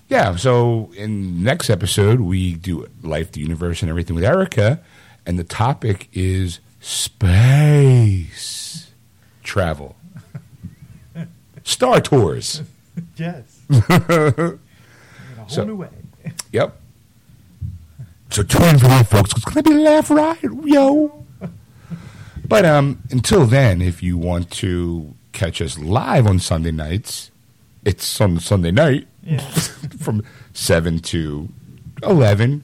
yeah. 0.10 0.36
So, 0.36 0.92
in 0.98 1.44
next 1.44 1.70
episode, 1.70 2.20
we 2.20 2.56
do 2.56 2.88
life, 3.02 3.32
the 3.32 3.40
universe, 3.42 3.82
and 3.82 3.90
everything 3.90 4.16
with 4.16 4.26
Erica, 4.26 4.82
and 5.26 5.40
the 5.40 5.44
topic 5.44 6.10
is 6.14 6.60
space 7.70 8.92
travel, 9.44 9.96
star 11.64 12.02
tours. 12.02 12.62
Yes. 13.16 13.60
Whole 13.70 14.60
So- 15.48 15.64
new 15.66 15.76
way. 15.78 15.90
Yep. 16.52 16.76
So 18.32 18.44
tune 18.44 18.62
in 18.64 18.78
for 18.80 18.88
that, 18.88 19.08
folks. 19.08 19.32
It's 19.32 19.44
gonna 19.46 19.64
be 19.64 19.72
a 19.74 19.78
laugh 19.80 20.10
riot, 20.12 20.44
yo. 20.64 21.26
But 22.48 22.66
um, 22.66 23.02
until 23.12 23.46
then, 23.46 23.82
if 23.82 24.04
you 24.04 24.18
want 24.18 24.52
to 24.52 25.14
catch 25.32 25.62
us 25.62 25.78
live 25.80 26.28
on 26.28 26.40
Sunday 26.40 26.72
nights, 26.72 27.32
it's 27.90 28.22
on 28.22 28.40
Sunday 28.40 28.72
night 28.72 29.08
Yeah. 29.24 29.40
from 30.00 30.24
seven 30.54 31.00
to 31.00 31.50
eleven. 32.04 32.64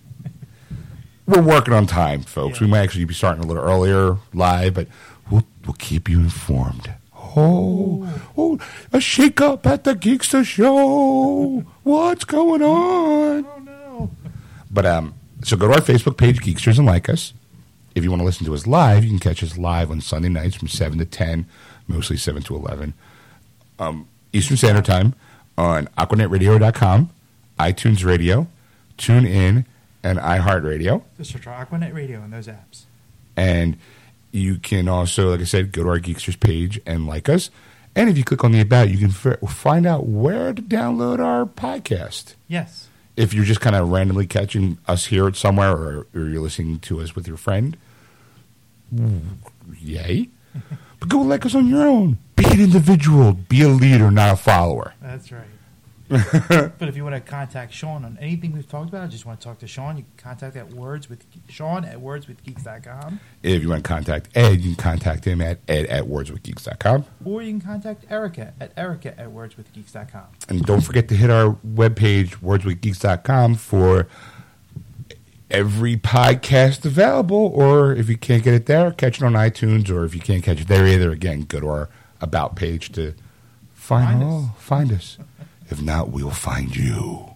We're 1.28 1.42
working 1.42 1.74
on 1.74 1.88
time, 1.88 2.22
folks. 2.22 2.60
We 2.60 2.68
might 2.68 2.82
actually 2.84 3.06
be 3.06 3.16
starting 3.16 3.44
a 3.44 3.48
little 3.48 3.64
earlier 3.64 4.18
live, 4.34 4.76
but 4.76 4.88
we'll 5.32 5.46
we'll 5.66 5.74
keep 5.74 6.08
you 6.08 6.20
informed. 6.20 6.94
Oh, 7.38 8.08
oh, 8.38 8.60
a 8.94 9.02
shake 9.02 9.42
up 9.42 9.66
at 9.68 9.84
the 9.84 9.94
Geekster 9.96 10.46
show. 10.46 11.66
What's 11.84 12.24
going 12.26 12.62
on? 12.62 13.46
Oh 13.46 13.60
no. 13.66 14.12
But 14.72 14.86
um, 14.86 15.16
so 15.44 15.58
go 15.58 15.68
to 15.68 15.74
our 15.74 15.82
Facebook 15.82 16.18
page, 16.18 16.40
Geeksters, 16.40 16.78
and 16.78 16.86
like 16.86 17.10
us. 17.10 17.34
If 17.96 18.04
you 18.04 18.10
want 18.12 18.20
to 18.22 18.26
listen 18.26 18.46
to 18.46 18.54
us 18.54 18.68
live, 18.68 19.04
you 19.04 19.10
can 19.10 19.20
catch 19.20 19.42
us 19.42 19.58
live 19.58 19.90
on 19.90 20.02
Sunday 20.02 20.30
nights 20.30 20.56
from 20.56 20.68
seven 20.68 21.00
to 21.00 21.06
ten, 21.06 21.48
mostly 21.88 22.18
seven 22.18 22.44
to 22.44 22.56
eleven, 22.56 22.94
um, 23.80 24.08
Eastern 24.36 24.58
Standard 24.58 24.86
Time 24.86 25.16
on 25.58 25.88
AquanetRadio.com, 25.98 27.10
iTunes 27.60 28.04
Radio, 28.06 28.48
TuneIn, 28.98 29.66
and 30.04 30.20
iHeartRadio. 30.20 31.02
Just 31.18 31.32
search 31.32 31.48
our 31.48 31.66
Aquanet 31.66 31.94
Radio 31.94 32.22
in 32.24 32.32
those 32.32 32.48
apps. 32.48 32.84
And 33.38 33.78
you 34.32 34.58
can 34.58 34.88
also, 34.88 35.32
like 35.32 35.40
I 35.40 35.46
said, 35.46 35.72
go 35.72 35.84
to 35.84 35.90
our 35.90 36.00
Geeksters 36.00 36.40
page 36.40 36.80
and 36.86 37.08
like 37.08 37.30
us. 37.30 37.50
And 37.96 38.10
if 38.10 38.18
you 38.18 38.24
click 38.26 38.44
on 38.44 38.52
the 38.52 38.60
About, 38.60 38.90
you 38.90 38.98
can 38.98 39.10
f- 39.10 39.40
find 39.50 39.86
out 39.86 40.06
where 40.06 40.54
to 40.54 40.62
download 40.62 41.20
our 41.20 41.46
podcast. 41.46 42.36
Yes. 42.50 42.90
if 43.16 43.34
you're 43.34 43.46
just 43.46 43.62
kind 43.62 43.76
of 43.78 43.90
randomly 43.90 44.28
catching 44.28 44.78
us 44.88 45.06
here 45.06 45.26
at 45.28 45.38
somewhere 45.38 45.72
or, 45.72 46.08
or 46.14 46.28
you're 46.28 46.42
listening 46.42 46.80
to 46.80 47.00
us 47.00 47.16
with 47.16 47.26
your 47.26 47.38
friend, 47.38 47.78
yay. 49.80 50.28
but 51.00 51.10
go 51.10 51.20
like 51.22 51.46
us 51.46 51.56
on 51.56 51.68
your 51.68 51.88
own. 51.88 52.18
Be 52.36 52.46
an 52.46 52.60
individual. 52.60 53.34
Be 53.34 53.62
a 53.62 53.70
leader, 53.70 54.12
not 54.12 54.34
a 54.34 54.36
follower. 54.36 54.94
That's 55.02 55.32
right. 55.32 55.46
but 56.08 56.88
if 56.88 56.96
you 56.96 57.04
want 57.04 57.16
to 57.16 57.22
contact 57.22 57.74
Sean 57.74 58.06
on 58.06 58.16
anything 58.22 58.52
we've 58.52 58.70
talked 58.70 58.90
about, 58.90 59.10
just 59.10 59.26
want 59.26 59.42
to 59.42 59.48
talk 59.48 59.58
to 59.60 59.68
Sean, 59.68 59.98
you 59.98 60.04
can 60.04 60.24
contact 60.30 60.56
at 60.56 60.72
words 60.72 61.10
with 61.10 61.26
Sean 61.50 61.84
at 61.84 61.98
wordswithgeeks.com, 61.98 63.20
If 63.42 63.64
you 63.64 63.70
want 63.70 63.84
to 63.84 63.88
contact 63.88 64.30
Ed, 64.36 64.62
you 64.62 64.76
can 64.76 64.84
contact 64.84 65.26
him 65.26 65.42
at 65.42 65.60
ed 65.68 65.88
at 65.88 66.04
wordswithgeeks.com. 66.04 67.06
or 67.24 67.42
you 67.42 67.54
can 67.54 67.62
contact 67.62 68.06
Erica 68.12 68.54
at 68.60 68.72
erica 68.78 69.20
at 69.20 69.30
wordswithgeeks.com. 69.30 70.26
And 70.48 70.64
don't 70.64 70.82
forget 70.82 71.08
to 71.08 71.16
hit 71.16 71.32
our 71.32 71.58
webpage, 71.68 72.36
wordswithgeeks.com, 72.36 73.56
for 73.56 74.08
every 75.50 75.98
podcast 75.98 76.86
available. 76.86 77.52
Or 77.52 77.94
if 77.94 78.10
you 78.10 78.18
can't 78.18 78.44
get 78.44 78.54
it 78.54 78.68
there, 78.68 78.92
catch 78.92 79.18
it 79.18 79.24
on 79.24 79.34
iTunes. 79.34 79.90
Or 79.90 80.06
if 80.06 80.14
you 80.14 80.22
can't 80.22 80.44
catch 80.44 80.62
it 80.62 80.68
there 80.68 80.86
either, 80.86 81.10
again, 81.10 81.42
go 81.42 81.60
to 81.60 81.68
our 81.68 81.90
About 82.22 82.56
page 82.56 82.92
to 82.94 83.14
find, 83.74 84.20
Find 84.20 84.24
us. 84.24 84.32
all, 84.32 84.56
find 84.58 84.92
us. 84.92 85.18
If 85.70 85.82
not, 85.82 86.10
we'll 86.10 86.30
find 86.32 86.76
you. 86.76 87.32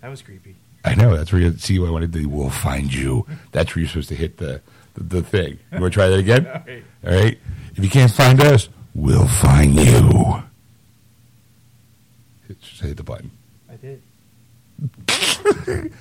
That 0.00 0.08
was 0.08 0.20
creepy. 0.22 0.56
I 0.84 0.94
know. 0.96 1.16
That's 1.16 1.32
where 1.32 1.40
you 1.40 1.56
see 1.58 1.78
what 1.78 1.88
I 1.88 1.92
wanted 1.92 2.12
to 2.12 2.20
do. 2.22 2.28
We'll 2.28 2.50
find 2.50 2.92
you. 2.92 3.24
That's 3.52 3.74
where 3.74 3.80
you're 3.82 3.88
supposed 3.88 4.08
to 4.08 4.16
hit 4.16 4.38
the, 4.38 4.60
the, 4.94 5.02
the 5.04 5.22
thing. 5.22 5.58
You 5.72 5.80
want 5.80 5.92
to 5.92 5.96
try 5.96 6.08
that 6.08 6.18
again? 6.18 6.46
All 6.46 6.52
right. 6.66 6.84
All 7.06 7.12
right. 7.22 7.38
If 7.76 7.84
you 7.84 7.88
can't 7.90 8.10
find 8.12 8.40
us, 8.40 8.68
we'll 8.94 9.28
find 9.28 9.74
you. 9.76 10.42
Hit- 12.48 12.60
Just 12.60 12.80
hit 12.82 12.96
the 12.96 13.02
button. 13.04 13.30
I 13.70 13.76
did. 13.76 14.02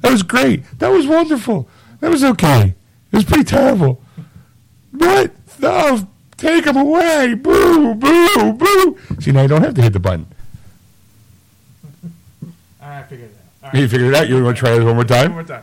That 0.00 0.12
was 0.12 0.22
great. 0.22 0.64
That 0.80 0.88
was 0.88 1.06
wonderful. 1.06 1.66
That 2.00 2.10
was 2.10 2.22
okay. 2.22 2.74
It 3.10 3.16
was 3.16 3.24
pretty 3.24 3.44
terrible. 3.44 4.02
What? 4.90 5.30
No, 5.60 6.06
take 6.36 6.64
him 6.66 6.76
away. 6.76 7.34
Boo, 7.34 7.94
boo, 7.94 8.52
boo. 8.52 8.98
See, 9.20 9.32
now 9.32 9.42
you 9.42 9.48
don't 9.48 9.62
have 9.62 9.74
to 9.74 9.82
hit 9.82 9.92
the 9.92 10.00
button. 10.00 10.26
I 12.80 13.02
figured 13.04 13.30
it 13.30 13.36
out. 13.62 13.74
All 13.74 13.80
You 13.80 13.88
figured 13.88 14.08
it 14.10 14.14
out? 14.16 14.28
You 14.28 14.42
want 14.44 14.56
to 14.56 14.60
try 14.60 14.74
it 14.74 14.82
one 14.82 14.94
more 14.94 15.04
time? 15.04 15.34
One 15.34 15.44
time? 15.44 15.56
more 15.56 15.62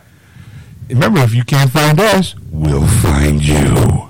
Remember, 0.88 1.20
if 1.20 1.34
you 1.34 1.44
can't 1.44 1.70
find 1.70 1.98
us, 2.00 2.34
we'll 2.50 2.86
find 2.86 3.42
you. 3.46 4.08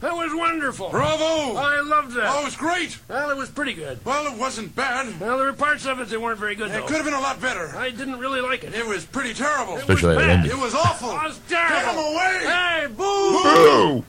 That 0.00 0.14
was 0.14 0.32
wonderful. 0.34 0.90
Bravo! 0.90 1.56
I 1.56 1.80
loved 1.80 2.12
that. 2.14 2.26
Oh, 2.32 2.42
it 2.42 2.44
was 2.44 2.56
great. 2.56 2.98
Well, 3.08 3.30
it 3.30 3.36
was 3.36 3.48
pretty 3.48 3.72
good. 3.74 3.98
Well, 4.04 4.26
it 4.32 4.38
wasn't 4.38 4.74
bad. 4.76 5.18
Well, 5.20 5.38
there 5.38 5.46
were 5.46 5.52
parts 5.52 5.84
of 5.86 6.00
it 6.00 6.08
that 6.08 6.20
weren't 6.20 6.38
very 6.38 6.54
good, 6.54 6.68
It 6.70 6.72
though. 6.74 6.86
could 6.86 6.96
have 6.96 7.04
been 7.04 7.14
a 7.14 7.20
lot 7.20 7.40
better. 7.40 7.72
I 7.76 7.90
didn't 7.90 8.18
really 8.18 8.40
like 8.40 8.62
it. 8.64 8.74
It 8.74 8.86
was 8.86 9.04
pretty 9.04 9.34
terrible. 9.34 9.74
It 9.76 9.80
Especially 9.80 10.14
was 10.16 10.16
at 10.16 10.20
the 10.20 10.26
bad. 10.26 10.38
end. 10.40 10.46
It 10.50 10.58
was 10.58 10.74
awful. 10.74 11.10
It 11.10 11.22
was 11.22 11.38
Get 11.48 11.68
terrible. 11.68 12.02
him 12.02 12.14
away! 12.14 12.38
Hey, 12.44 12.86
boo! 12.88 13.42
Boo! 13.42 14.04